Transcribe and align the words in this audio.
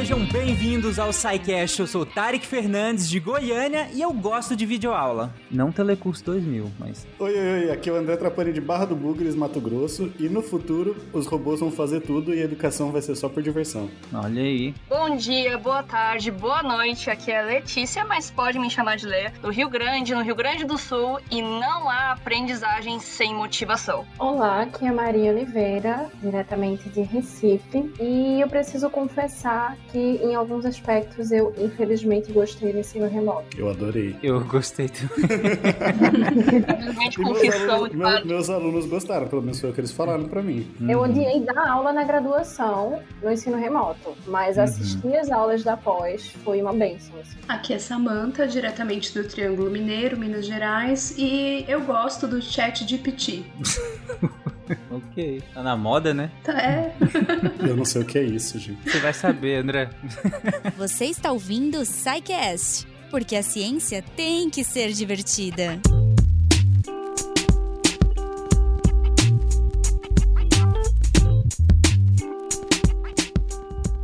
sejam 0.00 0.24
bem-vindos 0.24 0.98
ao 0.98 1.12
SciCast. 1.12 1.78
Eu 1.78 1.86
sou 1.86 2.06
Tarek 2.06 2.46
Fernandes, 2.46 3.06
de 3.06 3.20
Goiânia, 3.20 3.86
e 3.92 4.00
eu 4.00 4.10
gosto 4.14 4.56
de 4.56 4.64
videoaula. 4.64 5.30
Não 5.50 5.70
Telecurso 5.70 6.24
2000, 6.24 6.70
mas... 6.78 7.06
Oi, 7.18 7.38
oi, 7.38 7.64
oi, 7.64 7.70
aqui 7.70 7.90
é 7.90 7.92
o 7.92 7.96
André 7.96 8.16
Trapani 8.16 8.50
de 8.50 8.62
Barra 8.62 8.86
do 8.86 8.96
Bugres, 8.96 9.34
Mato 9.34 9.60
Grosso, 9.60 10.10
e 10.18 10.26
no 10.26 10.40
futuro 10.40 10.96
os 11.12 11.26
robôs 11.26 11.60
vão 11.60 11.70
fazer 11.70 12.00
tudo 12.00 12.34
e 12.34 12.40
a 12.40 12.44
educação 12.44 12.90
vai 12.90 13.02
ser 13.02 13.14
só 13.14 13.28
por 13.28 13.42
diversão. 13.42 13.90
Olha 14.10 14.40
aí. 14.40 14.74
Bom 14.88 15.16
dia, 15.16 15.58
boa 15.58 15.82
tarde, 15.82 16.30
boa 16.30 16.62
noite, 16.62 17.10
aqui 17.10 17.30
é 17.30 17.40
a 17.40 17.44
Letícia, 17.44 18.02
mas 18.06 18.30
pode 18.30 18.58
me 18.58 18.70
chamar 18.70 18.96
de 18.96 19.04
Leia, 19.04 19.34
do 19.42 19.50
Rio 19.50 19.68
Grande, 19.68 20.14
no 20.14 20.22
Rio 20.22 20.34
Grande 20.34 20.64
do 20.64 20.78
Sul, 20.78 21.20
e 21.30 21.42
não 21.42 21.90
há 21.90 22.12
aprendizagem 22.12 22.98
sem 23.00 23.34
motivação. 23.34 24.06
Olá, 24.18 24.62
aqui 24.62 24.86
é 24.86 24.92
Maria 24.92 25.30
Oliveira, 25.30 26.10
diretamente 26.22 26.88
de 26.88 27.02
Recife, 27.02 27.92
e 28.00 28.40
eu 28.40 28.48
preciso 28.48 28.88
confessar 28.88 29.76
que 29.90 29.98
em 29.98 30.34
alguns 30.34 30.64
aspectos 30.64 31.30
eu 31.30 31.52
infelizmente 31.58 32.32
gostei 32.32 32.72
do 32.72 32.78
ensino 32.78 33.08
remoto. 33.08 33.44
Eu 33.56 33.70
adorei. 33.70 34.16
Eu 34.22 34.40
gostei 34.44 34.88
também. 34.88 35.20
Meus 37.20 37.68
alunos, 37.68 38.20
de 38.20 38.26
meus 38.26 38.50
alunos 38.50 38.86
gostaram, 38.86 39.28
pelo 39.28 39.42
menos 39.42 39.60
foi 39.60 39.70
o 39.70 39.72
que 39.72 39.80
eles 39.80 39.92
falaram 39.92 40.28
pra 40.28 40.42
mim. 40.42 40.68
Eu 40.88 41.00
odiei 41.00 41.40
dar 41.40 41.68
aula 41.68 41.92
na 41.92 42.04
graduação 42.04 43.00
no 43.22 43.30
ensino 43.30 43.56
remoto, 43.56 44.14
mas 44.26 44.58
assistir 44.58 45.14
as 45.16 45.30
aulas 45.30 45.62
da 45.62 45.76
pós 45.76 46.32
foi 46.44 46.60
uma 46.60 46.72
bênção. 46.72 47.14
assim. 47.20 47.38
Aqui 47.48 47.74
é 47.74 47.78
Samantha, 47.78 48.46
diretamente 48.46 49.12
do 49.12 49.26
Triângulo 49.26 49.70
Mineiro, 49.70 50.18
Minas 50.18 50.46
Gerais, 50.46 51.14
e 51.18 51.64
eu 51.68 51.80
gosto 51.82 52.26
do 52.26 52.40
chat 52.40 52.86
GPT. 52.86 53.44
ok. 54.90 55.42
Tá 55.54 55.62
na 55.62 55.76
moda, 55.76 56.14
né? 56.14 56.30
Tá, 56.44 56.60
é, 56.60 56.94
Eu 57.66 57.76
não 57.76 57.84
sei 57.84 58.02
o 58.02 58.04
que 58.04 58.18
é 58.18 58.22
isso, 58.22 58.58
gente. 58.58 58.90
Você 58.90 58.98
vai 58.98 59.12
saber, 59.12 59.56
André. 59.56 59.90
Você 60.76 61.06
está 61.06 61.32
ouvindo 61.32 61.78
o 61.78 61.84
SciCast, 61.84 62.86
porque 63.10 63.36
a 63.36 63.42
ciência 63.42 64.02
tem 64.16 64.48
que 64.48 64.64
ser 64.64 64.92
divertida. 64.92 65.80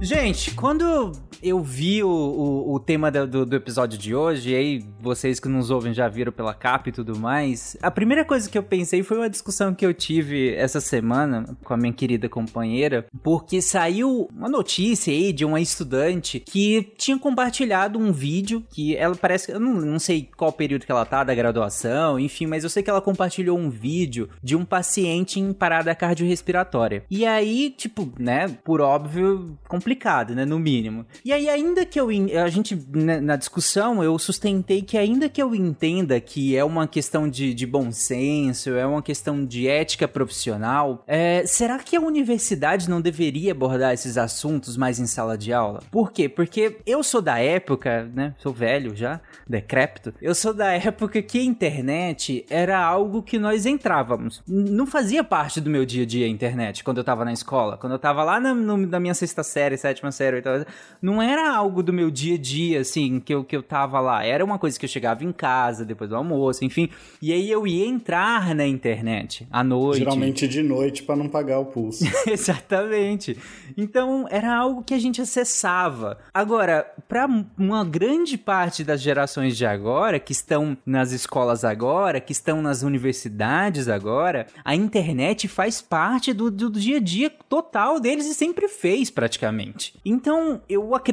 Gente, 0.01 0.53
quando 0.53 1.13
eu 1.49 1.63
vi 1.63 2.03
o, 2.03 2.09
o, 2.09 2.75
o 2.75 2.81
tema 2.81 3.11
do, 3.11 3.45
do- 3.47 3.57
episódio 3.57 3.99
de 3.99 4.15
hoje, 4.15 4.51
e 4.51 4.55
aí 4.55 4.85
vocês 5.01 5.39
que 5.41 5.49
nos 5.49 5.71
ouvem 5.71 5.93
já 5.95 6.09
viram 6.09 6.33
pela 6.33 6.53
capa 6.55 6.89
e 6.89 6.93
tudo 6.93 7.19
mais, 7.19 7.77
a 7.81 7.91
primeira 7.91 8.25
coisa 8.25 8.49
que 8.51 8.57
eu 8.59 8.63
pensei 8.63 9.03
foi 9.03 9.17
uma 9.17 9.31
discussão 9.31 9.75
que 9.75 9.85
eu 9.85 9.95
tive 9.95 10.55
essa 10.55 10.81
semana 10.81 11.57
com 11.65 11.73
a 11.75 11.77
minha 11.77 11.93
querida 11.93 12.29
companheira, 12.29 13.07
porque 13.23 13.61
saiu 13.63 14.29
uma 14.37 14.49
notícia 14.49 15.13
aí 15.13 15.33
de 15.33 15.45
uma 15.45 15.61
estudante 15.61 16.41
que 16.41 16.93
tinha 16.97 17.19
compartilhado 17.19 17.99
um 17.99 18.13
vídeo 18.13 18.65
que 18.71 18.97
ela 18.97 19.15
parece. 19.15 19.53
Eu 19.53 19.61
não, 19.61 19.75
não 19.75 19.99
sei 19.99 20.29
qual 20.37 20.53
período 20.53 20.85
que 20.85 20.93
ela 20.93 21.05
tá 21.05 21.25
da 21.25 21.35
graduação, 21.35 22.19
enfim, 22.19 22.47
mas 22.47 22.65
eu 22.65 22.71
sei 22.71 22.83
que 22.83 22.91
ela 22.91 23.01
compartilhou 23.01 23.59
um 23.59 23.71
vídeo 23.71 24.29
de 24.43 24.55
um 24.57 24.65
paciente 24.65 25.41
em 25.41 25.53
parada 25.53 25.95
cardiorrespiratória. 25.95 27.05
E 27.11 27.25
aí, 27.25 27.71
tipo, 27.77 28.13
né, 28.19 28.49
por 28.65 28.81
óbvio, 28.81 29.59
complicado, 29.69 30.35
né, 30.35 30.45
no 30.45 30.59
mínimo. 30.59 31.07
E 31.25 31.33
aí, 31.37 31.49
ainda 31.49 31.85
que 31.85 32.01
eu. 32.01 32.09
A 32.43 32.49
gente, 32.49 32.75
né, 32.93 33.21
na 33.21 33.37
discussão, 33.37 34.03
eu 34.03 34.19
sustentei 34.19 34.83
que 34.83 34.99
ainda 34.99 35.29
que 35.29 35.41
eu 35.43 35.55
entenda 35.55 36.21
que 36.21 36.57
é 36.57 36.65
uma 36.65 36.87
questão 36.89 37.29
de, 37.29 37.55
de 37.55 37.67
bom 37.67 37.93
senso, 37.93 38.71
é 38.71 38.87
uma 38.87 39.03
questão 39.03 39.45
de 39.45 39.69
ética 39.69 40.09
profissional, 40.09 41.05
é, 41.07 41.45
será 41.47 41.79
que 41.79 41.97
a 41.97 42.01
universidade 42.01 42.89
não 42.89 43.01
deveria 43.01 43.53
abordar 43.53 43.93
esses 43.95 44.17
assuntos 44.19 44.77
mais 44.77 44.99
em 44.99 45.07
sala 45.07 45.37
de 45.39 45.53
aula? 45.53 45.81
Por 45.91 46.11
quê? 46.13 46.29
Porque 46.29 46.79
eu 46.87 47.03
sou 47.03 47.21
da 47.23 47.39
época, 47.39 48.11
né? 48.15 48.35
Sou 48.39 48.53
velho 48.53 48.95
já, 48.97 49.21
decrépito. 49.49 50.13
Eu 50.21 50.35
sou 50.35 50.53
da 50.55 50.73
época 50.73 51.21
que 51.23 51.39
a 51.39 51.43
internet 51.43 52.45
era 52.49 52.79
algo 52.79 53.23
que 53.23 53.39
nós 53.39 53.67
entrávamos. 53.67 54.43
Não 54.47 54.87
fazia 54.87 55.23
parte 55.23 55.61
do 55.61 55.71
meu 55.71 55.85
dia 55.85 56.03
a 56.03 56.07
dia 56.07 56.27
a 56.27 56.29
internet 56.29 56.83
quando 56.83 56.99
eu 56.99 57.05
tava 57.05 57.25
na 57.25 57.33
escola. 57.33 57.77
Quando 57.77 57.93
eu 57.93 57.99
tava 57.99 58.25
lá 58.25 58.41
na, 58.41 58.55
no- 58.55 58.77
na 58.87 58.99
minha 59.01 59.15
sexta 59.15 59.43
série, 59.43 59.77
sétima 59.77 60.11
série, 60.13 60.37
oitava, 60.37 60.67
não 61.01 61.23
era 61.27 61.55
algo 61.55 61.83
do 61.83 61.93
meu 61.93 62.11
dia 62.11 62.35
a 62.35 62.39
dia, 62.39 62.81
assim, 62.81 63.21
que 63.21 63.35
eu, 63.35 63.45
que 63.45 63.57
eu 63.57 63.63
tava 63.63 64.01
lá. 64.01 64.25
Era 64.25 64.45
uma 64.45 64.59
coisa 64.59 64.79
que 64.79 64.85
eu 64.85 64.89
chegava 64.89 65.25
em 65.25 65.33
casa, 65.33 65.85
depois 65.85 66.11
do 66.11 66.17
almoço, 66.17 66.65
enfim. 66.65 66.89
E 67.21 67.33
aí 67.33 67.51
eu 67.51 67.67
ia 67.67 67.87
entrar 67.87 68.55
na 68.55 68.67
internet 68.67 69.47
à 69.51 69.65
noite. 69.65 69.99
Geralmente 69.99 70.47
de 70.47 70.63
noite 70.63 71.03
pra 71.03 71.17
não 71.17 71.29
pagar 71.29 71.59
o 71.59 71.67
pulso. 71.67 72.05
Exatamente. 72.29 73.37
Então, 73.77 74.27
era 74.31 74.55
algo 74.55 74.83
que 74.83 74.95
a 74.95 74.99
gente 74.99 75.21
acessava. 75.21 76.19
Agora, 76.33 76.87
para 77.09 77.27
uma 77.59 77.85
grande 77.85 78.39
parte 78.39 78.85
das 78.85 79.01
gerações 79.01 79.57
de 79.57 79.67
agora, 79.67 80.21
que 80.21 80.33
estão 80.33 80.77
nas 80.85 81.13
escolas 81.13 81.65
agora, 81.65 82.21
que 82.21 82.33
estão 82.33 82.63
nas 82.63 82.83
universidades 82.83 83.89
agora, 83.89 84.47
a 84.65 84.75
internet 84.75 85.49
faz 85.49 85.81
parte 85.81 86.33
do, 86.33 86.51
do 86.51 86.71
dia 86.71 86.99
a 86.99 87.01
dia 87.01 87.31
total 87.49 87.99
deles 87.99 88.27
e 88.27 88.35
sempre 88.35 88.69
fez, 88.69 89.11
praticamente. 89.11 89.95
Então, 90.05 90.61
eu 90.69 90.95
acredito 90.95 91.06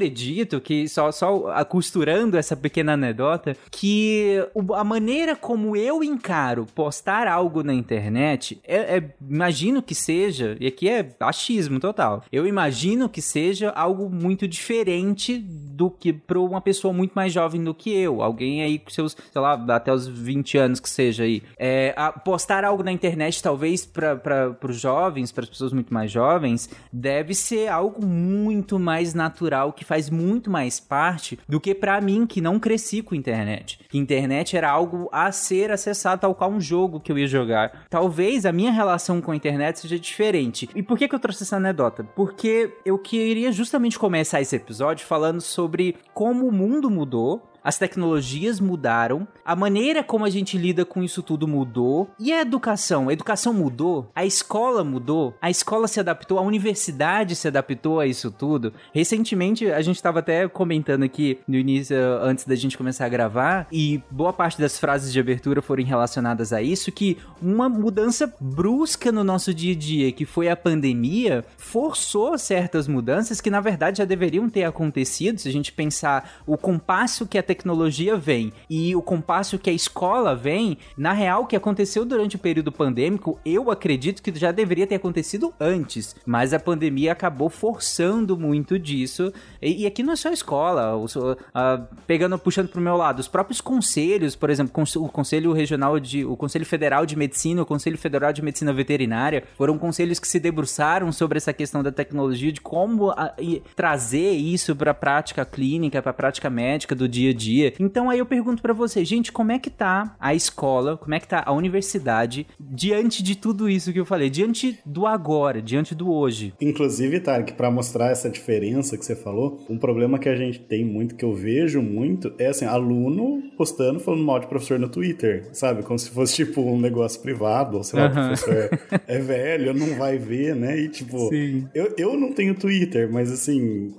que, 0.61 0.87
só, 0.87 1.11
só 1.11 1.63
costurando 1.65 2.37
essa 2.37 2.55
pequena 2.55 2.93
anedota, 2.93 3.55
que 3.71 4.37
a 4.75 4.83
maneira 4.83 5.35
como 5.35 5.75
eu 5.75 6.03
encaro 6.03 6.65
postar 6.73 7.27
algo 7.27 7.63
na 7.63 7.73
internet, 7.73 8.59
é, 8.65 8.97
é- 8.97 9.15
imagino 9.29 9.81
que 9.81 9.95
seja, 9.95 10.57
e 10.59 10.67
aqui 10.67 10.89
é 10.89 11.09
achismo 11.19 11.79
total, 11.79 12.23
eu 12.31 12.45
imagino 12.47 13.07
que 13.09 13.21
seja 13.21 13.69
algo 13.69 14.09
muito 14.09 14.47
diferente 14.47 15.37
do 15.37 15.89
que 15.89 16.13
para 16.13 16.39
uma 16.39 16.61
pessoa 16.61 16.93
muito 16.93 17.13
mais 17.13 17.33
jovem 17.33 17.63
do 17.63 17.73
que 17.73 17.91
eu, 17.91 18.21
alguém 18.21 18.61
aí 18.61 18.77
com 18.79 18.89
seus, 18.89 19.15
sei 19.31 19.41
lá, 19.41 19.53
até 19.69 19.91
os 19.91 20.07
20 20.07 20.57
anos 20.57 20.79
que 20.79 20.89
seja 20.89 21.23
aí. 21.23 21.41
É, 21.57 21.93
a- 21.97 22.11
postar 22.11 22.63
algo 22.63 22.83
na 22.83 22.91
internet, 22.91 23.41
talvez 23.41 23.85
para 23.85 24.55
os 24.67 24.79
jovens, 24.79 25.31
para 25.31 25.43
as 25.43 25.49
pessoas 25.49 25.73
muito 25.73 25.93
mais 25.93 26.11
jovens, 26.11 26.69
deve 26.91 27.33
ser 27.33 27.67
algo 27.67 28.05
muito 28.05 28.77
mais 28.79 29.13
natural, 29.13 29.73
que 29.73 29.82
faz 29.83 30.09
muito 30.09 30.49
mais 30.49 30.79
parte 30.79 31.39
do 31.47 31.59
que 31.59 31.73
para 31.75 31.99
mim, 32.01 32.25
que 32.25 32.41
não 32.41 32.59
cresci 32.59 33.01
com 33.01 33.15
internet. 33.15 33.79
Que 33.89 33.97
internet 33.97 34.55
era 34.55 34.69
algo 34.69 35.09
a 35.11 35.31
ser 35.31 35.71
acessado, 35.71 36.21
tal 36.21 36.35
qual 36.35 36.51
um 36.51 36.61
jogo 36.61 36.99
que 36.99 37.11
eu 37.11 37.17
ia 37.17 37.27
jogar. 37.27 37.85
Talvez 37.89 38.45
a 38.45 38.51
minha 38.51 38.71
relação 38.71 39.21
com 39.21 39.31
a 39.31 39.35
internet 39.35 39.79
seja 39.79 39.99
diferente. 39.99 40.69
E 40.75 40.81
por 40.81 40.97
que, 40.97 41.07
que 41.07 41.15
eu 41.15 41.19
trouxe 41.19 41.43
essa 41.43 41.57
anedota? 41.57 42.03
Porque 42.03 42.73
eu 42.85 42.97
queria 42.97 43.51
justamente 43.51 43.99
começar 43.99 44.41
esse 44.41 44.55
episódio 44.55 45.05
falando 45.05 45.41
sobre 45.41 45.95
como 46.13 46.47
o 46.47 46.51
mundo 46.51 46.89
mudou 46.89 47.52
as 47.63 47.77
tecnologias 47.77 48.59
mudaram, 48.59 49.27
a 49.45 49.55
maneira 49.55 50.03
como 50.03 50.25
a 50.25 50.29
gente 50.29 50.57
lida 50.57 50.83
com 50.85 51.01
isso 51.03 51.23
tudo 51.23 51.47
mudou. 51.47 52.09
E 52.19 52.31
a 52.33 52.41
educação? 52.41 53.09
A 53.09 53.13
educação 53.13 53.53
mudou? 53.53 54.11
A 54.15 54.25
escola 54.25 54.83
mudou? 54.83 55.35
A 55.41 55.49
escola 55.49 55.87
se 55.87 55.99
adaptou? 55.99 56.37
A 56.37 56.41
universidade 56.41 57.35
se 57.35 57.47
adaptou 57.47 57.99
a 57.99 58.05
isso 58.05 58.29
tudo? 58.31 58.73
Recentemente, 58.93 59.71
a 59.71 59.81
gente 59.81 59.95
estava 59.95 60.19
até 60.19 60.47
comentando 60.47 61.03
aqui 61.03 61.39
no 61.47 61.55
início, 61.55 61.95
antes 62.21 62.45
da 62.45 62.55
gente 62.55 62.77
começar 62.77 63.05
a 63.05 63.09
gravar, 63.09 63.67
e 63.71 64.01
boa 64.11 64.33
parte 64.33 64.59
das 64.59 64.77
frases 64.77 65.13
de 65.13 65.19
abertura 65.19 65.61
foram 65.61 65.83
relacionadas 65.83 66.51
a 66.51 66.61
isso, 66.61 66.91
que 66.91 67.17
uma 67.41 67.69
mudança 67.69 68.33
brusca 68.39 69.11
no 69.11 69.23
nosso 69.23 69.53
dia 69.53 69.73
a 69.73 69.77
dia, 69.77 70.11
que 70.11 70.25
foi 70.25 70.49
a 70.49 70.55
pandemia, 70.55 71.45
forçou 71.57 72.37
certas 72.37 72.87
mudanças 72.87 73.39
que 73.39 73.49
na 73.49 73.61
verdade 73.61 73.99
já 73.99 74.05
deveriam 74.05 74.49
ter 74.49 74.63
acontecido, 74.63 75.39
se 75.39 75.47
a 75.47 75.51
gente 75.51 75.71
pensar 75.71 76.41
o 76.45 76.57
compasso 76.57 77.25
que 77.25 77.37
a 77.37 77.43
tecnologia 77.53 78.17
vem 78.17 78.51
e 78.69 78.95
o 78.95 79.01
compasso 79.01 79.59
que 79.59 79.69
a 79.69 79.73
escola 79.73 80.35
vem, 80.35 80.77
na 80.97 81.13
real, 81.13 81.43
o 81.43 81.45
que 81.45 81.55
aconteceu 81.55 82.03
durante 82.03 82.35
o 82.35 82.39
período 82.39 82.71
pandêmico, 82.71 83.39
eu 83.45 83.69
acredito 83.69 84.21
que 84.21 84.33
já 84.37 84.51
deveria 84.51 84.87
ter 84.87 84.95
acontecido 84.95 85.53
antes, 85.59 86.15
mas 86.25 86.53
a 86.53 86.59
pandemia 86.59 87.11
acabou 87.11 87.49
forçando 87.49 88.37
muito 88.37 88.79
disso. 88.79 89.31
E, 89.61 89.83
e 89.83 89.85
aqui 89.85 90.01
não 90.01 90.13
é 90.13 90.15
só 90.15 90.29
a 90.29 90.33
escola, 90.33 90.95
o, 90.95 91.05
ah, 91.53 91.81
pegando, 92.07 92.37
puxando 92.39 92.67
pro 92.67 92.81
meu 92.81 92.97
lado, 92.97 93.19
os 93.19 93.27
próprios 93.27 93.61
conselhos, 93.61 94.35
por 94.35 94.49
exemplo, 94.49 94.83
o 94.97 95.09
Conselho 95.09 95.53
Regional 95.53 95.99
de. 95.99 96.25
o 96.25 96.35
Conselho 96.35 96.65
Federal 96.65 97.05
de 97.05 97.15
Medicina, 97.15 97.61
o 97.61 97.65
Conselho 97.65 97.97
Federal 97.97 98.33
de 98.33 98.41
Medicina 98.41 98.73
Veterinária, 98.73 99.43
foram 99.55 99.77
conselhos 99.77 100.19
que 100.19 100.27
se 100.27 100.39
debruçaram 100.39 101.11
sobre 101.11 101.37
essa 101.37 101.53
questão 101.53 101.83
da 101.83 101.91
tecnologia, 101.91 102.51
de 102.51 102.61
como 102.61 103.11
ah, 103.11 103.33
e 103.39 103.61
trazer 103.75 104.31
isso 104.31 104.75
para 104.75 104.91
a 104.91 104.95
prática 104.95 105.45
clínica, 105.45 106.01
para 106.01 106.11
a 106.11 106.13
prática 106.13 106.49
médica 106.49 106.95
do 106.95 107.07
dia 107.07 107.29
a 107.29 107.33
dia. 107.33 107.42
Então 107.79 108.09
aí 108.09 108.19
eu 108.19 108.25
pergunto 108.25 108.61
para 108.61 108.73
você, 108.73 109.03
gente, 109.03 109.31
como 109.31 109.51
é 109.51 109.59
que 109.59 109.69
tá 109.69 110.15
a 110.19 110.33
escola, 110.33 110.97
como 110.97 111.13
é 111.13 111.19
que 111.19 111.27
tá 111.27 111.43
a 111.45 111.51
universidade 111.51 112.47
diante 112.59 113.21
de 113.23 113.35
tudo 113.35 113.69
isso 113.69 113.91
que 113.91 113.99
eu 113.99 114.05
falei, 114.05 114.29
diante 114.29 114.79
do 114.85 115.05
agora, 115.05 115.61
diante 115.61 115.95
do 115.95 116.11
hoje? 116.11 116.53
Inclusive, 116.61 117.19
Tarek, 117.19 117.53
para 117.53 117.69
mostrar 117.71 118.09
essa 118.09 118.29
diferença 118.29 118.97
que 118.97 119.05
você 119.05 119.15
falou, 119.15 119.59
um 119.69 119.77
problema 119.77 120.19
que 120.19 120.29
a 120.29 120.35
gente 120.35 120.59
tem 120.59 120.85
muito, 120.85 121.15
que 121.15 121.25
eu 121.25 121.33
vejo 121.33 121.81
muito, 121.81 122.33
é 122.37 122.47
assim, 122.47 122.65
aluno 122.65 123.43
postando, 123.57 123.99
falando 123.99 124.23
mal 124.23 124.39
de 124.39 124.47
professor 124.47 124.79
no 124.79 124.89
Twitter, 124.89 125.47
sabe? 125.53 125.83
Como 125.83 125.97
se 125.97 126.09
fosse, 126.09 126.35
tipo, 126.35 126.61
um 126.61 126.79
negócio 126.79 127.21
privado, 127.21 127.77
ou 127.77 127.83
sei 127.83 127.99
lá, 127.99 128.05
uhum. 128.05 128.11
o 128.11 128.13
professor 128.13 128.79
é 129.07 129.19
velho, 129.19 129.73
não 129.73 129.95
vai 129.97 130.17
ver, 130.17 130.55
né? 130.55 130.79
E, 130.79 130.89
tipo, 130.89 131.29
eu, 131.73 131.93
eu 131.97 132.17
não 132.17 132.31
tenho 132.33 132.55
Twitter, 132.55 133.11
mas, 133.11 133.31
assim, 133.31 133.93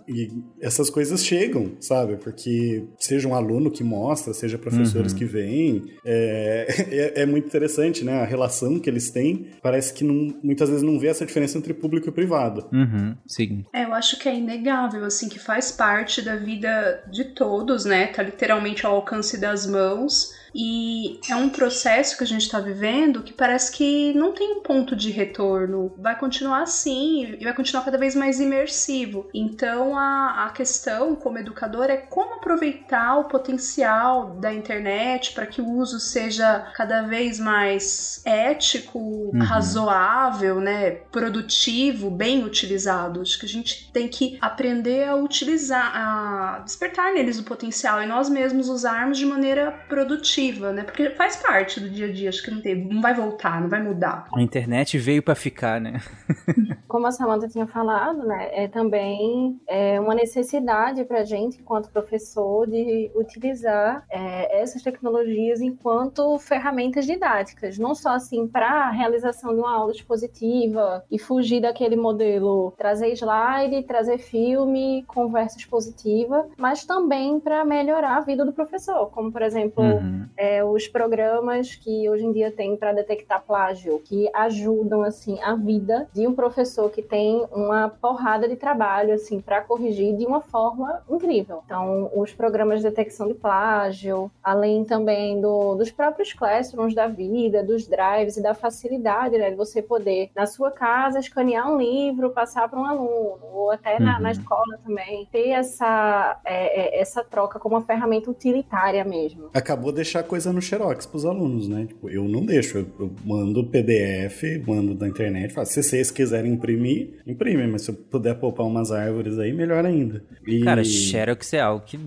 essas 0.61 0.91
coisas 0.91 1.25
chegam, 1.25 1.73
sabe? 1.81 2.17
Porque 2.17 2.85
seja 2.99 3.29
um 3.35 3.37
aluno 3.37 3.71
que 3.71 3.83
mostra, 3.83 4.33
seja 4.33 4.57
professores 4.57 5.13
uhum. 5.13 5.19
que 5.19 5.25
vêm, 5.25 5.85
é, 6.05 7.13
é, 7.17 7.23
é, 7.23 7.27
muito 7.27 7.47
interessante, 7.47 8.05
né? 8.05 8.21
A 8.21 8.25
relação 8.25 8.79
que 8.79 8.89
eles 8.89 9.11
têm, 9.11 9.49
parece 9.63 9.93
que 9.93 10.05
não, 10.05 10.35
muitas 10.43 10.69
vezes 10.69 10.83
não 10.83 10.99
vê 10.99 11.09
essa 11.09 11.27
diferença 11.27 11.59
entre 11.59 11.75
público 11.75 12.09
e 12.09 12.13
privado. 12.13 12.69
Uhum. 12.73 13.17
Sim. 13.27 13.65
É, 13.73 13.85
eu 13.85 13.95
acho 13.95 14.19
que 14.19 14.29
é 14.29 14.37
inegável, 14.37 15.05
assim, 15.05 15.29
que 15.29 15.39
faz 15.39 15.73
parte 15.73 16.23
da 16.23 16.37
vida 16.37 17.05
de 17.11 17.25
todos, 17.25 17.85
né? 17.85 18.07
Tá 18.09 18.23
literalmente 18.23 18.87
ao 18.87 18.95
alcance 18.95 19.39
das 19.39 19.67
mãos. 19.67 20.33
E 20.55 21.19
é 21.29 21.35
um 21.35 21.49
processo 21.49 22.17
que 22.17 22.23
a 22.23 22.27
gente 22.27 22.43
está 22.43 22.61
vivendo 22.61 23.23
que 23.23 23.33
parece 23.33 23.73
que 23.73 24.15
não 24.15 24.33
tem 24.33 24.53
um 24.53 24.61
ponto 24.61 24.95
de 24.95 25.11
retorno. 25.11 25.93
Vai 25.99 26.17
continuar 26.17 26.63
assim 26.63 27.37
e 27.39 27.45
vai 27.45 27.53
continuar 27.53 27.85
cada 27.85 27.99
vez 27.99 28.15
mais 28.15 28.39
imersivo. 28.39 29.29
Então 29.35 29.99
a, 29.99 30.47
a 30.47 30.51
questão 30.51 31.17
como 31.17 31.39
educador 31.39 31.87
é 31.87 31.97
como 31.97 32.35
aproveitar 32.35 33.19
o 33.19 33.25
potencial 33.25 34.37
da 34.37 34.53
internet 34.55 35.33
para 35.33 35.47
que 35.47 35.61
o 35.61 35.69
uso 35.69 35.99
seja 35.99 36.71
cada 36.77 37.03
vez 37.03 37.41
mais 37.41 38.23
ético, 38.25 38.99
uhum. 38.99 39.43
razoável, 39.43 40.61
né, 40.61 40.91
produtivo, 41.11 42.11
bem 42.11 42.45
utilizado. 42.45 43.23
Acho 43.23 43.39
que 43.41 43.47
a 43.47 43.49
gente 43.49 43.91
tem 43.93 44.07
que 44.07 44.39
aprender 44.41 45.09
a 45.09 45.17
utilizar, 45.17 45.91
a 45.95 46.59
despertar 46.61 47.13
neles 47.13 47.41
o 47.41 47.45
potencial 47.45 48.01
e 48.03 48.07
nós 48.07 48.29
mesmos 48.29 48.69
usarmos 48.69 49.19
de 49.19 49.27
maneira 49.27 49.73
produtiva 49.89 50.44
né? 50.53 50.83
Porque 50.83 51.11
faz 51.11 51.37
parte 51.37 51.81
do 51.81 51.89
dia 51.89 52.07
a 52.07 52.13
dia, 52.13 52.29
acho 52.29 52.43
que 52.43 52.51
não, 52.51 52.61
tem, 52.61 52.75
não 52.75 53.01
vai 53.01 53.15
voltar, 53.15 53.61
não 53.61 53.69
vai 53.69 53.83
mudar. 53.83 54.27
A 54.35 54.43
internet 54.43 54.99
veio 54.99 55.23
para 55.23 55.35
ficar, 55.35 55.81
né? 55.81 56.01
Como 56.89 57.07
a 57.07 57.11
Samantha 57.11 57.49
tinha 57.49 57.67
falado, 57.67 58.25
né? 58.25 58.51
É 58.53 58.69
também 58.69 59.59
é 59.69 59.99
uma 59.99 60.15
necessidade 60.15 61.05
para 61.05 61.21
a 61.21 61.25
gente, 61.25 61.61
enquanto 61.61 61.91
professor, 61.91 62.69
de 62.69 63.11
utilizar 63.15 64.05
é, 64.09 64.61
essas 64.63 64.83
tecnologias 64.83 65.61
enquanto 65.61 66.39
ferramentas 66.39 67.07
didáticas, 67.07 67.79
não 67.79 67.95
só 67.95 68.11
assim 68.11 68.47
para 68.47 68.69
a 68.69 68.91
realização 68.91 69.55
de 69.55 69.61
uma 69.61 69.75
aula 69.75 69.93
expositiva 69.93 71.05
e 71.11 71.19
fugir 71.19 71.61
daquele 71.61 71.97
modelo 71.97 72.73
trazer 72.77 73.13
slide, 73.13 73.83
trazer 73.85 74.19
filme, 74.19 75.05
conversa 75.07 75.59
expositiva, 75.59 76.47
mas 76.57 76.85
também 76.85 77.41
para 77.41 77.65
melhorar 77.65 78.19
a 78.19 78.21
vida 78.21 78.45
do 78.45 78.53
professor, 78.53 79.11
como 79.11 79.33
por 79.33 79.43
exemplo 79.43 79.83
uhum 79.83 80.29
é, 80.37 80.65
os 80.65 80.89
programas 80.89 81.75
que 81.75 82.09
hoje 82.09 82.25
em 82.25 82.33
dia 82.33 82.51
tem 82.51 82.77
para 82.77 82.93
detectar 82.93 83.43
plágio, 83.47 84.01
que 84.05 84.29
ajudam 84.35 85.03
assim 85.03 85.41
a 85.43 85.55
vida 85.55 86.09
de 86.13 86.27
um 86.27 86.35
professor 86.35 86.91
que 86.91 87.03
tem 87.03 87.45
uma 87.53 87.89
porrada 87.89 88.49
de 88.49 88.57
trabalho 88.57 89.15
assim 89.15 89.41
para 89.41 89.61
corrigir 89.61 90.17
de 90.17 90.27
uma 90.27 90.41
forma 90.41 91.03
incrível. 91.09 91.63
Então, 91.65 92.11
os 92.15 92.33
programas 92.33 92.81
de 92.81 92.89
detecção 92.89 93.29
de 93.29 93.35
plágio, 93.35 94.31
além 94.43 94.85
também 94.85 95.41
do, 95.41 95.75
dos 95.75 95.91
próprios 95.91 96.33
classrooms 96.33 96.95
da 96.95 97.07
vida, 97.07 97.63
dos 97.63 97.87
drives 97.87 98.37
e 98.37 98.43
da 98.43 98.55
facilidade 98.55 99.39
né, 99.39 99.51
de 99.51 99.57
você 99.57 99.81
poder 99.83 100.31
na 100.35 100.47
sua 100.47 100.71
casa 100.71 101.19
escanear 101.19 101.71
um 101.71 101.79
livro, 101.79 102.31
passar 102.31 102.69
para 102.69 102.79
um 102.79 102.85
aluno, 102.85 103.41
ou 103.53 103.71
até 103.71 103.99
na, 103.99 104.17
uhum. 104.17 104.23
na 104.23 104.33
escola 104.33 104.79
também, 104.85 105.27
ter 105.31 105.51
essa, 105.51 106.41
é, 106.45 106.99
é, 106.99 107.01
essa 107.01 107.23
troca 107.23 107.59
como 107.59 107.77
uma 107.77 107.83
ferramenta 107.83 108.31
utilitária 108.31 109.05
mesmo. 109.05 109.51
Acabou 109.55 109.93
deixar 109.93 110.24
coisa 110.25 110.53
no 110.53 110.61
Xerox 110.61 111.07
pros 111.07 111.25
alunos, 111.25 111.69
né? 111.69 111.87
Tipo, 111.87 112.09
eu 112.11 112.25
não 112.25 112.45
deixo, 112.45 112.79
eu, 112.79 112.87
eu 112.99 113.13
mando 113.25 113.65
PDF, 113.65 114.67
mando 114.67 114.95
da 114.95 115.07
internet, 115.07 115.53
falo, 115.53 115.67
se 115.67 115.83
vocês 115.83 116.11
quiserem 116.11 116.53
imprimir, 116.53 117.21
imprime, 117.27 117.67
mas 117.67 117.83
se 117.83 117.91
eu 117.91 117.95
puder 117.95 118.35
poupar 118.35 118.67
umas 118.67 118.91
árvores 118.91 119.39
aí, 119.39 119.53
melhor 119.53 119.85
ainda. 119.85 120.25
E... 120.47 120.61
Cara, 120.63 120.83
Xerox 120.85 121.53
é 121.53 121.61
algo 121.61 121.85
que, 121.85 121.99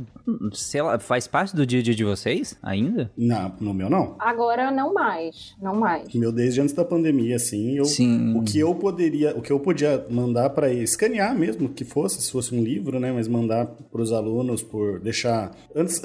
sei 0.53 0.81
lá, 0.81 0.99
faz 0.99 1.27
parte 1.27 1.55
do 1.55 1.65
dia 1.65 1.79
a 1.79 1.83
dia 1.83 1.95
de 1.95 2.03
vocês 2.03 2.57
ainda? 2.61 3.11
Não, 3.17 3.53
no 3.59 3.73
meu 3.73 3.89
não. 3.89 4.15
Agora 4.19 4.71
não 4.71 4.93
mais, 4.93 5.55
não 5.61 5.75
mais. 5.75 6.13
Meu 6.13 6.31
desde 6.31 6.61
antes 6.61 6.73
da 6.73 6.83
pandemia, 6.83 7.35
assim, 7.35 7.77
eu, 7.77 7.85
Sim. 7.85 8.35
o 8.35 8.43
que 8.43 8.59
eu 8.59 8.73
poderia, 8.75 9.35
o 9.35 9.41
que 9.41 9.51
eu 9.51 9.59
podia 9.59 10.05
mandar 10.09 10.49
para 10.51 10.71
escanear 10.71 11.35
mesmo, 11.37 11.69
que 11.69 11.85
fosse, 11.85 12.21
se 12.21 12.31
fosse 12.31 12.53
um 12.53 12.63
livro, 12.63 12.99
né, 12.99 13.11
mas 13.11 13.27
mandar 13.27 13.65
para 13.65 14.01
os 14.01 14.11
alunos 14.11 14.63
por 14.63 14.99
deixar 14.99 15.55
antes, 15.75 16.01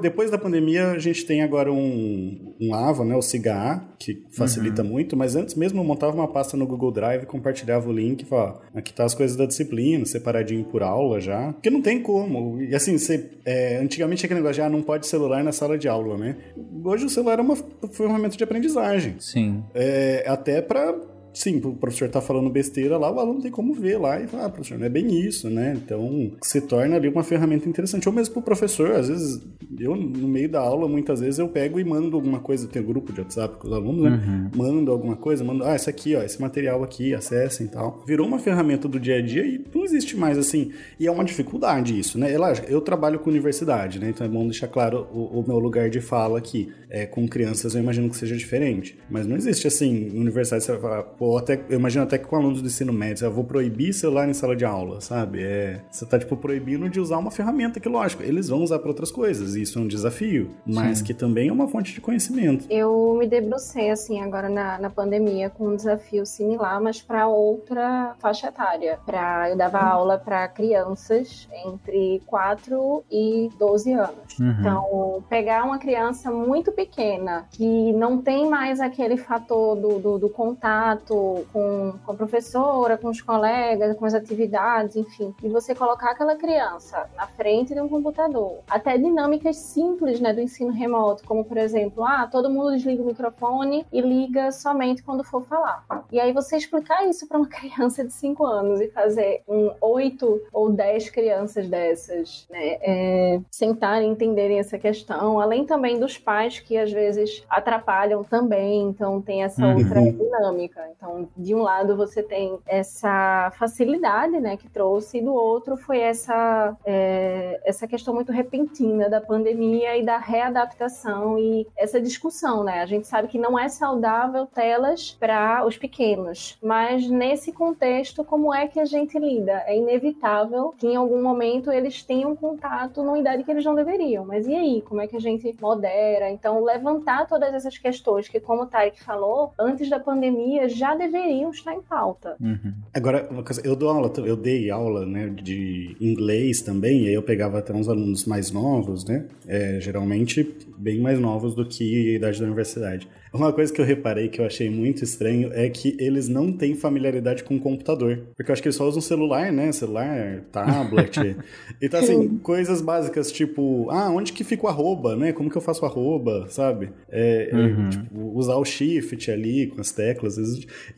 depois 0.00 0.30
da 0.30 0.38
pandemia 0.38 0.92
a 0.92 0.98
gente 0.98 1.24
tem 1.24 1.42
agora 1.50 1.72
um, 1.72 2.54
um 2.60 2.72
AVA, 2.72 3.04
né, 3.04 3.16
o 3.16 3.22
SIGA, 3.22 3.82
que 3.98 4.24
facilita 4.30 4.82
uhum. 4.82 4.88
muito, 4.88 5.16
mas 5.16 5.34
antes 5.34 5.56
mesmo 5.56 5.80
eu 5.80 5.84
montava 5.84 6.14
uma 6.14 6.28
pasta 6.28 6.56
no 6.56 6.66
Google 6.66 6.92
Drive, 6.92 7.26
compartilhava 7.26 7.88
o 7.88 7.92
link 7.92 8.22
e 8.22 8.24
falava, 8.24 8.60
aqui 8.74 8.92
tá 8.92 9.04
as 9.04 9.14
coisas 9.14 9.36
da 9.36 9.46
disciplina, 9.46 10.04
separadinho 10.06 10.64
por 10.64 10.82
aula 10.82 11.20
já, 11.20 11.52
porque 11.52 11.68
não 11.68 11.82
tem 11.82 12.00
como. 12.00 12.62
E 12.62 12.74
assim, 12.74 12.96
você, 12.96 13.30
é, 13.44 13.78
antigamente 13.78 14.24
aquele 14.24 14.40
negócio 14.40 14.62
de, 14.62 14.62
ah, 14.62 14.70
não 14.70 14.82
pode 14.82 15.06
celular 15.06 15.42
na 15.42 15.52
sala 15.52 15.76
de 15.76 15.88
aula, 15.88 16.16
né? 16.16 16.36
Hoje 16.84 17.04
o 17.04 17.10
celular 17.10 17.38
é 17.40 17.42
uma 17.42 17.56
ferramenta 17.90 18.36
de 18.36 18.44
aprendizagem. 18.44 19.16
Sim. 19.18 19.64
É, 19.74 20.24
até 20.26 20.62
para 20.62 20.94
sim, 21.32 21.60
o 21.64 21.74
professor 21.74 22.08
tá 22.08 22.20
falando 22.20 22.50
besteira 22.50 22.98
lá, 22.98 23.10
o 23.10 23.18
aluno 23.18 23.40
tem 23.40 23.50
como 23.50 23.74
ver 23.74 23.98
lá 23.98 24.20
e 24.20 24.26
falar, 24.26 24.46
ah, 24.46 24.50
professor, 24.50 24.78
não 24.78 24.86
é 24.86 24.88
bem 24.88 25.20
isso, 25.20 25.48
né? 25.48 25.74
Então, 25.76 26.32
se 26.42 26.60
torna 26.60 26.96
ali 26.96 27.08
uma 27.08 27.22
ferramenta 27.22 27.68
interessante. 27.68 28.08
Ou 28.08 28.14
mesmo 28.14 28.34
pro 28.34 28.42
professor, 28.42 28.92
às 28.92 29.08
vezes, 29.08 29.40
eu 29.78 29.94
no 29.94 30.28
meio 30.28 30.48
da 30.48 30.60
aula, 30.60 30.88
muitas 30.88 31.20
vezes 31.20 31.38
eu 31.38 31.48
pego 31.48 31.78
e 31.78 31.84
mando 31.84 32.16
alguma 32.16 32.40
coisa, 32.40 32.66
tem 32.66 32.82
um 32.82 32.86
grupo 32.86 33.12
de 33.12 33.20
WhatsApp 33.20 33.56
com 33.58 33.68
os 33.68 33.72
alunos, 33.72 34.02
né? 34.02 34.10
Uhum. 34.10 34.50
Mando 34.56 34.90
alguma 34.90 35.16
coisa, 35.16 35.44
mando, 35.44 35.64
ah, 35.64 35.74
esse 35.74 35.88
aqui, 35.88 36.14
ó, 36.16 36.22
esse 36.22 36.40
material 36.40 36.82
aqui, 36.82 37.14
acessem 37.14 37.66
e 37.66 37.68
tal. 37.68 38.02
Virou 38.06 38.26
uma 38.26 38.38
ferramenta 38.38 38.88
do 38.88 38.98
dia 38.98 39.16
a 39.16 39.22
dia 39.22 39.46
e 39.46 39.64
não 39.74 39.84
existe 39.84 40.16
mais 40.16 40.36
assim. 40.38 40.72
E 40.98 41.06
é 41.06 41.10
uma 41.10 41.24
dificuldade 41.24 41.98
isso, 41.98 42.18
né? 42.18 42.32
É 42.32 42.38
lógico, 42.38 42.70
eu 42.70 42.80
trabalho 42.80 43.18
com 43.18 43.30
universidade, 43.30 43.98
né? 43.98 44.10
Então 44.10 44.26
é 44.26 44.30
bom 44.30 44.44
deixar 44.44 44.68
claro 44.68 45.06
o, 45.12 45.40
o 45.40 45.44
meu 45.46 45.58
lugar 45.58 45.88
de 45.88 46.00
fala 46.00 46.38
aqui. 46.38 46.72
É, 46.90 47.06
com 47.06 47.26
crianças 47.28 47.74
eu 47.74 47.80
imagino 47.80 48.08
que 48.10 48.16
seja 48.16 48.36
diferente. 48.36 48.98
Mas 49.08 49.26
não 49.26 49.36
existe 49.36 49.66
assim, 49.66 50.10
universidade 50.10 50.64
você 50.64 50.72
vai 50.72 50.80
falar, 50.80 51.02
pô, 51.02 51.38
até, 51.38 51.60
eu 51.68 51.78
imagino 51.78 52.04
até 52.04 52.18
que 52.18 52.26
com 52.26 52.36
alunos 52.36 52.60
do 52.60 52.66
ensino 52.66 52.92
médio, 52.92 53.24
eu 53.24 53.32
vou 53.32 53.44
proibir 53.44 53.92
celular 53.92 54.28
em 54.28 54.34
sala 54.34 54.56
de 54.56 54.64
aula, 54.64 55.00
sabe? 55.00 55.42
É, 55.42 55.80
você 55.90 56.04
tá, 56.04 56.18
tipo, 56.18 56.36
proibindo 56.36 56.88
de 56.88 57.00
usar 57.00 57.18
uma 57.18 57.30
ferramenta 57.30 57.78
que, 57.78 57.88
lógico, 57.88 58.22
eles 58.22 58.48
vão 58.48 58.62
usar 58.62 58.78
para 58.78 58.88
outras 58.88 59.10
coisas, 59.10 59.54
e 59.54 59.62
isso 59.62 59.78
é 59.78 59.82
um 59.82 59.86
desafio, 59.86 60.50
mas 60.66 60.98
Sim. 60.98 61.04
que 61.04 61.14
também 61.14 61.48
é 61.48 61.52
uma 61.52 61.68
fonte 61.68 61.92
de 61.92 62.00
conhecimento. 62.00 62.66
Eu 62.70 63.16
me 63.18 63.26
debrucei, 63.26 63.90
assim, 63.90 64.20
agora 64.20 64.48
na, 64.48 64.78
na 64.78 64.90
pandemia, 64.90 65.50
com 65.50 65.68
um 65.68 65.76
desafio 65.76 66.26
similar, 66.26 66.80
mas 66.80 67.00
para 67.00 67.28
outra 67.28 68.14
faixa 68.18 68.48
etária. 68.48 68.98
Pra, 69.04 69.50
eu 69.50 69.56
dava 69.56 69.78
hum. 69.78 69.88
aula 69.88 70.18
para 70.18 70.48
crianças 70.48 71.48
entre 71.64 72.22
4 72.26 73.04
e 73.10 73.48
12 73.58 73.92
anos. 73.92 74.38
Uhum. 74.38 74.56
Então, 74.58 75.24
pegar 75.28 75.64
uma 75.64 75.78
criança 75.78 76.30
muito 76.30 76.72
pequena, 76.80 77.46
que 77.50 77.92
não 77.92 78.22
tem 78.22 78.48
mais 78.48 78.80
aquele 78.80 79.18
fator 79.18 79.76
do, 79.76 79.98
do, 79.98 80.18
do 80.18 80.28
contato 80.30 81.46
com, 81.52 81.94
com 82.04 82.12
a 82.12 82.14
professora, 82.14 82.96
com 82.96 83.08
os 83.08 83.20
colegas, 83.20 83.96
com 83.96 84.06
as 84.06 84.14
atividades, 84.14 84.96
enfim. 84.96 85.34
E 85.42 85.48
você 85.48 85.74
colocar 85.74 86.12
aquela 86.12 86.36
criança 86.36 87.08
na 87.16 87.26
frente 87.26 87.74
de 87.74 87.80
um 87.80 87.88
computador. 87.88 88.60
Até 88.68 88.96
dinâmicas 88.96 89.56
simples 89.56 90.20
né, 90.20 90.32
do 90.32 90.40
ensino 90.40 90.72
remoto, 90.72 91.24
como 91.24 91.44
por 91.44 91.58
exemplo, 91.58 92.02
ah, 92.02 92.26
todo 92.30 92.48
mundo 92.48 92.72
desliga 92.72 93.02
o 93.02 93.06
microfone 93.06 93.86
e 93.92 94.00
liga 94.00 94.50
somente 94.50 95.02
quando 95.02 95.22
for 95.22 95.44
falar. 95.44 95.84
E 96.10 96.18
aí 96.18 96.32
você 96.32 96.56
explicar 96.56 97.06
isso 97.06 97.28
para 97.28 97.36
uma 97.36 97.48
criança 97.48 98.04
de 98.04 98.12
5 98.12 98.46
anos 98.46 98.80
e 98.80 98.88
fazer 98.88 99.42
um 99.46 99.70
8 99.80 100.42
ou 100.52 100.70
10 100.70 101.10
crianças 101.10 101.68
dessas, 101.68 102.46
né, 102.50 102.78
é, 102.80 103.40
sentarem 103.50 104.10
entenderem 104.10 104.58
essa 104.58 104.78
questão, 104.78 105.38
além 105.38 105.66
também 105.66 105.98
dos 105.98 106.16
pais 106.16 106.58
que 106.58 106.69
às 106.76 106.92
vezes 106.92 107.44
atrapalham 107.48 108.22
também, 108.24 108.82
então 108.82 109.20
tem 109.20 109.42
essa 109.42 109.64
uhum. 109.64 109.78
outra 109.78 110.00
dinâmica. 110.00 110.88
Então, 110.96 111.28
de 111.36 111.54
um 111.54 111.62
lado 111.62 111.96
você 111.96 112.22
tem 112.22 112.58
essa 112.66 113.52
facilidade, 113.58 114.40
né, 114.40 114.56
que 114.56 114.68
trouxe, 114.68 115.18
e 115.18 115.22
do 115.22 115.34
outro 115.34 115.76
foi 115.76 116.00
essa 116.00 116.76
é, 116.84 117.60
essa 117.64 117.86
questão 117.86 118.14
muito 118.14 118.32
repentina 118.32 119.08
da 119.08 119.20
pandemia 119.20 119.96
e 119.96 120.04
da 120.04 120.18
readaptação 120.18 121.38
e 121.38 121.66
essa 121.76 122.00
discussão, 122.00 122.64
né? 122.64 122.80
A 122.80 122.86
gente 122.86 123.06
sabe 123.06 123.28
que 123.28 123.38
não 123.38 123.58
é 123.58 123.68
saudável 123.68 124.46
telas 124.46 125.16
para 125.18 125.64
os 125.66 125.76
pequenos, 125.76 126.58
mas 126.62 127.08
nesse 127.08 127.52
contexto, 127.52 128.24
como 128.24 128.52
é 128.54 128.66
que 128.66 128.80
a 128.80 128.84
gente 128.84 129.18
lida? 129.18 129.62
É 129.66 129.76
inevitável 129.76 130.74
que 130.76 130.86
em 130.86 130.96
algum 130.96 131.22
momento 131.22 131.70
eles 131.70 132.02
tenham 132.02 132.34
contato 132.34 133.02
numa 133.02 133.18
idade 133.18 133.44
que 133.44 133.50
eles 133.50 133.64
não 133.64 133.74
deveriam. 133.74 134.24
Mas 134.24 134.46
e 134.46 134.54
aí? 134.54 134.82
Como 134.82 135.00
é 135.00 135.06
que 135.06 135.16
a 135.16 135.20
gente 135.20 135.54
modera? 135.60 136.30
Então, 136.30 136.59
levantar 136.64 137.26
todas 137.26 137.52
essas 137.54 137.76
questões 137.78 138.28
que, 138.28 138.40
como 138.40 138.62
o 138.62 138.66
Tarek 138.66 139.02
falou, 139.02 139.52
antes 139.58 139.88
da 139.88 139.98
pandemia 139.98 140.68
já 140.68 140.94
deveriam 140.94 141.50
estar 141.50 141.74
em 141.74 141.82
pauta. 141.82 142.36
Uhum. 142.40 142.72
Agora, 142.92 143.28
eu 143.64 143.76
dou 143.76 143.90
aula, 143.90 144.12
eu 144.24 144.36
dei 144.36 144.70
aula, 144.70 145.06
né, 145.06 145.28
de 145.28 145.96
inglês 146.00 146.62
também, 146.62 147.04
e 147.04 147.08
aí 147.08 147.14
eu 147.14 147.22
pegava 147.22 147.58
até 147.58 147.72
uns 147.72 147.88
alunos 147.88 148.24
mais 148.24 148.50
novos, 148.50 149.04
né, 149.04 149.26
é, 149.46 149.80
geralmente 149.80 150.42
bem 150.76 151.00
mais 151.00 151.18
novos 151.18 151.54
do 151.54 151.66
que 151.66 152.12
a 152.12 152.16
idade 152.16 152.40
da 152.40 152.46
universidade. 152.46 153.08
Uma 153.32 153.52
coisa 153.52 153.72
que 153.72 153.80
eu 153.80 153.84
reparei 153.84 154.28
que 154.28 154.40
eu 154.40 154.44
achei 154.44 154.68
muito 154.68 155.04
estranho 155.04 155.50
é 155.52 155.68
que 155.68 155.96
eles 156.00 156.28
não 156.28 156.52
têm 156.52 156.74
familiaridade 156.74 157.44
com 157.44 157.54
o 157.54 157.60
computador. 157.60 158.22
Porque 158.36 158.50
eu 158.50 158.52
acho 158.52 158.60
que 158.60 158.68
eles 158.68 158.76
só 158.76 158.88
usam 158.88 159.00
celular, 159.00 159.52
né? 159.52 159.70
Celular, 159.70 160.42
tablet. 160.50 161.36
então, 161.80 162.00
assim, 162.00 162.38
coisas 162.38 162.80
básicas, 162.80 163.30
tipo, 163.30 163.88
ah, 163.90 164.10
onde 164.10 164.32
que 164.32 164.42
fica 164.42 164.66
o 164.66 164.68
arroba, 164.68 165.14
né? 165.14 165.32
Como 165.32 165.48
que 165.48 165.56
eu 165.56 165.62
faço 165.62 165.86
arroba, 165.86 166.46
sabe? 166.48 166.90
É, 167.08 167.50
é 167.52 167.56
uhum. 167.56 167.88
tipo, 167.88 168.32
usar 168.34 168.56
o 168.56 168.64
shift 168.64 169.30
ali 169.30 169.68
com 169.68 169.80
as 169.80 169.92
teclas. 169.92 170.36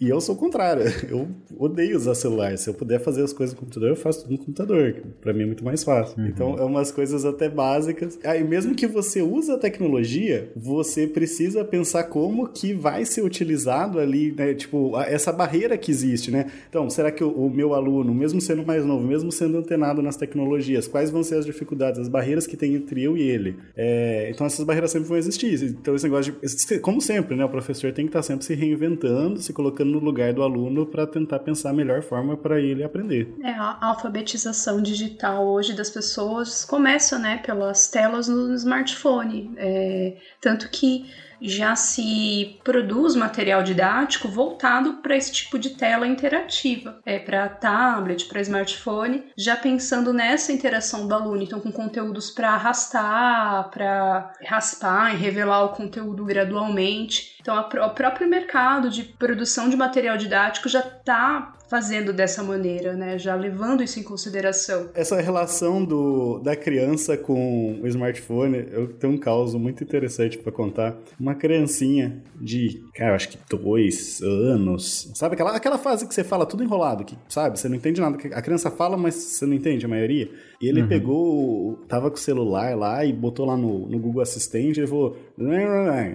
E 0.00 0.08
eu 0.08 0.20
sou 0.20 0.34
o 0.34 0.38
contrário. 0.38 0.84
Eu 1.12 1.28
odeio 1.58 1.96
usar 1.96 2.14
celular. 2.14 2.56
Se 2.56 2.70
eu 2.70 2.74
puder 2.74 2.98
fazer 2.98 3.22
as 3.22 3.32
coisas 3.32 3.54
no 3.54 3.60
computador, 3.60 3.90
eu 3.90 3.96
faço 3.96 4.22
tudo 4.22 4.32
no 4.32 4.38
computador. 4.38 4.94
Pra 5.20 5.32
mim 5.32 5.42
é 5.42 5.46
muito 5.46 5.64
mais 5.64 5.84
fácil. 5.84 6.18
Uhum. 6.18 6.26
Então, 6.28 6.56
é 6.56 6.64
umas 6.64 6.90
coisas 6.90 7.24
até 7.24 7.48
básicas. 7.48 8.18
Aí, 8.24 8.42
mesmo 8.42 8.74
que 8.74 8.86
você 8.86 9.20
use 9.20 9.50
a 9.50 9.58
tecnologia, 9.58 10.50
você 10.56 11.06
precisa 11.06 11.64
pensar 11.64 12.04
como 12.04 12.21
como 12.22 12.46
que 12.46 12.72
vai 12.72 13.04
ser 13.04 13.22
utilizado 13.22 13.98
ali, 13.98 14.30
né? 14.30 14.54
Tipo, 14.54 14.96
essa 15.00 15.32
barreira 15.32 15.76
que 15.76 15.90
existe, 15.90 16.30
né? 16.30 16.46
Então, 16.68 16.88
será 16.88 17.10
que 17.10 17.24
o, 17.24 17.28
o, 17.28 17.50
meu 17.50 17.74
aluno, 17.74 18.14
mesmo 18.14 18.40
sendo 18.40 18.64
mais 18.64 18.84
novo, 18.84 19.04
mesmo 19.04 19.32
sendo 19.32 19.58
antenado 19.58 20.00
nas 20.00 20.16
tecnologias, 20.16 20.86
quais 20.86 21.10
vão 21.10 21.24
ser 21.24 21.34
as 21.34 21.44
dificuldades, 21.44 21.98
as 21.98 22.06
barreiras 22.06 22.46
que 22.46 22.56
tem 22.56 22.76
entre 22.76 23.02
eu 23.02 23.16
e 23.16 23.22
ele? 23.22 23.58
É, 23.76 24.30
então, 24.32 24.46
essas 24.46 24.64
barreiras 24.64 24.92
sempre 24.92 25.08
vão 25.08 25.18
existir. 25.18 25.64
Então, 25.64 25.96
esse 25.96 26.04
negócio 26.04 26.32
de. 26.32 26.78
Como 26.78 27.00
sempre, 27.00 27.34
né? 27.34 27.44
O 27.44 27.48
professor 27.48 27.92
tem 27.92 28.04
que 28.04 28.10
estar 28.10 28.22
sempre 28.22 28.44
se 28.44 28.54
reinventando, 28.54 29.40
se 29.40 29.52
colocando 29.52 29.90
no 29.90 29.98
lugar 29.98 30.32
do 30.32 30.44
aluno 30.44 30.86
para 30.86 31.08
tentar 31.08 31.40
pensar 31.40 31.70
a 31.70 31.72
melhor 31.72 32.02
forma 32.02 32.36
para 32.36 32.60
ele 32.60 32.84
aprender. 32.84 33.34
É, 33.42 33.50
a 33.50 33.78
alfabetização 33.80 34.80
digital 34.80 35.44
hoje 35.44 35.74
das 35.74 35.90
pessoas 35.90 36.64
começa, 36.64 37.18
né, 37.18 37.42
pelas 37.44 37.88
telas 37.88 38.28
no 38.28 38.54
smartphone. 38.54 39.50
É, 39.56 40.18
tanto 40.40 40.70
que 40.70 41.04
já 41.42 41.74
se 41.74 42.58
produz 42.64 43.14
material 43.14 43.62
didático 43.62 44.28
voltado 44.28 44.94
para 44.94 45.16
esse 45.16 45.32
tipo 45.32 45.58
de 45.58 45.70
tela 45.70 46.06
interativa, 46.06 47.00
é 47.04 47.18
para 47.18 47.48
tablet, 47.48 48.26
para 48.26 48.40
smartphone, 48.40 49.24
já 49.36 49.56
pensando 49.56 50.12
nessa 50.12 50.52
interação 50.52 51.06
do 51.06 51.14
aluno, 51.14 51.42
então 51.42 51.60
com 51.60 51.72
conteúdos 51.72 52.30
para 52.30 52.50
arrastar, 52.50 53.70
para 53.70 54.32
raspar 54.44 55.14
e 55.14 55.18
revelar 55.18 55.64
o 55.64 55.70
conteúdo 55.70 56.24
gradualmente. 56.24 57.36
Então, 57.40 57.58
o 57.58 57.90
próprio 57.90 58.28
mercado 58.28 58.88
de 58.88 59.02
produção 59.02 59.68
de 59.68 59.76
material 59.76 60.16
didático 60.16 60.68
já 60.68 60.80
está 60.80 61.54
fazendo 61.72 62.12
dessa 62.12 62.42
maneira, 62.42 62.92
né? 62.92 63.18
Já 63.18 63.34
levando 63.34 63.82
isso 63.82 63.98
em 63.98 64.02
consideração. 64.02 64.90
Essa 64.94 65.18
relação 65.22 65.82
do, 65.82 66.38
da 66.40 66.54
criança 66.54 67.16
com 67.16 67.80
o 67.80 67.86
smartphone, 67.86 68.66
eu 68.70 68.88
tenho 68.88 69.14
um 69.14 69.16
caso 69.16 69.58
muito 69.58 69.82
interessante 69.82 70.36
para 70.36 70.52
contar. 70.52 70.98
Uma 71.18 71.34
criancinha 71.34 72.22
de, 72.38 72.84
cara, 72.94 73.14
acho 73.14 73.30
que 73.30 73.38
dois 73.48 74.20
anos, 74.20 75.10
sabe 75.14 75.32
aquela, 75.32 75.56
aquela 75.56 75.78
fase 75.78 76.06
que 76.06 76.14
você 76.14 76.22
fala 76.22 76.44
tudo 76.44 76.62
enrolado, 76.62 77.06
que 77.06 77.16
sabe, 77.26 77.58
você 77.58 77.70
não 77.70 77.76
entende 77.76 78.02
nada. 78.02 78.18
A 78.34 78.42
criança 78.42 78.70
fala, 78.70 78.98
mas 78.98 79.14
você 79.14 79.46
não 79.46 79.54
entende 79.54 79.86
a 79.86 79.88
maioria. 79.88 80.30
E 80.62 80.68
ele 80.68 80.82
uhum. 80.82 80.88
pegou, 80.88 81.78
tava 81.88 82.08
com 82.08 82.16
o 82.16 82.20
celular 82.20 82.76
lá 82.76 83.04
e 83.04 83.12
botou 83.12 83.44
lá 83.44 83.56
no, 83.56 83.88
no 83.88 83.98
Google 83.98 84.22
Assistente 84.22 84.80
e 84.80 84.86
falou: 84.86 85.16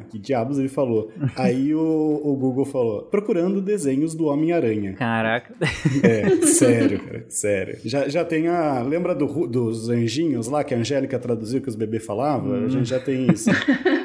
que 0.10 0.18
diabos 0.18 0.58
ele 0.58 0.70
falou? 0.70 1.12
Aí 1.36 1.76
o, 1.76 2.22
o 2.24 2.34
Google 2.38 2.64
falou: 2.64 3.02
procurando 3.04 3.62
desenhos 3.62 4.16
do 4.16 4.28
Homem-Aranha. 4.28 4.94
Caraca. 4.94 5.54
É, 6.02 6.30
sério, 6.48 7.00
cara, 7.04 7.26
sério. 7.28 7.78
Já, 7.84 8.08
já 8.08 8.24
tem 8.24 8.48
a. 8.48 8.82
Lembra 8.82 9.14
do, 9.14 9.48
dos 9.48 9.90
anjinhos 9.90 10.48
lá 10.48 10.64
que 10.64 10.74
a 10.74 10.78
Angélica 10.78 11.20
traduziu 11.20 11.60
que 11.60 11.68
os 11.68 11.76
bebês 11.76 12.06
falavam? 12.06 12.52
Hum. 12.52 12.66
A 12.66 12.70
gente 12.70 12.88
já 12.88 13.02
tem 13.02 13.30
isso. 13.30 13.50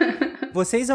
Vocês 0.52 0.90
uh, 0.90 0.94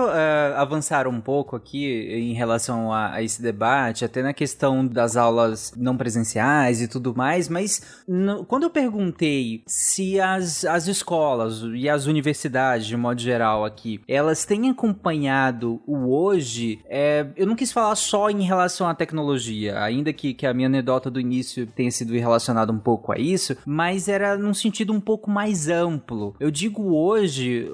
avançaram 0.56 1.10
um 1.10 1.20
pouco 1.20 1.56
aqui 1.56 1.88
em 1.88 2.34
relação 2.34 2.94
a, 2.94 3.14
a, 3.14 3.24
esse 3.24 3.42
debate, 3.42 4.06
até 4.06 4.22
na 4.22 4.32
questão 4.32 4.86
das 4.86 5.18
aulas 5.18 5.74
não 5.76 5.98
presenciais 5.98 6.80
e 6.80 6.88
tudo 6.88 7.16
mais, 7.16 7.50
mas 7.50 7.82
no, 8.08 8.46
quando 8.46 8.64
eu 8.64 8.70
perguntei 8.70 9.64
se 9.66 10.20
as, 10.20 10.64
as 10.64 10.88
escolas 10.88 11.64
e 11.74 11.90
as 11.90 12.06
universidades, 12.06 12.86
de 12.86 12.96
modo 12.96 13.20
geral 13.20 13.66
aqui, 13.66 14.00
elas 14.08 14.46
têm 14.46 14.70
acompanhado 14.70 15.82
o 15.88 16.14
hoje, 16.14 16.80
é, 16.88 17.26
eu 17.36 17.48
não 17.48 17.56
quis 17.56 17.72
falar 17.72 17.96
só 17.96 18.30
em 18.30 18.44
relação 18.44 18.88
à 18.88 18.94
tecnologia, 18.94 19.82
ainda 19.82 20.14
que, 20.14 20.36
que 20.36 20.46
a 20.46 20.54
minha 20.54 20.68
anedota 20.68 21.10
do 21.10 21.20
início 21.20 21.66
tenha 21.66 21.90
sido 21.90 22.14
relacionada 22.14 22.72
um 22.72 22.80
pouco 22.80 23.12
a 23.12 23.18
isso, 23.18 23.58
mas 23.66 24.08
era 24.08 24.38
num 24.38 24.54
sentido 24.54 24.94
um 24.94 25.00
pouco 25.00 25.32
mais 25.32 25.68
amplo. 25.68 26.36
Eu 26.40 26.52
digo 26.52 26.94
hoje, 26.96 27.68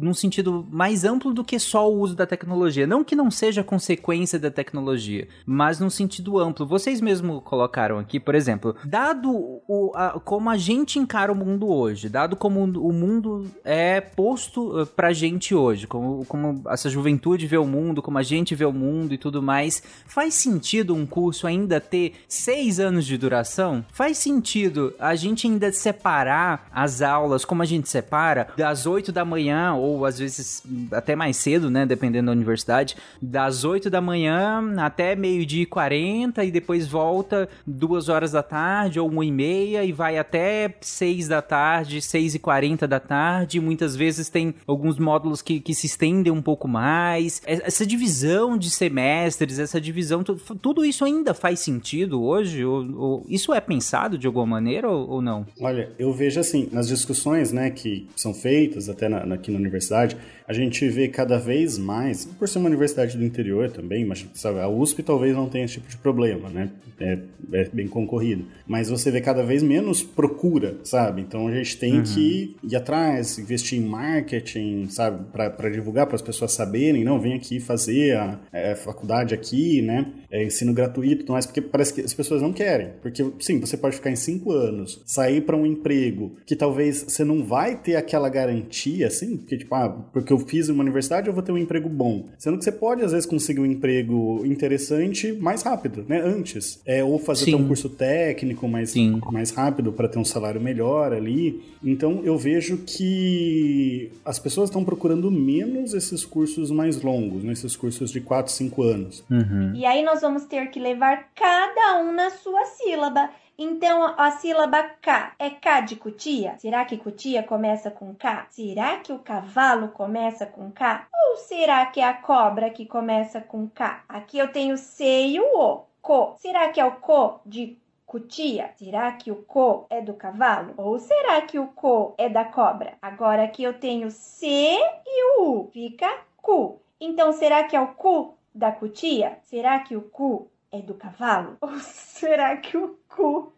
num 0.00 0.14
sentido 0.14 0.66
mais 0.70 1.04
amplo 1.04 1.25
amplo 1.26 1.34
do 1.34 1.44
que 1.44 1.58
só 1.58 1.90
o 1.90 1.98
uso 1.98 2.14
da 2.14 2.26
tecnologia. 2.26 2.86
Não 2.86 3.02
que 3.02 3.16
não 3.16 3.30
seja 3.30 3.64
consequência 3.64 4.38
da 4.38 4.50
tecnologia, 4.50 5.28
mas 5.44 5.80
num 5.80 5.90
sentido 5.90 6.38
amplo. 6.38 6.66
Vocês 6.66 7.00
mesmo 7.00 7.40
colocaram 7.40 7.98
aqui, 7.98 8.20
por 8.20 8.34
exemplo, 8.34 8.76
dado 8.84 9.30
o, 9.66 9.92
a, 9.94 10.20
como 10.20 10.50
a 10.50 10.56
gente 10.56 10.98
encara 10.98 11.32
o 11.32 11.34
mundo 11.34 11.68
hoje, 11.68 12.08
dado 12.08 12.36
como 12.36 12.62
o 12.62 12.92
mundo 12.92 13.46
é 13.64 14.00
posto 14.00 14.82
uh, 14.82 14.86
pra 14.86 15.12
gente 15.12 15.54
hoje, 15.54 15.86
como, 15.86 16.24
como 16.26 16.62
essa 16.68 16.88
juventude 16.88 17.46
vê 17.46 17.56
o 17.56 17.66
mundo, 17.66 18.02
como 18.02 18.18
a 18.18 18.22
gente 18.22 18.54
vê 18.54 18.64
o 18.64 18.72
mundo 18.72 19.14
e 19.14 19.18
tudo 19.18 19.42
mais, 19.42 19.82
faz 20.06 20.34
sentido 20.34 20.94
um 20.94 21.06
curso 21.06 21.46
ainda 21.46 21.80
ter 21.80 22.14
seis 22.28 22.78
anos 22.78 23.04
de 23.04 23.16
duração? 23.18 23.84
Faz 23.92 24.18
sentido 24.18 24.94
a 24.98 25.14
gente 25.14 25.46
ainda 25.46 25.72
separar 25.72 26.68
as 26.72 27.02
aulas 27.02 27.44
como 27.44 27.62
a 27.62 27.66
gente 27.66 27.88
separa, 27.88 28.48
das 28.56 28.86
oito 28.86 29.10
da 29.10 29.24
manhã 29.24 29.74
ou 29.74 30.04
às 30.04 30.18
vezes 30.18 30.62
até 30.92 31.15
mais 31.16 31.36
cedo, 31.36 31.70
né? 31.70 31.84
Dependendo 31.84 32.26
da 32.26 32.32
universidade, 32.32 32.96
das 33.20 33.64
8 33.64 33.90
da 33.90 34.00
manhã 34.00 34.74
até 34.78 35.16
meio-dia 35.16 35.62
e 35.62 35.66
40 35.66 36.44
e 36.44 36.50
depois 36.50 36.86
volta 36.86 37.48
duas 37.66 38.08
horas 38.08 38.32
da 38.32 38.42
tarde 38.42 39.00
ou 39.00 39.08
uma 39.08 39.24
e 39.24 39.32
meia 39.32 39.84
e 39.84 39.92
vai 39.92 40.18
até 40.18 40.74
6 40.80 41.28
da 41.28 41.42
tarde, 41.42 42.00
6 42.00 42.34
e 42.34 42.38
40 42.38 42.86
da 42.86 43.00
tarde. 43.00 43.60
Muitas 43.60 43.96
vezes 43.96 44.28
tem 44.28 44.54
alguns 44.66 44.98
módulos 44.98 45.42
que, 45.42 45.60
que 45.60 45.74
se 45.74 45.86
estendem 45.86 46.32
um 46.32 46.42
pouco 46.42 46.68
mais. 46.68 47.42
Essa 47.46 47.86
divisão 47.86 48.56
de 48.56 48.70
semestres, 48.70 49.58
essa 49.58 49.80
divisão, 49.80 50.22
tudo 50.22 50.84
isso 50.84 51.04
ainda 51.04 51.32
faz 51.34 51.60
sentido 51.60 52.22
hoje? 52.22 52.64
Ou, 52.64 52.96
ou 52.96 53.26
isso 53.28 53.52
é 53.52 53.60
pensado 53.60 54.18
de 54.18 54.26
alguma 54.26 54.46
maneira 54.46 54.88
ou, 54.88 55.08
ou, 55.08 55.22
não? 55.22 55.46
Olha, 55.60 55.90
eu 55.98 56.12
vejo 56.12 56.40
assim, 56.40 56.68
nas 56.72 56.88
discussões 56.88 57.52
né, 57.52 57.70
que 57.70 58.08
são 58.14 58.34
feitas 58.34 58.88
até 58.88 59.08
na, 59.08 59.34
aqui 59.34 59.50
na 59.50 59.58
universidade, 59.58 60.16
a 60.46 60.52
gente 60.52 60.88
vê 60.88 61.08
cada 61.08 61.38
vez 61.38 61.76
mais, 61.76 62.24
por 62.24 62.48
ser 62.48 62.58
uma 62.58 62.68
universidade 62.68 63.16
do 63.16 63.24
interior 63.24 63.70
também, 63.70 64.04
mas 64.04 64.26
sabe, 64.34 64.60
a 64.60 64.68
USP 64.68 65.02
talvez 65.02 65.34
não 65.34 65.48
tenha 65.48 65.64
esse 65.64 65.74
tipo 65.74 65.88
de 65.88 65.96
problema, 65.96 66.48
né? 66.48 66.70
É, 67.00 67.18
é 67.52 67.68
bem 67.68 67.88
concorrido. 67.88 68.46
Mas 68.66 68.88
você 68.88 69.10
vê 69.10 69.20
cada 69.20 69.42
vez 69.42 69.62
menos 69.62 70.02
procura, 70.02 70.76
sabe? 70.84 71.20
Então 71.20 71.48
a 71.48 71.52
gente 71.52 71.76
tem 71.76 71.96
uhum. 71.96 72.02
que 72.02 72.56
ir 72.62 72.76
atrás, 72.76 73.38
investir 73.38 73.78
em 73.78 73.84
marketing, 73.84 74.86
sabe? 74.88 75.24
Para 75.32 75.68
divulgar, 75.68 76.06
para 76.06 76.16
as 76.16 76.22
pessoas 76.22 76.52
saberem, 76.52 77.02
não, 77.02 77.20
vem 77.20 77.34
aqui 77.34 77.58
fazer 77.58 78.16
a, 78.16 78.38
a 78.52 78.76
faculdade 78.76 79.34
aqui, 79.34 79.82
né? 79.82 80.06
É, 80.30 80.44
ensino 80.44 80.72
gratuito, 80.72 81.22
tudo 81.22 81.32
mais, 81.32 81.46
porque 81.46 81.60
parece 81.60 81.92
que 81.92 82.00
as 82.00 82.14
pessoas 82.14 82.40
não 82.40 82.52
querem. 82.52 82.90
Porque, 83.02 83.24
sim, 83.40 83.58
você 83.58 83.76
pode 83.76 83.96
ficar 83.96 84.10
em 84.10 84.16
cinco 84.16 84.52
anos, 84.52 85.02
sair 85.04 85.40
para 85.40 85.56
um 85.56 85.66
emprego 85.66 86.36
que 86.46 86.54
talvez 86.54 87.02
você 87.02 87.24
não 87.24 87.44
vai 87.44 87.76
ter 87.76 87.96
aquela 87.96 88.28
garantia, 88.28 89.08
assim, 89.08 89.36
porque, 89.36 89.56
tipo, 89.56 89.74
ah, 89.74 89.88
porque 90.12 90.35
eu 90.36 90.46
fiz 90.46 90.68
uma 90.68 90.82
universidade 90.82 91.06
universidade, 91.06 91.28
eu 91.28 91.34
vou 91.34 91.42
ter 91.42 91.52
um 91.52 91.58
emprego 91.58 91.88
bom. 91.88 92.26
Sendo 92.38 92.58
que 92.58 92.64
você 92.64 92.72
pode, 92.72 93.02
às 93.02 93.12
vezes, 93.12 93.26
conseguir 93.26 93.60
um 93.60 93.66
emprego 93.66 94.44
interessante 94.44 95.32
mais 95.32 95.62
rápido, 95.62 96.04
né? 96.08 96.20
Antes. 96.20 96.80
É, 96.84 97.02
ou 97.02 97.18
fazer 97.18 97.54
um 97.54 97.66
curso 97.66 97.88
técnico 97.88 98.68
mais, 98.68 98.94
mais 99.30 99.50
rápido 99.50 99.92
para 99.92 100.08
ter 100.08 100.18
um 100.18 100.24
salário 100.24 100.60
melhor 100.60 101.12
ali. 101.12 101.62
Então, 101.84 102.22
eu 102.24 102.36
vejo 102.36 102.78
que 102.78 104.10
as 104.24 104.38
pessoas 104.38 104.68
estão 104.68 104.84
procurando 104.84 105.30
menos 105.30 105.94
esses 105.94 106.24
cursos 106.24 106.70
mais 106.70 107.00
longos, 107.02 107.44
né? 107.44 107.52
esses 107.52 107.76
cursos 107.76 108.10
de 108.10 108.20
4, 108.20 108.52
5 108.52 108.82
anos. 108.82 109.24
Uhum. 109.30 109.72
E 109.74 109.84
aí 109.84 110.02
nós 110.02 110.20
vamos 110.20 110.44
ter 110.44 110.70
que 110.70 110.80
levar 110.80 111.28
cada 111.34 112.02
um 112.02 112.12
na 112.12 112.30
sua 112.30 112.64
sílaba. 112.64 113.30
Então 113.58 114.14
a 114.18 114.30
sílaba 114.32 114.82
K 114.82 115.32
é 115.38 115.48
K 115.48 115.80
de 115.80 115.96
cutia? 115.96 116.56
Será 116.58 116.84
que 116.84 116.98
cutia 116.98 117.42
começa 117.42 117.90
com 117.90 118.14
K? 118.14 118.46
Será 118.50 118.98
que 118.98 119.12
o 119.12 119.18
cavalo 119.18 119.88
começa 119.88 120.44
com 120.44 120.70
K? 120.70 121.06
Ou 121.12 121.36
será 121.38 121.86
que 121.86 122.00
é 122.00 122.04
a 122.04 122.12
cobra 122.12 122.68
que 122.68 122.84
começa 122.84 123.40
com 123.40 123.66
K? 123.66 124.04
Aqui 124.06 124.36
eu 124.36 124.52
tenho 124.52 124.76
C 124.76 125.28
e 125.28 125.40
o 125.40 125.58
O. 125.58 125.86
Co. 126.02 126.36
Será 126.38 126.68
que 126.68 126.78
é 126.78 126.84
o 126.84 126.96
co 126.96 127.40
de 127.46 127.78
cutia? 128.04 128.70
Será 128.76 129.10
que 129.12 129.32
o 129.32 129.36
co 129.36 129.86
é 129.88 130.02
do 130.02 130.14
cavalo? 130.14 130.74
Ou 130.76 130.98
será 130.98 131.40
que 131.40 131.58
o 131.58 131.66
co 131.68 132.14
é 132.18 132.28
da 132.28 132.44
cobra? 132.44 132.92
Agora 133.00 133.42
aqui 133.44 133.62
eu 133.62 133.74
tenho 133.74 134.10
C 134.10 134.46
e 134.46 135.40
o 135.40 135.50
U. 135.50 135.70
Fica 135.72 136.08
cu. 136.36 136.78
Então 137.00 137.32
será 137.32 137.64
que 137.64 137.74
é 137.74 137.80
o 137.80 137.88
cu 137.88 138.34
da 138.54 138.70
cutia? 138.70 139.38
Será 139.42 139.80
que 139.80 139.96
o 139.96 140.02
cu 140.02 140.48
é 140.78 140.82
do 140.82 140.94
cavalo? 140.94 141.56
Ou 141.60 141.78
será 141.80 142.56
que 142.56 142.76
o 142.76 142.98
cu. 143.08 143.55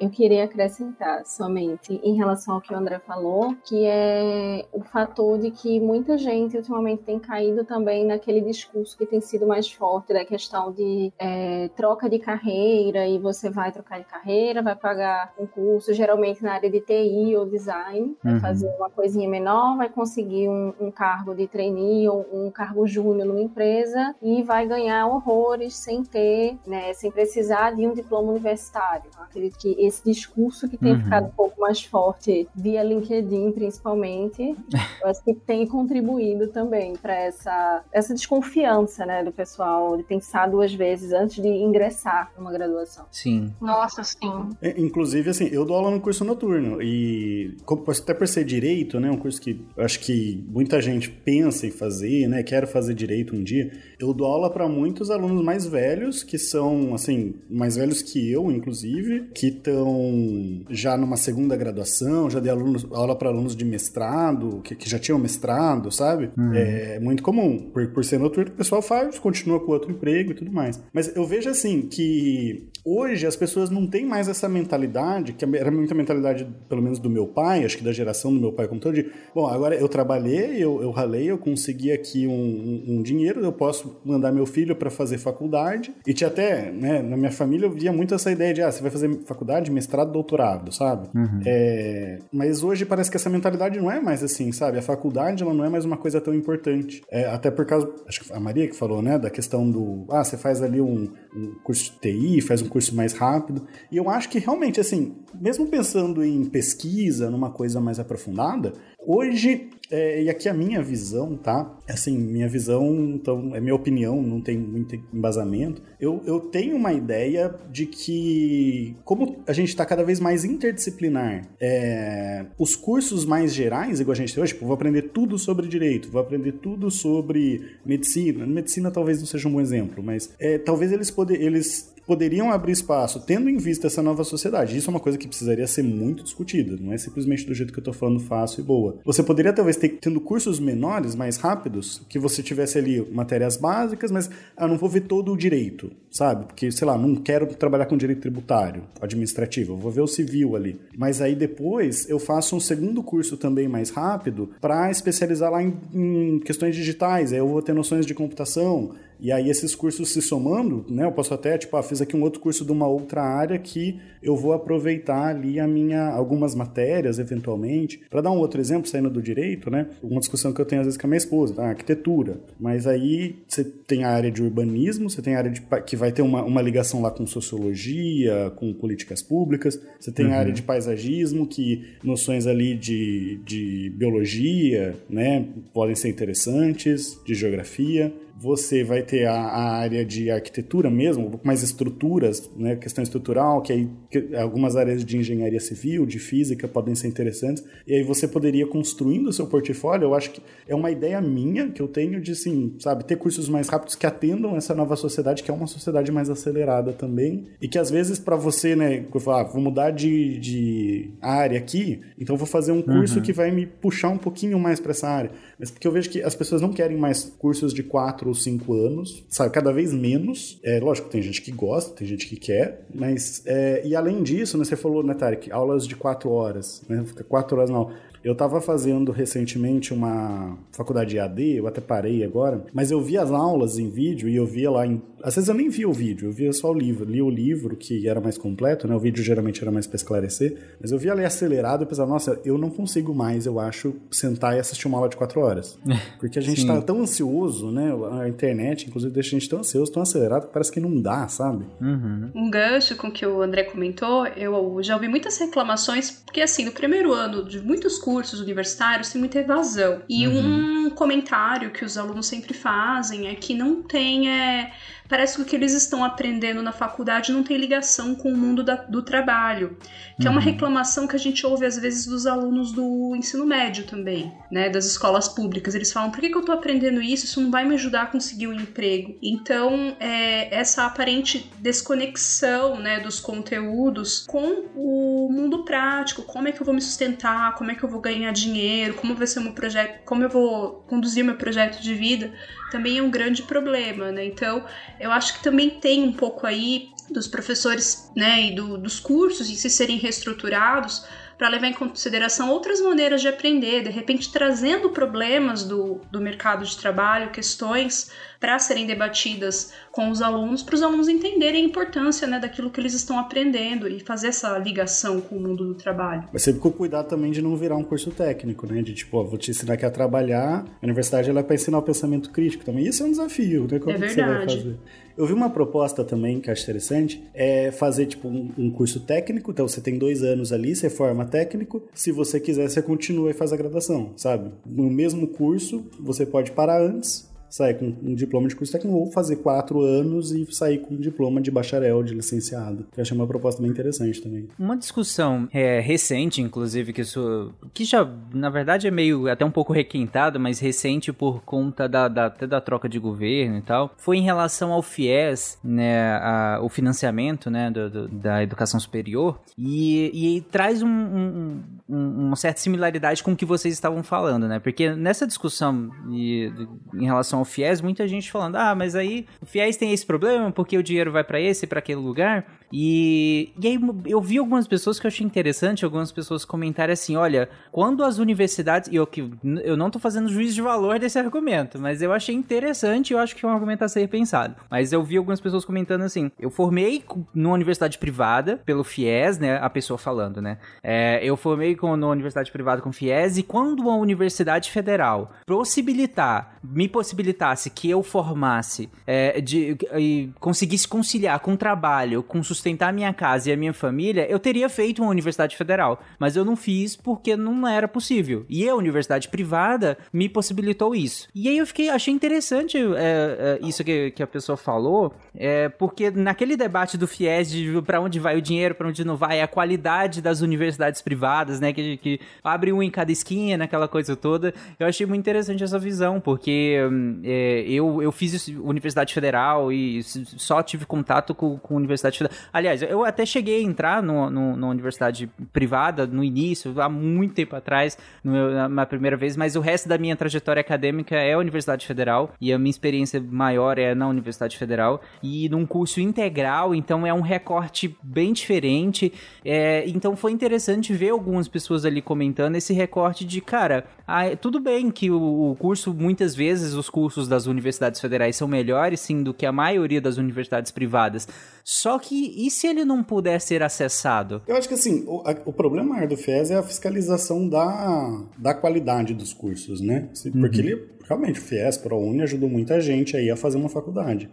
Eu 0.00 0.10
queria 0.10 0.44
acrescentar 0.44 1.24
somente 1.26 2.00
em 2.02 2.16
relação 2.16 2.54
ao 2.54 2.60
que 2.60 2.72
o 2.72 2.76
André 2.76 2.98
falou, 2.98 3.54
que 3.64 3.84
é 3.84 4.64
o 4.72 4.82
fator 4.82 5.38
de 5.38 5.50
que 5.50 5.78
muita 5.78 6.16
gente 6.16 6.56
ultimamente 6.56 7.02
tem 7.02 7.18
caído 7.18 7.64
também 7.64 8.06
naquele 8.06 8.40
discurso 8.40 8.96
que 8.96 9.04
tem 9.04 9.20
sido 9.20 9.46
mais 9.46 9.70
forte 9.70 10.12
da 10.12 10.24
questão 10.24 10.72
de 10.72 11.12
é, 11.18 11.68
troca 11.76 12.08
de 12.08 12.18
carreira 12.18 13.06
e 13.06 13.18
você 13.18 13.50
vai 13.50 13.70
trocar 13.70 13.98
de 13.98 14.06
carreira, 14.06 14.62
vai 14.62 14.74
pagar 14.74 15.32
um 15.38 15.46
curso, 15.46 15.92
geralmente 15.92 16.42
na 16.42 16.54
área 16.54 16.70
de 16.70 16.80
TI 16.80 17.36
ou 17.36 17.46
design, 17.46 18.16
vai 18.22 18.34
uhum. 18.34 18.40
fazer 18.40 18.68
uma 18.76 18.90
coisinha 18.90 19.28
menor, 19.28 19.76
vai 19.76 19.88
conseguir 19.88 20.48
um, 20.48 20.72
um 20.80 20.90
cargo 20.90 21.34
de 21.34 21.46
trainee 21.46 22.08
ou 22.08 22.26
um 22.32 22.50
cargo 22.50 22.86
júnior 22.86 23.26
numa 23.26 23.42
empresa 23.42 24.14
e 24.22 24.42
vai 24.42 24.66
ganhar 24.66 25.06
horrores 25.06 25.76
sem 25.76 26.02
ter, 26.02 26.58
né, 26.66 26.92
sem 26.94 27.10
precisar 27.10 27.72
de 27.72 27.86
um 27.86 27.92
diploma 27.92 28.30
universitário 28.30 28.85
eu 29.04 29.22
acredito 29.22 29.58
que 29.58 29.76
esse 29.78 30.02
discurso 30.04 30.68
que 30.68 30.76
tem 30.76 30.92
uhum. 30.92 31.02
ficado 31.02 31.26
um 31.26 31.30
pouco 31.30 31.60
mais 31.60 31.82
forte 31.82 32.48
via 32.54 32.82
LinkedIn, 32.82 33.52
principalmente, 33.52 34.42
eu 35.02 35.08
acho 35.08 35.22
que 35.24 35.34
tem 35.34 35.66
contribuído 35.66 36.48
também 36.48 36.94
para 36.96 37.14
essa, 37.14 37.84
essa 37.92 38.14
desconfiança 38.14 39.04
né, 39.04 39.24
do 39.24 39.32
pessoal 39.32 39.96
de 39.96 40.02
pensar 40.02 40.48
duas 40.48 40.72
vezes 40.72 41.12
antes 41.12 41.42
de 41.42 41.48
ingressar 41.48 42.32
numa 42.36 42.52
graduação. 42.52 43.06
Sim. 43.10 43.52
Nossa, 43.60 44.02
sim. 44.04 44.50
É, 44.62 44.80
inclusive, 44.80 45.30
assim, 45.30 45.48
eu 45.50 45.64
dou 45.64 45.76
aula 45.76 45.90
no 45.90 46.00
curso 46.00 46.24
noturno 46.24 46.80
e 46.80 47.56
até 48.02 48.14
por 48.14 48.28
ser 48.28 48.44
direito, 48.44 49.00
né, 49.00 49.10
um 49.10 49.16
curso 49.16 49.40
que 49.40 49.64
eu 49.76 49.84
acho 49.84 50.00
que 50.00 50.44
muita 50.48 50.80
gente 50.80 51.10
pensa 51.10 51.66
em 51.66 51.70
fazer, 51.70 52.28
né, 52.28 52.42
quero 52.42 52.66
fazer 52.66 52.94
direito 52.94 53.34
um 53.34 53.42
dia, 53.42 53.72
eu 53.98 54.12
dou 54.12 54.26
aula 54.26 54.50
para 54.50 54.68
muitos 54.68 55.10
alunos 55.10 55.44
mais 55.44 55.66
velhos, 55.66 56.22
que 56.22 56.38
são, 56.38 56.94
assim, 56.94 57.34
mais 57.48 57.76
velhos 57.76 58.02
que 58.02 58.30
eu, 58.30 58.50
inclusive 58.50 58.75
inclusive, 58.76 59.30
que 59.34 59.48
estão 59.48 60.64
já 60.68 60.96
numa 60.96 61.16
segunda 61.16 61.56
graduação, 61.56 62.28
já 62.28 62.40
dei 62.40 62.50
alunos, 62.50 62.86
aula 62.92 63.16
para 63.16 63.28
alunos 63.28 63.56
de 63.56 63.64
mestrado, 63.64 64.60
que, 64.62 64.74
que, 64.74 64.88
já 64.88 64.98
tinham 64.98 65.18
mestrado, 65.18 65.90
sabe? 65.90 66.30
Uhum. 66.36 66.54
É 66.54 67.00
muito 67.00 67.22
comum. 67.22 67.70
Por, 67.72 67.86
por 67.88 68.04
ser 68.04 68.18
noturno, 68.18 68.50
o 68.50 68.56
pessoal 68.56 68.82
faz, 68.82 69.18
continua 69.18 69.60
com 69.60 69.72
outro 69.72 69.90
emprego 69.90 70.32
e 70.32 70.34
tudo 70.34 70.52
mais. 70.52 70.82
Mas 70.92 71.14
eu 71.14 71.24
vejo 71.24 71.48
assim 71.48 71.82
que 71.82 72.68
hoje 72.84 73.26
as 73.26 73.34
pessoas 73.34 73.70
não 73.70 73.86
têm 73.86 74.04
mais 74.04 74.28
essa 74.28 74.48
mentalidade, 74.48 75.32
que 75.32 75.44
era 75.56 75.70
muita 75.70 75.94
mentalidade, 75.94 76.46
pelo 76.68 76.82
menos 76.82 76.98
do 76.98 77.10
meu 77.10 77.26
pai, 77.26 77.64
acho 77.64 77.78
que 77.78 77.84
da 77.84 77.92
geração 77.92 78.32
do 78.32 78.40
meu 78.40 78.52
pai 78.52 78.68
como 78.68 78.80
todo, 78.80 78.94
de, 78.94 79.10
bom, 79.34 79.46
agora 79.46 79.74
eu 79.74 79.88
trabalhei, 79.88 80.62
eu, 80.62 80.80
eu 80.80 80.90
ralei, 80.90 81.30
eu 81.30 81.38
consegui 81.38 81.90
aqui 81.90 82.26
um, 82.26 82.32
um, 82.32 82.84
um 82.96 83.02
dinheiro, 83.02 83.40
eu 83.40 83.52
posso 83.52 84.00
mandar 84.04 84.32
meu 84.32 84.46
filho 84.46 84.76
para 84.76 84.90
fazer 84.90 85.18
faculdade. 85.18 85.92
E 86.06 86.14
tinha 86.14 86.28
até, 86.28 86.70
né, 86.70 87.02
na 87.02 87.16
minha 87.16 87.32
família 87.32 87.66
eu 87.66 87.70
via 87.72 87.92
muito 87.92 88.14
essa 88.14 88.30
ideia 88.30 88.54
de, 88.54 88.62
ah, 88.66 88.72
você 88.72 88.82
vai 88.82 88.90
fazer 88.90 89.20
faculdade, 89.24 89.70
mestrado, 89.70 90.12
doutorado, 90.12 90.72
sabe? 90.72 91.08
Uhum. 91.14 91.40
É, 91.44 92.18
mas 92.32 92.62
hoje 92.62 92.84
parece 92.84 93.10
que 93.10 93.16
essa 93.16 93.30
mentalidade 93.30 93.78
não 93.78 93.90
é 93.90 94.00
mais 94.00 94.22
assim, 94.22 94.52
sabe? 94.52 94.78
A 94.78 94.82
faculdade, 94.82 95.42
ela 95.42 95.54
não 95.54 95.64
é 95.64 95.68
mais 95.68 95.84
uma 95.84 95.96
coisa 95.96 96.20
tão 96.20 96.34
importante. 96.34 97.02
É, 97.10 97.26
até 97.26 97.50
por 97.50 97.64
causa, 97.66 97.88
acho 98.06 98.24
que 98.24 98.32
a 98.32 98.40
Maria 98.40 98.68
que 98.68 98.76
falou, 98.76 99.00
né, 99.00 99.18
da 99.18 99.30
questão 99.30 99.70
do, 99.70 100.04
ah, 100.10 100.24
você 100.24 100.36
faz 100.36 100.62
ali 100.62 100.80
um, 100.80 101.12
um 101.34 101.54
curso 101.62 101.92
de 101.92 102.00
TI, 102.00 102.40
faz 102.40 102.62
um 102.62 102.68
curso 102.68 102.94
mais 102.94 103.12
rápido. 103.12 103.66
E 103.90 103.96
eu 103.96 104.10
acho 104.10 104.28
que 104.28 104.38
realmente, 104.38 104.80
assim, 104.80 105.16
mesmo 105.34 105.66
pensando 105.66 106.24
em 106.24 106.44
pesquisa, 106.44 107.30
numa 107.30 107.50
coisa 107.50 107.80
mais 107.80 107.98
aprofundada, 107.98 108.72
hoje 109.06 109.70
é, 109.90 110.22
e 110.22 110.30
aqui 110.30 110.48
a 110.48 110.54
minha 110.54 110.82
visão, 110.82 111.36
tá? 111.36 111.78
Assim, 111.88 112.18
minha 112.18 112.48
visão, 112.48 112.92
então, 113.14 113.54
é 113.54 113.60
minha 113.60 113.74
opinião, 113.74 114.20
não 114.20 114.40
tem 114.40 114.58
muito 114.58 114.96
embasamento. 115.12 115.80
Eu, 116.00 116.22
eu 116.26 116.40
tenho 116.40 116.76
uma 116.76 116.92
ideia 116.92 117.54
de 117.70 117.86
que, 117.86 118.96
como 119.04 119.36
a 119.46 119.52
gente 119.52 119.68
está 119.68 119.86
cada 119.86 120.02
vez 120.02 120.18
mais 120.18 120.44
interdisciplinar, 120.44 121.48
é, 121.60 122.46
os 122.58 122.74
cursos 122.74 123.24
mais 123.24 123.54
gerais, 123.54 124.00
igual 124.00 124.12
a 124.12 124.16
gente 124.16 124.34
tem 124.34 124.42
hoje, 124.42 124.54
tipo, 124.54 124.66
vou 124.66 124.74
aprender 124.74 125.02
tudo 125.02 125.38
sobre 125.38 125.68
direito, 125.68 126.10
vou 126.10 126.20
aprender 126.20 126.52
tudo 126.52 126.90
sobre 126.90 127.76
medicina. 127.84 128.44
Medicina 128.44 128.90
talvez 128.90 129.20
não 129.20 129.26
seja 129.26 129.48
um 129.48 129.52
bom 129.52 129.60
exemplo, 129.60 130.02
mas 130.02 130.34
é, 130.38 130.58
talvez 130.58 130.90
eles, 130.90 131.10
poder, 131.10 131.40
eles 131.40 131.94
poderiam 132.06 132.50
abrir 132.50 132.72
espaço, 132.72 133.20
tendo 133.20 133.50
em 133.50 133.56
vista 133.56 133.86
essa 133.86 134.02
nova 134.02 134.24
sociedade. 134.24 134.76
Isso 134.76 134.88
é 134.88 134.92
uma 134.92 135.00
coisa 135.00 135.18
que 135.18 135.26
precisaria 135.26 135.66
ser 135.66 135.82
muito 135.82 136.22
discutida, 136.22 136.76
não 136.80 136.92
é 136.92 136.98
simplesmente 136.98 137.44
do 137.44 137.54
jeito 137.54 137.72
que 137.72 137.78
eu 137.78 137.82
estou 137.82 137.94
falando 137.94 138.20
fácil 138.20 138.60
e 138.60 138.64
boa. 138.64 138.98
Você 139.04 139.22
poderia 139.22 139.52
talvez 139.52 139.76
ter 139.76 139.88
tendo 140.00 140.20
cursos 140.20 140.60
menores, 140.60 141.14
mais 141.14 141.36
rápidos, 141.36 142.02
que 142.08 142.18
você 142.18 142.42
tivesse 142.42 142.78
ali 142.78 143.00
matérias 143.12 143.56
básicas, 143.56 144.10
mas 144.10 144.30
ah, 144.56 144.68
não 144.68 144.78
vou 144.78 144.88
ver 144.88 145.02
todo 145.02 145.32
o 145.32 145.36
direito, 145.36 145.90
sabe? 146.16 146.46
Porque, 146.46 146.72
sei 146.72 146.86
lá, 146.86 146.96
não 146.96 147.14
quero 147.14 147.46
trabalhar 147.46 147.84
com 147.84 147.96
direito 147.96 148.22
tributário, 148.22 148.84
administrativo, 149.00 149.74
eu 149.74 149.76
vou 149.76 149.92
ver 149.92 150.00
o 150.00 150.06
civil 150.06 150.56
ali. 150.56 150.80
Mas 150.96 151.20
aí 151.20 151.34
depois 151.34 152.08
eu 152.08 152.18
faço 152.18 152.56
um 152.56 152.60
segundo 152.60 153.02
curso 153.02 153.36
também 153.36 153.68
mais 153.68 153.90
rápido 153.90 154.50
para 154.60 154.90
especializar 154.90 155.50
lá 155.50 155.62
em, 155.62 155.76
em 155.92 156.38
questões 156.38 156.74
digitais, 156.74 157.32
aí 157.32 157.38
eu 157.38 157.48
vou 157.48 157.60
ter 157.60 157.74
noções 157.74 158.06
de 158.06 158.14
computação, 158.14 158.94
e 159.18 159.32
aí 159.32 159.48
esses 159.48 159.74
cursos 159.74 160.12
se 160.12 160.20
somando, 160.20 160.84
né, 160.88 161.04
eu 161.04 161.12
posso 161.12 161.32
até, 161.32 161.56
tipo, 161.56 161.76
ah, 161.76 161.82
fiz 161.82 162.00
aqui 162.00 162.16
um 162.16 162.22
outro 162.22 162.40
curso 162.40 162.64
de 162.64 162.72
uma 162.72 162.86
outra 162.86 163.22
área 163.22 163.58
que 163.58 163.98
eu 164.22 164.36
vou 164.36 164.52
aproveitar 164.52 165.28
ali 165.28 165.58
a 165.58 165.66
minha 165.66 166.10
algumas 166.10 166.54
matérias 166.54 167.18
eventualmente. 167.18 168.00
Para 168.10 168.20
dar 168.20 168.30
um 168.30 168.38
outro 168.38 168.60
exemplo, 168.60 168.88
saindo 168.88 169.08
do 169.08 169.22
direito, 169.22 169.70
né? 169.70 169.86
Uma 170.02 170.20
discussão 170.20 170.52
que 170.52 170.60
eu 170.60 170.64
tenho 170.64 170.80
às 170.80 170.86
vezes 170.86 171.00
com 171.00 171.06
a 171.06 171.08
minha 171.08 171.18
esposa, 171.18 171.54
tá? 171.54 171.68
arquitetura. 171.68 172.40
Mas 172.58 172.86
aí 172.86 173.36
você 173.46 173.64
tem 173.64 174.04
a 174.04 174.10
área 174.10 174.30
de 174.30 174.42
urbanismo, 174.42 175.08
você 175.08 175.22
tem 175.22 175.34
a 175.34 175.38
área 175.38 175.50
de 175.50 175.62
que 175.86 175.96
vai 175.96 176.05
ter 176.12 176.22
uma, 176.22 176.42
uma 176.42 176.62
ligação 176.62 177.00
lá 177.02 177.10
com 177.10 177.26
sociologia, 177.26 178.52
com 178.56 178.72
políticas 178.72 179.22
públicas. 179.22 179.80
Você 179.98 180.12
tem 180.12 180.26
uhum. 180.26 180.32
a 180.32 180.36
área 180.36 180.52
de 180.52 180.62
paisagismo, 180.62 181.46
que 181.46 181.84
noções 182.02 182.46
ali 182.46 182.74
de, 182.74 183.40
de 183.44 183.92
biologia, 183.96 184.94
né, 185.08 185.46
podem 185.72 185.94
ser 185.94 186.08
interessantes, 186.08 187.20
de 187.24 187.34
geografia 187.34 188.12
você 188.38 188.84
vai 188.84 189.02
ter 189.02 189.26
a, 189.26 189.34
a, 189.34 189.76
área 189.78 190.04
de 190.04 190.30
arquitetura 190.30 190.90
mesmo, 190.90 191.26
um 191.26 191.30
pouco 191.30 191.46
mais 191.46 191.62
estruturas, 191.62 192.50
né, 192.54 192.76
questão 192.76 193.02
estrutural, 193.02 193.62
que 193.62 193.72
aí 193.72 193.88
que 194.10 194.36
algumas 194.36 194.76
áreas 194.76 195.04
de 195.04 195.16
engenharia 195.16 195.58
civil, 195.58 196.04
de 196.04 196.18
física 196.18 196.68
podem 196.68 196.94
ser 196.94 197.08
interessantes, 197.08 197.64
e 197.86 197.94
aí 197.94 198.02
você 198.02 198.28
poderia 198.28 198.66
construindo 198.66 199.28
o 199.28 199.32
seu 199.32 199.46
portfólio, 199.46 200.06
eu 200.06 200.14
acho 200.14 200.32
que 200.32 200.42
é 200.68 200.74
uma 200.74 200.90
ideia 200.90 201.20
minha 201.20 201.70
que 201.70 201.80
eu 201.80 201.88
tenho 201.88 202.20
de, 202.20 202.32
assim, 202.32 202.74
sabe, 202.78 203.04
ter 203.04 203.16
cursos 203.16 203.48
mais 203.48 203.68
rápidos 203.68 203.94
que 203.94 204.06
atendam 204.06 204.54
essa 204.54 204.74
nova 204.74 204.96
sociedade, 204.96 205.42
que 205.42 205.50
é 205.50 205.54
uma 205.54 205.66
sociedade 205.66 206.12
mais 206.12 206.28
acelerada 206.28 206.92
também, 206.92 207.46
e 207.60 207.66
que 207.66 207.78
às 207.78 207.90
vezes 207.90 208.18
para 208.18 208.36
você, 208.36 208.76
né, 208.76 209.06
eu 209.12 209.32
ah, 209.32 209.44
vou 209.44 209.62
mudar 209.62 209.90
de, 209.90 210.38
de 210.38 211.10
área 211.22 211.58
aqui, 211.58 212.00
então 212.18 212.36
vou 212.36 212.46
fazer 212.46 212.72
um 212.72 212.82
curso 212.82 213.16
uhum. 213.16 213.22
que 213.22 213.32
vai 213.32 213.50
me 213.50 213.64
puxar 213.64 214.10
um 214.10 214.18
pouquinho 214.18 214.58
mais 214.58 214.78
para 214.78 214.90
essa 214.90 215.08
área, 215.08 215.30
mas 215.58 215.70
porque 215.70 215.88
eu 215.88 215.92
vejo 215.92 216.10
que 216.10 216.22
as 216.22 216.34
pessoas 216.34 216.60
não 216.60 216.70
querem 216.70 216.98
mais 216.98 217.24
cursos 217.38 217.72
de 217.72 217.82
quatro 217.82 218.25
quatro 218.26 218.28
ou 218.28 218.34
cinco 218.34 218.74
anos, 218.74 219.24
sabe? 219.28 219.50
Cada 219.50 219.72
vez 219.72 219.92
menos. 219.92 220.58
É 220.62 220.80
lógico, 220.80 221.08
tem 221.08 221.22
gente 221.22 221.40
que 221.42 221.52
gosta, 221.52 221.94
tem 221.94 222.06
gente 222.06 222.26
que 222.26 222.36
quer, 222.36 222.86
mas. 222.92 223.42
É, 223.46 223.82
e 223.84 223.94
além 223.94 224.22
disso, 224.22 224.58
né, 224.58 224.64
você 224.64 224.76
falou, 224.76 225.02
né, 225.02 225.14
Tarek, 225.14 225.50
aulas 225.52 225.86
de 225.86 225.94
quatro 225.94 226.30
horas, 226.30 226.82
né? 226.88 227.04
Fica 227.06 227.22
quatro 227.24 227.56
horas 227.56 227.70
não 227.70 227.90
Eu 228.24 228.34
tava 228.34 228.60
fazendo 228.60 229.12
recentemente 229.12 229.94
uma 229.94 230.58
faculdade 230.72 231.18
AD, 231.18 231.56
eu 231.56 231.66
até 231.66 231.80
parei 231.80 232.24
agora, 232.24 232.64
mas 232.72 232.90
eu 232.90 233.00
vi 233.00 233.16
as 233.16 233.30
aulas 233.30 233.78
em 233.78 233.88
vídeo 233.88 234.28
e 234.28 234.36
eu 234.36 234.46
via 234.46 234.70
lá 234.70 234.86
em. 234.86 235.00
Às 235.22 235.34
vezes 235.34 235.48
eu 235.48 235.54
nem 235.54 235.68
via 235.68 235.88
o 235.88 235.92
vídeo, 235.92 236.28
eu 236.28 236.32
via 236.32 236.52
só 236.52 236.70
o 236.70 236.74
livro. 236.74 237.04
Li 237.04 237.22
o 237.22 237.30
livro, 237.30 237.76
que 237.76 238.08
era 238.08 238.20
mais 238.20 238.36
completo, 238.36 238.86
né? 238.86 238.94
O 238.94 239.00
vídeo 239.00 239.22
geralmente 239.22 239.62
era 239.62 239.70
mais 239.70 239.86
pra 239.86 239.96
esclarecer. 239.96 240.76
Mas 240.80 240.92
eu 240.92 240.98
via 240.98 241.12
ali 241.12 241.24
acelerado 241.24 241.84
e 241.84 241.86
pensava, 241.86 242.10
nossa, 242.10 242.40
eu 242.44 242.58
não 242.58 242.70
consigo 242.70 243.14
mais, 243.14 243.46
eu 243.46 243.58
acho, 243.58 243.94
sentar 244.10 244.56
e 244.56 244.60
assistir 244.60 244.86
uma 244.86 244.98
aula 244.98 245.08
de 245.08 245.16
quatro 245.16 245.40
horas. 245.40 245.78
Porque 246.18 246.38
a 246.38 246.42
gente 246.42 246.60
Sim. 246.60 246.66
tá 246.66 246.80
tão 246.80 247.00
ansioso, 247.00 247.70
né? 247.70 247.92
A 248.20 248.28
internet, 248.28 248.86
inclusive, 248.86 249.12
deixa 249.12 249.34
a 249.34 249.38
gente 249.38 249.48
tão 249.48 249.60
ansioso, 249.60 249.92
tão 249.92 250.02
acelerado, 250.02 250.46
que 250.46 250.52
parece 250.52 250.70
que 250.70 250.80
não 250.80 251.00
dá, 251.00 251.28
sabe? 251.28 251.64
Uhum. 251.80 252.30
Um 252.34 252.50
gancho 252.50 252.96
com 252.96 253.08
o 253.08 253.12
que 253.12 253.26
o 253.26 253.42
André 253.42 253.64
comentou, 253.64 254.26
eu 254.26 254.78
já 254.82 254.94
ouvi 254.94 255.08
muitas 255.08 255.38
reclamações, 255.38 256.10
porque 256.10 256.40
assim, 256.40 256.64
no 256.64 256.72
primeiro 256.72 257.12
ano 257.12 257.44
de 257.44 257.60
muitos 257.60 257.98
cursos 257.98 258.40
universitários 258.40 259.10
tem 259.10 259.20
muita 259.20 259.38
evasão. 259.38 260.02
E 260.08 260.26
um 260.28 260.90
comentário 260.90 261.70
que 261.70 261.84
os 261.84 261.96
alunos 261.96 262.26
sempre 262.26 262.54
fazem 262.54 263.28
é 263.28 263.34
que 263.34 263.54
não 263.54 263.82
tem. 263.82 264.28
É, 264.28 264.72
parece 265.16 265.36
que 265.36 265.42
o 265.42 265.44
que 265.46 265.56
eles 265.56 265.72
estão 265.72 266.04
aprendendo 266.04 266.60
na 266.62 266.72
faculdade 266.72 267.32
não 267.32 267.42
tem 267.42 267.56
ligação 267.56 268.14
com 268.14 268.30
o 268.30 268.36
mundo 268.36 268.62
da- 268.62 268.74
do 268.74 269.00
trabalho. 269.02 269.78
Que 270.20 270.26
é 270.26 270.30
uma 270.30 270.40
reclamação 270.40 271.06
que 271.06 271.16
a 271.16 271.18
gente 271.18 271.46
ouve 271.46 271.64
às 271.64 271.78
vezes 271.78 272.04
dos 272.06 272.26
alunos 272.26 272.70
do 272.72 273.14
ensino 273.16 273.46
médio 273.46 273.84
também, 273.84 274.30
né? 274.50 274.68
Das 274.68 274.84
escolas 274.84 275.26
públicas. 275.28 275.74
Eles 275.74 275.90
falam, 275.92 276.10
por 276.10 276.20
que, 276.20 276.28
que 276.28 276.36
eu 276.36 276.42
tô 276.44 276.52
aprendendo 276.52 277.00
isso? 277.00 277.24
Isso 277.24 277.40
não 277.40 277.50
vai 277.50 277.64
me 277.64 277.74
ajudar 277.74 278.02
a 278.02 278.06
conseguir 278.06 278.46
um 278.46 278.52
emprego. 278.52 279.16
Então, 279.22 279.96
é, 280.00 280.54
essa 280.54 280.84
aparente 280.84 281.50
desconexão 281.58 282.78
né, 282.78 283.00
dos 283.00 283.18
conteúdos 283.18 284.24
com 284.26 284.64
o 284.74 285.28
mundo 285.32 285.64
prático, 285.64 286.22
como 286.22 286.48
é 286.48 286.52
que 286.52 286.60
eu 286.60 286.64
vou 286.66 286.74
me 286.74 286.80
sustentar, 286.82 287.54
como 287.54 287.70
é 287.70 287.74
que 287.74 287.82
eu 287.82 287.88
vou 287.88 288.00
ganhar 288.00 288.32
dinheiro, 288.32 288.94
como 288.94 289.14
vai 289.14 289.26
ser 289.26 289.38
o 289.38 289.42
meu 289.42 289.52
projeto, 289.52 290.04
como 290.04 290.22
eu 290.22 290.28
vou 290.28 290.84
conduzir 290.88 291.24
meu 291.24 291.36
projeto 291.36 291.80
de 291.82 291.94
vida, 291.94 292.32
também 292.76 292.98
é 292.98 293.02
um 293.02 293.10
grande 293.10 293.42
problema, 293.42 294.12
né? 294.12 294.24
Então, 294.24 294.64
eu 295.00 295.10
acho 295.10 295.34
que 295.34 295.42
também 295.42 295.70
tem 295.70 296.02
um 296.02 296.12
pouco 296.12 296.46
aí 296.46 296.90
dos 297.10 297.26
professores, 297.28 298.10
né, 298.16 298.48
e 298.48 298.54
do- 298.54 298.76
dos 298.76 298.98
cursos 298.98 299.48
em 299.48 299.54
se 299.54 299.70
serem 299.70 299.96
reestruturados 299.96 301.04
para 301.38 301.48
levar 301.48 301.68
em 301.68 301.72
consideração 301.72 302.50
outras 302.50 302.80
maneiras 302.80 303.20
de 303.20 303.28
aprender, 303.28 303.82
de 303.84 303.90
repente 303.90 304.32
trazendo 304.32 304.90
problemas 304.90 305.62
do, 305.62 306.00
do 306.10 306.20
mercado 306.20 306.64
de 306.64 306.76
trabalho, 306.76 307.30
questões 307.30 308.10
para 308.38 308.58
serem 308.58 308.86
debatidas 308.86 309.72
com 309.90 310.10
os 310.10 310.20
alunos, 310.22 310.62
para 310.62 310.74
os 310.74 310.82
alunos 310.82 311.08
entenderem 311.08 311.62
a 311.64 311.66
importância 311.66 312.26
né, 312.26 312.38
daquilo 312.38 312.70
que 312.70 312.80
eles 312.80 312.94
estão 312.94 313.18
aprendendo 313.18 313.88
e 313.88 314.00
fazer 314.00 314.28
essa 314.28 314.56
ligação 314.58 315.20
com 315.20 315.36
o 315.36 315.40
mundo 315.40 315.64
do 315.66 315.74
trabalho. 315.74 316.24
Mas 316.32 316.42
sempre 316.42 316.60
com 316.60 316.70
cuidado 316.70 317.08
também 317.08 317.30
de 317.30 317.40
não 317.42 317.56
virar 317.56 317.76
um 317.76 317.84
curso 317.84 318.10
técnico, 318.10 318.66
né? 318.66 318.82
De 318.82 318.94
tipo, 318.94 319.16
ó, 319.16 319.24
vou 319.24 319.38
te 319.38 319.50
ensinar 319.50 319.74
aqui 319.74 319.84
a 319.84 319.90
trabalhar. 319.90 320.64
A 320.80 320.84
universidade 320.86 321.30
ela 321.30 321.40
é 321.40 321.42
para 321.42 321.54
ensinar 321.54 321.78
o 321.78 321.82
pensamento 321.82 322.30
crítico 322.30 322.64
também. 322.64 322.86
Isso 322.86 323.02
é 323.02 323.06
um 323.06 323.10
desafio, 323.10 323.66
né? 323.70 323.78
Como 323.78 323.90
É 323.90 323.98
que 324.00 324.08
você 324.08 324.20
vai 324.20 324.30
verdade. 324.30 324.56
fazer? 324.56 324.76
Eu 325.16 325.24
vi 325.26 325.32
uma 325.32 325.48
proposta 325.48 326.04
também 326.04 326.40
que 326.40 326.50
acho 326.50 326.62
interessante, 326.62 327.22
é 327.32 327.70
fazer 327.70 328.04
tipo 328.04 328.28
um, 328.28 328.52
um 328.58 328.70
curso 328.70 329.00
técnico, 329.00 329.50
então 329.50 329.66
você 329.66 329.80
tem 329.80 329.96
dois 329.96 330.22
anos 330.22 330.52
ali, 330.52 330.76
você 330.76 330.90
forma 330.90 331.24
técnico, 331.24 331.82
se 331.94 332.12
você 332.12 332.38
quiser 332.38 332.68
você 332.68 332.82
continua 332.82 333.30
e 333.30 333.32
faz 333.32 333.50
a 333.50 333.56
graduação, 333.56 334.12
sabe? 334.14 334.50
No 334.66 334.90
mesmo 334.90 335.26
curso, 335.26 335.86
você 335.98 336.26
pode 336.26 336.52
parar 336.52 336.82
antes, 336.82 337.30
sair 337.56 337.74
com 337.74 337.86
um 338.02 338.14
diploma 338.14 338.48
de 338.48 338.54
curso 338.56 338.72
técnico 338.72 338.96
ou 338.96 339.10
fazer 339.10 339.36
quatro 339.36 339.80
anos 339.80 340.30
e 340.32 340.46
sair 340.52 340.78
com 340.78 340.94
um 340.94 340.98
diploma 340.98 341.40
de 341.40 341.50
bacharel, 341.50 342.02
de 342.02 342.14
licenciado. 342.14 342.86
Eu 342.96 343.02
achei 343.02 343.16
uma 343.16 343.26
proposta 343.26 343.62
bem 343.62 343.70
interessante 343.70 344.20
também. 344.20 344.48
Uma 344.58 344.76
discussão 344.76 345.48
é, 345.52 345.80
recente, 345.80 346.42
inclusive, 346.42 346.92
que 346.92 347.00
isso. 347.00 347.52
que 347.72 347.84
já, 347.84 348.06
na 348.34 348.50
verdade, 348.50 348.86
é 348.86 348.90
meio 348.90 349.28
até 349.28 349.44
um 349.44 349.50
pouco 349.50 349.72
requintado, 349.72 350.38
mas 350.38 350.58
recente 350.58 351.12
por 351.12 351.42
conta 351.42 351.88
da, 351.88 352.08
da, 352.08 352.26
até 352.26 352.46
da 352.46 352.60
troca 352.60 352.88
de 352.88 352.98
governo 352.98 353.56
e 353.58 353.62
tal, 353.62 353.92
foi 353.96 354.18
em 354.18 354.22
relação 354.22 354.72
ao 354.72 354.82
FIES, 354.82 355.58
né, 355.64 356.16
a- 356.16 356.60
o 356.62 356.68
financiamento 356.68 357.50
né, 357.50 357.70
do- 357.70 357.88
do- 357.90 358.08
da 358.08 358.42
educação 358.42 358.78
superior, 358.78 359.40
e, 359.56 360.36
e 360.36 360.40
traz 360.42 360.82
um- 360.82 360.86
um- 360.88 361.62
um- 361.88 362.26
uma 362.26 362.36
certa 362.36 362.60
similaridade 362.60 363.22
com 363.22 363.32
o 363.32 363.36
que 363.36 363.44
vocês 363.46 363.72
estavam 363.72 364.02
falando, 364.02 364.46
né? 364.46 364.58
Porque 364.58 364.94
nessa 364.94 365.26
discussão 365.26 365.90
e- 366.10 366.52
em 366.94 367.04
relação 367.06 367.38
ao 367.38 367.44
FIES, 367.46 367.80
muita 367.80 368.06
gente 368.06 368.30
falando, 368.30 368.56
ah, 368.56 368.74
mas 368.74 368.94
aí 368.94 369.26
o 369.40 369.46
FIES 369.46 369.76
tem 369.76 369.92
esse 369.92 370.04
problema 370.04 370.50
porque 370.52 370.76
o 370.76 370.82
dinheiro 370.82 371.10
vai 371.12 371.24
pra 371.24 371.40
esse 371.40 371.66
pra 371.66 371.78
aquele 371.78 372.00
lugar. 372.00 372.44
E, 372.72 373.52
e 373.62 373.66
aí 373.68 373.78
eu 374.06 374.20
vi 374.20 374.38
algumas 374.38 374.66
pessoas 374.66 374.98
que 374.98 375.06
eu 375.06 375.08
achei 375.08 375.24
interessante, 375.24 375.84
algumas 375.84 376.10
pessoas 376.10 376.44
comentarem 376.44 376.92
assim, 376.92 377.14
olha, 377.16 377.48
quando 377.70 378.02
as 378.04 378.18
universidades, 378.18 378.90
e 378.92 378.96
eu, 378.96 379.06
que- 379.06 379.30
eu 379.64 379.76
não 379.76 379.88
tô 379.88 379.98
fazendo 380.00 380.28
juízo 380.28 380.54
de 380.56 380.62
valor 380.62 380.98
desse 380.98 381.16
argumento, 381.18 381.78
mas 381.78 382.02
eu 382.02 382.12
achei 382.12 382.34
interessante 382.34 383.10
e 383.10 383.14
eu 383.14 383.18
acho 383.20 383.36
que 383.36 383.46
é 383.46 383.48
um 383.48 383.52
argumento 383.52 383.84
a 383.84 383.88
ser 383.88 384.08
pensado. 384.08 384.56
Mas 384.68 384.92
eu 384.92 385.02
vi 385.02 385.16
algumas 385.16 385.40
pessoas 385.40 385.64
comentando 385.64 386.02
assim, 386.02 386.30
eu 386.40 386.50
formei 386.50 387.04
numa 387.32 387.54
universidade 387.54 387.98
privada, 387.98 388.60
pelo 388.66 388.82
FIES, 388.82 389.38
né, 389.38 389.58
a 389.62 389.70
pessoa 389.70 389.96
falando, 389.96 390.42
né, 390.42 390.58
é, 390.82 391.20
eu 391.22 391.36
formei 391.36 391.76
com, 391.76 391.96
numa 391.96 392.10
universidade 392.12 392.50
privada 392.50 392.82
com 392.82 392.92
FIES 392.92 393.38
e 393.38 393.42
quando 393.44 393.80
uma 393.80 393.94
universidade 393.96 394.70
federal 394.72 395.30
possibilitar, 395.46 396.58
me 396.64 396.88
possibilitasse 397.26 397.70
que 397.70 397.90
eu 397.90 398.02
formasse 398.02 398.88
é, 399.06 399.40
de, 399.40 399.76
e 399.96 400.30
conseguisse 400.38 400.86
conciliar 400.86 401.40
com 401.40 401.56
trabalho, 401.56 402.22
com 402.22 402.42
sustentar 402.42 402.92
minha 402.92 403.12
casa 403.12 403.50
e 403.50 403.52
a 403.52 403.56
minha 403.56 403.72
família, 403.72 404.26
eu 404.30 404.38
teria 404.38 404.68
feito 404.68 405.02
uma 405.02 405.10
universidade 405.10 405.56
federal. 405.56 406.00
Mas 406.18 406.36
eu 406.36 406.44
não 406.44 406.56
fiz 406.56 406.94
porque 406.94 407.36
não 407.36 407.66
era 407.66 407.88
possível. 407.88 408.44
E 408.48 408.68
a 408.68 408.74
universidade 408.74 409.28
privada 409.28 409.98
me 410.12 410.28
possibilitou 410.28 410.94
isso. 410.94 411.28
E 411.34 411.48
aí 411.48 411.58
eu 411.58 411.66
fiquei, 411.66 411.88
achei 411.88 412.12
interessante 412.12 412.76
é, 412.78 413.58
é, 413.62 413.66
isso 413.66 413.82
que, 413.82 414.10
que 414.12 414.22
a 414.22 414.26
pessoa 414.26 414.56
falou, 414.56 415.14
é, 415.34 415.68
porque 415.68 416.10
naquele 416.10 416.56
debate 416.56 416.96
do 416.96 417.06
FIES 417.06 417.50
de 417.50 417.82
para 417.82 418.00
onde 418.00 418.18
vai 418.18 418.36
o 418.36 418.42
dinheiro, 418.42 418.74
para 418.74 418.88
onde 418.88 419.04
não 419.04 419.16
vai, 419.16 419.40
a 419.40 419.48
qualidade 419.48 420.22
das 420.22 420.40
universidades 420.40 421.02
privadas, 421.02 421.60
né, 421.60 421.72
que, 421.72 421.96
que 421.96 422.20
abre 422.42 422.72
um 422.72 422.82
em 422.82 422.90
cada 422.90 423.12
esquina, 423.12 423.64
aquela 423.64 423.88
coisa 423.88 424.16
toda, 424.16 424.54
eu 424.78 424.86
achei 424.86 425.06
muito 425.06 425.20
interessante 425.20 425.62
essa 425.62 425.78
visão, 425.78 426.20
porque 426.20 426.78
hum, 426.90 427.15
é, 427.24 427.60
eu, 427.68 428.02
eu 428.02 428.12
fiz 428.12 428.32
isso- 428.32 428.62
Universidade 428.62 429.12
Federal 429.14 429.72
e 429.72 430.02
só 430.02 430.62
tive 430.62 430.84
contato 430.86 431.34
com, 431.34 431.58
com 431.58 431.74
Universidade 431.76 432.18
Federal. 432.18 432.38
Aliás, 432.52 432.82
eu 432.82 433.04
até 433.04 433.24
cheguei 433.24 433.60
a 433.60 433.62
entrar 433.62 434.02
no, 434.02 434.30
no, 434.30 434.56
numa 434.56 434.68
universidade 434.68 435.28
privada 435.52 436.06
no 436.06 436.22
início, 436.22 436.80
há 436.80 436.88
muito 436.88 437.34
tempo 437.34 437.54
atrás, 437.56 437.96
no 438.22 438.32
meu- 438.32 438.50
na 438.52 438.68
minha 438.68 438.86
primeira 438.86 439.16
vez, 439.16 439.36
mas 439.36 439.56
o 439.56 439.60
resto 439.60 439.88
da 439.88 439.96
minha 439.98 440.16
trajetória 440.16 440.60
acadêmica 440.60 441.14
é 441.16 441.32
a 441.34 441.38
Universidade 441.38 441.86
Federal 441.86 442.32
e 442.40 442.52
a 442.52 442.58
minha 442.58 442.70
experiência 442.70 443.20
maior 443.20 443.78
é 443.78 443.94
na 443.94 444.08
Universidade 444.08 444.56
Federal 444.58 445.00
e 445.22 445.48
num 445.48 445.64
curso 445.66 446.00
integral, 446.00 446.74
então 446.74 447.06
é 447.06 447.14
um 447.14 447.20
recorte 447.20 447.96
bem 448.02 448.32
diferente. 448.32 449.12
É, 449.44 449.84
então 449.86 450.16
foi 450.16 450.32
interessante 450.32 450.92
ver 450.92 451.10
algumas 451.10 451.48
pessoas 451.48 451.84
ali 451.84 452.02
comentando 452.02 452.56
esse 452.56 452.72
recorte 452.72 453.24
de, 453.24 453.40
cara, 453.40 453.86
ah, 454.06 454.34
tudo 454.36 454.60
bem 454.60 454.90
que 454.90 455.10
o, 455.10 455.50
o 455.52 455.56
curso, 455.56 455.94
muitas 455.94 456.34
vezes, 456.34 456.74
os 456.74 456.88
cursos 456.90 457.05
das 457.28 457.46
universidades 457.46 458.00
federais 458.00 458.36
são 458.36 458.48
melhores, 458.48 459.00
sim, 459.00 459.22
do 459.22 459.32
que 459.32 459.46
a 459.46 459.52
maioria 459.52 460.00
das 460.00 460.16
universidades 460.16 460.70
privadas. 460.72 461.28
Só 461.64 461.98
que, 461.98 462.34
e 462.46 462.50
se 462.50 462.66
ele 462.66 462.84
não 462.84 463.02
puder 463.02 463.40
ser 463.40 463.62
acessado? 463.62 464.42
Eu 464.46 464.56
acho 464.56 464.68
que 464.68 464.74
assim, 464.74 465.04
o, 465.06 465.22
a- 465.26 465.36
o 465.44 465.52
problema 465.52 465.90
maior 465.94 466.08
do 466.08 466.16
FIES 466.16 466.50
é 466.50 466.56
a 466.56 466.62
fiscalização 466.62 467.48
da, 467.48 468.24
da 468.38 468.54
qualidade 468.54 469.14
dos 469.14 469.32
cursos, 469.32 469.80
né? 469.80 470.08
Porque 470.40 470.60
ele, 470.60 470.88
realmente, 471.08 471.40
o 471.40 471.42
FIES, 471.42 471.78
ProUni, 471.78 472.22
ajudou 472.22 472.48
muita 472.48 472.80
gente 472.80 473.16
aí 473.16 473.30
a 473.30 473.36
fazer 473.36 473.56
uma 473.56 473.68
faculdade. 473.68 474.30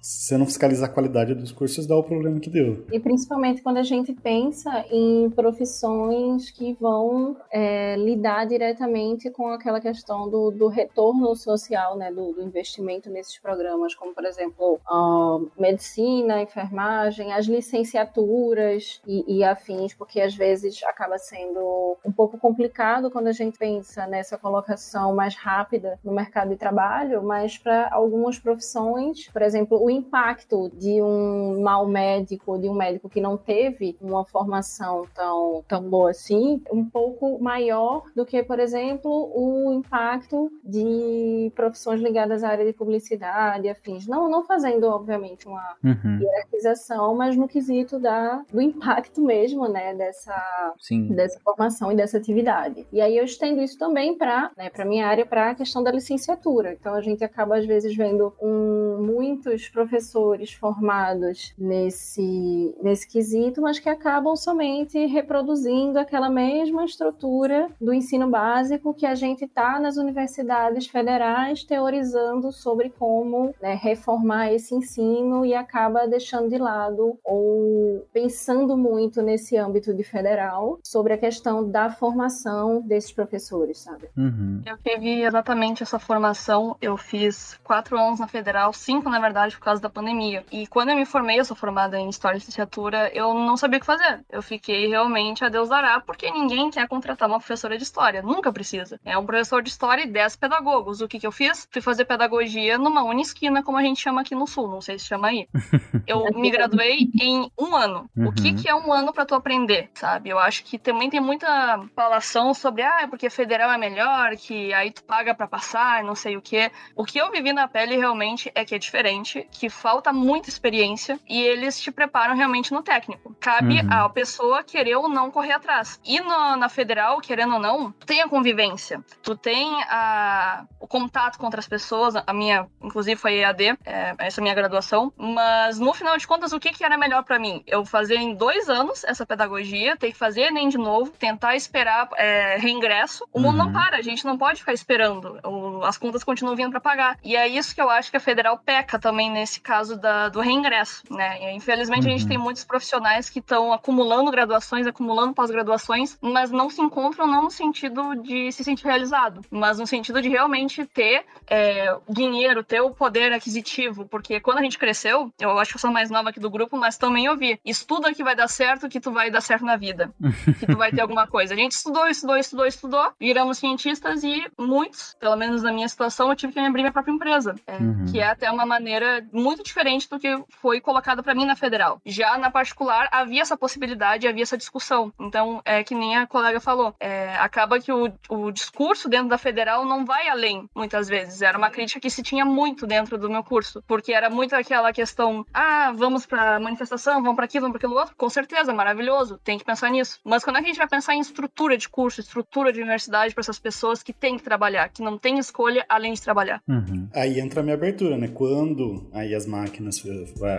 Se 0.00 0.26
você 0.26 0.38
não 0.38 0.46
fiscalizar 0.46 0.88
a 0.88 0.92
qualidade 0.92 1.34
dos 1.34 1.52
cursos, 1.52 1.86
dá 1.86 1.96
o 1.96 2.02
problema 2.02 2.40
que 2.40 2.50
deu. 2.50 2.84
E 2.92 3.00
principalmente 3.00 3.62
quando 3.62 3.78
a 3.78 3.82
gente 3.82 4.12
pensa 4.12 4.84
em 4.90 5.30
profissões 5.30 6.50
que 6.50 6.76
vão 6.80 7.36
é, 7.50 7.96
lidar 7.96 8.46
diretamente 8.46 9.30
com 9.30 9.48
aquela 9.48 9.80
questão 9.80 10.28
do, 10.28 10.50
do 10.50 10.68
retorno 10.68 11.34
social, 11.34 11.96
né, 11.96 12.12
do, 12.12 12.32
do 12.32 12.42
investimento 12.42 13.10
nesses 13.10 13.38
programas, 13.38 13.94
como 13.94 14.14
por 14.14 14.24
exemplo 14.24 14.80
a 14.86 15.38
medicina, 15.58 16.42
enfermagem, 16.42 17.32
as 17.32 17.46
licenciaturas 17.46 19.00
e, 19.06 19.38
e 19.38 19.44
afins, 19.44 19.94
porque 19.94 20.20
às 20.20 20.34
vezes 20.34 20.82
acaba 20.84 21.18
sendo 21.18 21.96
um 22.04 22.12
pouco 22.12 22.38
complicado 22.38 23.10
quando 23.10 23.28
a 23.28 23.32
gente 23.32 23.58
pensa 23.58 24.06
nessa 24.06 24.36
colocação 24.36 25.14
mais 25.14 25.34
rápida 25.34 25.98
no 26.10 26.16
mercado 26.16 26.50
de 26.50 26.56
trabalho, 26.56 27.22
mas 27.22 27.56
para 27.56 27.88
algumas 27.92 28.38
profissões, 28.38 29.28
por 29.28 29.42
exemplo, 29.42 29.82
o 29.82 29.88
impacto 29.88 30.70
de 30.74 31.00
um 31.00 31.62
mau 31.62 31.86
médico, 31.86 32.58
de 32.58 32.68
um 32.68 32.74
médico 32.74 33.08
que 33.08 33.20
não 33.20 33.36
teve 33.36 33.96
uma 34.00 34.24
formação 34.24 35.06
tão, 35.14 35.64
tão 35.66 35.88
boa 35.88 36.10
assim, 36.10 36.60
um 36.70 36.84
pouco 36.84 37.40
maior 37.40 38.02
do 38.14 38.26
que, 38.26 38.42
por 38.42 38.58
exemplo, 38.58 39.30
o 39.34 39.72
impacto 39.72 40.50
de 40.64 41.52
profissões 41.54 42.00
ligadas 42.00 42.42
à 42.42 42.48
área 42.48 42.66
de 42.66 42.72
publicidade 42.72 43.68
afins. 43.68 44.06
Não, 44.06 44.28
não 44.28 44.42
fazendo, 44.42 44.84
obviamente, 44.84 45.46
uma 45.46 45.76
uhum. 45.84 46.18
hierarquização, 46.20 47.14
mas 47.14 47.36
no 47.36 47.46
quesito 47.46 47.98
da, 47.98 48.42
do 48.52 48.60
impacto 48.60 49.20
mesmo, 49.20 49.68
né, 49.68 49.94
dessa, 49.94 50.74
dessa 51.10 51.38
formação 51.40 51.92
e 51.92 51.96
dessa 51.96 52.18
atividade. 52.18 52.86
E 52.92 53.00
aí 53.00 53.16
eu 53.16 53.24
estendo 53.24 53.62
isso 53.62 53.78
também 53.78 54.16
para 54.16 54.50
né, 54.56 54.70
a 54.76 54.84
minha 54.84 55.06
área, 55.06 55.24
para 55.24 55.50
a 55.50 55.54
questão 55.54 55.82
da 55.82 55.90
licenciatura. 56.00 56.72
Então 56.72 56.94
a 56.94 57.00
gente 57.00 57.22
acaba, 57.22 57.58
às 57.58 57.66
vezes, 57.66 57.94
vendo 57.94 58.32
um, 58.40 58.98
muitos 59.00 59.68
professores 59.68 60.52
formados 60.52 61.54
nesse, 61.58 62.74
nesse 62.82 63.06
quesito, 63.06 63.60
mas 63.60 63.78
que 63.78 63.88
acabam 63.88 64.34
somente 64.34 65.06
reproduzindo 65.06 65.98
aquela 65.98 66.30
mesma 66.30 66.84
estrutura 66.84 67.68
do 67.80 67.92
ensino 67.92 68.28
básico 68.28 68.94
que 68.94 69.06
a 69.06 69.14
gente 69.14 69.44
está 69.44 69.78
nas 69.78 69.96
universidades 69.96 70.86
federais 70.86 71.62
teorizando 71.62 72.50
sobre 72.50 72.90
como 72.90 73.54
né, 73.60 73.74
reformar 73.74 74.52
esse 74.52 74.74
ensino 74.74 75.44
e 75.44 75.54
acaba 75.54 76.08
deixando 76.08 76.48
de 76.48 76.58
lado 76.58 77.18
ou 77.24 78.06
pensando 78.12 78.76
muito 78.76 79.20
nesse 79.22 79.56
âmbito 79.56 79.92
de 79.92 80.02
federal 80.02 80.78
sobre 80.82 81.12
a 81.12 81.18
questão 81.18 81.68
da 81.68 81.90
formação 81.90 82.80
desses 82.80 83.12
professores, 83.12 83.78
sabe? 83.78 84.08
Uhum. 84.16 84.62
Eu 84.64 84.78
tive 84.78 85.22
exatamente 85.22 85.84
essa 85.90 85.98
formação. 85.98 86.76
Eu 86.80 86.96
fiz 86.96 87.58
quatro 87.64 87.98
anos 87.98 88.20
na 88.20 88.28
federal, 88.28 88.72
cinco 88.72 89.10
na 89.10 89.18
verdade 89.18 89.56
por 89.56 89.64
causa 89.64 89.82
da 89.82 89.90
pandemia. 89.90 90.44
E 90.50 90.66
quando 90.66 90.90
eu 90.90 90.96
me 90.96 91.04
formei, 91.04 91.40
eu 91.40 91.44
sou 91.44 91.56
formada 91.56 91.98
em 91.98 92.08
história 92.08 92.36
e 92.36 92.38
licenciatura, 92.38 93.10
eu 93.12 93.34
não 93.34 93.56
sabia 93.56 93.78
o 93.78 93.80
que 93.80 93.86
fazer. 93.86 94.20
Eu 94.30 94.42
fiquei 94.42 94.86
realmente 94.86 95.44
a 95.44 95.48
Deus 95.48 95.68
dará, 95.68 96.00
porque 96.00 96.30
ninguém 96.30 96.70
quer 96.70 96.86
contratar 96.86 97.28
uma 97.28 97.38
professora 97.38 97.76
de 97.76 97.82
história, 97.82 98.22
nunca 98.22 98.52
precisa. 98.52 99.00
É 99.04 99.18
um 99.18 99.26
professor 99.26 99.62
de 99.62 99.70
história 99.70 100.02
e 100.02 100.06
dez 100.06 100.36
pedagogos. 100.36 101.00
O 101.00 101.08
que 101.08 101.18
que 101.18 101.26
eu 101.26 101.32
fiz? 101.32 101.66
Fui 101.70 101.82
fazer 101.82 102.04
pedagogia 102.04 102.78
numa 102.78 103.02
unisquina, 103.02 103.62
como 103.62 103.78
a 103.78 103.82
gente 103.82 104.00
chama 104.00 104.20
aqui 104.20 104.34
no 104.34 104.46
sul, 104.46 104.68
não 104.68 104.80
sei 104.80 104.98
se 104.98 105.06
chama 105.06 105.28
aí. 105.28 105.48
Eu 106.06 106.24
me 106.34 106.50
graduei 106.50 107.08
em 107.20 107.50
um 107.58 107.74
ano. 107.74 108.10
Uhum. 108.16 108.28
O 108.28 108.32
que, 108.32 108.50
uhum. 108.50 108.56
que 108.56 108.68
é 108.68 108.74
um 108.74 108.92
ano 108.92 109.12
para 109.12 109.26
tu 109.26 109.34
aprender, 109.34 109.90
sabe? 109.94 110.30
Eu 110.30 110.38
acho 110.38 110.64
que 110.64 110.78
também 110.78 111.10
tem 111.10 111.20
muita 111.20 111.80
falação 111.94 112.54
sobre, 112.54 112.82
ah, 112.82 113.02
é 113.02 113.06
porque 113.06 113.30
federal 113.30 113.70
é 113.70 113.78
melhor, 113.78 114.36
que 114.36 114.72
aí 114.72 114.90
tu 114.90 115.04
paga 115.04 115.34
para 115.34 115.46
passar, 115.46 115.79
não 116.04 116.14
sei 116.14 116.36
o 116.36 116.42
quê. 116.42 116.70
O 116.94 117.04
que 117.04 117.18
eu 117.18 117.30
vivi 117.30 117.52
na 117.52 117.66
pele 117.68 117.96
realmente 117.96 118.50
é 118.54 118.64
que 118.64 118.74
é 118.74 118.78
diferente, 118.78 119.46
que 119.50 119.68
falta 119.68 120.12
muita 120.12 120.48
experiência 120.48 121.18
e 121.28 121.40
eles 121.40 121.80
te 121.80 121.90
preparam 121.90 122.36
realmente 122.36 122.72
no 122.72 122.82
técnico. 122.82 123.36
Cabe 123.40 123.80
uhum. 123.80 123.92
à 123.92 124.08
pessoa 124.08 124.62
querer 124.62 124.96
ou 124.96 125.08
não 125.08 125.30
correr 125.30 125.52
atrás. 125.52 126.00
E 126.04 126.20
no, 126.20 126.56
na 126.56 126.68
federal, 126.68 127.20
querendo 127.20 127.54
ou 127.54 127.60
não, 127.60 127.92
tu 127.92 128.06
tem 128.06 128.22
a 128.22 128.28
convivência, 128.28 129.02
tu 129.22 129.36
tem 129.36 129.82
a, 129.84 130.64
o 130.78 130.86
contato 130.86 131.38
com 131.38 131.46
outras 131.46 131.66
pessoas. 131.66 132.14
A 132.16 132.32
minha, 132.32 132.66
inclusive, 132.82 133.20
foi 133.20 133.38
EAD, 133.38 133.78
é, 133.84 134.14
essa 134.18 134.40
é 134.40 134.42
a 134.42 134.44
minha 134.44 134.54
graduação. 134.54 135.12
Mas 135.16 135.78
no 135.78 135.92
final 135.94 136.16
de 136.16 136.26
contas, 136.26 136.52
o 136.52 136.60
que, 136.60 136.70
que 136.70 136.84
era 136.84 136.96
melhor 136.98 137.24
para 137.24 137.38
mim? 137.38 137.62
Eu 137.66 137.84
fazer 137.84 138.16
em 138.16 138.34
dois 138.34 138.68
anos 138.68 139.04
essa 139.04 139.24
pedagogia, 139.24 139.96
ter 139.96 140.12
que 140.12 140.18
fazer 140.18 140.42
Enem 140.42 140.68
de 140.68 140.78
novo, 140.78 141.10
tentar 141.12 141.54
esperar 141.54 142.08
é, 142.16 142.56
reingresso. 142.58 143.26
O 143.32 143.40
mundo 143.40 143.58
uhum. 143.58 143.66
não 143.66 143.72
para, 143.72 143.98
a 143.98 144.02
gente 144.02 144.24
não 144.24 144.36
pode 144.36 144.60
ficar 144.60 144.72
esperando. 144.72 145.38
O, 145.44 145.50
as 145.82 145.98
contas 145.98 146.24
continuam 146.24 146.56
vindo 146.56 146.70
para 146.70 146.80
pagar. 146.80 147.18
E 147.22 147.36
é 147.36 147.48
isso 147.48 147.74
que 147.74 147.80
eu 147.80 147.90
acho 147.90 148.10
que 148.10 148.16
a 148.16 148.20
federal 148.20 148.58
peca 148.58 148.98
também 148.98 149.30
nesse 149.30 149.60
caso 149.60 149.96
da, 149.96 150.28
do 150.28 150.40
reingresso, 150.40 151.02
né? 151.10 151.52
Infelizmente 151.54 152.04
uhum. 152.04 152.14
a 152.14 152.16
gente 152.16 152.28
tem 152.28 152.36
uhum. 152.36 152.44
muitos 152.44 152.64
profissionais 152.64 153.28
que 153.28 153.38
estão 153.38 153.72
acumulando 153.72 154.30
graduações, 154.30 154.86
acumulando 154.86 155.34
pós-graduações, 155.34 156.18
mas 156.20 156.50
não 156.50 156.68
se 156.70 156.80
encontram 156.80 157.26
não 157.26 157.42
no 157.42 157.50
sentido 157.50 158.14
de 158.16 158.52
se 158.52 158.64
sentir 158.64 158.84
realizado, 158.84 159.42
mas 159.50 159.78
no 159.78 159.86
sentido 159.86 160.20
de 160.20 160.28
realmente 160.28 160.84
ter 160.86 161.24
é, 161.46 161.96
dinheiro, 162.08 162.62
ter 162.62 162.80
o 162.80 162.90
poder 162.90 163.32
aquisitivo, 163.32 164.06
porque 164.06 164.40
quando 164.40 164.58
a 164.58 164.62
gente 164.62 164.78
cresceu, 164.78 165.32
eu 165.38 165.58
acho 165.58 165.72
que 165.72 165.76
eu 165.76 165.80
sou 165.80 165.90
mais 165.90 166.10
nova 166.10 166.30
aqui 166.30 166.40
do 166.40 166.50
grupo, 166.50 166.76
mas 166.76 166.96
também 166.96 167.28
ouvi, 167.28 167.60
estuda 167.64 168.12
que 168.14 168.22
vai 168.22 168.34
dar 168.34 168.48
certo, 168.48 168.88
que 168.88 169.00
tu 169.00 169.10
vai 169.10 169.30
dar 169.30 169.40
certo 169.40 169.64
na 169.64 169.76
vida, 169.76 170.12
que 170.58 170.66
tu 170.66 170.76
vai 170.76 170.90
ter 170.90 171.00
alguma 171.02 171.26
coisa. 171.26 171.54
A 171.54 171.56
gente 171.56 171.72
estudou, 171.72 172.06
estudou, 172.06 172.36
estudou, 172.36 172.66
estudou, 172.66 173.12
viramos 173.18 173.58
cientistas 173.58 174.22
e 174.22 174.46
muitos, 174.58 175.16
pelo 175.18 175.36
menos 175.36 175.59
na 175.62 175.72
minha 175.72 175.88
situação, 175.88 176.28
eu 176.28 176.36
tive 176.36 176.52
que 176.52 176.58
abrir 176.58 176.82
minha 176.82 176.92
própria 176.92 177.12
empresa, 177.12 177.54
é, 177.66 177.76
uhum. 177.76 178.06
que 178.10 178.20
é 178.20 178.28
até 178.28 178.50
uma 178.50 178.66
maneira 178.66 179.26
muito 179.32 179.62
diferente 179.62 180.08
do 180.08 180.18
que 180.18 180.42
foi 180.48 180.80
colocado 180.80 181.22
para 181.22 181.34
mim 181.34 181.44
na 181.44 181.56
federal. 181.56 182.00
Já 182.04 182.36
na 182.38 182.50
particular, 182.50 183.08
havia 183.10 183.42
essa 183.42 183.56
possibilidade, 183.56 184.26
havia 184.26 184.42
essa 184.42 184.56
discussão. 184.56 185.12
Então, 185.18 185.60
é 185.64 185.82
que 185.82 185.94
nem 185.94 186.16
a 186.16 186.26
colega 186.26 186.60
falou, 186.60 186.94
é, 187.00 187.34
acaba 187.36 187.80
que 187.80 187.92
o, 187.92 188.12
o 188.28 188.50
discurso 188.50 189.08
dentro 189.08 189.28
da 189.28 189.38
federal 189.38 189.84
não 189.84 190.04
vai 190.04 190.28
além, 190.28 190.68
muitas 190.74 191.08
vezes. 191.08 191.42
Era 191.42 191.58
uma 191.58 191.70
crítica 191.70 192.00
que 192.00 192.10
se 192.10 192.22
tinha 192.22 192.44
muito 192.44 192.86
dentro 192.86 193.18
do 193.18 193.30
meu 193.30 193.42
curso, 193.42 193.82
porque 193.86 194.12
era 194.12 194.30
muito 194.30 194.54
aquela 194.54 194.92
questão, 194.92 195.44
ah, 195.52 195.92
vamos 195.94 196.26
pra 196.26 196.58
manifestação, 196.60 197.22
vamos 197.22 197.36
para 197.36 197.44
aquilo, 197.44 197.62
vamos 197.62 197.78
para 197.78 197.86
aquilo 197.86 197.98
outro. 197.98 198.14
Com 198.16 198.28
certeza, 198.28 198.72
maravilhoso, 198.72 199.38
tem 199.42 199.58
que 199.58 199.64
pensar 199.64 199.90
nisso. 199.90 200.20
Mas 200.24 200.44
quando 200.44 200.56
é 200.56 200.60
que 200.60 200.66
a 200.66 200.68
gente 200.68 200.78
vai 200.78 200.88
pensar 200.88 201.14
em 201.14 201.20
estrutura 201.20 201.76
de 201.76 201.88
curso, 201.88 202.20
estrutura 202.20 202.72
de 202.72 202.80
universidade 202.80 203.34
para 203.34 203.42
essas 203.42 203.58
pessoas 203.58 204.02
que 204.02 204.12
têm 204.12 204.36
que 204.36 204.42
trabalhar, 204.42 204.88
que 204.88 205.02
não 205.02 205.18
têm 205.18 205.38
escolha 205.50 205.84
além 205.88 206.14
de 206.14 206.22
trabalhar? 206.22 206.62
Uhum. 206.68 207.08
Aí 207.12 207.40
entra 207.40 207.60
a 207.60 207.62
minha 207.62 207.74
abertura, 207.74 208.16
né? 208.16 208.28
Quando 208.28 209.10
aí 209.12 209.34
as 209.34 209.46
máquinas, 209.46 210.02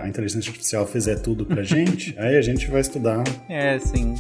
a 0.02 0.08
inteligência 0.08 0.50
artificial 0.50 0.86
fizer 0.86 1.16
tudo 1.20 1.46
pra 1.46 1.64
gente, 1.64 2.14
aí 2.20 2.36
a 2.38 2.42
gente 2.42 2.70
vai 2.70 2.82
estudar. 2.82 3.24
É, 3.50 3.80
sim. 3.80 4.16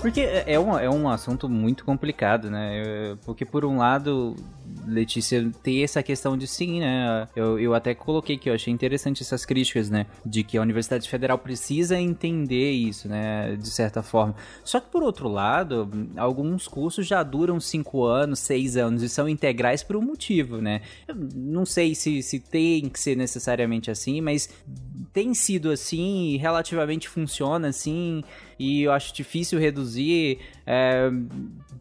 Porque 0.00 0.20
é, 0.20 0.52
é 0.52 0.60
um, 0.60 0.78
é 0.78 0.88
um 0.88 1.08
assunto 1.08 1.48
muito 1.48 1.84
complicado, 1.84 2.48
né? 2.48 3.16
Porque, 3.24 3.44
por 3.44 3.64
um 3.64 3.78
lado, 3.78 4.36
Letícia, 4.86 5.50
tem 5.62 5.82
essa 5.82 6.02
questão 6.02 6.36
de 6.36 6.46
sim, 6.46 6.80
né? 6.80 7.28
Eu, 7.34 7.58
eu 7.58 7.74
até 7.74 7.94
coloquei 7.94 8.38
que 8.38 8.48
eu 8.48 8.54
achei 8.54 8.72
interessante 8.72 9.22
essas 9.22 9.44
críticas, 9.44 9.90
né? 9.90 10.06
De 10.24 10.44
que 10.44 10.56
a 10.56 10.62
Universidade 10.62 11.08
Federal 11.08 11.38
precisa 11.38 11.98
entender 11.98 12.70
isso, 12.72 13.08
né? 13.08 13.56
De 13.56 13.68
certa 13.68 14.02
forma. 14.02 14.34
Só 14.64 14.78
que, 14.80 14.90
por 14.90 15.02
outro 15.02 15.28
lado, 15.28 15.90
alguns 16.16 16.68
cursos 16.68 17.06
já 17.06 17.22
duram 17.22 17.58
cinco 17.58 18.04
anos, 18.04 18.38
seis 18.38 18.76
anos 18.76 19.02
e 19.02 19.08
são 19.08 19.28
integrais 19.28 19.82
por 19.82 19.96
um 19.96 20.02
motivo, 20.02 20.60
né? 20.60 20.82
Eu 21.08 21.14
não 21.34 21.66
sei 21.66 21.94
se, 21.94 22.22
se 22.22 22.38
tem 22.40 22.88
que 22.88 23.00
ser 23.00 23.16
necessariamente 23.16 23.90
assim, 23.90 24.20
mas 24.20 24.48
tem 25.12 25.34
sido 25.34 25.70
assim 25.70 26.28
e 26.28 26.36
relativamente 26.36 27.08
funciona 27.08 27.68
assim 27.68 28.22
e 28.58 28.82
eu 28.82 28.92
acho 28.92 29.14
difícil 29.14 29.58
reduzir 29.58 30.38
é, 30.66 31.10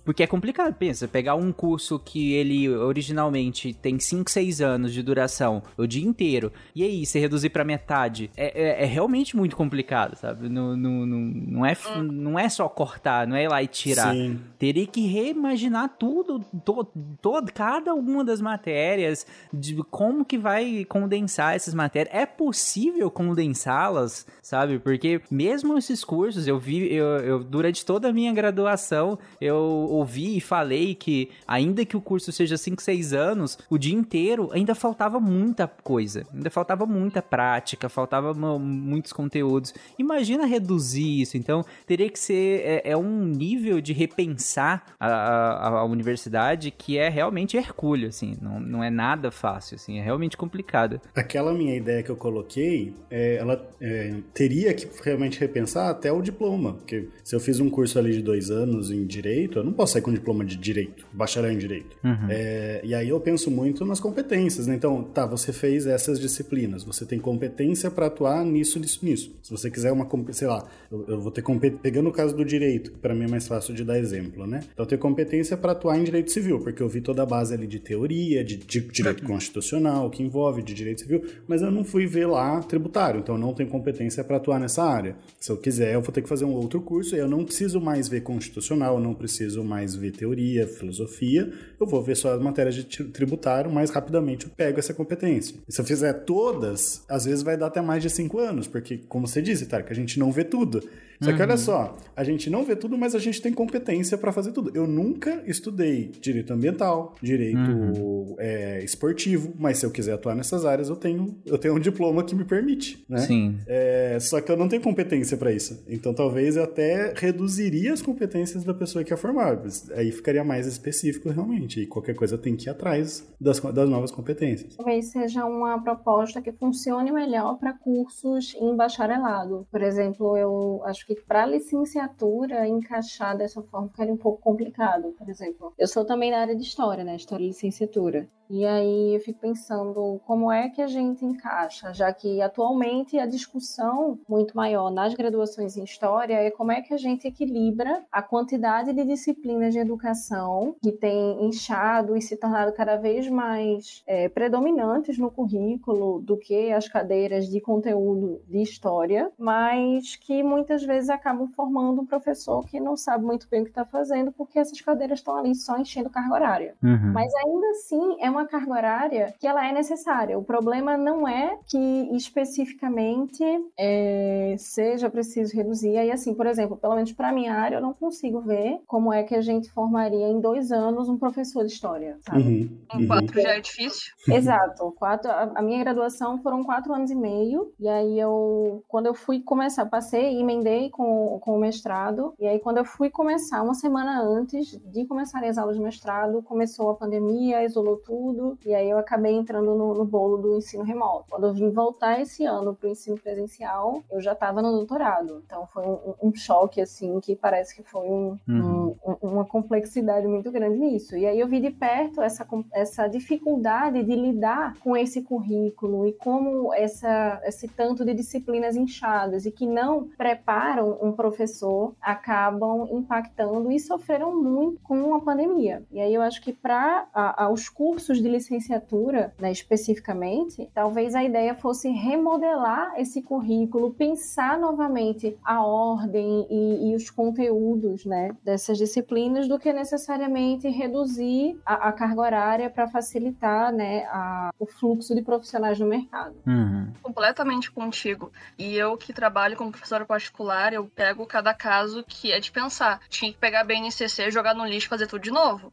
porque 0.06 0.22
é 0.22 0.28
complicado, 0.28 0.74
pensa, 0.76 1.08
pegar 1.08 1.36
um 1.36 1.52
curso 1.52 1.98
que 1.98 2.34
ele 2.34 2.70
originalmente 2.70 3.74
tem 3.74 4.00
5, 4.00 4.30
6 4.30 4.62
anos 4.62 4.94
de 4.94 5.02
duração, 5.02 5.64
o 5.76 5.88
dia 5.88 6.06
inteiro, 6.06 6.54
e 6.76 6.84
aí 6.84 7.06
você 7.06 7.20
reduzir 7.20 7.50
para 7.50 7.64
metade, 7.64 8.30
é, 8.38 8.62
é, 8.62 8.84
é, 8.84 8.86
realmente 8.86 9.36
muito 9.36 9.56
complicado, 9.56 10.16
sabe? 10.16 10.48
Não, 10.48 10.78
não, 10.78 11.06
não, 11.06 11.20
não, 11.20 11.66
é, 11.66 11.76
hum. 11.98 12.04
não 12.04 12.40
é 12.40 12.48
só 12.48 12.70
cortar, 12.70 13.26
não 13.28 13.36
é 13.36 13.46
ir 13.46 13.48
lá 13.50 13.64
e 13.64 13.68
tirar. 13.68 14.14
Sim. 14.14 14.40
Teria 14.60 14.86
que 14.86 15.08
reimaginar 15.08 15.96
tudo, 15.98 16.46
todo, 16.64 16.90
todo, 17.20 17.52
cada 17.52 17.94
uma 17.96 18.24
das 18.24 18.40
matérias, 18.40 19.26
de 19.52 19.76
como 19.90 20.24
que 20.24 20.38
vai 20.38 20.86
condensar 20.86 21.56
essas 21.56 21.74
matérias. 21.74 22.16
É 22.16 22.26
possível 22.26 23.10
condensá-las, 23.10 24.28
sabe? 24.42 24.78
Porque 24.78 25.22
mesmo 25.32 25.78
esses 25.78 26.04
cursos, 26.04 26.48
eu 26.48 26.60
vi, 26.60 26.94
eu, 26.94 27.06
eu 27.18 27.44
durante 27.44 27.84
toda 27.84 28.10
a 28.10 28.14
minha 28.14 28.32
graduação, 28.32 29.18
eu 29.42 29.95
ouvi 29.96 30.38
e 30.38 30.42
falei 30.42 30.96
que, 30.96 31.30
ainda 31.48 31.86
que 31.86 31.98
o 31.98 32.02
curso 32.02 32.32
seja 32.32 32.58
5, 32.58 32.82
6 32.82 33.14
anos, 33.14 33.58
o 33.70 33.78
dia 33.78 33.94
inteiro 33.94 34.50
ainda 34.52 34.76
faltava 34.76 35.20
muita 35.20 35.68
coisa. 35.68 36.26
Ainda 36.34 36.50
faltava 36.50 36.86
muita 36.86 37.22
prática, 37.22 37.90
faltava 37.90 38.34
muitos 38.60 39.14
conteúdos. 39.14 39.74
Imagina 39.98 40.46
reduzir 40.46 41.22
isso. 41.22 41.38
Então, 41.38 41.66
teria 41.86 42.10
que 42.10 42.20
ser. 42.20 42.62
É, 42.62 42.92
é 42.92 42.98
um 42.98 43.26
nível 43.26 43.82
de 43.82 43.94
repensar 43.94 44.84
a, 45.00 45.08
a, 45.08 45.68
a, 45.80 45.86
universidade 45.86 46.72
que 46.72 46.98
é 46.98 47.10
realmente 47.10 47.58
hercúleo, 47.58 48.10
assim. 48.10 48.36
Não, 48.42 48.60
não 48.60 48.84
é 48.84 48.90
nada 48.90 49.32
fácil, 49.32 49.76
assim. 49.76 50.00
É 50.00 50.04
realmente 50.04 50.38
complicado. 50.38 51.00
Aquela 51.16 51.54
minha 51.54 51.76
ideia 51.76 52.04
que 52.04 52.10
eu 52.10 52.16
coloquei, 52.16 52.94
é, 53.10 53.36
ela 53.36 53.66
é, 53.80 54.16
teria 54.34 54.74
que 54.74 54.88
realmente 55.04 55.40
repensar 55.40 55.90
até 55.90 56.12
o 56.12 56.22
diploma. 56.22 56.74
Porque 56.74 57.08
se 57.24 57.36
eu 57.36 57.40
fiz 57.40 57.60
um 57.60 57.70
curso 57.70 58.00
ali 58.00 58.14
de 58.14 58.22
dois 58.22 58.50
anos, 58.50 58.92
em 58.92 59.06
direito, 59.06 59.60
eu 59.60 59.64
não 59.64 59.74
posso 59.74 59.85
posso 59.86 59.94
sair 59.94 60.02
com 60.02 60.12
diploma 60.12 60.44
de 60.44 60.58
direito, 60.58 61.06
bacharel 61.14 61.52
em 61.52 61.58
direito. 61.58 61.96
Uhum. 62.04 62.28
É, 62.30 62.82
e 62.84 62.94
aí 62.94 63.10
eu 63.10 63.20
penso 63.20 63.50
muito 63.52 63.86
nas 63.86 64.00
competências, 64.00 64.68
né? 64.68 64.76
Então, 64.76 65.04
tá, 65.04 65.26
você 65.26 65.54
fez 65.54 65.86
essas 65.86 66.20
disciplinas, 66.20 66.84
você 66.84 67.06
tem 67.06 67.20
competência 67.20 67.90
para 67.92 68.08
atuar 68.08 68.44
nisso, 68.44 68.80
nisso, 68.80 69.00
nisso. 69.04 69.36
Se 69.42 69.52
você 69.52 69.70
quiser 69.70 69.92
uma, 69.92 70.08
sei 70.32 70.48
lá, 70.48 70.68
eu, 70.92 71.06
eu 71.08 71.22
vou 71.22 71.32
ter 71.32 71.42
competência, 71.42 71.82
pegando 71.82 72.10
o 72.10 72.12
caso 72.12 72.36
do 72.36 72.44
direito, 72.44 72.92
que 72.92 72.98
para 72.98 73.14
mim 73.14 73.26
é 73.26 73.28
mais 73.28 73.48
fácil 73.48 73.74
de 73.74 73.84
dar 73.84 73.98
exemplo, 74.00 74.48
né? 74.48 74.62
Então, 74.74 74.84
eu 74.84 74.88
tenho 74.88 75.02
competência 75.02 75.56
para 75.56 75.72
atuar 75.74 75.98
em 75.98 76.04
direito 76.04 76.32
civil, 76.32 76.60
porque 76.60 76.82
eu 76.82 76.90
vi 76.90 77.02
toda 77.02 77.24
a 77.24 77.26
base 77.26 77.54
ali 77.54 77.68
de 77.68 77.80
teoria, 77.80 78.44
de, 78.44 78.58
de 78.58 78.82
direito 78.82 79.22
Uhum. 79.22 79.28
constitucional, 79.28 80.10
que 80.10 80.24
envolve 80.24 80.62
de 80.64 80.74
direito 80.74 81.02
civil, 81.02 81.24
mas 81.48 81.62
eu 81.62 81.72
não 81.72 81.84
fui 81.84 82.06
ver 82.06 82.26
lá 82.26 82.60
tributário, 82.62 83.20
então 83.20 83.36
eu 83.36 83.42
não 83.42 83.54
tenho 83.54 83.70
competência 83.70 84.24
para 84.24 84.38
atuar 84.38 84.60
nessa 84.60 84.84
área. 84.84 85.16
Se 85.40 85.52
eu 85.52 85.58
quiser, 85.58 85.94
eu 85.94 86.02
vou 86.02 86.12
ter 86.12 86.22
que 86.22 86.30
fazer 86.30 86.46
um 86.46 86.54
outro 86.54 86.82
curso, 86.82 87.16
e 87.16 87.20
eu 87.20 87.28
não 87.28 87.44
preciso 87.46 87.80
mais 87.80 88.08
ver 88.08 88.22
constitucional, 88.22 88.96
eu 88.96 89.02
não 89.02 89.14
preciso 89.14 89.64
mais 89.64 89.75
ver 89.84 90.12
teoria, 90.12 90.68
filosofia, 90.68 91.52
eu 91.80 91.86
vou 91.86 92.02
ver 92.02 92.16
só 92.16 92.34
as 92.34 92.42
matérias 92.42 92.76
de 92.76 92.84
tri- 92.86 93.04
tributário, 93.10 93.70
mais 93.70 93.90
rapidamente 93.90 94.46
eu 94.46 94.52
pego 94.56 94.80
essa 94.80 94.94
competência. 94.94 95.56
E 95.68 95.74
se 95.74 95.82
eu 95.82 95.86
fizer 95.86 96.14
todas, 96.14 97.04
às 97.10 97.26
vezes 97.26 97.44
vai 97.44 97.58
dar 97.58 97.68
até 97.68 97.82
mais 97.82 98.02
de 98.02 98.10
cinco 98.10 98.40
anos, 98.40 98.68
porque, 98.68 99.00
como 99.10 99.28
você 99.28 99.42
disse, 99.42 99.66
Tarek, 99.66 99.92
a 99.92 99.96
gente 99.96 100.18
não 100.18 100.32
vê 100.32 100.44
tudo. 100.44 100.82
Só 101.22 101.34
que 101.34 101.42
olha 101.42 101.58
só, 101.58 101.98
a 102.16 102.24
gente 102.24 102.50
não 102.50 102.64
vê 102.64 102.76
tudo, 102.76 102.98
mas 102.98 103.16
a 103.16 103.20
gente 103.20 103.42
tem 103.42 103.54
competência 103.54 104.18
para 104.18 104.32
fazer 104.32 104.52
tudo. 104.52 104.72
Eu 104.74 104.88
nunca 104.88 105.44
estudei 105.46 106.12
direito 106.20 106.54
ambiental, 106.54 107.16
direito 107.22 108.36
é, 108.40 108.84
esportivo, 108.84 109.54
mas 109.58 109.78
se 109.78 109.86
eu 109.86 109.92
quiser 109.92 110.14
atuar 110.14 110.36
nessas 110.36 110.66
áreas, 110.66 110.90
eu 110.90 110.96
tenho, 110.96 111.38
eu 111.46 111.58
tenho 111.58 111.76
um 111.76 111.80
diploma 111.80 112.24
que 112.24 112.36
me 112.36 112.44
permite, 112.44 113.04
né? 113.08 113.20
Sim. 113.20 113.58
É, 113.68 114.18
só 114.20 114.42
que 114.42 114.52
eu 114.52 114.58
não 114.58 114.68
tenho 114.68 114.82
competência 114.82 115.38
para 115.38 115.52
isso. 115.52 115.84
Então 115.88 116.14
talvez 116.14 116.58
eu 116.58 116.64
até 116.64 117.14
reduziria 117.16 117.94
as 117.94 118.02
competências 118.02 118.64
da 118.64 118.74
pessoa 118.74 119.04
que 119.04 119.14
é 119.14 119.18
formar. 119.18 119.60
mas 119.62 119.90
Aí 119.92 120.12
ficaria 120.12 120.44
mais 120.44 120.68
específico 120.68 121.30
realmente. 121.30 121.82
E 121.82 121.88
qualquer 121.88 122.16
coisa 122.16 122.38
tem 122.38 122.56
que 122.56 122.68
ir 122.68 122.70
atrás 122.70 123.28
das, 123.40 123.60
das 123.60 123.90
novas 123.90 124.12
competências. 124.12 124.76
Talvez 124.76 125.08
seja 125.08 125.46
uma 125.46 125.82
proposta 125.82 126.42
que 126.42 126.52
funcione 126.52 127.12
melhor 127.12 127.58
para 127.58 127.74
cursos 127.74 128.56
em 128.60 128.76
bacharelado. 128.76 129.68
Por 129.72 129.82
exemplo, 129.82 130.38
eu 130.38 130.82
acho 130.86 131.05
que 131.06 131.16
para 131.16 131.46
licenciatura 131.46 132.68
encaixar 132.68 133.38
dessa 133.38 133.62
forma 133.62 133.90
ficaria 133.90 134.14
um 134.14 134.18
pouco 134.18 134.42
complicado. 134.42 135.14
Por 135.18 135.30
exemplo, 135.30 135.74
eu 135.78 135.88
sou 135.88 136.06
também 136.06 136.32
da 136.32 136.40
área 136.40 136.56
de 136.56 136.64
história, 136.64 137.04
né? 137.04 137.16
História 137.16 137.44
e 137.44 137.48
licenciatura. 137.48 138.28
E 138.50 138.66
aí 138.66 139.16
eu 139.16 139.20
fico 139.20 139.40
pensando 139.40 140.20
como 140.26 140.52
é 140.52 140.70
que 140.70 140.82
a 140.82 140.88
gente 140.88 141.26
encaixa, 141.26 141.94
já 141.94 142.12
que 142.14 142.42
atualmente 142.42 143.18
a 143.18 143.26
discussão 143.26 144.20
muito 144.28 144.56
maior 144.56 144.92
nas 144.92 145.14
graduações 145.14 145.78
em 145.78 145.84
história 145.84 146.36
é 146.36 146.52
como 146.52 146.72
é 146.72 146.82
que 146.82 146.94
a 146.94 146.98
gente 146.98 147.28
equilibra 147.28 148.04
a 148.12 148.22
quantidade 148.22 148.94
de 148.94 149.04
disciplinas 149.04 149.74
de 149.74 149.80
educação 149.80 150.76
que 150.82 150.92
tem 150.92 151.46
inchado 151.46 152.16
e 152.16 152.22
se 152.22 152.38
tornado 152.38 152.72
cada 152.74 152.98
vez 152.98 153.28
mais 153.30 154.04
é, 154.06 154.30
predominantes 154.30 155.18
no 155.18 155.32
currículo 155.32 156.20
do 156.22 156.38
que 156.38 156.72
as 156.72 156.88
cadeiras 156.88 157.48
de 157.48 157.60
conteúdo 157.60 158.42
de 158.48 158.62
história, 158.62 159.32
mas 159.38 160.16
que 160.16 160.44
muitas 160.44 160.84
vezes 160.84 161.10
acabam 161.10 161.48
formando 161.48 162.02
um 162.02 162.06
professor 162.06 162.66
que 162.66 162.80
não 162.80 162.96
sabe 162.96 163.26
muito 163.26 163.48
bem 163.50 163.62
o 163.62 163.64
que 163.64 163.72
está 163.72 163.86
fazendo 163.86 164.32
porque 164.32 164.60
essas 164.60 164.80
cadeiras 164.82 165.20
estão 165.20 165.36
ali 165.36 165.56
só 165.56 165.78
enchendo 165.78 166.10
carga 166.10 166.34
horária. 166.34 166.76
Uhum. 166.84 167.12
Mas 167.14 167.34
ainda 167.36 167.68
assim 167.70 168.18
é 168.20 168.30
uma 168.36 168.46
carga 168.46 168.72
horária 168.72 169.34
que 169.40 169.48
ela 169.48 169.68
é 169.68 169.72
necessária. 169.72 170.38
O 170.38 170.44
problema 170.44 170.98
não 170.98 171.28
é 171.28 171.58
que 171.68 172.10
especificamente 172.14 173.44
é, 173.78 174.56
seja 174.58 175.10
preciso 175.10 175.56
reduzir. 175.56 175.98
Aí 175.98 176.12
assim, 176.12 176.34
por 176.34 176.46
exemplo, 176.46 176.78
pelo 176.78 176.96
menos 176.96 177.12
para 177.12 177.32
minha 177.32 177.54
área, 177.54 177.78
eu 177.78 177.82
não 177.82 177.94
consigo 177.94 178.42
ver 178.42 178.80
como 178.86 179.12
é 179.12 179.24
que 179.24 179.36
a 179.36 179.42
gente 179.42 179.72
formaria 179.72 180.28
em 180.28 180.40
dois 180.40 180.72
anos 180.72 181.10
um 181.10 181.18
professor 181.18 181.66
de 181.66 181.72
história, 181.72 182.18
sabe? 182.22 182.42
Uhum, 182.42 182.78
Em 182.94 183.02
uhum. 183.02 183.08
quatro 183.08 183.42
já 183.42 183.50
é 183.50 183.60
difícil. 183.60 184.14
Exato. 184.28 184.92
Quatro, 184.98 185.30
a, 185.32 185.52
a 185.56 185.62
minha 185.62 185.80
graduação 185.80 186.38
foram 186.42 186.64
quatro 186.64 186.94
anos 186.94 187.12
e 187.12 187.16
meio. 187.16 187.74
E 187.80 187.88
aí 187.88 188.20
eu, 188.20 188.84
quando 188.88 189.06
eu 189.08 189.14
fui 189.14 189.40
começar, 189.40 189.86
passei 189.86 190.36
e 190.36 190.42
emendei 190.42 190.90
com, 190.90 191.40
com 191.42 191.56
o 191.56 191.60
mestrado. 191.60 192.34
E 192.40 192.48
aí 192.48 192.60
quando 192.60 192.78
eu 192.78 192.86
fui 192.86 193.10
começar, 193.10 193.62
uma 193.62 193.74
semana 193.74 194.22
antes 194.22 194.78
de 194.92 195.06
começarem 195.06 195.50
as 195.50 195.58
aulas 195.58 195.78
de 195.78 195.82
mestrado, 195.84 196.42
começou 196.44 196.90
a 196.90 196.96
pandemia, 196.96 197.64
isolou 197.64 197.98
tudo. 197.98 198.25
E 198.66 198.74
aí 198.74 198.90
eu 198.90 198.98
acabei 198.98 199.34
entrando 199.34 199.76
no, 199.76 199.94
no 199.94 200.06
bolo 200.06 200.38
do 200.38 200.58
ensino 200.58 200.84
remoto. 200.84 201.26
Quando 201.30 201.48
eu 201.48 201.54
vim 201.54 201.70
voltar 201.70 202.20
esse 202.22 202.46
ano 202.46 202.74
para 202.76 202.88
o 202.88 202.92
ensino 202.92 203.18
presencial, 203.18 204.02
eu 204.12 204.22
já 204.22 204.34
estava 204.34 204.62
no 204.62 204.72
doutorado. 204.72 205.42
Então 205.46 205.68
foi 205.68 205.84
um, 205.86 206.14
um 206.24 206.36
choque, 206.36 206.82
assim, 206.82 207.20
que 207.20 207.36
parece 207.36 207.76
que 207.76 207.84
foi 207.84 208.06
um, 208.08 208.38
Uhum. 208.48 208.96
um- 209.06 209.18
uma 209.22 209.46
complexidade 209.46 210.28
muito 210.28 210.52
grande 210.52 210.78
nisso. 210.78 211.16
E 211.18 211.26
aí 211.26 211.40
eu 211.40 211.48
vi 211.48 211.60
de 211.60 211.72
perto 211.72 212.22
essa, 212.22 212.46
essa 212.74 213.08
dificuldade 213.08 214.04
de 214.04 214.16
lidar 214.16 214.76
com 214.80 214.96
esse 214.96 215.22
currículo 215.22 216.08
e 216.08 216.14
como 216.14 216.74
essa, 216.74 217.42
esse 217.46 217.68
tanto 217.68 218.04
de 218.06 218.14
disciplinas 218.14 218.76
inchadas 218.76 219.46
e 219.46 219.52
que 219.52 219.66
não 219.68 220.08
preparam 220.18 220.98
um 221.02 221.12
professor 221.12 221.94
acabam 222.02 222.88
impactando 222.92 223.72
e 223.72 223.80
sofreram 223.80 224.42
muito 224.42 224.82
com 224.82 225.14
a 225.16 225.22
pandemia. 225.22 225.84
E 225.92 226.00
aí 226.00 226.14
eu 226.14 226.22
acho 226.22 226.42
que 226.42 226.54
para 226.54 227.08
os 227.52 227.70
cursos 227.70 228.15
de 228.22 228.28
licenciatura, 228.30 229.34
né, 229.40 229.52
especificamente, 229.52 230.70
talvez 230.74 231.16
a 231.16 231.24
ideia 231.24 231.56
fosse 231.56 231.90
remodelar 231.90 232.94
esse 232.98 233.22
currículo, 233.22 233.94
pensar 233.94 234.58
novamente 234.60 235.38
a 235.44 235.64
ordem 235.66 236.48
e, 236.50 236.92
e 236.92 236.96
os 236.96 237.10
conteúdos 237.10 238.06
né, 238.06 238.32
dessas 238.44 238.78
disciplinas 238.78 239.48
do 239.48 239.60
que 239.60 239.72
necessariamente 239.72 240.68
reduzir 240.70 241.60
a, 241.66 241.90
a 241.90 241.92
carga 241.92 242.22
horária 242.22 242.70
para 242.70 242.88
facilitar 242.88 243.72
né, 243.72 244.06
a- 244.06 244.52
o 244.60 244.66
fluxo 244.66 245.14
de 245.16 245.22
profissionais 245.22 245.80
no 245.80 245.86
mercado. 245.86 246.36
Uhum. 246.46 246.92
completamente 247.02 247.72
contigo. 247.72 248.32
E 248.58 248.76
eu 248.76 248.98
que 248.98 249.14
trabalho 249.14 249.56
como 249.56 249.72
professora 249.72 250.06
particular, 250.06 250.74
eu 250.74 250.86
pego 250.96 251.26
cada 251.26 251.54
caso 251.54 252.04
que 252.08 252.32
é 252.32 252.40
de 252.40 252.52
pensar. 252.52 253.00
Tinha 253.10 253.32
que 253.32 253.38
pegar 253.38 253.62
a 253.62 253.64
BNCC, 253.64 254.30
jogar 254.32 254.54
no 254.56 254.66
lixo 254.66 254.88
e 254.88 254.90
fazer 254.90 255.08
tudo 255.08 255.22
de 255.22 255.32
novo. 255.32 255.72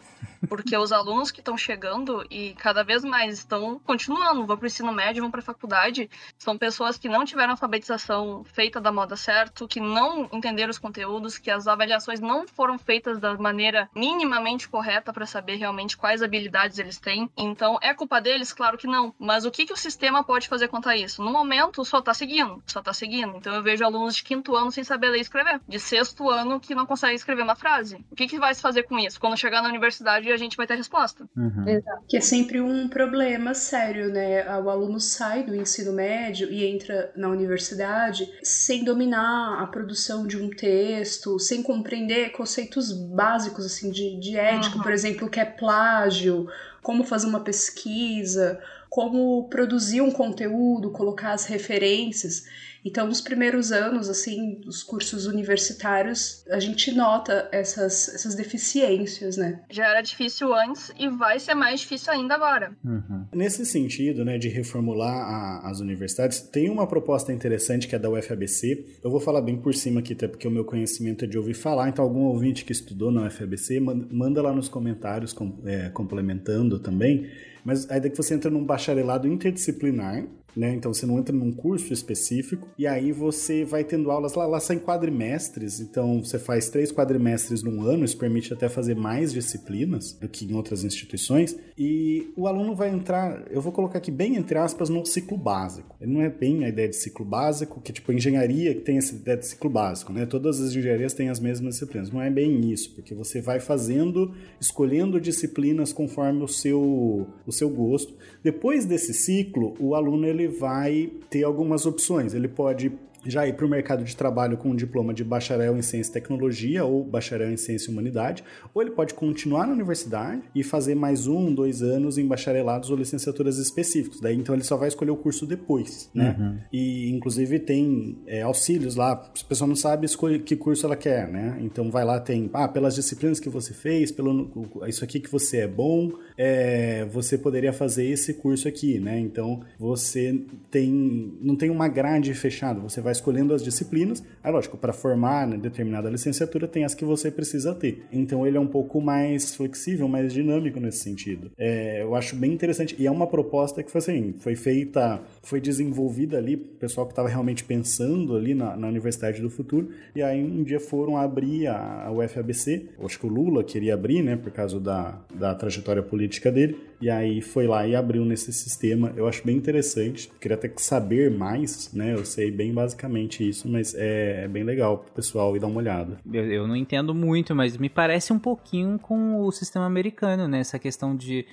Porque 0.49 0.77
os 0.77 0.93
alunos 0.93 1.31
que 1.31 1.41
estão 1.41 1.57
chegando 1.57 2.25
e 2.31 2.55
cada 2.55 2.83
vez 2.83 3.05
mais 3.05 3.39
estão 3.39 3.79
continuando, 3.85 4.47
vão 4.47 4.57
para 4.57 4.65
o 4.65 4.67
ensino 4.67 4.93
médio, 4.93 5.23
vão 5.23 5.31
para 5.31 5.41
a 5.41 5.45
faculdade, 5.45 6.11
são 6.39 6.59
pessoas 6.59 6.99
que 6.99 7.09
não 7.09 7.25
tiveram 7.25 7.53
alfabetização 7.53 8.45
feita 8.45 8.81
da 8.81 8.93
moda 8.93 9.17
certo, 9.17 9.69
que 9.69 9.81
não 9.81 10.29
entenderam 10.33 10.71
os 10.71 10.79
conteúdos, 10.79 11.39
que 11.39 11.51
as 11.51 11.67
avaliações 11.67 12.21
não 12.21 12.47
foram 12.47 12.79
feitas 12.79 13.19
da 13.19 13.35
maneira 13.37 13.89
minimamente 13.95 14.69
correta 14.69 15.13
para 15.13 15.27
saber 15.27 15.57
realmente 15.57 15.97
quais 15.97 16.23
habilidades 16.23 16.79
eles 16.79 16.99
têm. 16.99 17.31
Então, 17.37 17.79
é 17.81 17.95
culpa 17.95 18.21
deles? 18.21 18.53
Claro 18.53 18.77
que 18.77 18.87
não. 18.87 19.15
Mas 19.19 19.45
o 19.45 19.51
que, 19.51 19.67
que 19.67 19.73
o 19.73 19.77
sistema 19.77 20.25
pode 20.25 20.49
fazer 20.49 20.69
quanto 20.69 20.89
a 20.89 20.97
isso? 20.97 21.23
No 21.23 21.31
momento, 21.31 21.85
só 21.85 22.01
tá 22.01 22.13
seguindo, 22.13 22.63
só 22.67 22.83
tá 22.83 22.93
seguindo. 22.93 23.37
Então, 23.37 23.55
eu 23.55 23.63
vejo 23.63 23.85
alunos 23.85 24.17
de 24.17 24.23
quinto 24.23 24.57
ano 24.57 24.73
sem 24.73 24.85
saber 24.85 25.09
ler 25.09 25.19
e 25.19 25.23
escrever, 25.23 25.61
de 25.69 25.79
sexto 25.79 26.29
ano 26.29 26.59
que 26.61 26.75
não 26.75 26.87
conseguem 26.87 27.17
escrever 27.17 27.43
uma 27.43 27.57
frase. 27.57 28.05
O 28.11 28.17
que, 28.17 28.27
que 28.27 28.39
vai 28.39 28.55
se 28.55 28.63
fazer 28.63 28.85
com 28.85 28.99
isso? 28.99 29.21
Quando 29.21 29.37
chegar 29.37 29.63
na 29.63 29.69
universidade, 29.69 30.32
a 30.33 30.37
gente 30.37 30.57
vai 30.57 30.67
ter 30.67 30.75
resposta. 30.77 31.25
Uhum. 31.37 31.65
Que 32.09 32.17
é 32.17 32.21
sempre 32.21 32.61
um 32.61 32.89
problema 32.89 33.55
sério, 33.55 34.11
né? 34.11 34.45
O 34.61 34.71
aluno 34.71 34.99
sai 35.01 35.43
do 35.43 35.55
ensino 35.55 35.93
médio 35.93 36.51
e 36.51 36.65
entra 36.65 37.13
na 37.17 37.29
universidade 37.29 38.31
sem 38.43 38.85
dominar 38.85 39.63
a 39.63 39.67
produção 39.67 40.27
de 40.27 40.37
um 40.37 40.51
texto, 40.51 41.39
sem 41.39 41.63
compreender 41.63 42.33
conceitos 42.33 42.93
básicos 42.93 43.65
assim 43.67 43.91
de, 43.91 44.19
de 44.19 44.37
ética, 44.37 44.77
Uhum. 44.77 44.83
por 44.83 44.93
exemplo, 44.93 45.27
o 45.27 45.31
que 45.31 45.41
é 45.41 45.45
plágio, 45.45 46.49
como 46.83 47.05
fazer 47.05 47.27
uma 47.27 47.41
pesquisa, 47.41 48.61
como 48.89 49.49
produzir 49.49 50.01
um 50.01 50.11
conteúdo, 50.11 50.91
colocar 50.91 51.33
as 51.33 51.47
referências. 51.47 52.45
Então, 52.85 53.07
nos 53.07 53.21
primeiros 53.21 53.71
anos, 53.73 54.09
assim, 54.09 54.57
dos 54.61 54.83
cursos 54.83 55.27
universitários, 55.27 56.45
a 56.51 56.59
gente 56.59 56.91
nota 56.93 57.49
essas, 57.53 58.09
essas 58.15 58.35
deficiências, 58.35 59.37
né? 59.37 59.61
Já 59.71 59.89
era 59.89 60.01
difícil 60.01 60.53
antes 60.55 60.93
e 60.99 61.09
vai 61.09 61.39
ser 61.39 61.55
mais 61.55 61.81
difícil 61.81 62.13
ainda 62.13 62.35
agora. 62.35 62.73
Uhum. 62.85 63.25
Nesse 63.33 63.65
sentido, 63.65 64.25
né, 64.25 64.39
de 64.39 64.49
reformular 64.49 65.15
a- 65.15 65.71
as 65.71 65.81
universidades, 65.81 66.41
tem 66.41 66.69
uma 66.71 66.87
proposta 66.87 67.33
interessante 67.33 67.87
que 67.87 67.95
é 67.95 67.99
da 67.99 68.11
UFABC. 68.11 68.99
Eu 69.03 69.11
vou 69.11 69.21
falar 69.21 69.41
bem 69.43 69.57
por 69.57 69.75
cima 69.75 70.01
aqui, 70.01 70.13
até 70.13 70.27
porque 70.27 70.49
o 70.49 70.51
meu 70.51 70.65
conhecimento 70.65 71.25
é 71.25 71.29
de 71.29 71.39
ouvir 71.39 71.55
falar. 71.55 71.89
Então, 71.89 72.05
algum 72.05 72.23
ouvinte 72.25 72.65
que 72.65 72.73
estudou 72.73 73.11
na 73.13 73.27
UFABC, 73.27 73.79
man- 73.81 74.07
manda 74.11 74.43
lá 74.43 74.53
nos 74.53 74.69
comentários, 74.69 75.33
com- 75.33 75.59
é, 75.65 75.89
complementando 75.91 76.79
também. 76.79 77.31
Mas 77.65 77.89
a 77.89 77.97
ideia 77.97 78.09
é 78.09 78.11
que 78.11 78.17
você 78.17 78.35
entra 78.35 78.51
num 78.51 78.65
bacharelado 78.65 79.29
interdisciplinar, 79.29 80.27
né? 80.57 80.75
Então 80.75 80.93
você 80.93 81.07
não 81.07 81.19
entra 81.19 81.35
num 81.35 81.53
curso 81.53 81.93
específico 81.93 82.69
e 82.79 82.87
aí 82.87 83.13
você 83.13 83.65
vai 83.65 83.85
tendo 83.85 84.11
aulas 84.11 84.35
lá, 84.35 84.47
lá 84.47 84.61
saem 84.61 84.79
quadrimestres, 84.79 85.81
então 85.81 86.23
você 86.23 86.39
faz 86.39 86.69
três 86.69 86.93
quadrimestres 86.93 87.63
num 87.63 87.83
ano, 87.83 88.05
isso 88.05 88.17
permite 88.17 88.53
até 88.53 88.69
fazer 88.69 88.95
mais 88.95 89.33
disciplinas 89.33 90.13
do 90.13 90.29
que 90.29 90.45
em 90.45 90.55
outras 90.55 90.85
instituições 90.85 91.57
e 91.79 92.31
o 92.37 92.47
aluno 92.47 92.75
vai 92.75 92.91
entrar, 92.91 93.45
eu 93.51 93.61
vou 93.61 93.73
colocar 93.73 93.99
aqui 93.99 94.11
bem 94.11 94.37
entre 94.37 94.59
aspas, 94.59 94.89
no 94.89 95.05
ciclo 95.07 95.37
básico. 95.37 95.97
Ele 96.01 96.13
não 96.13 96.23
é 96.23 96.29
bem 96.29 96.65
a 96.65 96.69
ideia 96.69 96.89
de 96.89 96.97
ciclo 96.97 97.25
básico, 97.25 97.81
que 97.81 97.93
tipo 97.93 98.13
engenharia 98.13 98.75
que 98.75 98.81
tem 98.81 98.99
essa 98.99 99.15
ideia 99.15 99.37
de 99.37 99.47
ciclo 99.47 99.71
básico, 99.71 100.13
né? 100.13 100.27
Todas 100.27 100.61
as 100.61 100.75
engenharias 100.75 101.15
têm 101.15 101.29
as 101.29 101.41
mesmas 101.41 101.75
disciplinas. 101.75 102.11
Não 102.11 102.21
é 102.21 102.31
bem 102.31 102.71
isso, 102.71 102.95
porque 102.95 103.15
você 103.15 103.41
vai 103.41 103.61
fazendo, 103.61 104.35
escolhendo 104.61 105.21
disciplinas 105.21 105.93
conforme 105.93 106.43
o 106.43 106.49
seu 106.49 107.27
o 107.47 107.53
seu 107.53 107.71
gosto. 107.71 108.15
Depois 108.43 108.85
desse 108.85 109.15
ciclo, 109.15 109.75
o 109.79 109.95
aluno 109.95 110.27
ele 110.27 110.42
vai 110.49 111.11
ter 111.31 111.45
algumas 111.45 111.87
opções. 111.87 112.35
Ele 112.35 112.49
pode 112.49 112.93
já 113.25 113.47
ir 113.47 113.55
para 113.55 113.67
o 113.67 113.69
mercado 113.69 114.05
de 114.05 114.17
trabalho 114.17 114.57
com 114.57 114.71
um 114.71 114.77
diploma 114.77 115.15
de 115.15 115.25
bacharel 115.25 115.77
em 115.77 115.83
ciência 115.83 116.11
e 116.11 116.13
tecnologia 116.13 116.85
ou 116.85 117.05
bacharel 117.05 117.51
em 117.51 117.57
ciência 117.57 117.91
e 117.91 117.93
humanidade, 117.93 118.45
ou 118.75 118.83
ele 118.83 118.91
pode 118.91 119.15
continuar 119.15 119.67
na 119.67 119.73
universidade 119.73 120.43
e 120.55 120.63
fazer 120.63 120.95
mais 120.95 121.27
um, 121.27 121.53
dois 121.55 121.83
anos 121.83 122.19
em 122.19 122.27
bacharelados 122.27 122.91
ou 122.91 122.97
licenciaturas 122.97 123.59
específicos. 123.59 124.21
Daí 124.21 124.37
então 124.37 124.55
ele 124.55 124.65
só 124.65 124.77
vai 124.77 124.89
escolher 124.89 125.11
o 125.11 125.17
curso 125.17 125.47
depois, 125.47 126.11
né? 126.15 126.37
Uhum. 126.39 126.59
E 126.73 127.11
inclusive 127.11 127.59
tem 127.59 128.19
é, 128.27 128.43
auxílios 128.43 128.97
lá, 128.97 129.31
se 129.35 129.45
a 129.45 129.47
pessoa 129.47 129.69
não 129.69 129.77
sabe 129.77 130.07
escolher 130.07 130.41
que 130.41 130.57
curso 130.57 130.87
ela 130.87 130.97
quer, 130.97 131.29
né? 131.29 131.59
Então 131.61 131.91
vai 131.91 132.05
lá 132.05 132.21
tem, 132.21 132.51
ah, 132.53 132.69
pelas 132.69 132.95
disciplinas 132.95 133.39
que 133.39 133.49
você 133.49 133.73
fez, 133.73 134.11
pelo 134.11 134.51
isso 134.87 135.05
aqui 135.05 135.21
que 135.21 135.31
você 135.31 135.59
é 135.59 135.69
bom, 135.69 136.13
é, 136.37 137.05
você 137.07 137.39
poderia 137.39 137.73
fazer 137.73 138.07
esse 138.07 138.35
curso 138.35 138.67
aqui, 138.67 138.99
né? 138.99 139.19
Então 139.19 139.61
você 139.79 140.41
tem 140.71 141.33
não 141.41 141.57
tem 141.57 141.71
uma 141.71 141.89
grade 141.89 142.33
fechada, 142.35 142.81
você 142.81 143.01
vai 143.01 143.12
escolhendo 143.13 143.55
as 143.55 143.63
disciplinas. 143.63 144.23
Aí, 144.43 144.53
lógico, 144.53 144.77
para 144.77 144.93
formar 144.93 145.47
né, 145.47 145.57
determinada 145.57 146.11
licenciatura 146.11 146.67
tem 146.67 146.85
as 146.85 146.95
que 146.95 147.05
você 147.05 147.31
precisa 147.31 147.75
ter. 147.75 148.05
Então 148.13 148.47
ele 148.47 148.57
é 148.57 148.61
um 148.61 148.67
pouco 148.67 149.01
mais 149.01 149.55
flexível, 149.55 150.09
mais 150.09 150.33
dinâmico 150.33 150.81
nesse 150.81 150.99
sentido. 150.99 151.51
É, 151.59 152.03
eu 152.03 152.15
acho 152.15 152.35
bem 152.37 152.53
interessante 152.53 152.97
e 152.99 153.07
é 153.07 153.11
uma 153.11 153.27
proposta 153.27 153.83
que 153.83 153.91
foi 153.91 153.99
assim, 153.99 154.35
foi 154.39 154.57
feita, 154.57 155.21
foi 155.43 155.61
desenvolvida 155.61 156.39
ali, 156.39 156.55
o 156.55 156.59
pessoal 156.59 157.07
que 157.07 157.13
estava 157.13 157.29
realmente 157.29 157.65
pensando 157.65 158.37
ali 158.37 158.55
na, 158.55 158.77
na, 158.77 158.89
Universidade 158.89 159.41
do 159.41 159.51
Futuro. 159.51 159.91
E 160.15 160.23
aí 160.23 160.43
um 160.43 160.63
dia 160.63 160.81
foram 160.81 161.17
abrir 161.17 161.67
a, 161.67 162.07
a 162.07 162.13
UFABC. 162.13 162.91
acho 163.05 163.19
que 163.19 163.27
o 163.27 163.29
Lula 163.29 163.63
queria 163.63 163.95
abrir, 163.95 164.23
né, 164.23 164.37
por 164.37 164.51
causa 164.53 164.79
da, 164.81 165.21
da 165.35 165.55
trajetória 165.55 166.03
política 166.03 166.51
dele. 166.51 166.77
E 167.01 167.11
aí 167.11 167.41
foi 167.41 167.67
lá 167.67 167.87
e 167.87 167.97
abriu 167.97 168.25
nesse 168.25 168.53
sistema. 168.53 169.13
Eu 169.17 169.27
acho 169.27 169.45
bem 169.45 169.57
interessante. 169.57 170.31
Queria 170.41 170.55
até 170.57 170.71
saber 170.77 171.31
mais, 171.31 171.93
né? 171.93 172.15
Eu 172.15 172.25
sei 172.25 172.49
bem 172.49 172.73
basicamente 172.73 173.02
isso, 173.41 173.69
mas 173.69 173.95
é, 173.95 174.45
é 174.45 174.49
bem 174.49 174.65
legal 174.65 174.99
pro 174.99 175.13
pessoal 175.13 175.57
ir 175.57 175.61
dar 175.61 175.67
uma 175.67 175.79
olhada. 175.79 176.19
Eu, 176.31 176.45
eu, 176.51 176.67
não 176.67 176.77
entendo 176.77 177.15
muito, 177.15 177.55
mas 177.55 177.77
me 177.77 177.89
parece 177.89 178.33
um 178.33 178.39
pouquinho 178.39 178.99
com 178.99 179.41
o 179.41 179.51
sistema 179.53 179.87
americano, 179.87 180.49
né? 180.49 180.61
Essa 180.61 180.79
questão 180.79 181.17
de, 181.17 181.47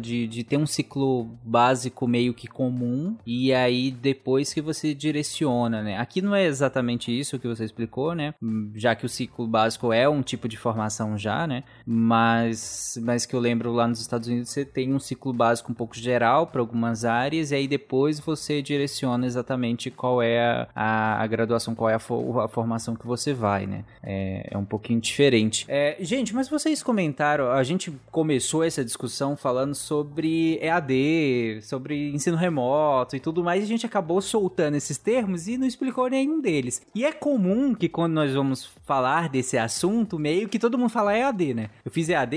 de, 0.00 0.26
de 0.26 0.44
ter 0.44 0.56
um 0.56 0.66
ciclo 0.66 1.24
básico 1.44 2.06
meio 2.06 2.34
que 2.34 2.46
comum 2.46 3.16
e 3.26 3.52
aí 3.52 3.90
depois 3.90 4.52
que 4.52 4.60
você 4.60 4.94
direciona, 4.94 5.82
né? 5.82 5.98
Aqui 5.98 6.20
não 6.20 6.34
é 6.34 6.44
exatamente 6.44 7.16
isso 7.16 7.38
que 7.38 7.48
você 7.48 7.64
explicou, 7.64 8.14
né? 8.14 8.34
Já 8.74 8.94
que 8.94 9.06
o 9.06 9.08
ciclo 9.08 9.46
básico 9.46 9.92
é 9.92 10.08
um 10.08 10.22
tipo 10.22 10.48
de 10.48 10.56
formação 10.56 11.16
já, 11.16 11.46
né? 11.46 11.64
Mas, 11.86 12.98
mas 13.02 13.26
que 13.26 13.34
eu 13.34 13.40
lembro 13.40 13.72
lá 13.72 13.86
nos 13.86 14.00
Estados 14.00 14.28
Unidos 14.28 14.50
você 14.50 14.64
tem 14.64 14.94
um 14.94 14.98
ciclo 14.98 15.32
básico 15.32 15.72
um 15.72 15.74
pouco 15.74 15.96
geral 15.96 16.46
para 16.46 16.60
algumas 16.60 17.04
áreas 17.04 17.50
e 17.50 17.54
aí 17.54 17.68
depois 17.68 18.18
você 18.20 18.62
direciona 18.62 19.26
exatamente 19.26 19.90
qual 19.90 20.22
é 20.22 20.40
a, 20.40 20.68
a, 20.74 20.89
a 21.20 21.26
graduação, 21.26 21.74
qual 21.74 21.90
é 21.90 21.94
a, 21.94 21.96
a, 21.96 22.48
formação 22.48 22.94
que 22.94 23.06
você 23.06 23.32
vai, 23.32 23.66
né? 23.66 23.84
É, 24.02 24.48
é 24.50 24.58
um 24.58 24.64
pouquinho 24.64 25.00
diferente. 25.00 25.64
É, 25.68 25.96
gente, 26.00 26.34
mas 26.34 26.48
vocês 26.48 26.82
comentaram, 26.82 27.50
a 27.50 27.62
gente 27.62 27.92
começou 28.10 28.64
essa 28.64 28.84
discussão 28.84 29.36
falando 29.36 29.74
sobre 29.74 30.58
EAD, 30.62 31.60
sobre 31.62 32.10
ensino 32.12 32.36
remoto 32.36 33.16
e 33.16 33.20
tudo 33.20 33.42
mais, 33.42 33.62
e 33.62 33.64
a 33.64 33.68
gente 33.68 33.86
acabou 33.86 34.20
soltando 34.20 34.76
esses 34.76 34.98
termos 34.98 35.48
e 35.48 35.56
não 35.56 35.66
explicou 35.66 36.08
nenhum 36.08 36.40
deles. 36.40 36.82
E 36.94 37.04
é 37.04 37.12
comum 37.12 37.74
que 37.74 37.88
quando 37.88 38.14
nós 38.14 38.34
vamos 38.34 38.70
falar 38.84 39.28
desse 39.28 39.56
assunto, 39.56 40.18
meio 40.18 40.48
que 40.48 40.58
todo 40.58 40.78
mundo 40.78 40.90
fala 40.90 41.16
EAD, 41.16 41.54
né? 41.54 41.70
Eu 41.84 41.90
fiz 41.90 42.08
EAD, 42.08 42.36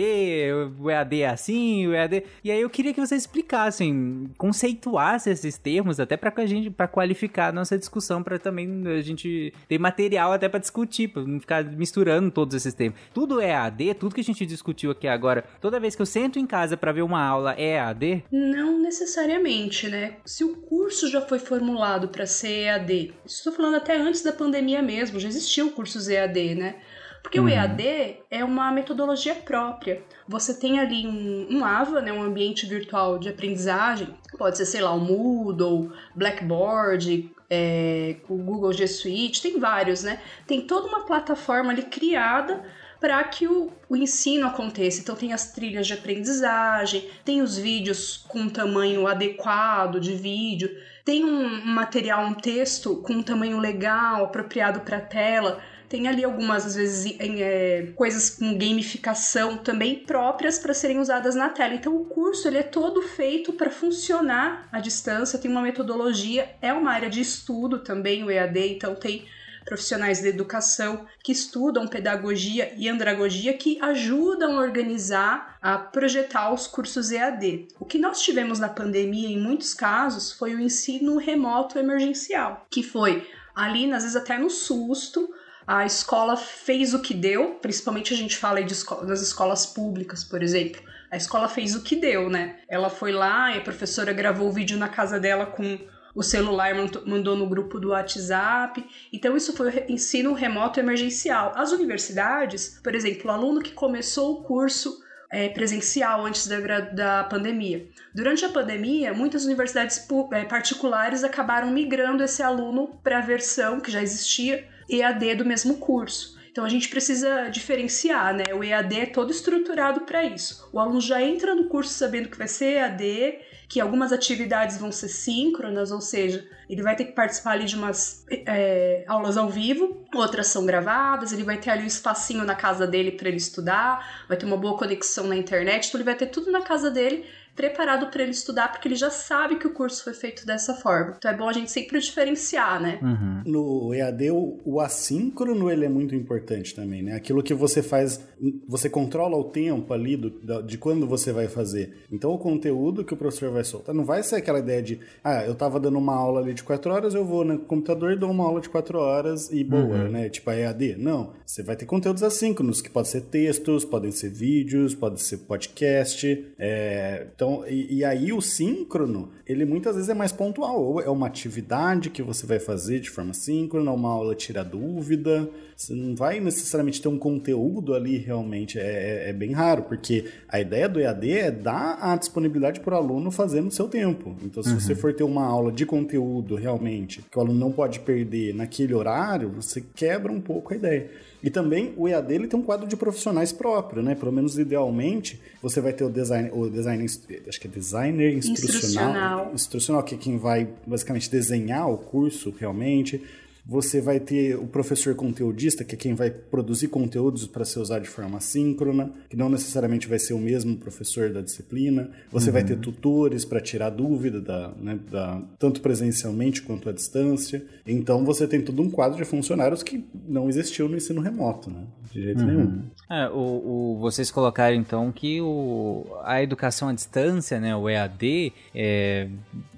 o 0.80 0.90
EAD 0.90 1.22
é 1.22 1.30
assim, 1.30 1.88
o 1.88 1.94
EAD. 1.94 2.24
E 2.44 2.52
aí 2.52 2.62
eu 2.62 2.70
queria 2.70 2.94
que 2.94 3.00
vocês 3.00 3.24
explicassem, 3.24 4.30
conceituassem 4.38 5.34
esses 5.34 5.58
termos, 5.58 6.00
até 6.00 6.18
para 6.18 6.34
a 6.36 6.46
gente, 6.46 6.70
para 6.70 6.88
qualificar 6.88 7.50
a 7.50 7.52
nossa 7.52 7.78
discussão, 7.78 8.22
para 8.24 8.38
também 8.44 8.84
a 8.88 9.02
gente 9.02 9.54
ter 9.68 9.80
material 9.80 10.32
até 10.34 10.48
para 10.48 10.60
discutir, 10.60 11.08
para 11.08 11.24
não 11.24 11.40
ficar 11.40 11.64
misturando 11.64 12.30
todos 12.30 12.54
esses 12.56 12.74
termos. 12.74 13.00
Tudo 13.14 13.40
é 13.40 13.50
EAD, 13.52 13.96
tudo 13.96 14.14
que 14.14 14.22
a 14.22 14.24
gente 14.24 14.46
discutiu 14.46 14.92
aqui 14.92 15.08
agora, 15.08 15.44
toda 15.62 15.80
vez 15.80 15.96
que 15.96 16.02
eu 16.02 16.06
sento 16.06 16.38
em 16.38 16.46
casa 16.46 16.76
para 16.76 16.92
ver 16.92 17.02
uma 17.02 17.24
aula 17.24 17.56
é 17.58 17.76
EAD? 17.76 18.26
Não 18.32 18.80
necessariamente, 18.80 19.88
né? 19.88 20.18
Se 20.26 20.44
o 20.44 20.56
curso 20.58 21.10
já 21.10 21.22
foi 21.22 21.40
formulado 21.40 22.10
para 22.10 22.26
ser 22.26 22.66
EAD, 22.66 23.14
estou 23.26 23.54
falando 23.54 23.76
até 23.76 23.98
antes 23.98 24.22
da 24.22 24.32
pandemia 24.32 24.82
mesmo, 24.82 25.20
já 25.20 25.28
existiam 25.28 25.70
cursos 25.70 26.10
EAD, 26.10 26.56
né? 26.56 26.76
Porque 27.24 27.40
uhum. 27.40 27.46
o 27.46 27.50
EAD 27.50 28.18
é 28.30 28.44
uma 28.44 28.70
metodologia 28.72 29.34
própria. 29.34 30.04
Você 30.28 30.54
tem 30.54 30.80
ali 30.80 31.08
um, 31.08 31.48
um 31.50 31.66
AVA, 31.66 32.02
né, 32.02 32.12
um 32.12 32.22
ambiente 32.22 32.66
virtual 32.66 33.18
de 33.18 33.30
aprendizagem, 33.30 34.10
pode 34.38 34.58
ser, 34.58 34.66
sei 34.66 34.82
lá, 34.82 34.94
o 34.94 35.00
Moodle, 35.00 35.92
Blackboard, 36.14 37.32
é, 37.54 38.16
o 38.28 38.36
Google 38.36 38.74
G 38.74 38.88
Suite, 38.88 39.42
tem 39.42 39.60
vários, 39.60 40.02
né? 40.02 40.20
Tem 40.48 40.62
toda 40.62 40.88
uma 40.88 41.06
plataforma 41.06 41.72
ali 41.72 41.84
criada 41.84 42.64
para 43.00 43.24
que 43.26 43.48
o, 43.48 43.72
o, 43.88 43.96
ensino 43.96 44.48
aconteça. 44.48 45.02
Então 45.02 45.16
tem 45.16 45.34
as 45.34 45.52
trilhas 45.52 45.86
de 45.86 45.94
aprendizagem, 45.94 47.10
tem 47.24 47.42
os 47.42 47.58
vídeos 47.58 48.26
com 48.28 48.50
tamanho 48.50 49.06
adequado 49.06 50.00
de 50.00 50.16
vídeo, 50.16 50.70
tem 51.06 51.24
um 51.24 51.66
material, 51.66 52.26
um 52.26 52.34
texto 52.34 52.96
com 52.98 53.14
um 53.14 53.24
tamanho 53.24 53.60
legal, 53.60 54.26
apropriado 54.26 54.80
para 54.82 54.98
a 54.98 55.02
tela 55.02 55.62
tem 55.94 56.08
ali 56.08 56.24
algumas, 56.24 56.66
às 56.66 56.74
vezes, 56.74 57.16
é, 57.20 57.92
coisas 57.96 58.32
com 58.32 58.58
gamificação 58.58 59.58
também 59.58 60.00
próprias 60.00 60.58
para 60.58 60.74
serem 60.74 60.98
usadas 61.00 61.36
na 61.36 61.50
tela. 61.50 61.76
Então, 61.76 61.96
o 61.96 62.06
curso 62.06 62.48
ele 62.48 62.58
é 62.58 62.64
todo 62.64 63.04
feito 63.04 63.54
para 63.54 63.70
funcionar 63.70 64.68
à 64.72 64.80
distância, 64.80 65.38
tem 65.38 65.52
uma 65.52 65.62
metodologia, 65.62 66.50
é 66.64 66.74
uma 66.74 66.92
área 66.92 67.12
de 67.12 67.22
estudo 67.22 67.78
também, 67.78 68.24
o 68.24 68.32
EAD, 68.32 68.74
então 68.74 68.96
tem 68.96 69.28
profissionais 69.64 70.20
de 70.20 70.30
educação 70.30 71.06
que 71.24 71.32
estudam 71.32 71.88
pedagogia 71.88 72.74
e 72.76 72.90
andragogia 72.90 73.54
que 73.54 73.80
ajudam 73.80 74.58
a 74.58 74.62
organizar, 74.64 75.60
a 75.62 75.78
projetar 75.78 76.52
os 76.52 76.66
cursos 76.66 77.12
EAD. 77.12 77.68
O 77.80 77.86
que 77.86 78.00
nós 78.00 78.20
tivemos 78.20 78.58
na 78.58 78.68
pandemia, 78.68 79.30
em 79.30 79.40
muitos 79.40 79.76
casos, 79.76 80.32
foi 80.32 80.56
o 80.56 80.60
ensino 80.60 81.18
remoto 81.18 81.78
emergencial, 81.78 82.66
que 82.72 82.82
foi 82.82 83.30
ali, 83.54 83.94
às 83.94 84.02
vezes 84.02 84.16
até 84.16 84.40
no 84.40 84.50
susto, 84.50 85.30
a 85.66 85.86
escola 85.86 86.36
fez 86.36 86.94
o 86.94 87.02
que 87.02 87.14
deu, 87.14 87.56
principalmente 87.62 88.14
a 88.14 88.18
gente 88.18 88.38
fala 88.38 88.60
aí 88.60 88.66
de 88.66 88.74
escola, 88.74 89.06
das 89.06 89.22
escolas 89.22 89.66
públicas, 89.66 90.24
por 90.24 90.44
exemplo. 90.44 90.82
A 91.10 91.16
escola 91.16 91.48
fez 91.48 91.76
o 91.76 91.84
que 91.84 91.96
deu, 91.96 92.30
né? 92.30 92.58
Ela 92.68 92.90
foi 92.90 93.12
lá 93.12 93.54
e 93.54 93.60
a 93.60 93.62
professora 93.62 94.12
gravou 94.12 94.50
o 94.50 94.52
vídeo 94.52 94.78
na 94.78 94.90
casa 94.90 95.20
dela 95.20 95.46
com 95.46 95.80
o 96.16 96.22
celular, 96.22 96.74
mandou 97.06 97.36
no 97.36 97.48
grupo 97.48 97.80
do 97.80 97.90
WhatsApp. 97.90 98.84
Então, 99.12 99.36
isso 99.36 99.54
foi 99.54 99.86
ensino 99.88 100.34
remoto 100.34 100.80
emergencial. 100.80 101.54
As 101.56 101.72
universidades, 101.72 102.80
por 102.84 102.94
exemplo, 102.94 103.30
o 103.30 103.34
aluno 103.34 103.62
que 103.62 103.72
começou 103.72 104.34
o 104.34 104.44
curso 104.44 105.02
é, 105.32 105.50
presencial 105.50 106.26
antes 106.26 106.48
da, 106.48 106.80
da 106.80 107.24
pandemia. 107.24 107.88
Durante 108.14 108.46
a 108.46 108.50
pandemia, 108.50 109.14
muitas 109.14 109.46
universidades 109.46 110.08
é, 110.32 110.46
particulares 110.46 111.24
acabaram 111.24 111.72
migrando 111.72 112.24
esse 112.24 112.44
aluno 112.44 113.00
para 113.04 113.18
a 113.18 113.22
versão 113.22 113.80
que 113.80 113.92
já 113.92 114.02
existia 114.02 114.68
EAD 114.90 115.36
do 115.36 115.46
mesmo 115.46 115.78
curso. 115.78 116.38
Então 116.54 116.64
a 116.64 116.70
gente 116.70 116.88
precisa 116.88 117.48
diferenciar, 117.50 118.32
né? 118.36 118.54
O 118.54 118.64
EAD 118.64 119.00
é 119.00 119.06
todo 119.08 119.32
estruturado 119.32 120.02
para 120.02 120.24
isso. 120.24 120.70
O 120.72 120.80
aluno 120.80 121.02
já 121.02 121.20
entra 121.20 121.56
no 121.56 121.68
curso 121.68 121.92
sabendo 121.92 122.30
que 122.30 122.38
vai 122.38 122.48
ser 122.48 122.76
EAD, 122.76 123.40
que 123.68 123.82
algumas 123.82 124.12
atividades 124.12 124.78
vão 124.78 124.92
ser 124.92 125.08
síncronas, 125.08 125.92
ou 125.92 126.00
seja, 126.00 126.48
ele 126.70 126.84
vai 126.84 126.96
ter 126.96 127.06
que 127.06 127.14
participar 127.14 127.54
ali 127.54 127.66
de 127.66 127.76
umas 127.76 128.24
é, 128.30 129.04
aulas 129.08 129.36
ao 129.36 129.50
vivo, 129.50 130.06
outras 130.14 130.46
são 130.46 130.64
gravadas, 130.64 131.34
ele 131.34 131.44
vai 131.44 131.58
ter 131.58 131.72
ali 131.72 131.82
um 131.82 131.88
espacinho 131.88 132.46
na 132.46 132.54
casa 132.54 132.86
dele 132.86 133.14
para 133.14 133.30
ele 133.30 133.38
estudar, 133.38 134.26
vai 134.28 134.38
ter 134.38 134.46
uma 134.46 134.58
boa 134.58 134.78
conexão 134.78 135.26
na 135.26 135.36
internet, 135.36 135.88
então 135.88 135.98
ele 135.98 136.06
vai 136.06 136.16
ter 136.16 136.28
tudo 136.28 136.52
na 136.52 136.62
casa 136.62 136.92
dele 136.92 137.26
preparado 137.56 138.08
para 138.08 138.24
ele 138.24 138.32
estudar, 138.32 138.72
porque 138.72 138.88
ele 138.88 138.96
já 138.96 139.10
sabe 139.10 139.58
que 139.58 139.68
o 139.68 139.74
curso 139.74 140.04
foi 140.04 140.14
feito 140.14 140.46
dessa 140.46 140.74
forma. 140.74 141.16
Então 141.18 141.30
é 141.30 141.38
bom 141.38 141.48
a 141.48 141.54
gente 141.54 141.72
sempre 141.72 142.00
diferenciar, 142.00 142.82
né? 142.82 143.00
Uhum. 143.02 143.42
No 143.46 143.94
EAD, 143.94 144.32
o, 144.32 144.60
o 144.66 144.80
assíncrono 144.80 145.70
ele 145.70 145.86
é 145.86 145.90
muito 145.90 146.16
importante 146.16 146.74
também, 146.74 147.04
né? 147.04 147.16
Aquilo 147.16 147.44
que 147.44 147.54
você 147.54 147.84
faz, 147.84 148.20
você 148.68 148.90
controla 148.90 149.38
o 149.38 149.44
tempo 149.44 149.94
ali 149.94 150.18
do, 150.18 150.64
de 150.64 150.78
quando 150.78 151.06
você 151.06 151.32
vai 151.32 151.48
fazer. 151.48 152.06
Então 152.12 152.32
o 152.32 152.38
conteúdo 152.38 153.06
que 153.06 153.14
o 153.14 153.18
professor 153.18 153.52
vai 153.52 153.64
soltar 153.64 153.94
não 153.94 154.06
vai 154.06 154.24
ser 154.24 154.38
aquela 154.38 154.60
ideia 154.60 154.82
de, 154.82 155.00
ah, 155.24 155.46
eu 155.46 155.54
tava 155.54 155.80
dando 155.80 155.98
uma 155.98 156.16
aula 156.16 156.42
ali 156.42 156.54
de 156.54 156.64
quatro 156.64 156.92
horas, 156.92 157.14
eu 157.14 157.26
vou 157.26 157.46
no 157.46 157.60
computador 157.60 158.14
e 158.14 158.16
dou 158.16 158.32
uma 158.32 158.46
aula 158.46 158.62
de 158.62 158.70
quatro 158.70 158.98
horas 158.98 159.52
e 159.52 159.64
boa, 159.64 159.84
uhum. 159.84 160.10
né? 160.10 160.30
Tipo 160.30 160.50
a 160.50 160.56
EAD. 160.56 160.96
Não, 160.98 161.34
você 161.46 161.62
vai 161.62 161.76
ter 161.76 161.86
conteúdos 161.86 162.24
assíncronos, 162.24 162.82
que 162.82 162.90
podem 162.90 163.12
ser 163.12 163.22
textos, 163.22 163.86
podem 163.86 164.12
ser 164.12 164.30
vídeos, 164.30 164.96
pode 164.96 165.22
ser 165.22 165.38
podcast. 165.38 166.54
É... 166.58 167.28
Então, 167.44 167.66
e, 167.68 167.98
e 167.98 168.06
aí 168.06 168.32
o 168.32 168.40
síncrono, 168.40 169.30
ele 169.46 169.66
muitas 169.66 169.96
vezes 169.96 170.10
é 170.10 170.14
mais 170.14 170.32
pontual. 170.32 170.82
Ou 170.82 171.02
é 171.02 171.10
uma 171.10 171.28
atividade 171.28 172.10
que 172.10 172.24
você 172.24 172.48
vai 172.48 172.58
fazer 172.58 173.02
de 173.02 173.10
forma 173.10 173.34
síncrona, 173.34 173.92
uma 173.92 174.10
aula 174.10 174.34
tira 174.34 174.64
dúvida. 174.64 175.50
Você 175.76 175.94
não 175.94 176.16
vai 176.16 176.40
necessariamente 176.40 177.02
ter 177.02 177.10
um 177.10 177.18
conteúdo 177.18 177.94
ali 177.94 178.18
realmente. 178.18 178.80
É, 178.80 179.26
é, 179.26 179.30
é 179.30 179.34
bem 179.34 179.52
raro, 179.52 179.84
porque 179.84 180.26
a 180.48 180.62
ideia 180.62 180.88
do 180.88 181.02
EAD 181.02 181.32
é 181.32 181.52
dar 181.52 181.98
a 182.00 182.16
disponibilidade 182.16 182.80
para 182.80 182.96
o 182.96 182.98
aluno 182.98 183.30
fazer 183.30 183.60
no 183.60 183.72
seu 183.72 183.90
tempo. 183.90 184.38
Então, 184.42 184.64
se 184.64 184.70
uhum. 184.70 184.80
você 184.80 184.96
for 184.96 185.14
ter 185.14 185.26
uma 185.26 185.46
aula 185.46 185.70
de 185.70 185.86
conteúdo 185.86 186.56
realmente, 186.56 187.22
que 187.30 187.38
o 187.38 187.42
aluno 187.42 187.60
não 187.60 187.74
pode 187.74 188.00
perder 188.00 188.56
naquele 188.56 188.94
horário, 188.94 189.50
você 189.50 189.84
quebra 189.94 190.32
um 190.32 190.40
pouco 190.40 190.74
a 190.74 190.78
ideia. 190.78 191.10
E 191.44 191.50
também 191.50 191.94
o 191.98 192.08
EAD 192.08 192.34
ele 192.34 192.48
tem 192.48 192.58
um 192.58 192.64
quadro 192.64 192.88
de 192.88 192.96
profissionais 192.96 193.52
próprio, 193.52 194.02
né? 194.02 194.16
Pelo 194.16 194.32
menos 194.32 194.58
idealmente, 194.58 195.42
você 195.62 195.82
vai 195.82 195.92
ter 195.92 196.06
o 196.06 196.10
design, 196.10 196.50
o 196.54 196.70
design, 196.70 197.06
acho 197.06 197.60
que 197.60 197.68
é 197.68 197.70
designer 197.70 198.34
instrucional, 198.34 198.72
instrucional, 198.80 199.52
instrucional 199.54 200.04
que 200.04 200.16
é 200.16 200.18
quem 200.18 200.38
vai 200.38 200.70
basicamente 200.88 201.30
desenhar 201.30 201.92
o 201.92 201.98
curso 201.98 202.56
realmente. 202.58 203.22
Você 203.66 204.02
vai 204.02 204.20
ter 204.20 204.58
o 204.58 204.68
professor 204.68 205.16
conteudista, 205.16 205.84
que 205.86 205.96
é 205.96 205.98
quem 205.98 206.14
vai 206.14 206.30
produzir 206.30 206.90
conteúdos 206.90 207.48
para 207.48 207.64
ser 207.64 207.80
usado 207.80 208.02
de 208.02 208.10
forma 208.10 208.40
síncrona, 208.42 209.12
que 209.30 209.38
não 209.38 209.50
necessariamente 209.50 210.08
vai 210.08 210.20
ser 210.20 210.34
o 210.34 210.40
mesmo 210.40 210.76
professor 210.78 211.32
da 211.32 211.42
disciplina. 211.42 212.10
Você 212.30 212.48
uhum. 212.48 212.54
vai 212.54 212.64
ter 212.64 212.78
tutores 212.78 213.46
para 213.46 213.62
tirar 213.62 213.90
dúvida, 213.90 214.42
da, 214.42 214.74
né, 214.78 215.00
da, 215.10 215.42
tanto 215.58 215.82
presencialmente 215.82 216.62
quanto 216.62 216.90
à 216.90 216.92
distância. 216.92 217.66
Então 217.88 218.26
você 218.26 218.48
tem 218.48 218.62
todo 218.62 218.82
um 218.82 218.90
quadro 218.90 219.18
de 219.18 219.26
funcionários 219.26 219.82
que 219.82 220.06
não 220.28 220.50
existiu 220.50 220.90
no 220.90 220.98
ensino 220.98 221.22
remoto, 221.22 221.70
né? 221.70 221.84
De 222.12 222.22
jeito 222.22 222.42
uhum. 222.42 222.48
nenhum. 222.48 222.82
É, 223.10 223.30
o, 223.30 223.96
o, 223.96 223.98
vocês 224.00 224.30
colocaram 224.30 224.76
então 224.76 225.12
que 225.12 225.40
o, 225.40 226.06
a 226.24 226.44
educação 226.44 226.90
à 226.90 226.94
distância, 226.94 227.60
né, 227.60 227.76
o 227.76 227.90
EAD, 227.90 228.52
é, 228.76 229.30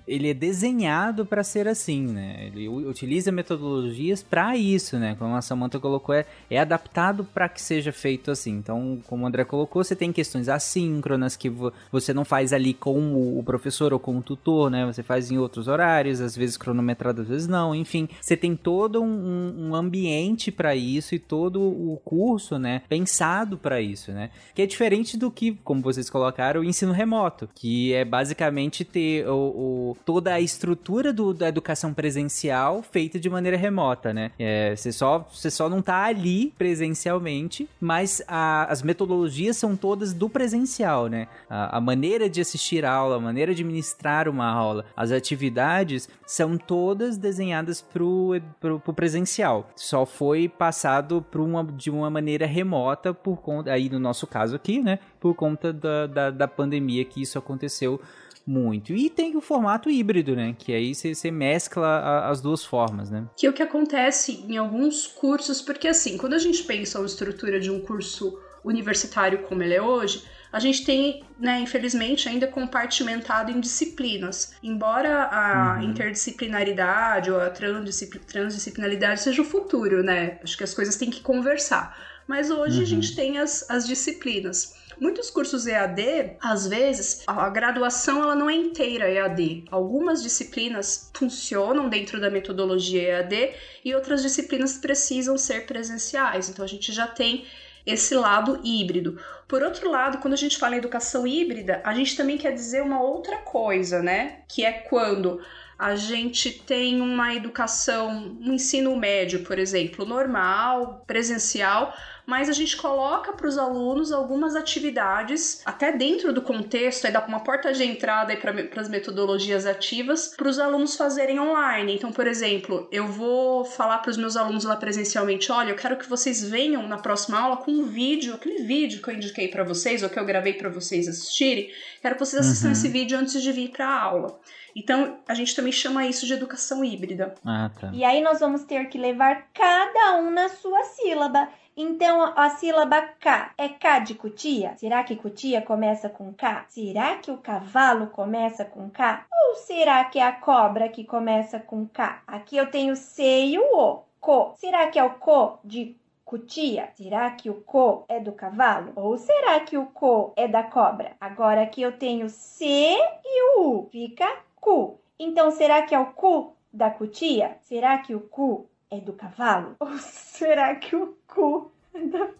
ele 0.07 0.29
é 0.29 0.33
desenhado 0.33 1.25
para 1.25 1.43
ser 1.43 1.67
assim, 1.67 2.05
né? 2.05 2.47
Ele 2.47 2.67
utiliza 2.67 3.31
metodologias 3.31 4.21
para 4.21 4.55
isso, 4.55 4.97
né? 4.97 5.15
Como 5.17 5.35
a 5.35 5.41
Samantha 5.41 5.79
colocou, 5.79 6.13
é, 6.13 6.25
é 6.49 6.59
adaptado 6.59 7.23
para 7.23 7.49
que 7.49 7.61
seja 7.61 7.91
feito 7.91 8.29
assim. 8.29 8.51
Então, 8.51 8.99
como 9.07 9.23
o 9.23 9.27
André 9.27 9.43
colocou, 9.43 9.83
você 9.83 9.95
tem 9.95 10.11
questões 10.11 10.47
assíncronas 10.47 11.35
que 11.35 11.49
vo 11.49 11.73
você 11.91 12.13
não 12.13 12.23
faz 12.23 12.53
ali 12.53 12.73
com 12.73 13.37
o, 13.37 13.43
professor 13.43 13.93
ou 13.93 13.99
com 13.99 14.17
o 14.17 14.21
tutor, 14.21 14.69
né? 14.69 14.85
Você 14.85 15.01
faz 15.01 15.31
em 15.31 15.37
outros 15.37 15.67
horários, 15.67 16.21
às 16.21 16.35
vezes 16.35 16.57
cronometrado, 16.57 17.21
às 17.21 17.27
vezes 17.27 17.47
não. 17.47 17.73
Enfim, 17.73 18.07
você 18.21 18.37
tem 18.37 18.55
todo 18.55 19.01
um, 19.01 19.69
um 19.69 19.75
ambiente 19.75 20.51
para 20.51 20.75
isso 20.75 21.15
e 21.15 21.19
todo 21.19 21.61
o 21.61 21.99
curso, 22.03 22.59
né? 22.59 22.83
Pensado 22.87 23.57
para 23.57 23.81
isso, 23.81 24.11
né? 24.11 24.29
Que 24.53 24.61
é 24.61 24.65
diferente 24.65 25.17
do 25.17 25.31
que, 25.31 25.53
como 25.63 25.81
vocês 25.81 26.09
colocaram, 26.09 26.61
o 26.61 26.63
ensino 26.63 26.91
remoto, 26.91 27.49
que 27.55 27.93
é 27.93 28.05
basicamente 28.05 28.83
ter 28.83 29.27
o, 29.27 29.33
o 29.35 29.94
toda 30.03 30.33
a 30.33 30.41
estrutura 30.41 31.13
do, 31.13 31.33
da 31.33 31.47
educação 31.47 31.93
presencial 31.93 32.83
feita 32.83 33.19
de 33.19 33.29
maneira 33.29 33.57
remota, 33.57 34.13
né? 34.13 34.31
É, 34.37 34.75
você, 34.75 34.91
só, 34.91 35.27
você 35.31 35.49
só 35.49 35.69
não 35.69 35.81
tá 35.81 36.03
ali 36.03 36.53
presencialmente, 36.57 37.67
mas 37.79 38.21
a, 38.27 38.71
as 38.71 38.81
metodologias 38.81 39.57
são 39.57 39.75
todas 39.75 40.13
do 40.13 40.29
presencial, 40.29 41.07
né? 41.07 41.27
A, 41.49 41.77
a 41.77 41.81
maneira 41.81 42.29
de 42.29 42.41
assistir 42.41 42.85
a 42.85 42.91
aula, 42.91 43.15
a 43.17 43.19
maneira 43.19 43.53
de 43.53 43.63
ministrar 43.63 44.27
uma 44.27 44.47
aula, 44.47 44.85
as 44.95 45.11
atividades 45.11 46.09
são 46.25 46.57
todas 46.57 47.17
desenhadas 47.17 47.81
pro, 47.81 48.39
pro, 48.59 48.79
pro 48.79 48.93
presencial. 48.93 49.69
Só 49.75 50.05
foi 50.05 50.49
passado 50.49 51.25
uma, 51.35 51.63
de 51.63 51.89
uma 51.89 52.09
maneira 52.09 52.45
remota 52.45 53.13
por 53.13 53.37
conta, 53.37 53.71
aí 53.71 53.89
no 53.89 53.99
nosso 53.99 54.27
caso 54.27 54.55
aqui, 54.55 54.79
né? 54.79 54.99
Por 55.19 55.35
conta 55.35 55.71
da, 55.71 56.07
da, 56.07 56.31
da 56.31 56.47
pandemia 56.47 57.05
que 57.05 57.21
isso 57.21 57.37
aconteceu 57.37 57.99
muito. 58.45 58.93
E 58.93 59.09
tem 59.09 59.35
o 59.35 59.41
formato 59.41 59.89
híbrido, 59.89 60.35
né? 60.35 60.55
Que 60.57 60.73
aí 60.73 60.93
você 60.93 61.31
mescla 61.31 61.87
a, 61.87 62.29
as 62.29 62.41
duas 62.41 62.63
formas, 62.63 63.09
né? 63.09 63.27
Que 63.35 63.47
é 63.47 63.49
o 63.49 63.53
que 63.53 63.63
acontece 63.63 64.45
em 64.47 64.57
alguns 64.57 65.07
cursos, 65.07 65.61
porque 65.61 65.87
assim, 65.87 66.17
quando 66.17 66.33
a 66.33 66.39
gente 66.39 66.63
pensa 66.63 67.01
a 67.01 67.05
estrutura 67.05 67.59
de 67.59 67.71
um 67.71 67.79
curso 67.79 68.37
universitário 68.63 69.43
como 69.43 69.61
ele 69.61 69.75
é 69.75 69.81
hoje, 69.81 70.23
a 70.51 70.59
gente 70.59 70.85
tem, 70.85 71.23
né, 71.37 71.59
infelizmente, 71.59 72.29
ainda 72.29 72.47
compartimentado 72.47 73.51
em 73.51 73.59
disciplinas. 73.59 74.53
Embora 74.63 75.23
a 75.25 75.75
uhum. 75.75 75.89
interdisciplinaridade 75.89 77.29
ou 77.29 77.41
a 77.41 77.49
transdisciplinaridade 77.49 79.21
seja 79.21 79.41
o 79.41 79.45
futuro, 79.45 80.01
né? 80.01 80.39
Acho 80.41 80.57
que 80.57 80.63
as 80.63 80.73
coisas 80.73 80.95
têm 80.95 81.09
que 81.09 81.19
conversar. 81.19 81.97
Mas 82.25 82.49
hoje 82.49 82.77
uhum. 82.77 82.83
a 82.83 82.85
gente 82.85 83.15
tem 83.15 83.37
as, 83.37 83.69
as 83.69 83.85
disciplinas. 83.85 84.74
Muitos 84.99 85.29
cursos 85.29 85.67
EAD, 85.67 86.37
às 86.41 86.67
vezes, 86.67 87.23
a 87.27 87.49
graduação 87.49 88.23
ela 88.23 88.35
não 88.35 88.49
é 88.49 88.53
inteira 88.53 89.09
EAD. 89.09 89.65
Algumas 89.69 90.23
disciplinas 90.23 91.11
funcionam 91.13 91.89
dentro 91.89 92.19
da 92.19 92.29
metodologia 92.29 93.01
EAD 93.01 93.53
e 93.83 93.93
outras 93.93 94.21
disciplinas 94.21 94.77
precisam 94.77 95.37
ser 95.37 95.65
presenciais. 95.65 96.49
Então 96.49 96.63
a 96.63 96.67
gente 96.67 96.91
já 96.91 97.07
tem 97.07 97.45
esse 97.85 98.15
lado 98.15 98.59
híbrido. 98.63 99.19
Por 99.47 99.61
outro 99.61 99.91
lado, 99.91 100.17
quando 100.17 100.33
a 100.33 100.37
gente 100.37 100.57
fala 100.57 100.75
em 100.75 100.79
educação 100.79 101.27
híbrida, 101.27 101.81
a 101.83 101.93
gente 101.93 102.17
também 102.17 102.37
quer 102.37 102.51
dizer 102.51 102.81
uma 102.81 103.01
outra 103.01 103.37
coisa, 103.37 104.01
né? 104.01 104.39
Que 104.47 104.65
é 104.65 104.71
quando 104.71 105.39
a 105.77 105.95
gente 105.95 106.51
tem 106.51 107.01
uma 107.01 107.35
educação, 107.35 108.37
um 108.41 108.53
ensino 108.53 108.95
médio, 108.95 109.43
por 109.43 109.59
exemplo, 109.59 110.05
normal, 110.05 111.03
presencial, 111.05 111.93
mas 112.25 112.49
a 112.49 112.53
gente 112.53 112.75
coloca 112.75 113.33
para 113.33 113.47
os 113.47 113.57
alunos 113.57 114.11
algumas 114.11 114.55
atividades, 114.55 115.61
até 115.65 115.91
dentro 115.91 116.33
do 116.33 116.41
contexto, 116.41 117.05
aí 117.05 117.13
dá 117.13 117.23
uma 117.25 117.41
porta 117.41 117.71
de 117.73 117.83
entrada 117.83 118.35
para 118.35 118.81
as 118.81 118.89
metodologias 118.89 119.65
ativas, 119.65 120.33
para 120.35 120.49
os 120.49 120.59
alunos 120.59 120.95
fazerem 120.95 121.39
online. 121.39 121.95
Então, 121.95 122.11
por 122.11 122.27
exemplo, 122.27 122.87
eu 122.91 123.07
vou 123.07 123.63
falar 123.65 123.99
para 123.99 124.11
os 124.11 124.17
meus 124.17 124.35
alunos 124.35 124.63
lá 124.63 124.75
presencialmente: 124.75 125.51
olha, 125.51 125.71
eu 125.71 125.75
quero 125.75 125.97
que 125.97 126.09
vocês 126.09 126.43
venham 126.43 126.87
na 126.87 126.97
próxima 126.97 127.39
aula 127.39 127.57
com 127.57 127.71
um 127.71 127.83
vídeo, 127.83 128.33
aquele 128.33 128.63
vídeo 128.63 129.01
que 129.01 129.09
eu 129.09 129.13
indiquei 129.13 129.47
para 129.47 129.63
vocês, 129.63 130.03
ou 130.03 130.09
que 130.09 130.19
eu 130.19 130.25
gravei 130.25 130.53
para 130.53 130.69
vocês 130.69 131.07
assistirem, 131.07 131.71
quero 132.01 132.15
que 132.15 132.25
vocês 132.25 132.45
assistam 132.45 132.67
uhum. 132.67 132.73
esse 132.73 132.87
vídeo 132.87 133.17
antes 133.17 133.41
de 133.41 133.51
vir 133.51 133.69
para 133.69 133.87
a 133.87 134.01
aula. 134.01 134.39
Então, 134.75 135.17
a 135.27 135.33
gente 135.33 135.55
também 135.55 135.71
chama 135.71 136.05
isso 136.05 136.25
de 136.25 136.33
educação 136.33 136.83
híbrida. 136.83 137.33
Ah, 137.45 137.71
tá. 137.79 137.91
E 137.93 138.03
aí 138.03 138.21
nós 138.21 138.39
vamos 138.39 138.63
ter 138.63 138.89
que 138.89 138.97
levar 138.97 139.47
cada 139.53 140.17
um 140.17 140.29
na 140.29 140.49
sua 140.49 140.83
sílaba. 140.83 141.47
Então 141.77 142.33
a 142.37 142.49
sílaba 142.51 143.01
K 143.01 143.51
é 143.57 143.67
K 143.67 143.99
de 143.99 144.15
cutia? 144.15 144.75
Será 144.77 145.03
que 145.03 145.15
cutia 145.15 145.61
começa 145.61 146.07
com 146.07 146.33
K? 146.33 146.65
Será 146.69 147.17
que 147.17 147.29
o 147.29 147.37
cavalo 147.37 148.07
começa 148.07 148.63
com 148.63 148.89
K? 148.89 149.25
Ou 149.29 149.55
será 149.55 150.05
que 150.05 150.17
é 150.17 150.23
a 150.23 150.31
cobra 150.31 150.87
que 150.87 151.03
começa 151.03 151.59
com 151.59 151.85
K? 151.85 152.21
Aqui 152.25 152.55
eu 152.55 152.71
tenho 152.71 152.95
C 152.95 153.47
e 153.47 153.59
o 153.59 153.77
O. 153.77 154.05
Co. 154.21 154.53
Será 154.57 154.87
que 154.87 154.97
é 154.97 155.03
o 155.03 155.11
co 155.11 155.59
de 155.63 155.95
cutia? 156.23 156.89
Será 156.95 157.29
que 157.29 157.49
o 157.49 157.61
co 157.61 158.05
é 158.07 158.19
do 158.19 158.31
cavalo? 158.31 158.91
Ou 158.95 159.17
será 159.17 159.59
que 159.59 159.77
o 159.77 159.85
co 159.85 160.33
é 160.35 160.47
da 160.47 160.63
cobra? 160.63 161.11
Agora 161.21 161.61
aqui 161.61 161.81
eu 161.81 161.91
tenho 161.91 162.27
C 162.29 162.65
e 162.65 163.59
o 163.59 163.69
U. 163.69 163.89
Fica 163.91 164.25
cu. 164.65 164.99
Então 165.19 165.51
será 165.51 165.83
que 165.83 165.93
é 165.93 165.99
o 165.99 166.07
cu 166.13 166.57
da 166.73 166.89
cutia? 166.89 167.55
Será 167.61 167.99
que 167.99 168.15
o 168.15 168.21
cu 168.21 168.67
é 168.89 168.99
do 168.99 169.13
cavalo? 169.13 169.75
Ou 169.79 169.95
será 170.01 170.75
que 170.75 170.95
o 170.95 171.15
cu? 171.27 171.71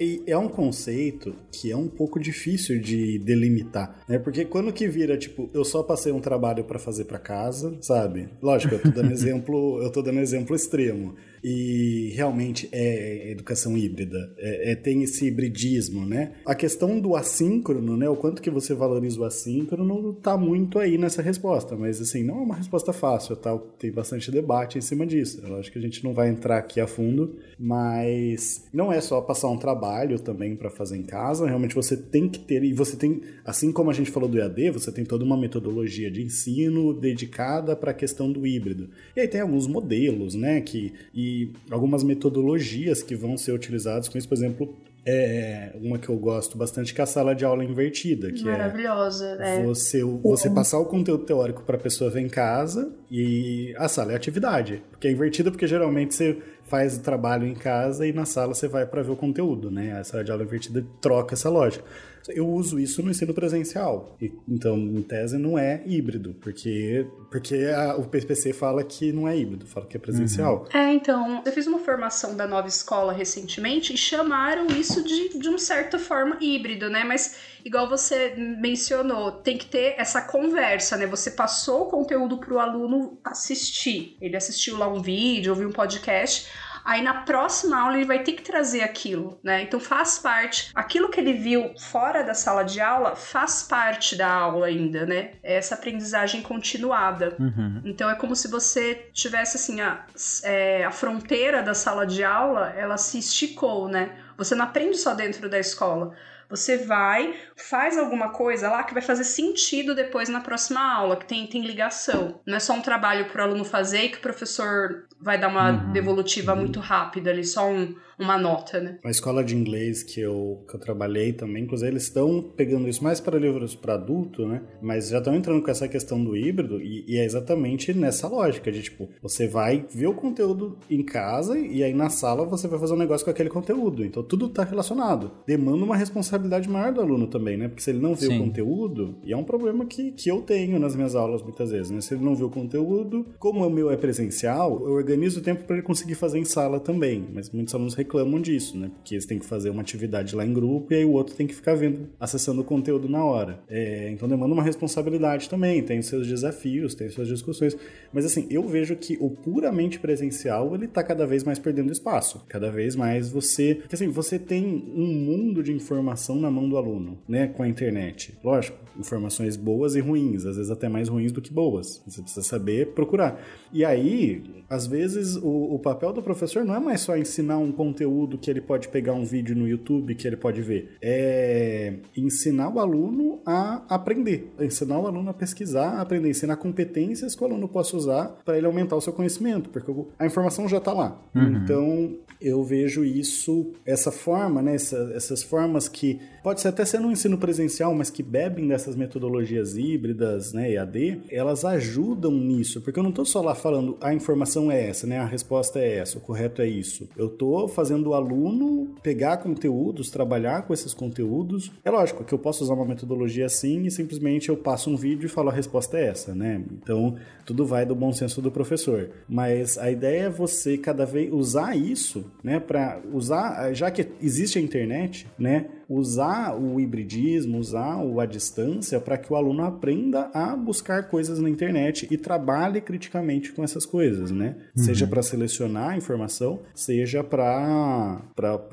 E 0.00 0.22
é 0.26 0.36
um 0.36 0.48
conceito 0.48 1.34
que 1.50 1.70
é 1.70 1.76
um 1.76 1.88
pouco 1.88 2.18
difícil 2.18 2.80
de 2.80 3.18
delimitar, 3.18 4.02
né? 4.08 4.18
Porque 4.18 4.44
quando 4.44 4.72
que 4.72 4.88
vira, 4.88 5.16
tipo, 5.16 5.48
eu 5.52 5.64
só 5.64 5.82
passei 5.82 6.12
um 6.12 6.20
trabalho 6.20 6.64
para 6.64 6.78
fazer 6.78 7.04
para 7.04 7.18
casa, 7.18 7.76
sabe? 7.80 8.28
Lógico, 8.42 8.74
eu 8.74 8.82
tô 8.82 8.90
dando 8.90 9.12
exemplo, 9.12 9.82
eu 9.82 9.90
tô 9.90 10.02
dando 10.02 10.20
exemplo 10.20 10.54
extremo 10.54 11.14
e 11.42 12.12
realmente 12.14 12.68
é 12.72 13.30
educação 13.30 13.76
híbrida, 13.76 14.34
é, 14.38 14.72
é, 14.72 14.74
tem 14.74 15.02
esse 15.02 15.26
hibridismo, 15.26 16.04
né? 16.04 16.32
A 16.44 16.54
questão 16.54 16.98
do 16.98 17.14
assíncrono, 17.14 17.96
né? 17.96 18.08
O 18.08 18.16
quanto 18.16 18.42
que 18.42 18.50
você 18.50 18.74
valoriza 18.74 19.20
o 19.20 19.24
assíncrono 19.24 20.14
tá 20.14 20.36
muito 20.36 20.78
aí 20.78 20.98
nessa 20.98 21.22
resposta, 21.22 21.76
mas 21.76 22.00
assim, 22.00 22.24
não 22.24 22.38
é 22.38 22.42
uma 22.42 22.56
resposta 22.56 22.92
fácil, 22.92 23.36
tá? 23.36 23.56
Tem 23.78 23.92
bastante 23.92 24.30
debate 24.30 24.78
em 24.78 24.80
cima 24.80 25.06
disso. 25.06 25.40
Eu 25.46 25.56
acho 25.56 25.70
que 25.70 25.78
a 25.78 25.82
gente 25.82 26.02
não 26.02 26.12
vai 26.12 26.28
entrar 26.28 26.58
aqui 26.58 26.80
a 26.80 26.86
fundo, 26.86 27.36
mas 27.58 28.66
não 28.72 28.85
não 28.86 28.92
é 28.92 29.00
só 29.00 29.20
passar 29.20 29.48
um 29.48 29.58
trabalho 29.58 30.18
também 30.18 30.54
para 30.54 30.70
fazer 30.70 30.96
em 30.96 31.02
casa, 31.02 31.46
realmente 31.46 31.74
você 31.74 31.96
tem 31.96 32.28
que 32.28 32.38
ter, 32.38 32.62
e 32.62 32.72
você 32.72 32.96
tem, 32.96 33.20
assim 33.44 33.72
como 33.72 33.90
a 33.90 33.92
gente 33.92 34.10
falou 34.10 34.28
do 34.28 34.38
EAD, 34.38 34.70
você 34.70 34.92
tem 34.92 35.04
toda 35.04 35.24
uma 35.24 35.36
metodologia 35.36 36.08
de 36.08 36.22
ensino 36.22 36.94
dedicada 36.94 37.74
para 37.74 37.90
a 37.90 37.94
questão 37.94 38.30
do 38.30 38.46
híbrido. 38.46 38.88
E 39.16 39.20
aí 39.20 39.28
tem 39.28 39.40
alguns 39.40 39.66
modelos, 39.66 40.34
né, 40.34 40.60
que, 40.60 40.92
e 41.12 41.50
algumas 41.70 42.04
metodologias 42.04 43.02
que 43.02 43.16
vão 43.16 43.36
ser 43.36 43.52
utilizadas 43.52 44.08
com 44.08 44.16
isso, 44.16 44.28
por 44.28 44.34
exemplo, 44.34 44.74
é 45.08 45.70
uma 45.80 45.98
que 45.98 46.08
eu 46.08 46.16
gosto 46.16 46.58
bastante, 46.58 46.92
que 46.92 47.00
é 47.00 47.04
a 47.04 47.06
sala 47.06 47.32
de 47.32 47.44
aula 47.44 47.64
invertida. 47.64 48.32
Que 48.32 48.44
Maravilhosa, 48.44 49.38
é 49.40 49.62
você, 49.62 50.02
você 50.02 50.50
passar 50.50 50.80
o 50.80 50.84
conteúdo 50.84 51.24
teórico 51.24 51.62
para 51.62 51.76
a 51.76 51.78
pessoa 51.78 52.10
ver 52.10 52.22
em 52.22 52.28
casa 52.28 52.92
e 53.08 53.72
a 53.78 53.86
sala 53.86 54.12
é 54.12 54.16
atividade. 54.16 54.82
Porque 54.90 55.06
é 55.06 55.12
invertida 55.12 55.52
porque 55.52 55.68
geralmente 55.68 56.12
você 56.12 56.36
faz 56.66 56.96
o 56.96 57.00
trabalho 57.00 57.46
em 57.46 57.54
casa 57.54 58.06
e 58.06 58.12
na 58.12 58.24
sala 58.24 58.54
você 58.54 58.68
vai 58.68 58.86
para 58.86 59.02
ver 59.02 59.12
o 59.12 59.16
conteúdo, 59.16 59.70
né? 59.70 59.98
A 59.98 60.04
sala 60.04 60.24
de 60.24 60.30
aula 60.30 60.44
invertida 60.44 60.84
troca 61.00 61.34
essa 61.34 61.48
lógica 61.48 61.84
eu 62.28 62.48
uso 62.48 62.78
isso 62.78 63.02
no 63.02 63.10
ensino 63.10 63.32
presencial. 63.32 64.16
Então, 64.48 64.76
em 64.76 65.02
tese, 65.02 65.38
não 65.38 65.58
é 65.58 65.82
híbrido, 65.86 66.34
porque, 66.40 67.06
porque 67.30 67.56
a, 67.74 67.96
o 67.96 68.04
PPC 68.06 68.52
fala 68.52 68.82
que 68.82 69.12
não 69.12 69.28
é 69.28 69.36
híbrido, 69.36 69.66
fala 69.66 69.86
que 69.86 69.96
é 69.96 70.00
presencial. 70.00 70.66
Uhum. 70.72 70.80
É, 70.80 70.92
então, 70.92 71.42
eu 71.44 71.52
fiz 71.52 71.66
uma 71.66 71.78
formação 71.78 72.36
da 72.36 72.46
nova 72.46 72.68
escola 72.68 73.12
recentemente 73.12 73.94
e 73.94 73.96
chamaram 73.96 74.66
isso 74.68 75.02
de, 75.02 75.38
de 75.38 75.48
uma 75.48 75.58
certa 75.58 75.98
forma 75.98 76.36
híbrido, 76.40 76.88
né? 76.88 77.04
Mas, 77.04 77.36
igual 77.64 77.88
você 77.88 78.34
mencionou, 78.36 79.32
tem 79.32 79.56
que 79.56 79.66
ter 79.66 79.94
essa 79.98 80.22
conversa, 80.22 80.96
né? 80.96 81.06
Você 81.06 81.30
passou 81.30 81.82
o 81.82 81.86
conteúdo 81.86 82.38
para 82.38 82.54
o 82.54 82.58
aluno 82.58 83.18
assistir. 83.24 84.16
Ele 84.20 84.36
assistiu 84.36 84.76
lá 84.76 84.88
um 84.88 85.00
vídeo, 85.00 85.52
ouviu 85.52 85.68
um 85.68 85.72
podcast 85.72 86.46
Aí 86.86 87.02
na 87.02 87.22
próxima 87.22 87.80
aula 87.80 87.96
ele 87.96 88.06
vai 88.06 88.22
ter 88.22 88.34
que 88.34 88.42
trazer 88.42 88.82
aquilo, 88.82 89.40
né? 89.42 89.60
Então 89.62 89.80
faz 89.80 90.20
parte, 90.20 90.70
aquilo 90.72 91.10
que 91.10 91.18
ele 91.18 91.32
viu 91.32 91.74
fora 91.76 92.22
da 92.22 92.32
sala 92.32 92.62
de 92.62 92.80
aula 92.80 93.16
faz 93.16 93.64
parte 93.64 94.14
da 94.14 94.32
aula 94.32 94.68
ainda, 94.68 95.04
né? 95.04 95.32
É 95.42 95.56
essa 95.56 95.74
aprendizagem 95.74 96.42
continuada. 96.42 97.34
Uhum. 97.40 97.82
Então 97.84 98.08
é 98.08 98.14
como 98.14 98.36
se 98.36 98.46
você 98.46 99.10
tivesse 99.12 99.56
assim 99.56 99.80
a, 99.80 100.06
é, 100.44 100.84
a 100.84 100.92
fronteira 100.92 101.60
da 101.60 101.74
sala 101.74 102.06
de 102.06 102.22
aula, 102.22 102.72
ela 102.76 102.96
se 102.96 103.18
esticou, 103.18 103.88
né? 103.88 104.16
Você 104.38 104.54
não 104.54 104.64
aprende 104.64 104.96
só 104.96 105.12
dentro 105.12 105.48
da 105.48 105.58
escola. 105.58 106.14
Você 106.48 106.78
vai, 106.78 107.34
faz 107.56 107.98
alguma 107.98 108.30
coisa 108.30 108.70
lá 108.70 108.84
que 108.84 108.94
vai 108.94 109.02
fazer 109.02 109.24
sentido 109.24 109.94
depois 109.94 110.28
na 110.28 110.40
próxima 110.40 110.80
aula, 110.80 111.16
que 111.16 111.26
tem, 111.26 111.46
tem 111.46 111.62
ligação. 111.62 112.40
Não 112.46 112.56
é 112.56 112.60
só 112.60 112.72
um 112.72 112.82
trabalho 112.82 113.26
para 113.26 113.42
o 113.42 113.48
aluno 113.48 113.64
fazer 113.64 114.04
e 114.04 114.08
que 114.10 114.18
o 114.18 114.22
professor 114.22 115.06
vai 115.20 115.38
dar 115.38 115.48
uma 115.48 115.72
uhum. 115.72 115.92
devolutiva 115.92 116.54
muito 116.54 116.78
rápida 116.78 117.30
ali, 117.30 117.44
só 117.44 117.68
um, 117.68 117.96
uma 118.18 118.38
nota, 118.38 118.80
né? 118.80 118.98
A 119.04 119.10
escola 119.10 119.44
de 119.44 119.54
inglês 119.54 120.02
que 120.02 120.20
eu, 120.20 120.64
que 120.68 120.74
eu 120.74 120.80
trabalhei 120.80 121.32
também, 121.32 121.64
inclusive 121.64 121.90
eles 121.90 122.04
estão 122.04 122.42
pegando 122.56 122.88
isso 122.88 123.04
mais 123.04 123.20
para 123.20 123.38
livros 123.38 123.74
para 123.74 123.94
adulto, 123.94 124.46
né? 124.46 124.62
Mas 124.80 125.08
já 125.08 125.18
estão 125.18 125.34
entrando 125.34 125.62
com 125.62 125.70
essa 125.70 125.86
questão 125.86 126.22
do 126.22 126.36
híbrido 126.36 126.80
e, 126.80 127.04
e, 127.06 127.18
é 127.18 127.24
exatamente 127.24 127.92
nessa 127.92 128.26
lógica 128.28 128.72
de 128.72 128.82
tipo, 128.82 129.08
você 129.22 129.46
vai 129.46 129.84
ver 129.90 130.06
o 130.06 130.14
conteúdo 130.14 130.78
em 130.90 131.02
casa 131.02 131.58
e 131.58 131.82
aí 131.82 131.92
na 131.92 132.08
sala 132.08 132.44
você 132.46 132.66
vai 132.66 132.78
fazer 132.78 132.94
um 132.94 132.98
negócio 132.98 133.24
com 133.24 133.30
aquele 133.30 133.50
conteúdo. 133.50 134.04
Então 134.04 134.22
tudo 134.22 134.46
está 134.46 134.64
relacionado. 134.64 135.30
Demanda 135.46 135.84
uma 135.84 135.96
responsabilidade 135.96 136.68
maior 136.68 136.92
do 136.92 137.00
aluno 137.00 137.26
também, 137.26 137.56
né? 137.56 137.68
Porque 137.68 137.82
se 137.82 137.90
ele 137.90 138.00
não 138.00 138.14
vê 138.14 138.26
Sim. 138.26 138.36
o 138.36 138.44
conteúdo, 138.44 139.18
e 139.24 139.32
é 139.32 139.36
um 139.36 139.44
problema 139.44 139.84
que, 139.84 140.12
que 140.12 140.30
eu 140.30 140.40
tenho 140.40 140.78
nas 140.78 140.96
minhas 140.96 141.14
aulas 141.14 141.42
muitas 141.42 141.70
vezes, 141.70 141.90
né? 141.90 142.00
Se 142.00 142.14
ele 142.14 142.24
não 142.24 142.34
vê 142.34 142.44
o 142.44 142.50
conteúdo, 142.50 143.26
como 143.38 143.66
o 143.66 143.70
meu 143.70 143.90
é 143.90 143.96
presencial, 143.96 144.82
eu 144.86 144.92
organizo 144.92 145.40
o 145.40 145.42
tempo 145.42 145.64
para 145.64 145.76
ele 145.76 145.84
conseguir 145.84 146.14
fazer 146.14 146.38
em 146.38 146.44
sala 146.44 146.80
também. 146.80 147.26
Mas 147.32 147.50
muitos 147.50 147.74
alunos 147.74 147.94
reclamam 148.06 148.40
disso, 148.40 148.78
né? 148.78 148.90
Porque 148.94 149.14
eles 149.14 149.26
têm 149.26 149.38
que 149.38 149.44
fazer 149.44 149.70
uma 149.70 149.82
atividade 149.82 150.34
lá 150.34 150.46
em 150.46 150.52
grupo 150.52 150.92
e 150.92 150.96
aí 150.96 151.04
o 151.04 151.12
outro 151.12 151.34
tem 151.34 151.46
que 151.46 151.54
ficar 151.54 151.74
vendo, 151.74 152.08
acessando 152.18 152.60
o 152.60 152.64
conteúdo 152.64 153.08
na 153.08 153.24
hora. 153.24 153.60
É, 153.68 154.08
então 154.10 154.28
demanda 154.28 154.54
uma 154.54 154.62
responsabilidade 154.62 155.48
também, 155.50 155.82
tem 155.82 155.98
os 155.98 156.06
seus 156.06 156.26
desafios, 156.26 156.94
tem 156.94 157.08
suas 157.10 157.28
discussões. 157.28 157.76
Mas 158.12 158.24
assim, 158.24 158.46
eu 158.48 158.66
vejo 158.66 158.94
que 158.96 159.18
o 159.20 159.28
puramente 159.28 159.98
presencial, 159.98 160.74
ele 160.74 160.86
tá 160.86 161.02
cada 161.02 161.26
vez 161.26 161.42
mais 161.42 161.58
perdendo 161.58 161.92
espaço. 161.92 162.44
Cada 162.48 162.70
vez 162.70 162.94
mais 162.94 163.28
você... 163.28 163.74
Porque 163.74 163.96
assim, 163.96 164.08
você 164.08 164.38
tem 164.38 164.64
um 164.94 165.06
mundo 165.06 165.62
de 165.62 165.72
informação 165.72 166.36
na 166.36 166.50
mão 166.50 166.68
do 166.68 166.76
aluno, 166.76 167.18
né? 167.28 167.48
Com 167.48 167.62
a 167.62 167.68
internet. 167.68 168.38
Lógico, 168.42 168.78
informações 168.98 169.56
boas 169.56 169.96
e 169.96 170.00
ruins, 170.00 170.46
às 170.46 170.56
vezes 170.56 170.70
até 170.70 170.88
mais 170.88 171.08
ruins 171.08 171.32
do 171.32 171.42
que 171.42 171.52
boas. 171.52 172.02
Você 172.06 172.22
precisa 172.22 172.46
saber 172.46 172.92
procurar. 172.92 173.40
E 173.72 173.84
aí, 173.84 174.42
às 174.70 174.86
vezes, 174.86 175.36
o, 175.36 175.74
o 175.74 175.78
papel 175.78 176.12
do 176.12 176.22
professor 176.22 176.64
não 176.64 176.74
é 176.74 176.80
mais 176.80 177.00
só 177.00 177.16
ensinar 177.16 177.58
um 177.58 177.72
conteúdo 177.72 177.95
conteúdo 177.96 178.36
que 178.36 178.50
ele 178.50 178.60
pode 178.60 178.88
pegar 178.88 179.14
um 179.14 179.24
vídeo 179.24 179.56
no 179.56 179.66
YouTube 179.66 180.14
que 180.14 180.26
ele 180.26 180.36
pode 180.36 180.60
ver. 180.60 180.96
É 181.00 181.94
ensinar 182.14 182.68
o 182.68 182.78
aluno 182.78 183.40
a 183.46 183.82
aprender, 183.88 184.52
ensinar 184.60 184.98
o 184.98 185.06
aluno 185.06 185.30
a 185.30 185.34
pesquisar, 185.34 185.92
a 185.92 186.00
aprender, 186.02 186.28
ensinar 186.28 186.56
competências 186.56 187.34
que 187.34 187.42
o 187.42 187.46
aluno 187.46 187.66
possa 187.66 187.96
usar 187.96 188.36
para 188.44 188.58
ele 188.58 188.66
aumentar 188.66 188.96
o 188.96 189.00
seu 189.00 189.12
conhecimento, 189.12 189.70
porque 189.70 189.90
a 190.18 190.26
informação 190.26 190.68
já 190.68 190.76
está 190.76 190.92
lá. 190.92 191.18
Uhum. 191.34 191.56
Então, 191.56 192.16
eu 192.40 192.62
vejo 192.62 193.04
isso, 193.04 193.72
essa 193.84 194.10
forma, 194.10 194.62
né, 194.62 194.74
essa, 194.74 195.12
essas 195.14 195.42
formas 195.42 195.88
que 195.88 196.20
pode 196.42 196.60
ser 196.60 196.68
até 196.68 196.84
ser 196.84 197.00
no 197.00 197.10
ensino 197.10 197.38
presencial, 197.38 197.94
mas 197.94 198.10
que 198.10 198.22
bebem 198.22 198.68
dessas 198.68 198.94
metodologias 198.94 199.76
híbridas, 199.76 200.52
né, 200.52 200.72
EAD, 200.72 201.22
elas 201.30 201.64
ajudam 201.64 202.32
nisso, 202.32 202.80
porque 202.80 202.98
eu 202.98 203.02
não 203.02 203.10
estou 203.10 203.24
só 203.24 203.40
lá 203.40 203.54
falando 203.54 203.96
a 204.00 204.12
informação 204.12 204.70
é 204.70 204.88
essa, 204.88 205.06
né, 205.06 205.18
a 205.18 205.26
resposta 205.26 205.78
é 205.78 205.98
essa, 205.98 206.18
o 206.18 206.20
correto 206.20 206.60
é 206.62 206.68
isso. 206.68 207.08
Eu 207.16 207.26
estou 207.26 207.68
fazendo 207.68 207.85
o 207.94 208.14
aluno 208.14 208.94
pegar 209.02 209.38
conteúdos, 209.38 210.10
trabalhar 210.10 210.62
com 210.62 210.72
esses 210.72 210.94
conteúdos. 210.94 211.70
É 211.84 211.90
lógico 211.90 212.24
que 212.24 212.32
eu 212.32 212.38
posso 212.38 212.64
usar 212.64 212.74
uma 212.74 212.84
metodologia 212.84 213.46
assim 213.46 213.84
e 213.84 213.90
simplesmente 213.90 214.48
eu 214.48 214.56
passo 214.56 214.90
um 214.90 214.96
vídeo 214.96 215.26
e 215.26 215.28
falo 215.28 215.50
a 215.50 215.52
resposta 215.52 215.98
é 215.98 216.08
essa, 216.08 216.34
né? 216.34 216.62
Então, 216.72 217.16
tudo 217.44 217.64
vai 217.64 217.86
do 217.86 217.94
bom 217.94 218.12
senso 218.12 218.42
do 218.42 218.50
professor. 218.50 219.10
Mas 219.28 219.78
a 219.78 219.90
ideia 219.90 220.24
é 220.24 220.30
você 220.30 220.76
cada 220.76 221.04
vez 221.04 221.32
usar 221.32 221.76
isso, 221.76 222.24
né, 222.42 222.58
para 222.58 223.00
usar, 223.12 223.72
já 223.72 223.90
que 223.90 224.06
existe 224.20 224.58
a 224.58 224.62
internet, 224.62 225.26
né, 225.38 225.66
usar 225.88 226.54
o 226.54 226.80
hibridismo, 226.80 227.58
usar 227.58 227.96
o 227.96 228.20
à 228.20 228.26
distância 228.26 229.00
para 229.00 229.16
que 229.16 229.32
o 229.32 229.36
aluno 229.36 229.64
aprenda 229.64 230.30
a 230.34 230.56
buscar 230.56 231.04
coisas 231.08 231.38
na 231.38 231.48
internet 231.48 232.08
e 232.10 232.18
trabalhe 232.18 232.80
criticamente 232.80 233.52
com 233.52 233.62
essas 233.62 233.86
coisas, 233.86 234.30
né? 234.30 234.56
Uhum. 234.76 234.82
Seja 234.82 235.06
para 235.06 235.22
selecionar 235.22 235.90
a 235.90 235.96
informação, 235.96 236.60
seja 236.74 237.22
para 237.22 238.20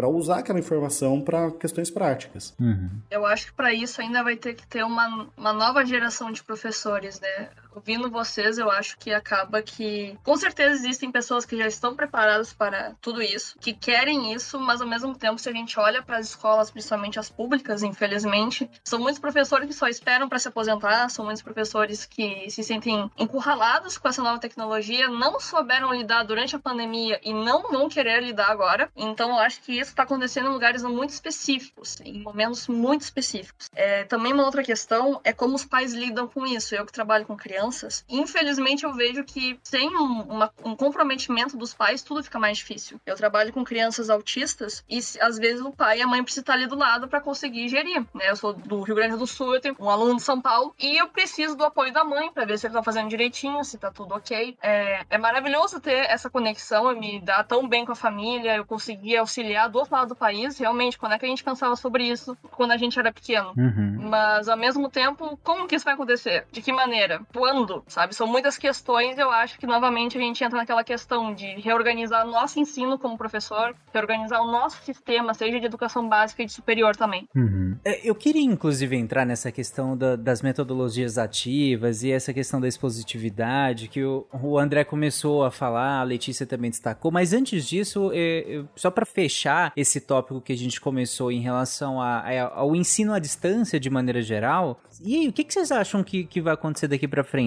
usar 0.07 0.39
aquela 0.39 0.59
informação 0.59 1.22
para 1.22 1.51
questões 1.51 1.89
práticas. 1.89 2.53
Uhum. 2.59 2.89
Eu 3.11 3.26
acho 3.26 3.47
que 3.47 3.53
para 3.53 3.74
isso 3.74 4.01
ainda 4.01 4.24
vai 4.24 4.36
ter 4.36 4.55
que 4.55 4.66
ter 4.66 4.84
uma, 4.84 5.28
uma 5.38 5.53
nova 5.53 5.86
geração 5.86 6.32
de 6.32 6.43
professores, 6.43 7.20
né? 7.20 7.49
Ouvindo 7.76 8.09
vocês, 8.09 8.57
eu 8.57 8.69
acho 8.69 8.97
que 8.97 9.11
acaba 9.11 9.61
que 9.61 10.17
com 10.24 10.36
certeza 10.38 10.76
existem 10.76 11.11
pessoas 11.11 11.45
que 11.45 11.57
já 11.57 11.67
estão 11.67 11.95
preparadas 11.95 12.53
para 12.53 12.95
tudo 13.01 13.21
isso, 13.21 13.57
que 13.59 13.74
querem 13.74 14.34
isso, 14.34 14.59
mas 14.59 14.82
ao 14.82 14.88
mesmo 14.88 15.15
tempo, 15.15 15.39
se 15.39 15.49
a 15.49 15.53
gente 15.53 15.80
olha 15.80 16.01
para 16.01 16.17
as 16.17 16.30
escolas, 16.30 16.71
principalmente 16.71 17.19
as 17.19 17.30
públicas, 17.30 17.84
infelizmente, 17.84 18.69
são 18.84 18.99
muitos 18.99 19.19
professores 19.19 19.67
que 19.67 19.74
só 19.74 19.88
esperam 19.88 20.30
para 20.30 20.39
se 20.39 20.47
aposentar, 20.47 21.09
são 21.09 21.26
muitos 21.26 21.43
professores 21.43 22.05
que 22.05 22.49
se 22.49 22.63
sentem 22.63 23.09
encurralados 23.17 23.97
com 23.97 24.07
essa 24.07 24.21
nova 24.21 24.39
tecnologia, 24.39 25.07
não 25.07 25.39
souberam 25.39 25.93
lidar 25.93 26.24
durante 26.24 26.55
a 26.55 26.59
pandemia 26.59 27.19
e 27.24 27.34
não 27.34 27.63
vão 27.71 27.89
querer 27.89 28.21
lidar 28.24 28.49
agora. 28.49 28.89
Então, 28.95 29.30
eu 29.30 29.39
acho 29.39 29.61
que 29.61 29.74
isso 29.74 29.91
está 29.91 30.03
acontecendo 30.03 30.47
em 30.47 30.53
lugares 30.53 30.84
muito 30.84 31.11
específicos, 31.11 31.99
em 32.01 32.21
momentos 32.21 32.67
muito 32.67 33.01
específicos. 33.01 33.69
É, 33.74 34.03
também 34.03 34.34
uma 34.34 34.45
outra 34.45 34.63
questão 34.63 35.19
é 35.24 35.34
como 35.34 35.55
os 35.55 35.65
pais 35.65 35.93
lidam 35.93 36.28
com 36.28 36.45
isso. 36.45 36.76
Eu 36.76 36.86
que 36.86 36.91
trabalho 36.91 37.26
com 37.26 37.36
crianças 37.36 37.62
crianças, 37.64 38.05
infelizmente 38.09 38.84
eu 38.84 38.93
vejo 38.93 39.24
que 39.24 39.59
sem 39.64 39.95
um, 39.95 40.22
uma, 40.22 40.51
um 40.64 40.76
comprometimento 40.76 41.55
dos 41.57 41.74
pais, 41.74 42.01
tudo 42.01 42.24
fica 42.24 42.39
mais 42.39 42.57
difícil. 42.57 42.99
Eu 43.05 43.16
trabalho 43.16 43.53
com 43.53 43.64
crianças 43.64 44.09
autistas 44.09 44.84
e 44.89 44.99
às 45.22 45.38
vezes 45.38 45.61
o 45.61 45.72
pai 45.72 45.99
e 45.99 46.01
a 46.01 46.07
mãe 46.07 46.24
precisam 46.24 46.41
estar 46.41 46.53
ali 46.53 46.68
do 46.68 46.78
lado 46.78 47.07
para 47.07 47.22
conseguir 47.22 47.68
gerir. 47.70 48.05
Né? 48.14 48.30
Eu 48.30 48.36
sou 48.36 48.53
do 48.53 48.82
Rio 48.82 48.95
Grande 48.95 49.18
do 49.18 49.28
Sul, 49.28 49.55
eu 49.55 49.61
tenho 49.61 49.76
um 49.80 49.89
aluno 49.89 50.16
de 50.18 50.22
São 50.22 50.41
Paulo 50.41 50.74
e 50.80 50.97
eu 50.97 51.07
preciso 51.07 51.55
do 51.55 51.64
apoio 51.64 51.93
da 51.93 52.03
mãe 52.03 52.32
para 52.32 52.45
ver 52.45 52.57
se 52.57 52.68
ele 52.68 52.74
tá 52.74 52.84
fazendo 52.84 53.09
direitinho, 53.09 53.64
se 53.64 53.78
tá 53.78 53.91
tudo 53.91 54.14
ok. 54.16 54.57
É, 54.61 55.05
é 55.09 55.18
maravilhoso 55.18 55.80
ter 55.80 56.09
essa 56.09 56.30
conexão, 56.30 56.89
eu 56.89 56.99
me 56.99 57.20
dá 57.22 57.43
tão 57.43 57.68
bem 57.68 57.86
com 57.86 57.91
a 57.91 57.95
família, 57.95 58.55
eu 58.55 58.66
consegui 58.66 59.16
auxiliar 59.16 59.70
do 59.70 59.80
outro 59.80 59.95
lado 59.95 60.09
do 60.09 60.16
país. 60.16 60.57
Realmente, 60.57 60.97
quando 60.97 61.14
é 61.14 61.20
que 61.20 61.26
a 61.26 61.30
gente 61.30 61.43
pensava 61.43 61.76
sobre 61.76 62.03
isso 62.05 62.38
quando 62.51 62.72
a 62.72 62.78
gente 62.78 62.97
era 62.99 63.11
pequeno? 63.11 63.53
Uhum. 63.57 64.09
Mas 64.09 64.47
ao 64.47 64.57
mesmo 64.57 64.89
tempo, 64.89 65.38
como 65.43 65.68
que 65.68 65.76
isso 65.76 65.86
vai 65.86 65.93
acontecer? 65.93 66.45
De 66.51 66.61
que 66.61 66.72
maneira? 66.72 67.22
Quando 67.34 67.53
quando, 67.54 67.84
sabe? 67.88 68.16
São 68.16 68.26
muitas 68.26 68.58
questões, 68.58 69.18
eu 69.20 69.30
acho 69.30 69.60
que 69.60 69.68
novamente 69.68 70.18
a 70.18 70.22
gente 70.22 70.43
entra 70.43 70.58
naquela 70.58 70.84
questão 70.84 71.34
de 71.36 71.45
reorganizar 71.62 72.26
nosso 72.26 72.60
ensino 72.60 72.97
como 72.97 73.16
professor, 73.16 73.76
reorganizar 73.93 74.41
o 74.41 74.51
nosso 74.51 74.84
sistema, 74.84 75.36
seja 75.36 75.60
de 75.60 75.66
educação 75.68 76.10
básica 76.10 76.41
e 76.41 76.45
de 76.47 76.51
superior 76.51 76.95
também. 76.95 77.28
Uhum. 77.36 77.78
Eu 78.04 78.16
queria, 78.16 78.41
inclusive, 78.41 78.97
entrar 78.97 79.24
nessa 79.24 79.51
questão 79.51 79.95
da, 79.95 80.16
das 80.16 80.41
metodologias 80.41 81.20
ativas 81.20 82.01
e 82.01 82.12
essa 82.12 82.34
questão 82.34 82.60
da 82.60 82.68
expositividade 82.68 83.88
que 83.88 84.04
o, 84.04 84.26
o, 84.41 84.58
André 84.58 84.84
começou 84.84 85.43
a 85.45 85.51
falar, 85.51 85.99
a 85.99 86.04
Letícia 86.04 86.47
também 86.47 86.72
destacou, 86.72 87.12
mas 87.12 87.34
antes 87.34 87.68
disso, 87.68 88.10
é, 88.14 88.64
só 88.76 88.89
para 88.89 89.06
fechar 89.06 89.72
esse 89.78 90.01
tópico 90.01 90.41
que 90.41 90.54
a 90.54 90.58
gente 90.58 90.82
começou 90.82 91.32
em 91.32 91.41
relação 91.41 92.01
a, 92.01 92.20
a, 92.20 92.60
ao 92.60 92.76
ensino 92.76 93.14
à 93.14 93.20
distância 93.20 93.80
de 93.80 93.89
maneira 93.91 94.24
geral, 94.24 94.80
e 95.01 95.18
aí, 95.18 95.28
o 95.28 95.34
que, 95.34 95.43
que 95.43 95.54
vocês 95.54 95.72
acham 95.72 96.04
que, 96.04 96.24
que 96.24 96.41
vai 96.41 96.54
acontecer 96.54 96.88
daqui 96.88 97.08
para 97.08 97.24
frente? 97.24 97.42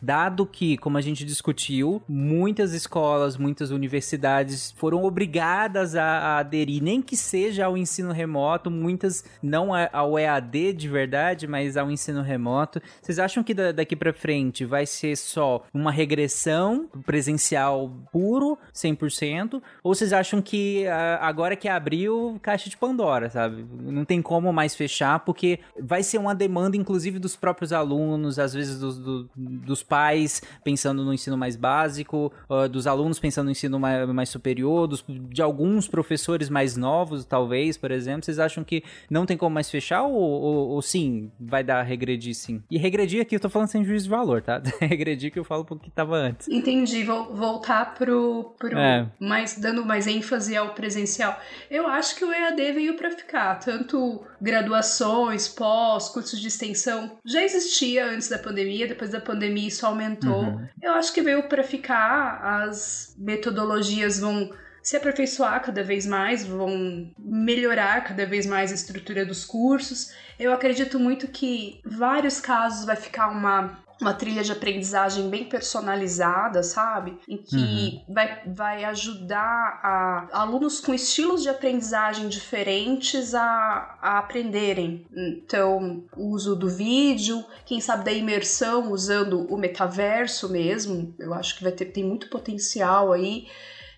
Dado 0.00 0.46
que, 0.46 0.76
como 0.76 0.98
a 0.98 1.00
gente 1.00 1.24
discutiu, 1.24 2.02
muitas 2.08 2.72
escolas, 2.72 3.36
muitas 3.36 3.70
universidades 3.70 4.72
foram 4.76 5.04
obrigadas 5.04 5.94
a, 5.94 6.04
a 6.04 6.38
aderir, 6.38 6.82
nem 6.82 7.00
que 7.00 7.16
seja 7.16 7.66
ao 7.66 7.76
ensino 7.76 8.12
remoto, 8.12 8.70
muitas 8.70 9.24
não 9.42 9.70
ao 9.74 10.18
EAD 10.18 10.72
de 10.72 10.88
verdade, 10.88 11.46
mas 11.46 11.76
ao 11.76 11.90
ensino 11.90 12.22
remoto. 12.22 12.80
Vocês 13.00 13.18
acham 13.18 13.42
que 13.42 13.54
daqui 13.54 13.96
para 13.96 14.12
frente 14.12 14.64
vai 14.64 14.86
ser 14.86 15.16
só 15.16 15.64
uma 15.72 15.90
regressão 15.90 16.88
presencial 17.04 17.90
puro, 18.12 18.58
100%? 18.74 19.62
Ou 19.82 19.94
vocês 19.94 20.12
acham 20.12 20.42
que 20.42 20.86
agora 21.20 21.56
que 21.56 21.68
abriu, 21.68 22.38
caixa 22.42 22.68
de 22.68 22.76
Pandora, 22.76 23.30
sabe? 23.30 23.64
Não 23.80 24.04
tem 24.04 24.20
como 24.20 24.52
mais 24.52 24.74
fechar, 24.74 25.20
porque 25.20 25.60
vai 25.80 26.02
ser 26.02 26.18
uma 26.18 26.34
demanda, 26.34 26.76
inclusive, 26.76 27.18
dos 27.18 27.36
próprios 27.36 27.72
alunos, 27.72 28.38
às 28.38 28.52
vezes 28.52 28.78
dos, 28.78 28.98
do, 28.98 29.30
dos 29.36 29.82
pais 29.82 30.42
pensando 30.64 31.04
no 31.04 31.12
ensino 31.12 31.36
mais 31.36 31.56
básico, 31.56 32.32
uh, 32.48 32.68
dos 32.68 32.86
alunos 32.86 33.18
pensando 33.18 33.46
no 33.46 33.52
ensino 33.52 33.78
mais, 33.78 34.08
mais 34.08 34.28
superior, 34.28 34.86
dos, 34.86 35.04
de 35.08 35.42
alguns 35.42 35.88
professores 35.88 36.48
mais 36.48 36.76
novos, 36.76 37.24
talvez, 37.24 37.76
por 37.76 37.90
exemplo. 37.90 38.24
Vocês 38.24 38.38
acham 38.38 38.62
que 38.64 38.82
não 39.10 39.26
tem 39.26 39.36
como 39.36 39.54
mais 39.54 39.70
fechar 39.70 40.02
ou, 40.02 40.14
ou, 40.14 40.68
ou 40.70 40.82
sim, 40.82 41.30
vai 41.38 41.64
dar 41.64 41.82
regredir 41.82 42.34
sim? 42.34 42.62
E 42.70 42.78
regredir 42.78 43.22
aqui 43.22 43.36
eu 43.36 43.40
tô 43.40 43.48
falando 43.48 43.68
sem 43.68 43.84
juízo 43.84 44.04
de 44.04 44.10
valor, 44.10 44.42
tá? 44.42 44.62
regredir 44.80 45.32
que 45.32 45.38
eu 45.38 45.44
falo 45.44 45.64
pro 45.64 45.78
que 45.78 45.90
tava 45.90 46.16
antes. 46.16 46.48
Entendi, 46.48 47.02
vou 47.04 47.34
voltar 47.34 47.94
pro, 47.94 48.54
pro 48.58 48.76
é. 48.78 49.08
mais, 49.18 49.58
dando 49.58 49.84
mais 49.84 50.06
ênfase 50.06 50.56
ao 50.56 50.74
presencial. 50.74 51.38
Eu 51.70 51.86
acho 51.86 52.16
que 52.16 52.24
o 52.24 52.32
EAD 52.32 52.72
veio 52.72 52.96
para 52.96 53.10
ficar, 53.10 53.56
tanto 53.56 54.22
graduações, 54.40 55.48
pós, 55.48 56.08
cursos 56.08 56.40
de 56.40 56.48
extensão, 56.48 57.18
já 57.24 57.42
existia 57.42 58.06
antes 58.06 58.28
da 58.28 58.38
pandemia, 58.38 58.88
depois 58.88 59.10
da 59.10 59.20
pandemia 59.22 59.68
isso 59.68 59.86
aumentou. 59.86 60.44
Uhum. 60.44 60.68
Eu 60.80 60.92
acho 60.92 61.12
que 61.12 61.22
veio 61.22 61.48
para 61.48 61.62
ficar, 61.62 62.64
as 62.64 63.14
metodologias 63.18 64.20
vão 64.20 64.50
se 64.82 64.96
aperfeiçoar 64.96 65.62
cada 65.62 65.84
vez 65.84 66.04
mais, 66.04 66.44
vão 66.44 67.08
melhorar 67.18 68.02
cada 68.02 68.26
vez 68.26 68.44
mais 68.44 68.72
a 68.72 68.74
estrutura 68.74 69.24
dos 69.24 69.44
cursos. 69.44 70.12
Eu 70.38 70.52
acredito 70.52 70.98
muito 70.98 71.28
que 71.28 71.80
vários 71.84 72.40
casos 72.40 72.84
vai 72.84 72.96
ficar 72.96 73.28
uma 73.28 73.81
uma 74.02 74.12
trilha 74.12 74.42
de 74.42 74.52
aprendizagem 74.52 75.30
bem 75.30 75.44
personalizada, 75.44 76.62
sabe? 76.62 77.18
Em 77.28 77.38
que 77.38 77.56
uhum. 77.56 78.04
vai, 78.14 78.42
vai 78.46 78.84
ajudar 78.84 79.80
a, 79.82 80.28
alunos 80.32 80.80
com 80.80 80.92
estilos 80.92 81.42
de 81.42 81.48
aprendizagem 81.48 82.28
diferentes 82.28 83.34
a, 83.34 83.96
a 84.02 84.18
aprenderem. 84.18 85.06
Então, 85.16 86.04
o 86.16 86.30
uso 86.34 86.54
do 86.54 86.68
vídeo, 86.68 87.44
quem 87.64 87.80
sabe 87.80 88.04
da 88.04 88.12
imersão 88.12 88.90
usando 88.92 89.46
o 89.52 89.56
metaverso 89.56 90.50
mesmo, 90.50 91.14
eu 91.18 91.32
acho 91.32 91.56
que 91.56 91.62
vai 91.62 91.72
ter 91.72 91.86
tem 91.86 92.04
muito 92.04 92.28
potencial 92.28 93.12
aí 93.12 93.46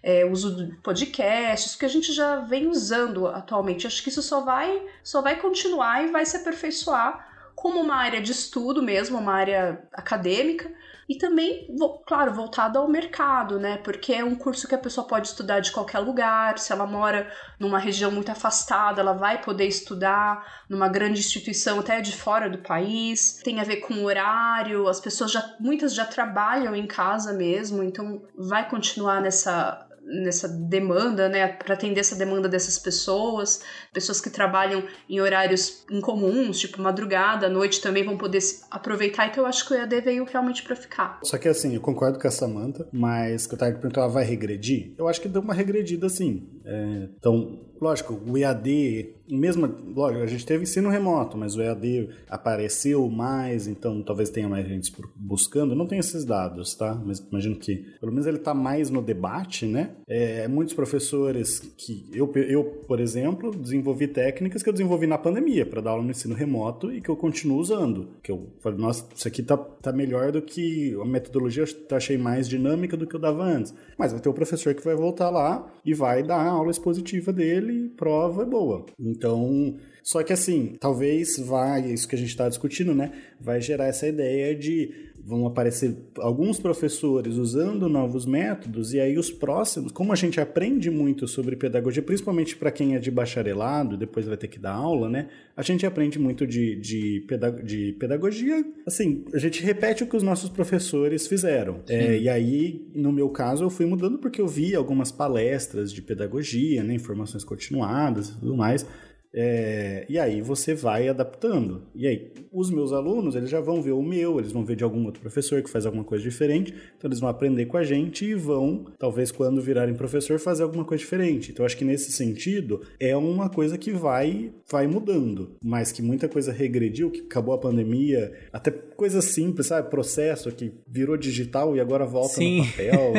é, 0.02 0.24
uso 0.26 0.54
de 0.54 0.76
podcasts, 0.76 1.74
que 1.74 1.84
a 1.86 1.88
gente 1.88 2.12
já 2.12 2.36
vem 2.36 2.66
usando 2.66 3.26
atualmente. 3.26 3.86
Acho 3.86 4.02
que 4.02 4.10
isso 4.10 4.20
só 4.20 4.42
vai, 4.42 4.82
só 5.02 5.22
vai 5.22 5.36
continuar 5.36 6.04
e 6.04 6.10
vai 6.10 6.26
se 6.26 6.36
aperfeiçoar 6.36 7.33
como 7.64 7.80
uma 7.80 7.96
área 7.96 8.20
de 8.20 8.30
estudo 8.30 8.82
mesmo, 8.82 9.16
uma 9.16 9.32
área 9.32 9.82
acadêmica, 9.90 10.70
e 11.08 11.16
também, 11.16 11.66
claro, 12.06 12.34
voltado 12.34 12.78
ao 12.78 12.86
mercado, 12.86 13.58
né? 13.58 13.78
Porque 13.78 14.12
é 14.12 14.22
um 14.22 14.34
curso 14.34 14.68
que 14.68 14.74
a 14.74 14.78
pessoa 14.78 15.06
pode 15.06 15.28
estudar 15.28 15.60
de 15.60 15.72
qualquer 15.72 16.00
lugar. 16.00 16.58
Se 16.58 16.74
ela 16.74 16.86
mora 16.86 17.32
numa 17.58 17.78
região 17.78 18.10
muito 18.10 18.30
afastada, 18.30 19.00
ela 19.00 19.14
vai 19.14 19.40
poder 19.40 19.66
estudar 19.66 20.64
numa 20.68 20.88
grande 20.88 21.20
instituição 21.20 21.80
até 21.80 22.02
de 22.02 22.14
fora 22.14 22.50
do 22.50 22.58
país. 22.58 23.40
Tem 23.42 23.58
a 23.58 23.64
ver 23.64 23.76
com 23.76 24.04
horário, 24.04 24.86
as 24.86 25.00
pessoas 25.00 25.32
já 25.32 25.56
muitas 25.58 25.94
já 25.94 26.04
trabalham 26.04 26.76
em 26.76 26.86
casa 26.86 27.32
mesmo, 27.32 27.82
então 27.82 28.22
vai 28.36 28.68
continuar 28.68 29.22
nessa 29.22 29.88
nessa 30.06 30.48
demanda, 30.48 31.28
né, 31.28 31.46
para 31.48 31.74
atender 31.74 32.00
essa 32.00 32.14
demanda 32.14 32.48
dessas 32.48 32.78
pessoas, 32.78 33.62
pessoas 33.92 34.20
que 34.20 34.30
trabalham 34.30 34.84
em 35.08 35.20
horários 35.20 35.84
incomuns, 35.90 36.60
tipo 36.60 36.80
madrugada, 36.80 37.48
noite 37.48 37.80
também 37.80 38.04
vão 38.04 38.16
poder 38.16 38.40
aproveitar. 38.70 39.26
Então 39.26 39.44
eu 39.44 39.48
acho 39.48 39.66
que 39.66 39.72
o 39.72 39.76
EAD 39.76 40.00
veio 40.00 40.24
realmente 40.24 40.62
para 40.62 40.76
ficar. 40.76 41.20
Só 41.22 41.38
que 41.38 41.48
assim, 41.48 41.74
eu 41.74 41.80
concordo 41.80 42.18
com 42.18 42.28
a 42.28 42.30
Samantha, 42.30 42.86
mas 42.92 43.46
que 43.46 43.54
eu 43.54 43.58
tava 43.58 43.72
perguntando, 43.72 44.00
ela 44.00 44.12
vai 44.12 44.24
regredir? 44.24 44.94
Eu 44.98 45.08
acho 45.08 45.20
que 45.20 45.28
deu 45.28 45.40
uma 45.40 45.54
regredida 45.54 46.08
sim. 46.08 46.48
É, 46.64 47.08
então, 47.18 47.60
lógico, 47.80 48.18
o 48.26 48.38
EAD, 48.38 49.14
mesmo, 49.28 49.66
lógico, 49.94 50.22
a 50.22 50.26
gente 50.26 50.46
teve 50.46 50.62
ensino 50.62 50.88
remoto, 50.88 51.36
mas 51.36 51.54
o 51.54 51.62
EAD 51.62 52.08
apareceu 52.28 53.08
mais, 53.08 53.66
então 53.66 54.02
talvez 54.02 54.30
tenha 54.30 54.48
mais 54.48 54.66
gente 54.66 54.92
buscando. 55.14 55.74
não 55.74 55.86
tem 55.86 55.98
esses 55.98 56.24
dados, 56.24 56.74
tá? 56.74 56.94
Mas 57.04 57.18
imagino 57.18 57.56
que, 57.56 57.76
pelo 58.00 58.12
menos 58.12 58.26
ele 58.26 58.38
está 58.38 58.54
mais 58.54 58.88
no 58.88 59.02
debate, 59.02 59.66
né? 59.66 59.90
É, 60.08 60.48
muitos 60.48 60.74
professores 60.74 61.60
que 61.76 62.08
eu, 62.12 62.32
eu, 62.34 62.64
por 62.86 62.98
exemplo, 62.98 63.50
desenvolvi 63.50 64.08
técnicas 64.08 64.62
que 64.62 64.68
eu 64.68 64.72
desenvolvi 64.72 65.06
na 65.06 65.18
pandemia 65.18 65.66
para 65.66 65.82
dar 65.82 65.90
aula 65.90 66.02
no 66.02 66.10
ensino 66.10 66.34
remoto 66.34 66.92
e 66.92 67.00
que 67.00 67.08
eu 67.08 67.16
continuo 67.16 67.58
usando. 67.58 68.08
Que 68.22 68.32
eu 68.32 68.48
falei, 68.60 68.78
nossa, 68.78 69.06
isso 69.14 69.28
aqui 69.28 69.42
tá, 69.42 69.56
tá 69.56 69.92
melhor 69.92 70.32
do 70.32 70.40
que 70.40 70.96
a 71.00 71.04
metodologia, 71.04 71.64
eu 71.64 71.96
achei 71.96 72.16
mais 72.16 72.48
dinâmica 72.48 72.96
do 72.96 73.06
que 73.06 73.14
eu 73.14 73.20
dava 73.20 73.42
antes. 73.42 73.74
Mas 73.98 74.12
vai 74.12 74.20
ter 74.20 74.28
o 74.28 74.34
professor 74.34 74.74
que 74.74 74.84
vai 74.84 74.94
voltar 74.94 75.28
lá 75.28 75.70
e 75.84 75.92
vai 75.92 76.22
dar 76.22 76.38
a 76.38 76.50
aula 76.50 76.70
expositiva 76.70 77.32
dele, 77.32 77.90
prova 77.96 78.42
é 78.42 78.46
boa. 78.46 78.86
Então, 78.98 79.76
só 80.02 80.22
que 80.22 80.32
assim, 80.32 80.76
talvez 80.80 81.38
vai, 81.38 81.92
isso 81.92 82.08
que 82.08 82.14
a 82.14 82.18
gente 82.18 82.28
está 82.28 82.48
discutindo, 82.48 82.94
né? 82.94 83.12
Vai 83.40 83.60
gerar 83.60 83.86
essa 83.86 84.06
ideia 84.06 84.54
de 84.54 85.12
vão 85.26 85.46
aparecer 85.46 85.96
alguns 86.18 86.60
professores 86.60 87.36
usando 87.36 87.88
novos 87.88 88.26
métodos, 88.26 88.92
e 88.92 89.00
aí 89.00 89.16
os 89.16 89.30
próximos, 89.30 89.90
como 89.90 90.12
a 90.12 90.16
gente 90.16 90.38
aprende 90.38 90.90
muito 90.90 91.26
sobre 91.26 91.56
pedagogia, 91.56 92.02
principalmente 92.02 92.56
para 92.56 92.70
quem 92.70 92.94
é 92.94 92.98
de 92.98 93.10
bacharelado, 93.10 93.96
depois 93.96 94.26
vai 94.26 94.36
ter 94.36 94.48
que 94.48 94.58
dar 94.58 94.72
aula, 94.72 95.08
né? 95.08 95.28
A 95.56 95.62
gente 95.62 95.86
aprende 95.86 96.18
muito 96.18 96.46
de, 96.46 96.76
de, 96.76 97.24
pedag 97.26 97.62
de 97.62 97.92
pedagogia, 97.92 98.64
assim, 98.86 99.24
a 99.32 99.38
gente 99.38 99.62
repete 99.62 100.04
o 100.04 100.06
que 100.06 100.16
os 100.16 100.22
nossos 100.22 100.50
professores 100.50 101.26
fizeram. 101.26 101.80
É, 101.88 102.18
e 102.18 102.28
aí, 102.28 102.86
no 102.94 103.10
meu 103.10 103.30
caso, 103.30 103.64
eu 103.64 103.70
fui 103.70 103.86
mudando 103.86 104.18
porque 104.18 104.40
eu 104.40 104.48
vi 104.48 104.74
algumas 104.74 105.10
palestras 105.10 105.92
de 105.92 106.02
pedagogia, 106.02 106.82
né? 106.82 106.94
Informações 106.94 107.44
continuadas 107.44 108.28
e 108.28 108.38
tudo 108.38 108.56
mais. 108.56 108.86
É, 109.34 110.06
e 110.08 110.18
aí 110.18 110.40
você 110.40 110.74
vai 110.74 111.08
adaptando. 111.08 111.82
E 111.94 112.06
aí, 112.06 112.32
os 112.52 112.70
meus 112.70 112.92
alunos, 112.92 113.34
eles 113.34 113.50
já 113.50 113.60
vão 113.60 113.82
ver 113.82 113.92
o 113.92 114.02
meu, 114.02 114.38
eles 114.38 114.52
vão 114.52 114.64
ver 114.64 114.76
de 114.76 114.84
algum 114.84 115.04
outro 115.04 115.20
professor 115.20 115.60
que 115.60 115.68
faz 115.68 115.84
alguma 115.84 116.04
coisa 116.04 116.22
diferente, 116.22 116.72
então 116.96 117.08
eles 117.08 117.18
vão 117.18 117.28
aprender 117.28 117.66
com 117.66 117.76
a 117.76 117.82
gente 117.82 118.24
e 118.24 118.34
vão, 118.34 118.84
talvez 118.98 119.32
quando 119.32 119.60
virarem 119.60 119.94
professor, 119.94 120.38
fazer 120.38 120.62
alguma 120.62 120.84
coisa 120.84 121.02
diferente. 121.02 121.50
Então 121.50 121.66
acho 121.66 121.76
que 121.76 121.84
nesse 121.84 122.12
sentido, 122.12 122.82
é 123.00 123.16
uma 123.16 123.48
coisa 123.50 123.76
que 123.76 123.90
vai, 123.90 124.52
vai 124.70 124.86
mudando, 124.86 125.56
mas 125.62 125.90
que 125.90 126.00
muita 126.00 126.28
coisa 126.28 126.52
regrediu, 126.52 127.10
que 127.10 127.22
acabou 127.22 127.54
a 127.54 127.58
pandemia, 127.58 128.32
até 128.52 128.70
coisas 128.70 129.24
simples, 129.24 129.66
sabe? 129.66 129.90
Processo 129.90 130.52
que 130.52 130.72
virou 130.86 131.16
digital 131.16 131.74
e 131.74 131.80
agora 131.80 132.06
volta 132.06 132.34
Sim. 132.34 132.58
no 132.58 132.66
papel. 132.66 133.12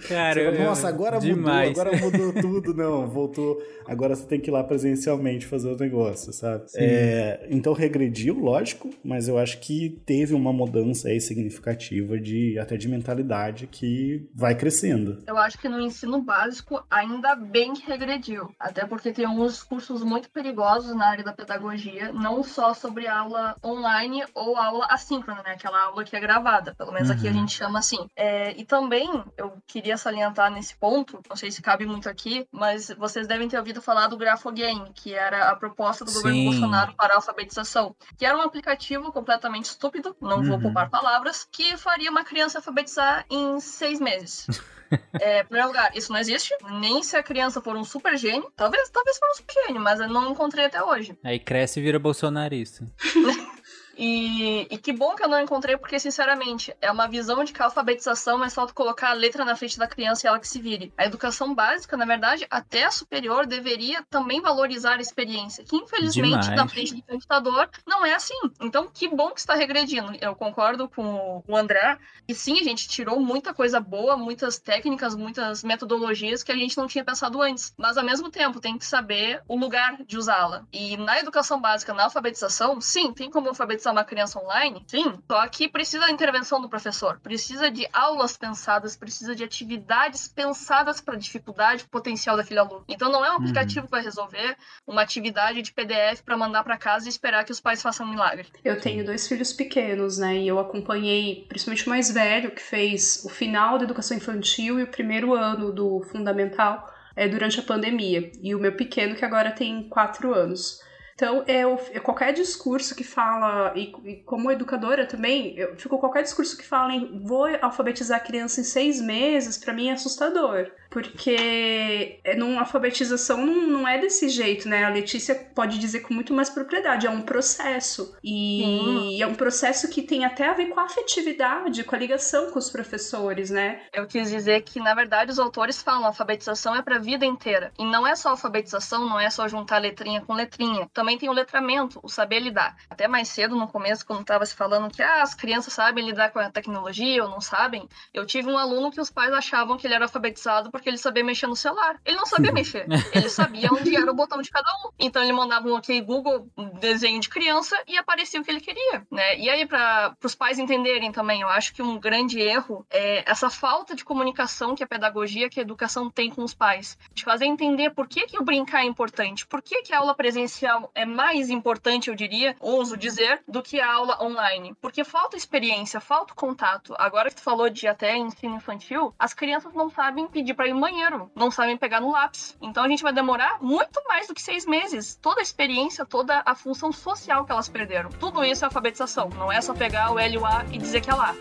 Cara, 0.08 0.52
fala, 0.52 0.64
nossa, 0.64 0.88
agora 0.88 1.18
demais. 1.18 1.68
mudou, 1.68 1.82
agora 1.82 1.96
mudou 1.98 2.32
tudo. 2.42 2.74
Não, 2.74 3.06
voltou, 3.06 3.62
agora 3.86 4.14
você 4.14 4.26
tem 4.26 4.40
que 4.40 4.48
ir 4.48 4.52
lá 4.52 4.64
presencial 4.64 5.09
presencialmente 5.10 5.46
fazer 5.46 5.70
os 5.70 5.78
negócios, 5.78 6.36
sabe? 6.36 6.64
É, 6.76 7.46
então 7.50 7.72
regrediu, 7.72 8.38
lógico, 8.38 8.90
mas 9.04 9.28
eu 9.28 9.38
acho 9.38 9.58
que 9.58 10.00
teve 10.06 10.34
uma 10.34 10.52
mudança 10.52 11.08
aí 11.08 11.20
significativa 11.20 12.18
de 12.18 12.58
até 12.58 12.76
de 12.76 12.88
mentalidade 12.88 13.66
que 13.66 14.28
vai 14.34 14.54
crescendo. 14.54 15.22
Eu 15.26 15.36
acho 15.36 15.58
que 15.58 15.68
no 15.68 15.80
ensino 15.80 16.20
básico 16.22 16.82
ainda 16.90 17.34
bem 17.34 17.74
que 17.74 17.86
regrediu, 17.86 18.50
até 18.58 18.86
porque 18.86 19.12
tem 19.12 19.24
alguns 19.24 19.62
cursos 19.62 20.02
muito 20.02 20.30
perigosos 20.30 20.94
na 20.94 21.06
área 21.06 21.24
da 21.24 21.32
pedagogia, 21.32 22.12
não 22.12 22.42
só 22.42 22.74
sobre 22.74 23.06
aula 23.06 23.56
online 23.64 24.24
ou 24.34 24.56
aula 24.56 24.86
assíncrona, 24.90 25.42
né? 25.42 25.52
Aquela 25.52 25.86
aula 25.86 26.04
que 26.04 26.16
é 26.16 26.20
gravada, 26.20 26.74
pelo 26.74 26.92
menos 26.92 27.08
uhum. 27.08 27.16
aqui 27.16 27.28
a 27.28 27.30
uhum. 27.30 27.38
gente 27.38 27.56
chama 27.56 27.78
assim. 27.78 28.08
É, 28.16 28.52
e 28.58 28.64
também 28.64 29.08
eu 29.36 29.52
queria 29.66 29.96
salientar 29.96 30.50
nesse 30.50 30.76
ponto, 30.76 31.20
não 31.28 31.36
sei 31.36 31.50
se 31.50 31.62
cabe 31.62 31.86
muito 31.86 32.08
aqui, 32.08 32.46
mas 32.52 32.90
vocês 32.98 33.26
devem 33.26 33.48
ter 33.48 33.58
ouvido 33.58 33.82
falar 33.82 34.06
do 34.08 34.16
Grafogame, 34.16 34.90
que 35.02 35.14
era 35.14 35.48
a 35.50 35.56
proposta 35.56 36.04
do 36.04 36.12
governo 36.12 36.38
Sim. 36.38 36.44
Bolsonaro 36.44 36.94
para 36.94 37.14
a 37.14 37.16
alfabetização, 37.16 37.94
que 38.18 38.26
era 38.26 38.36
um 38.36 38.42
aplicativo 38.42 39.10
completamente 39.12 39.66
estúpido, 39.66 40.14
não 40.20 40.42
vou 40.42 40.56
Uhum. 40.56 40.62
poupar 40.62 40.90
palavras, 40.90 41.46
que 41.50 41.76
faria 41.76 42.10
uma 42.10 42.24
criança 42.24 42.58
alfabetizar 42.58 43.24
em 43.30 43.58
seis 43.60 44.00
meses. 44.00 44.46
É, 45.20 45.42
em 45.42 45.44
primeiro 45.44 45.68
lugar, 45.68 45.96
isso 45.96 46.12
não 46.12 46.18
existe. 46.18 46.52
Nem 46.80 47.00
se 47.04 47.16
a 47.16 47.22
criança 47.22 47.60
for 47.60 47.76
um 47.76 47.84
super 47.84 48.16
gênio. 48.16 48.50
Talvez, 48.56 48.90
talvez 48.90 49.18
for 49.18 49.28
um 49.30 49.34
super 49.36 49.54
gênio, 49.66 49.80
mas 49.80 50.00
eu 50.00 50.08
não 50.08 50.32
encontrei 50.32 50.64
até 50.64 50.82
hoje. 50.82 51.16
Aí 51.22 51.38
cresce 51.38 51.78
e 51.78 51.82
vira 51.82 51.96
bolsonarista. 51.98 52.84
E, 54.02 54.66
e 54.70 54.78
que 54.78 54.94
bom 54.94 55.14
que 55.14 55.22
eu 55.22 55.28
não 55.28 55.38
encontrei, 55.38 55.76
porque, 55.76 56.00
sinceramente, 56.00 56.74
é 56.80 56.90
uma 56.90 57.06
visão 57.06 57.44
de 57.44 57.52
que 57.52 57.60
a 57.60 57.66
alfabetização 57.66 58.42
é 58.42 58.48
só 58.48 58.64
tu 58.64 58.72
colocar 58.72 59.10
a 59.10 59.12
letra 59.12 59.44
na 59.44 59.54
frente 59.54 59.78
da 59.78 59.86
criança 59.86 60.26
e 60.26 60.28
ela 60.28 60.40
que 60.40 60.48
se 60.48 60.58
vire. 60.58 60.90
A 60.96 61.04
educação 61.04 61.54
básica, 61.54 61.98
na 61.98 62.06
verdade, 62.06 62.46
até 62.50 62.84
a 62.84 62.90
superior, 62.90 63.46
deveria 63.46 64.02
também 64.08 64.40
valorizar 64.40 64.96
a 64.96 65.02
experiência, 65.02 65.64
que 65.64 65.76
infelizmente, 65.76 66.44
Demais. 66.44 66.56
na 66.56 66.66
frente 66.66 66.94
do 66.94 67.02
computador, 67.02 67.68
não 67.86 68.06
é 68.06 68.14
assim. 68.14 68.38
Então, 68.62 68.88
que 68.88 69.06
bom 69.06 69.32
que 69.32 69.40
está 69.40 69.54
regredindo. 69.54 70.16
Eu 70.18 70.34
concordo 70.34 70.88
com 70.88 71.44
o 71.46 71.54
André, 71.54 71.98
e 72.26 72.34
sim, 72.34 72.58
a 72.58 72.64
gente 72.64 72.88
tirou 72.88 73.20
muita 73.20 73.52
coisa 73.52 73.80
boa, 73.80 74.16
muitas 74.16 74.58
técnicas, 74.58 75.14
muitas 75.14 75.62
metodologias 75.62 76.42
que 76.42 76.52
a 76.52 76.56
gente 76.56 76.74
não 76.78 76.86
tinha 76.86 77.04
pensado 77.04 77.42
antes. 77.42 77.74
Mas, 77.76 77.98
ao 77.98 78.04
mesmo 78.04 78.30
tempo, 78.30 78.60
tem 78.60 78.78
que 78.78 78.86
saber 78.86 79.42
o 79.46 79.58
lugar 79.58 80.02
de 80.06 80.16
usá-la. 80.16 80.64
E 80.72 80.96
na 80.96 81.18
educação 81.18 81.60
básica, 81.60 81.92
na 81.92 82.04
alfabetização, 82.04 82.80
sim, 82.80 83.12
tem 83.12 83.30
como 83.30 83.50
alfabetizar 83.50 83.89
uma 83.90 84.04
criança 84.04 84.38
online? 84.38 84.82
Sim. 84.86 85.18
Só 85.30 85.46
que 85.48 85.68
precisa 85.68 86.06
da 86.06 86.10
intervenção 86.10 86.60
do 86.60 86.68
professor. 86.68 87.18
Precisa 87.20 87.70
de 87.70 87.86
aulas 87.92 88.36
pensadas, 88.36 88.96
precisa 88.96 89.34
de 89.34 89.44
atividades 89.44 90.28
pensadas 90.28 91.00
para 91.00 91.14
a 91.14 91.18
dificuldade, 91.18 91.84
potencial 91.84 92.36
daquele 92.36 92.60
aluno. 92.60 92.84
Então, 92.88 93.10
não 93.10 93.24
é 93.24 93.30
um 93.30 93.36
aplicativo 93.36 93.86
que 93.86 93.90
vai 93.90 94.02
resolver 94.02 94.56
uma 94.86 95.02
atividade 95.02 95.62
de 95.62 95.72
PDF 95.72 96.22
para 96.24 96.36
mandar 96.36 96.64
para 96.64 96.76
casa 96.76 97.06
e 97.06 97.08
esperar 97.08 97.44
que 97.44 97.52
os 97.52 97.60
pais 97.60 97.82
façam 97.82 98.06
um 98.06 98.10
milagre. 98.10 98.46
Eu 98.64 98.80
tenho 98.80 99.04
dois 99.04 99.26
filhos 99.26 99.52
pequenos, 99.52 100.18
né? 100.18 100.36
E 100.36 100.48
eu 100.48 100.58
acompanhei, 100.58 101.46
principalmente 101.48 101.86
o 101.86 101.90
mais 101.90 102.10
velho, 102.10 102.50
que 102.50 102.62
fez 102.62 103.22
o 103.24 103.28
final 103.28 103.78
da 103.78 103.84
educação 103.84 104.16
infantil 104.16 104.78
e 104.78 104.82
o 104.82 104.86
primeiro 104.86 105.34
ano 105.34 105.72
do 105.72 106.02
fundamental 106.10 106.88
é, 107.16 107.28
durante 107.28 107.60
a 107.60 107.62
pandemia. 107.62 108.30
E 108.42 108.54
o 108.54 108.58
meu 108.58 108.72
pequeno, 108.72 109.14
que 109.14 109.24
agora 109.24 109.50
tem 109.50 109.88
quatro 109.88 110.34
anos. 110.34 110.80
Então, 111.20 111.44
eu, 111.46 111.78
eu- 111.92 112.00
qualquer 112.00 112.32
discurso 112.32 112.94
que 112.94 113.04
fala, 113.04 113.74
e, 113.76 113.92
e 114.06 114.16
como 114.22 114.50
educadora 114.50 115.04
também, 115.04 115.54
eu 115.54 115.76
fico 115.76 115.98
qualquer 115.98 116.22
discurso 116.22 116.56
que 116.56 116.64
fala 116.64 116.94
em 116.94 117.20
vou 117.22 117.46
alfabetizar 117.60 118.16
a 118.16 118.22
criança 118.24 118.62
em 118.62 118.64
seis 118.64 119.02
meses, 119.02 119.58
pra 119.58 119.74
mim 119.74 119.90
é 119.90 119.92
assustador. 119.92 120.70
Porque 120.90 122.18
é, 122.24 122.34
numa 122.36 122.60
alfabetização 122.60 123.46
não, 123.46 123.66
não 123.66 123.88
é 123.88 123.98
desse 123.98 124.28
jeito, 124.30 124.66
né? 124.68 124.84
A 124.84 124.88
Letícia 124.88 125.34
pode 125.54 125.78
dizer 125.78 126.00
com 126.00 126.12
muito 126.12 126.32
mais 126.32 126.48
propriedade, 126.50 127.06
é 127.06 127.10
um 127.10 127.20
processo. 127.20 128.16
E 128.24 129.22
é 129.22 129.26
um 129.26 129.34
processo 129.34 129.88
que 129.88 130.02
tem 130.02 130.24
até 130.24 130.48
a 130.48 130.54
ver 130.54 130.66
com 130.70 130.80
a 130.80 130.84
afetividade, 130.84 131.84
com 131.84 131.94
a 131.94 131.98
ligação 131.98 132.50
com 132.50 132.58
os 132.58 132.70
professores, 132.70 133.50
né? 133.50 133.82
Eu 133.92 134.06
quis 134.06 134.30
dizer 134.30 134.62
que, 134.62 134.80
na 134.80 134.94
verdade, 134.94 135.30
os 135.30 135.38
autores 135.38 135.80
falam 135.82 136.06
alfabetização 136.06 136.74
é 136.74 136.82
para 136.82 136.96
a 136.96 137.00
vida 137.00 137.24
inteira. 137.24 137.72
E 137.78 137.84
não 137.84 138.04
é 138.06 138.16
só 138.16 138.30
alfabetização, 138.30 139.08
não 139.08 139.20
é 139.20 139.30
só 139.30 139.46
juntar 139.46 139.78
letrinha 139.78 140.22
com 140.22 140.34
letrinha. 140.34 140.88
Também 140.92 141.09
tem 141.18 141.28
o 141.28 141.32
letramento, 141.32 142.00
o 142.02 142.08
saber 142.08 142.40
lidar. 142.40 142.76
Até 142.88 143.08
mais 143.08 143.28
cedo, 143.28 143.56
no 143.56 143.68
começo, 143.68 144.06
quando 144.06 144.22
estava 144.22 144.44
se 144.44 144.54
falando 144.54 144.92
que 144.92 145.02
ah, 145.02 145.22
as 145.22 145.34
crianças 145.34 145.72
sabem 145.72 146.04
lidar 146.04 146.30
com 146.30 146.38
a 146.38 146.50
tecnologia 146.50 147.22
ou 147.22 147.30
não 147.30 147.40
sabem, 147.40 147.88
eu 148.12 148.26
tive 148.26 148.48
um 148.48 148.58
aluno 148.58 148.90
que 148.90 149.00
os 149.00 149.10
pais 149.10 149.32
achavam 149.32 149.76
que 149.76 149.86
ele 149.86 149.94
era 149.94 150.04
alfabetizado 150.04 150.70
porque 150.70 150.88
ele 150.88 150.98
sabia 150.98 151.24
mexer 151.24 151.46
no 151.46 151.56
celular. 151.56 152.00
Ele 152.04 152.16
não 152.16 152.26
sabia 152.26 152.52
mexer. 152.52 152.86
Ele 153.12 153.28
sabia 153.28 153.68
onde 153.72 153.94
era 153.96 154.10
o 154.10 154.14
botão 154.14 154.40
de 154.40 154.50
cada 154.50 154.70
um. 154.84 154.90
Então 154.98 155.22
ele 155.22 155.32
mandava 155.32 155.68
um 155.68 155.74
ok 155.74 156.00
Google, 156.00 156.50
desenho 156.78 157.20
de 157.20 157.28
criança, 157.28 157.76
e 157.86 157.96
aparecia 157.96 158.40
o 158.40 158.44
que 158.44 158.50
ele 158.50 158.60
queria, 158.60 159.06
né? 159.10 159.38
E 159.38 159.48
aí, 159.48 159.66
para 159.66 160.16
os 160.22 160.34
pais 160.34 160.58
entenderem 160.58 161.12
também, 161.12 161.42
eu 161.42 161.48
acho 161.48 161.72
que 161.72 161.82
um 161.82 161.98
grande 161.98 162.40
erro 162.40 162.86
é 162.90 163.28
essa 163.30 163.50
falta 163.50 163.94
de 163.94 164.04
comunicação 164.04 164.74
que 164.74 164.82
a 164.82 164.86
pedagogia, 164.86 165.48
que 165.48 165.60
a 165.60 165.62
educação 165.62 166.10
tem 166.10 166.30
com 166.30 166.42
os 166.42 166.54
pais. 166.54 166.98
De 167.12 167.24
fazer 167.24 167.46
entender 167.46 167.90
por 167.90 168.08
que, 168.08 168.26
que 168.26 168.38
o 168.38 168.44
brincar 168.44 168.82
é 168.82 168.86
importante, 168.86 169.46
por 169.46 169.62
que, 169.62 169.82
que 169.82 169.92
a 169.92 169.98
aula 169.98 170.14
presencial 170.14 170.90
é 171.00 171.06
mais 171.06 171.50
importante, 171.50 172.08
eu 172.08 172.14
diria, 172.14 172.54
ouso 172.60 172.96
dizer, 172.96 173.42
do 173.48 173.62
que 173.62 173.80
a 173.80 173.92
aula 173.92 174.22
online. 174.22 174.74
Porque 174.80 175.02
falta 175.02 175.36
experiência, 175.36 176.00
falta 176.00 176.34
contato. 176.34 176.94
Agora 176.98 177.30
que 177.30 177.36
tu 177.36 177.42
falou 177.42 177.70
de 177.70 177.86
até 177.86 178.16
ensino 178.16 178.56
infantil, 178.56 179.14
as 179.18 179.32
crianças 179.32 179.72
não 179.74 179.90
sabem 179.90 180.28
pedir 180.28 180.54
para 180.54 180.68
ir 180.68 180.74
no 180.74 180.80
banheiro, 180.80 181.30
não 181.34 181.50
sabem 181.50 181.76
pegar 181.76 182.00
no 182.00 182.12
lápis. 182.12 182.56
Então 182.60 182.84
a 182.84 182.88
gente 182.88 183.02
vai 183.02 183.12
demorar 183.12 183.58
muito 183.62 184.02
mais 184.06 184.26
do 184.26 184.34
que 184.34 184.42
seis 184.42 184.66
meses. 184.66 185.16
Toda 185.16 185.40
a 185.40 185.42
experiência, 185.42 186.04
toda 186.04 186.42
a 186.44 186.54
função 186.54 186.92
social 186.92 187.44
que 187.44 187.52
elas 187.52 187.68
perderam. 187.68 188.10
Tudo 188.10 188.44
isso 188.44 188.64
é 188.64 188.66
alfabetização. 188.66 189.30
Não 189.30 189.50
é 189.50 189.60
só 189.60 189.74
pegar 189.74 190.10
o 190.10 190.14
LUA 190.14 190.66
e 190.70 190.78
dizer 190.78 191.00
que 191.00 191.10
é 191.10 191.14
lá. 191.14 191.34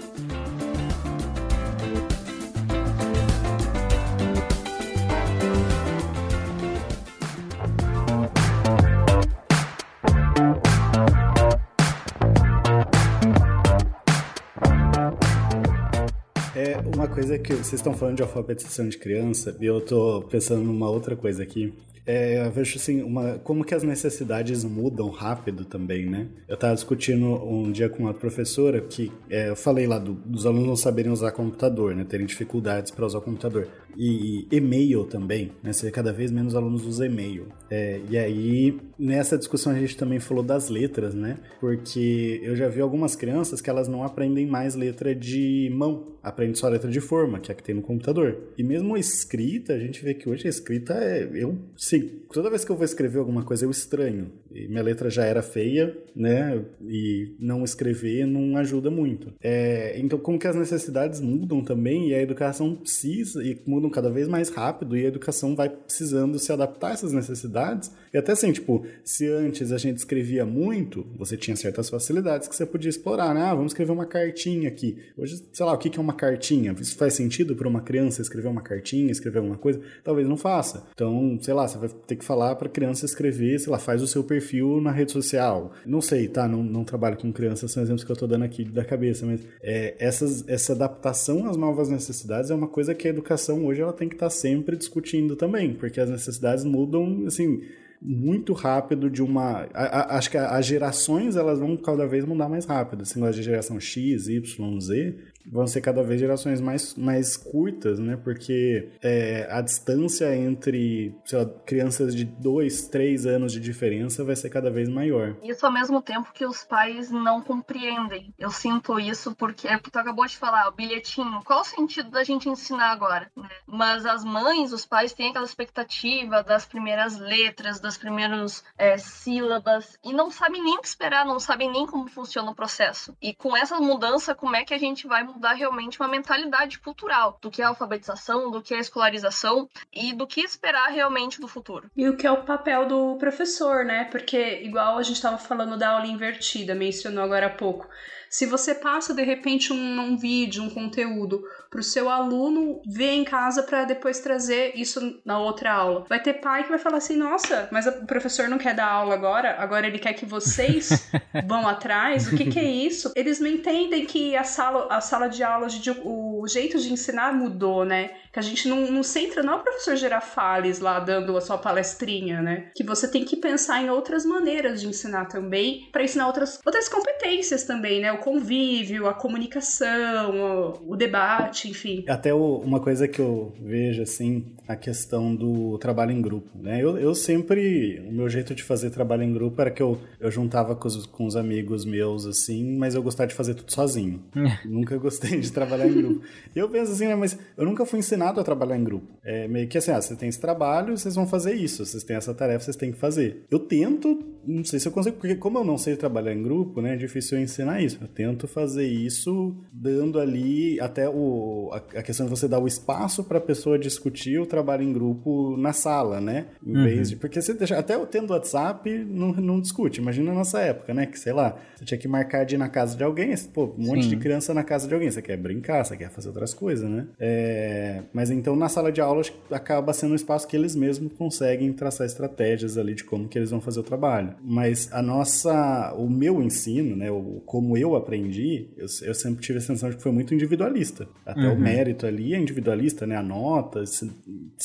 É 16.61 16.77
uma 16.93 17.07
coisa 17.07 17.39
que 17.39 17.53
vocês 17.53 17.75
estão 17.75 17.93
falando 17.93 18.17
de 18.17 18.21
alfabetização 18.21 18.89
de 18.89 18.97
criança, 18.97 19.55
e 19.61 19.65
eu 19.65 19.79
tô 19.79 20.21
pensando 20.29 20.61
numa 20.61 20.89
outra 20.89 21.15
coisa 21.15 21.41
aqui. 21.41 21.73
É, 22.05 22.45
eu 22.45 22.51
vejo 22.51 22.75
assim, 22.77 23.01
uma, 23.01 23.37
como 23.39 23.63
que 23.63 23.73
as 23.73 23.81
necessidades 23.83 24.65
mudam 24.65 25.09
rápido 25.09 25.63
também, 25.63 26.05
né? 26.09 26.27
Eu 26.49 26.57
tava 26.57 26.73
discutindo 26.73 27.25
um 27.45 27.71
dia 27.71 27.87
com 27.87 27.99
uma 28.03 28.13
professora 28.13 28.81
que 28.81 29.09
é, 29.29 29.47
eu 29.49 29.55
falei 29.55 29.87
lá 29.87 29.97
do- 29.99 30.13
dos 30.25 30.45
alunos 30.45 30.67
não 30.67 30.75
saberem 30.75 31.11
usar 31.13 31.31
computador, 31.31 31.95
né? 31.95 32.03
Terem 32.03 32.25
dificuldades 32.25 32.91
para 32.91 33.05
usar 33.05 33.21
computador. 33.21 33.69
E, 34.01 34.47
e-mail 34.49 35.03
também, 35.03 35.51
né? 35.61 35.73
Você 35.73 35.91
cada 35.91 36.13
vez 36.13 36.31
menos 36.31 36.55
alunos 36.55 36.85
usam 36.85 37.05
e-mail. 37.05 37.47
É, 37.69 37.99
e 38.09 38.17
aí, 38.17 38.79
nessa 38.97 39.37
discussão 39.37 39.73
a 39.73 39.75
gente 39.77 39.97
também 39.97 40.21
falou 40.21 40.41
das 40.41 40.69
letras, 40.69 41.13
né? 41.13 41.37
Porque 41.59 42.39
eu 42.41 42.55
já 42.55 42.69
vi 42.69 42.79
algumas 42.79 43.13
crianças 43.17 43.59
que 43.59 43.69
elas 43.69 43.89
não 43.89 44.01
aprendem 44.01 44.47
mais 44.47 44.73
letra 44.73 45.13
de 45.13 45.69
mão, 45.75 46.17
aprendem 46.23 46.55
só 46.55 46.69
letra 46.69 46.89
de 46.89 47.01
forma, 47.01 47.39
que 47.39 47.51
é 47.51 47.53
a 47.53 47.55
que 47.55 47.63
tem 47.63 47.75
no 47.75 47.81
computador. 47.81 48.37
E 48.57 48.63
mesmo 48.63 48.97
escrita, 48.97 49.73
a 49.73 49.79
gente 49.79 50.01
vê 50.01 50.13
que 50.13 50.29
hoje 50.29 50.47
a 50.47 50.49
escrita 50.49 50.93
é. 50.93 51.29
Eu, 51.33 51.57
sim, 51.75 52.21
toda 52.31 52.49
vez 52.49 52.63
que 52.63 52.71
eu 52.71 52.77
vou 52.77 52.85
escrever 52.85 53.19
alguma 53.19 53.43
coisa 53.43 53.65
eu 53.65 53.71
estranho. 53.71 54.31
E 54.49 54.67
minha 54.67 54.81
letra 54.81 55.09
já 55.09 55.25
era 55.25 55.41
feia, 55.41 55.95
né? 56.15 56.63
E 56.87 57.35
não 57.37 57.65
escrever 57.65 58.25
não 58.25 58.57
ajuda 58.57 58.89
muito. 58.89 59.33
É, 59.41 59.99
então, 59.99 60.17
como 60.17 60.39
que 60.39 60.47
as 60.47 60.55
necessidades 60.55 61.19
mudam 61.19 61.61
também 61.61 62.09
e 62.09 62.13
a 62.13 62.21
educação 62.21 62.75
precisa, 62.75 63.43
e 63.43 63.61
mudam 63.65 63.88
cada 63.89 64.09
vez 64.09 64.27
mais 64.27 64.49
rápido, 64.49 64.97
e 64.97 65.05
a 65.05 65.07
educação 65.07 65.55
vai 65.55 65.69
precisando 65.69 66.37
se 66.39 66.51
adaptar 66.51 66.89
a 66.89 66.91
essas 66.91 67.13
necessidades. 67.13 67.91
E 68.13 68.17
até 68.17 68.31
assim, 68.31 68.51
tipo, 68.51 68.85
se 69.03 69.27
antes 69.27 69.71
a 69.71 69.77
gente 69.77 69.97
escrevia 69.97 70.45
muito, 70.45 71.05
você 71.17 71.37
tinha 71.37 71.55
certas 71.55 71.89
facilidades 71.89 72.47
que 72.47 72.55
você 72.55 72.65
podia 72.65 72.89
explorar, 72.89 73.33
né? 73.33 73.41
Ah, 73.41 73.53
vamos 73.53 73.71
escrever 73.71 73.91
uma 73.91 74.05
cartinha 74.05 74.67
aqui. 74.67 74.97
Hoje, 75.17 75.43
sei 75.51 75.65
lá, 75.65 75.73
o 75.73 75.77
que 75.77 75.97
é 75.97 76.01
uma 76.01 76.13
cartinha? 76.13 76.75
Isso 76.79 76.95
faz 76.95 77.13
sentido 77.13 77.55
para 77.55 77.67
uma 77.67 77.81
criança 77.81 78.21
escrever 78.21 78.47
uma 78.47 78.61
cartinha, 78.61 79.11
escrever 79.11 79.39
alguma 79.39 79.57
coisa? 79.57 79.79
Talvez 80.03 80.27
não 80.27 80.37
faça. 80.37 80.87
Então, 80.93 81.37
sei 81.41 81.53
lá, 81.53 81.67
você 81.67 81.77
vai 81.77 81.89
ter 81.89 82.15
que 82.15 82.25
falar 82.25 82.55
para 82.55 82.69
criança 82.69 83.05
escrever, 83.05 83.59
sei 83.59 83.71
lá, 83.71 83.79
faz 83.79 84.01
o 84.01 84.07
seu 84.07 84.23
perfil 84.23 84.81
na 84.81 84.91
rede 84.91 85.11
social. 85.11 85.71
Não 85.85 86.01
sei, 86.01 86.27
tá? 86.27 86.47
Não, 86.47 86.63
não 86.63 86.83
trabalho 86.83 87.17
com 87.17 87.31
crianças, 87.31 87.71
são 87.71 87.83
exemplos 87.83 88.03
que 88.03 88.11
eu 88.11 88.15
tô 88.15 88.27
dando 88.27 88.45
aqui 88.45 88.63
da 88.63 88.83
cabeça, 88.83 89.25
mas 89.25 89.41
é, 89.61 89.95
essas, 89.99 90.47
essa 90.47 90.73
adaptação 90.73 91.47
às 91.47 91.57
novas 91.57 91.89
necessidades 91.89 92.49
é 92.49 92.55
uma 92.55 92.67
coisa 92.67 92.95
que 92.95 93.07
a 93.07 93.11
educação 93.11 93.65
hoje 93.65 93.81
ela 93.81 93.93
tem 93.93 94.07
que 94.07 94.15
estar 94.15 94.29
sempre 94.29 94.75
discutindo 94.75 95.35
também, 95.35 95.73
porque 95.73 95.99
as 95.99 96.09
necessidades 96.09 96.63
mudam, 96.63 97.25
assim, 97.25 97.61
muito 98.01 98.53
rápido 98.53 99.09
de 99.09 99.21
uma... 99.21 99.67
a- 99.73 99.99
a- 100.13 100.17
acho 100.17 100.29
que 100.31 100.37
a- 100.37 100.51
as 100.55 100.65
gerações, 100.65 101.35
elas 101.35 101.59
vão 101.59 101.75
cada 101.75 102.07
vez 102.07 102.23
mudar 102.25 102.47
mais 102.47 102.65
rápido. 102.65 103.03
Negócio 103.15 103.35
de 103.35 103.43
geração 103.43 103.79
X, 103.79 104.27
Y, 104.27 104.79
Z, 104.79 105.15
vão 105.45 105.67
ser 105.67 105.81
cada 105.81 106.03
vez 106.03 106.19
gerações 106.19 106.61
mais, 106.61 106.95
mais 106.95 107.35
curtas, 107.37 107.99
né? 107.99 108.17
Porque 108.23 108.89
é, 109.01 109.47
a 109.49 109.61
distância 109.61 110.35
entre 110.35 111.13
lá, 111.31 111.45
crianças 111.65 112.15
de 112.15 112.25
2, 112.25 112.87
3 112.89 113.25
anos 113.25 113.51
de 113.51 113.59
diferença 113.59 114.23
vai 114.23 114.35
ser 114.35 114.49
cada 114.49 114.69
vez 114.69 114.89
maior. 114.89 115.35
Isso 115.43 115.65
ao 115.65 115.71
mesmo 115.71 116.01
tempo 116.01 116.31
que 116.33 116.45
os 116.45 116.63
pais 116.63 117.09
não 117.11 117.41
compreendem. 117.41 118.33
Eu 118.37 118.51
sinto 118.51 118.99
isso 118.99 119.35
porque 119.35 119.67
é 119.67 119.77
tu 119.77 119.97
acabou 119.97 120.25
de 120.25 120.37
falar, 120.37 120.67
o 120.67 120.71
bilhetinho. 120.71 121.41
Qual 121.43 121.61
o 121.61 121.65
sentido 121.65 122.09
da 122.09 122.23
gente 122.23 122.49
ensinar 122.49 122.91
agora? 122.91 123.29
né? 123.35 123.49
Mas 123.65 124.05
as 124.05 124.23
mães, 124.23 124.71
os 124.73 124.85
pais 124.85 125.13
têm 125.13 125.29
aquela 125.29 125.45
expectativa 125.45 126.43
das 126.43 126.65
primeiras 126.65 127.17
letras, 127.17 127.79
das 127.79 127.97
primeiras 127.97 128.63
é, 128.77 128.97
sílabas 128.97 129.97
e 130.03 130.13
não 130.13 130.29
sabem 130.29 130.63
nem 130.63 130.77
o 130.77 130.81
que 130.81 130.87
esperar, 130.87 131.25
não 131.25 131.39
sabem 131.39 131.71
nem 131.71 131.85
como 131.85 132.07
funciona 132.07 132.51
o 132.51 132.55
processo. 132.55 133.15
E 133.21 133.33
com 133.33 133.55
essa 133.55 133.79
mudança, 133.79 134.35
como 134.35 134.55
é 134.55 134.63
que 134.63 134.73
a 134.73 134.77
gente 134.77 135.07
vai 135.07 135.23
mudar 135.29 135.53
realmente 135.53 135.99
uma 135.99 136.07
mentalidade 136.07 136.79
cultural 136.79 137.37
do 137.41 137.49
que 137.49 137.61
é 137.61 137.65
a 137.65 137.69
alfabetização, 137.69 138.51
do 138.51 138.61
que 138.61 138.73
é 138.73 138.77
a 138.77 138.81
escolarização 138.81 139.69
e 139.93 140.13
do 140.13 140.27
que 140.27 140.41
esperar 140.41 140.89
realmente 140.89 141.39
do 141.39 141.47
futuro. 141.47 141.89
E 141.95 142.07
o 142.07 142.17
que 142.17 142.27
é 142.27 142.31
o 142.31 142.43
papel 142.43 142.87
do 142.87 143.17
professor, 143.17 143.85
né? 143.85 144.05
Porque, 144.05 144.61
igual 144.63 144.97
a 144.97 145.03
gente 145.03 145.15
estava 145.15 145.37
falando 145.37 145.77
da 145.77 145.91
aula 145.91 146.07
invertida, 146.07 146.75
mencionou 146.75 147.23
agora 147.23 147.47
há 147.47 147.49
pouco. 147.49 147.87
Se 148.29 148.45
você 148.45 148.75
passa 148.75 149.13
de 149.13 149.23
repente 149.23 149.73
um, 149.73 149.99
um 149.99 150.17
vídeo, 150.17 150.63
um 150.63 150.69
conteúdo 150.69 151.43
para 151.69 151.79
o 151.79 151.83
seu 151.83 152.09
aluno 152.09 152.81
ver 152.85 153.11
em 153.11 153.23
casa 153.23 153.63
para 153.63 153.85
depois 153.85 154.19
trazer 154.19 154.73
isso 154.75 155.19
na 155.25 155.39
outra 155.39 155.71
aula, 155.73 156.05
vai 156.07 156.21
ter 156.21 156.33
pai 156.33 156.63
que 156.63 156.69
vai 156.69 156.79
falar 156.79 156.97
assim: 156.97 157.15
nossa, 157.15 157.67
mas 157.71 157.87
o 157.87 158.05
professor 158.05 158.47
não 158.47 158.57
quer 158.57 158.75
dar 158.75 158.87
aula 158.87 159.13
agora, 159.13 159.55
agora 159.59 159.87
ele 159.87 159.99
quer 159.99 160.13
que 160.13 160.25
vocês 160.25 161.09
vão 161.45 161.67
atrás. 161.67 162.27
O 162.27 162.35
que, 162.35 162.45
que 162.45 162.59
é 162.59 162.63
isso? 162.63 163.11
Eles 163.15 163.39
não 163.39 163.47
entendem 163.47 164.05
que 164.05 164.35
a 164.35 164.43
sala, 164.43 164.87
a 164.89 165.01
sala 165.01 165.27
de 165.27 165.43
aula, 165.43 165.67
o 166.03 166.47
jeito 166.47 166.79
de 166.79 166.91
ensinar 166.91 167.33
mudou, 167.33 167.83
né? 167.83 168.11
A 168.39 168.41
gente 168.41 168.69
não, 168.69 168.89
não 168.89 169.03
centra, 169.03 169.43
não 169.43 169.51
é 169.51 169.55
o 169.57 169.59
professor 169.59 169.97
Girafales 169.97 170.79
lá 170.79 170.97
dando 170.97 171.35
a 171.35 171.41
sua 171.41 171.57
palestrinha, 171.57 172.41
né? 172.41 172.71
Que 172.73 172.85
você 172.85 173.05
tem 173.05 173.25
que 173.25 173.35
pensar 173.35 173.83
em 173.83 173.89
outras 173.89 174.25
maneiras 174.25 174.79
de 174.79 174.87
ensinar 174.87 175.25
também, 175.25 175.89
para 175.91 176.03
ensinar 176.03 176.25
outras, 176.25 176.57
outras 176.65 176.87
competências 176.87 177.65
também, 177.65 177.99
né? 177.99 178.13
O 178.13 178.19
convívio, 178.19 179.07
a 179.07 179.13
comunicação, 179.13 180.79
o, 180.87 180.93
o 180.93 180.95
debate, 180.95 181.69
enfim. 181.69 182.05
Até 182.07 182.33
o, 182.33 182.59
uma 182.59 182.79
coisa 182.79 183.09
que 183.09 183.19
eu 183.19 183.53
vejo, 183.59 184.01
assim, 184.01 184.55
a 184.65 184.75
questão 184.77 185.35
do 185.35 185.77
trabalho 185.77 186.11
em 186.11 186.21
grupo, 186.21 186.57
né? 186.57 186.81
Eu, 186.81 186.97
eu 186.97 187.13
sempre, 187.13 188.01
o 188.07 188.11
meu 188.13 188.29
jeito 188.29 188.55
de 188.55 188.63
fazer 188.63 188.89
trabalho 188.89 189.23
em 189.23 189.33
grupo 189.33 189.59
era 189.59 189.69
que 189.69 189.83
eu, 189.83 189.99
eu 190.17 190.31
juntava 190.31 190.77
com 190.77 190.87
os, 190.87 191.05
com 191.05 191.25
os 191.25 191.35
amigos 191.35 191.83
meus, 191.83 192.25
assim, 192.25 192.77
mas 192.77 192.95
eu 192.95 193.03
gostava 193.03 193.27
de 193.27 193.35
fazer 193.35 193.53
tudo 193.53 193.73
sozinho. 193.73 194.23
nunca 194.63 194.97
gostei 194.97 195.39
de 195.39 195.51
trabalhar 195.51 195.87
em 195.87 195.93
grupo. 195.93 196.21
E 196.55 196.59
eu 196.59 196.69
penso 196.69 196.91
assim, 196.91 197.07
né, 197.07 197.15
mas 197.15 197.37
eu 197.57 197.65
nunca 197.65 197.85
fui 197.85 197.99
ensinado 197.99 198.28
a 198.37 198.43
trabalhar 198.43 198.77
em 198.77 198.83
grupo. 198.83 199.07
É 199.23 199.47
meio 199.47 199.67
que 199.67 199.77
assim, 199.77 199.91
ah, 199.91 200.01
você 200.01 200.15
tem 200.15 200.29
esse 200.29 200.39
trabalho, 200.39 200.97
vocês 200.97 201.15
vão 201.15 201.25
fazer 201.25 201.53
isso, 201.53 201.85
vocês 201.85 202.03
têm 202.03 202.15
essa 202.15 202.33
tarefa, 202.33 202.65
vocês 202.65 202.75
têm 202.75 202.91
que 202.91 202.97
fazer. 202.97 203.45
Eu 203.49 203.59
tento, 203.59 204.23
não 204.45 204.63
sei 204.63 204.79
se 204.79 204.87
eu 204.87 204.91
consigo, 204.91 205.17
porque 205.17 205.35
como 205.35 205.57
eu 205.57 205.63
não 205.63 205.77
sei 205.77 205.95
trabalhar 205.95 206.33
em 206.33 206.43
grupo, 206.43 206.81
né, 206.81 206.93
é 206.93 206.97
difícil 206.97 207.37
eu 207.37 207.43
ensinar 207.43 207.81
isso. 207.81 207.97
Eu 208.01 208.07
tento 208.07 208.47
fazer 208.47 208.85
isso 208.85 209.55
dando 209.71 210.19
ali 210.19 210.79
até 210.79 211.07
o, 211.09 211.69
a, 211.71 212.03
questão 212.03 212.25
de 212.25 212.29
você 212.29 212.47
dar 212.47 212.59
o 212.59 212.67
espaço 212.67 213.23
para 213.23 213.37
a 213.37 213.41
pessoa 213.41 213.79
discutir 213.79 214.39
o 214.39 214.45
trabalho 214.45 214.83
em 214.83 214.91
grupo 214.91 215.55
na 215.57 215.73
sala, 215.73 216.19
né? 216.19 216.47
Em 216.65 216.75
uhum. 216.75 216.83
vez 216.83 217.09
de. 217.09 217.15
Porque 217.15 217.41
você 217.41 217.53
deixa, 217.53 217.77
até 217.77 217.97
tendo 218.05 218.31
WhatsApp, 218.31 218.89
não, 219.05 219.31
não 219.33 219.61
discute. 219.61 220.01
Imagina 220.01 220.31
a 220.31 220.35
nossa 220.35 220.59
época, 220.59 220.93
né? 220.93 221.05
Que 221.05 221.19
sei 221.19 221.33
lá, 221.33 221.57
você 221.75 221.85
tinha 221.85 221.97
que 221.97 222.07
marcar 222.07 222.45
de 222.45 222.55
ir 222.55 222.57
na 222.57 222.69
casa 222.69 222.97
de 222.97 223.03
alguém, 223.03 223.35
pô, 223.53 223.73
um 223.77 223.87
monte 223.87 224.03
Sim. 224.03 224.09
de 224.09 224.17
criança 224.17 224.53
na 224.53 224.63
casa 224.63 224.87
de 224.87 224.93
alguém. 224.93 225.09
Você 225.09 225.21
quer 225.21 225.37
brincar, 225.37 225.85
você 225.85 225.95
quer 225.95 226.09
fazer 226.09 226.29
outras 226.29 226.53
coisas, 226.53 226.89
né? 226.89 227.07
É, 227.19 228.03
mas 228.13 228.29
então 228.29 228.55
na 228.55 228.69
sala 228.69 228.91
de 228.91 229.01
aula 229.01 229.21
acaba 229.51 229.93
sendo 229.93 230.11
um 230.11 230.15
espaço 230.15 230.47
que 230.47 230.55
eles 230.55 230.75
mesmos 230.75 231.13
conseguem 231.13 231.71
traçar 231.73 232.05
estratégias 232.05 232.77
ali 232.77 232.93
de 232.95 233.03
como 233.03 233.27
que 233.27 233.37
eles 233.37 233.51
vão 233.51 233.61
fazer 233.61 233.79
o 233.79 233.83
trabalho. 233.83 234.35
Mas 234.43 234.89
a 234.91 235.01
nossa. 235.01 235.93
O 235.97 236.09
meu 236.09 236.41
ensino, 236.41 236.95
né? 236.95 237.11
O, 237.11 237.41
como 237.45 237.77
eu 237.77 237.95
aprendi, 237.95 238.67
eu, 238.77 238.87
eu 239.03 239.13
sempre 239.13 239.41
tive 239.41 239.59
a 239.59 239.61
sensação 239.61 239.89
de 239.89 239.97
que 239.97 240.03
foi 240.03 240.11
muito 240.11 240.33
individualista. 240.33 241.07
Até 241.25 241.47
uhum. 241.47 241.55
o 241.55 241.59
mérito 241.59 242.05
ali 242.05 242.33
é 242.33 242.39
individualista, 242.39 243.05
né? 243.05 243.15
A 243.15 243.23
nota, 243.23 243.85
você, 243.85 244.09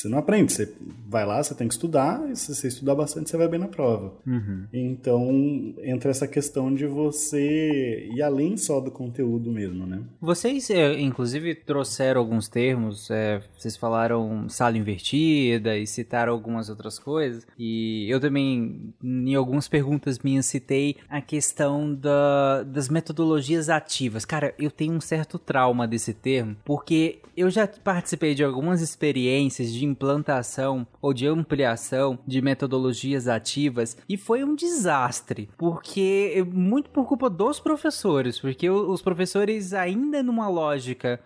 não 0.08 0.18
aprende. 0.18 0.52
Você 0.52 0.72
vai 1.08 1.26
lá, 1.26 1.42
você 1.42 1.54
tem 1.54 1.68
que 1.68 1.74
estudar, 1.74 2.30
e 2.30 2.36
se 2.36 2.54
você 2.54 2.68
estudar 2.68 2.94
bastante, 2.94 3.30
você 3.30 3.36
vai 3.36 3.48
bem 3.48 3.60
na 3.60 3.68
prova. 3.68 4.14
Uhum. 4.26 4.64
Então, 4.72 5.74
entra 5.82 6.10
essa 6.10 6.26
questão 6.26 6.74
de 6.74 6.86
você 6.86 8.08
ir 8.12 8.22
além 8.22 8.56
só 8.56 8.80
do 8.80 8.90
conteúdo 8.90 9.50
mesmo, 9.50 9.86
né? 9.86 10.02
Vocês, 10.20 10.70
é, 10.70 10.98
inclusive, 11.00 11.54
trouxeram 11.54 12.20
alguns 12.20 12.48
termos, 12.48 13.10
é, 13.10 13.33
vocês 13.56 13.76
falaram 13.76 14.48
sala 14.48 14.76
invertida 14.76 15.76
e 15.76 15.86
citaram 15.86 16.32
algumas 16.32 16.68
outras 16.68 16.98
coisas, 16.98 17.46
e 17.58 18.06
eu 18.08 18.20
também, 18.20 18.94
em 19.02 19.34
algumas 19.34 19.68
perguntas 19.68 20.18
minhas, 20.18 20.46
citei 20.46 20.96
a 21.08 21.20
questão 21.20 21.94
da, 21.94 22.62
das 22.62 22.88
metodologias 22.88 23.68
ativas. 23.68 24.24
Cara, 24.24 24.54
eu 24.58 24.70
tenho 24.70 24.94
um 24.94 25.00
certo 25.00 25.38
trauma 25.38 25.86
desse 25.86 26.12
termo, 26.12 26.56
porque 26.64 27.20
eu 27.36 27.50
já 27.50 27.66
participei 27.66 28.34
de 28.34 28.44
algumas 28.44 28.80
experiências 28.80 29.72
de 29.72 29.84
implantação 29.84 30.86
ou 31.02 31.12
de 31.12 31.26
ampliação 31.26 32.18
de 32.26 32.40
metodologias 32.40 33.28
ativas 33.28 33.96
e 34.08 34.16
foi 34.16 34.44
um 34.44 34.54
desastre, 34.54 35.48
porque 35.56 36.44
muito 36.52 36.90
por 36.90 37.06
culpa 37.06 37.28
dos 37.28 37.58
professores, 37.60 38.38
porque 38.38 38.68
os 38.70 39.02
professores 39.02 39.72
ainda 39.72 40.22
numa 40.22 40.48
lógica 40.48 41.20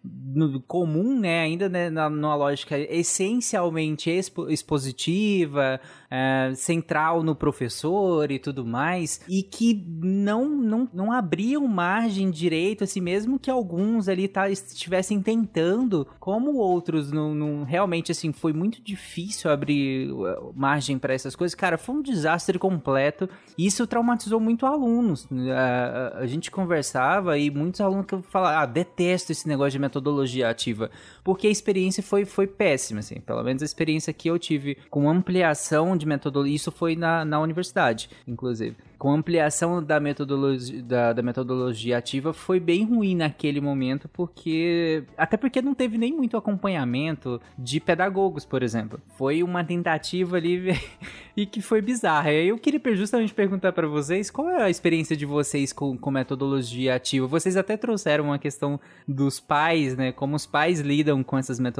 comum, 0.67 1.19
né, 1.19 1.41
ainda 1.41 1.69
né, 1.69 1.91
numa 2.11 2.35
lógica 2.35 2.79
essencialmente 2.79 4.11
expo 4.11 4.51
expositiva, 4.51 5.81
é, 6.11 6.53
central 6.55 7.23
no 7.23 7.35
professor 7.35 8.31
e 8.31 8.39
tudo 8.39 8.65
mais, 8.65 9.21
e 9.29 9.43
que 9.43 9.85
não, 10.03 10.49
não, 10.49 10.89
não 10.93 11.13
abriam 11.13 11.67
margem 11.67 12.31
direito, 12.31 12.85
assim, 12.85 13.01
mesmo 13.01 13.39
que 13.39 13.51
alguns 13.51 14.09
ali 14.09 14.29
tá, 14.29 14.49
estivessem 14.51 15.21
tentando, 15.21 16.07
como 16.19 16.57
outros 16.57 17.13
não, 17.13 17.35
não 17.35 17.65
realmente, 17.65 18.13
assim, 18.13 18.33
foi 18.33 18.53
muito 18.53 18.83
difícil 18.83 19.51
abrir 19.51 20.11
uh, 20.11 20.53
margem 20.55 20.99
para 20.99 21.15
essas 21.15 21.37
coisas. 21.37 21.55
Cara, 21.55 21.77
foi 21.77 21.97
um 21.97 22.03
desastre 22.03 22.59
completo, 22.59 23.29
e 23.57 23.67
isso 23.67 23.87
traumatizou 23.87 24.41
muito 24.41 24.65
alunos. 24.67 25.29
A, 25.55 26.19
a, 26.19 26.19
a 26.21 26.27
gente 26.27 26.51
conversava 26.51 27.39
e 27.39 27.51
muitos 27.51 27.81
alunos 27.81 28.07
que 28.07 28.21
falavam, 28.23 28.61
ah, 28.61 28.67
detesto 28.67 29.33
esse 29.33 29.47
negócio 29.47 29.73
de 29.73 29.79
metodologia 29.79 30.49
ativa, 30.49 30.91
porque 31.23 31.47
a 31.47 31.51
experiência 31.51 31.88
foi, 32.03 32.25
foi 32.25 32.47
péssima, 32.47 33.01
assim, 33.01 33.21
pelo 33.21 33.43
menos 33.43 33.63
a 33.63 33.65
experiência 33.65 34.13
que 34.13 34.29
eu 34.29 34.39
tive 34.39 34.77
com 34.91 35.09
ampliação 35.09 35.97
de 35.97 36.07
metodologia. 36.07 36.55
Isso 36.55 36.71
foi 36.71 36.97
na, 36.97 37.25
na 37.25 37.41
universidade, 37.41 38.11
inclusive 38.27 38.77
com 38.99 39.13
ampliação 39.13 39.83
da 39.83 40.01
metodologia, 40.01 40.83
da, 40.83 41.13
da, 41.13 41.23
metodologia 41.23 41.97
ativa 41.97 42.33
foi 42.33 42.59
bem 42.59 42.85
ruim 42.85 43.15
naquele 43.15 43.61
momento, 43.61 44.09
porque. 44.09 45.05
Até 45.17 45.37
porque 45.37 45.63
não 45.63 45.73
teve 45.73 45.97
nem 45.97 46.13
muito 46.13 46.37
acompanhamento 46.37 47.41
de 47.57 47.79
pedagogos, 47.79 48.45
por 48.45 48.63
exemplo. 48.63 49.01
Foi 49.17 49.43
uma 49.43 49.63
tentativa 49.63 50.37
ali 50.37 50.77
e 51.37 51.47
que 51.47 51.63
foi 51.63 51.81
bizarra. 51.81 52.33
Eu 52.33 52.59
queria 52.59 52.81
justamente 52.97 53.33
perguntar 53.33 53.73
para 53.73 53.87
vocês 53.87 54.31
qual 54.31 54.51
é 54.51 54.65
a 54.65 54.71
experiência 54.71 55.17
de 55.17 55.25
vocês 55.25 55.73
com, 55.73 55.97
com 55.97 56.11
metodologia 56.11 56.97
ativa. 56.97 57.27
Vocês 57.27 57.57
até 57.57 57.77
trouxeram 57.77 58.25
uma 58.25 58.39
questão 58.39 58.81
dos 59.07 59.39
pais, 59.39 59.97
né? 59.97 60.11
Como 60.11 60.35
os 60.35 60.45
pais 60.45 60.81
lidam 60.81 61.23
com 61.23 61.39
essas 61.39 61.61
metodologias 61.61 61.78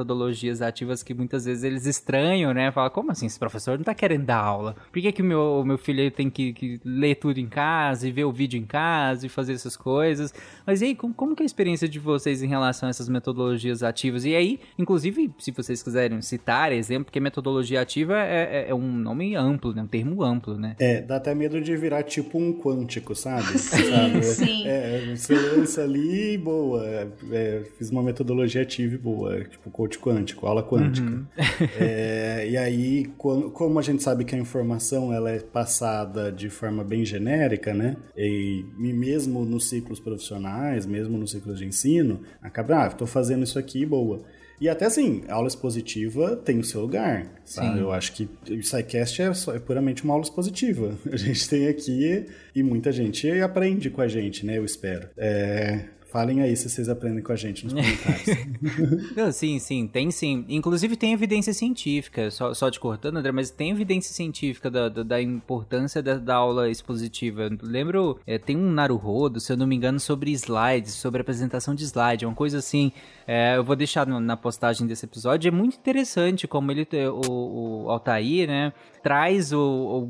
ativas 0.61 1.03
que 1.03 1.13
muitas 1.13 1.45
vezes 1.45 1.63
eles 1.63 1.85
estranham, 1.85 2.53
né? 2.53 2.71
Fala, 2.71 2.89
como 2.89 3.11
assim? 3.11 3.25
Esse 3.25 3.39
professor 3.39 3.77
não 3.77 3.83
tá 3.83 3.93
querendo 3.93 4.25
dar 4.25 4.37
aula? 4.37 4.75
Por 4.91 5.01
que, 5.01 5.11
que 5.11 5.21
o 5.21 5.25
meu, 5.25 5.63
meu 5.65 5.77
filho 5.77 6.09
tem 6.11 6.29
que, 6.29 6.53
que 6.53 6.79
ler 6.83 7.15
tudo 7.15 7.39
em 7.39 7.47
casa 7.47 8.07
e 8.07 8.11
ver 8.11 8.25
o 8.25 8.31
vídeo 8.31 8.59
em 8.59 8.65
casa 8.65 9.25
e 9.25 9.29
fazer 9.29 9.53
essas 9.53 9.75
coisas. 9.75 10.33
Mas 10.65 10.81
e 10.81 10.85
aí, 10.85 10.95
como, 10.95 11.13
como 11.13 11.35
que 11.35 11.43
é 11.43 11.45
a 11.45 11.45
experiência 11.45 11.87
de 11.87 11.99
vocês 11.99 12.41
em 12.41 12.47
relação 12.47 12.87
a 12.87 12.89
essas 12.89 13.09
metodologias 13.09 13.83
ativas? 13.83 14.25
E 14.25 14.35
aí, 14.35 14.59
inclusive, 14.77 15.31
se 15.39 15.51
vocês 15.51 15.81
quiserem 15.81 16.21
citar 16.21 16.71
exemplo, 16.71 17.05
porque 17.05 17.19
metodologia 17.19 17.81
ativa 17.81 18.17
é, 18.17 18.65
é, 18.65 18.69
é 18.69 18.75
um 18.75 18.91
nome 18.91 19.35
amplo, 19.35 19.73
né? 19.73 19.81
Um 19.81 19.87
termo 19.87 20.23
amplo, 20.23 20.57
né? 20.57 20.75
É, 20.79 21.01
dá 21.01 21.17
até 21.17 21.33
medo 21.33 21.61
de 21.61 21.75
virar 21.75 22.03
tipo 22.03 22.37
um 22.37 22.53
quântico, 22.53 23.15
sabe? 23.15 23.57
sim, 23.57 23.89
sabe? 23.89 24.23
sim. 24.23 24.67
É, 24.67 25.15
você 25.15 25.35
lança 25.35 25.83
ali, 25.83 26.37
boa. 26.37 26.85
É, 27.31 27.63
fiz 27.77 27.89
uma 27.89 28.03
metodologia 28.03 28.61
ativa 28.61 28.97
boa, 28.97 29.43
tipo 29.43 29.69
coach 29.89 29.99
quântico, 29.99 30.45
aula 30.45 30.63
quântica. 30.63 31.09
Uhum. 31.09 31.25
é, 31.79 32.47
e 32.49 32.57
aí, 32.57 33.05
como 33.17 33.79
a 33.79 33.81
gente 33.81 34.03
sabe 34.03 34.23
que 34.23 34.35
a 34.35 34.37
informação 34.37 35.11
ela 35.11 35.31
é 35.31 35.39
passada 35.39 36.31
de 36.31 36.49
forma 36.49 36.83
bem 36.83 37.03
genérica, 37.03 37.73
né? 37.73 37.97
E, 38.15 38.63
mesmo 38.77 39.43
nos 39.43 39.69
ciclos 39.69 39.99
profissionais, 39.99 40.85
mesmo 40.85 41.17
nos 41.17 41.31
ciclos 41.31 41.57
de 41.57 41.65
ensino, 41.65 42.21
acaba, 42.41 42.83
ah, 42.83 42.87
estou 42.87 43.07
fazendo 43.07 43.43
isso 43.43 43.57
aqui, 43.57 43.85
boa. 43.85 44.21
E 44.61 44.67
até 44.67 44.85
assim, 44.85 45.23
aula 45.29 45.47
expositiva 45.47 46.35
tem 46.35 46.59
o 46.59 46.63
seu 46.65 46.81
lugar, 46.81 47.41
sabe? 47.45 47.75
Sim. 47.75 47.79
Eu 47.79 47.93
acho 47.93 48.11
que 48.11 48.29
o 48.49 48.61
SciCast 48.61 49.21
é, 49.21 49.33
só, 49.33 49.55
é 49.55 49.59
puramente 49.59 50.03
uma 50.03 50.13
aula 50.13 50.23
expositiva. 50.23 50.97
A 51.09 51.15
gente 51.15 51.47
tem 51.47 51.67
aqui 51.67 52.25
e 52.53 52.61
muita 52.61 52.91
gente 52.91 53.29
aprende 53.39 53.89
com 53.89 54.01
a 54.01 54.07
gente, 54.07 54.45
né? 54.45 54.57
Eu 54.57 54.65
espero. 54.65 55.07
É, 55.17 55.85
Falem 56.11 56.41
aí 56.41 56.55
se 56.55 56.67
vocês 56.67 56.89
aprendem 56.89 57.21
com 57.21 57.31
a 57.31 57.35
gente 57.35 57.65
nos 57.65 57.73
comentários. 57.73 59.15
Não, 59.15 59.31
sim, 59.31 59.59
sim, 59.59 59.87
tem 59.87 60.09
sim. 60.09 60.43
Inclusive 60.49 60.95
tem 60.95 61.13
evidência 61.13 61.53
científica, 61.53 62.31
só, 62.31 62.51
só 62.53 62.71
te 62.71 62.79
cortando, 62.79 63.17
André, 63.17 63.31
mas 63.31 63.51
tem 63.51 63.69
evidência 63.69 64.11
científica 64.13 64.71
da, 64.71 64.89
da, 64.89 65.03
da 65.03 65.21
importância 65.21 66.01
da, 66.01 66.15
da, 66.15 66.35
aula 66.35 66.67
expositiva. 66.67 67.47
lembro, 67.61 68.19
é, 68.25 68.39
tem 68.39 68.57
um 68.57 68.71
Naruhodo, 68.71 69.39
se 69.39 69.51
eu 69.53 69.57
não 69.57 69.67
me 69.67 69.75
engano, 69.75 69.99
sobre 69.99 70.31
slides, 70.31 70.93
sobre 70.93 71.21
apresentação 71.21 71.75
de 71.75 71.83
slide, 71.83 72.25
uma 72.25 72.33
coisa 72.33 72.57
assim. 72.57 72.91
É, 73.27 73.57
eu 73.57 73.63
vou 73.63 73.75
deixar 73.75 74.07
no, 74.07 74.19
na 74.19 74.35
postagem 74.35 74.87
desse 74.87 75.05
episódio. 75.05 75.47
É 75.47 75.51
muito 75.51 75.77
interessante 75.77 76.47
como 76.47 76.71
ele, 76.71 76.87
o, 77.07 77.83
o 77.85 77.89
Altair, 77.91 78.47
né, 78.47 78.73
traz 79.03 79.53
o, 79.53 79.59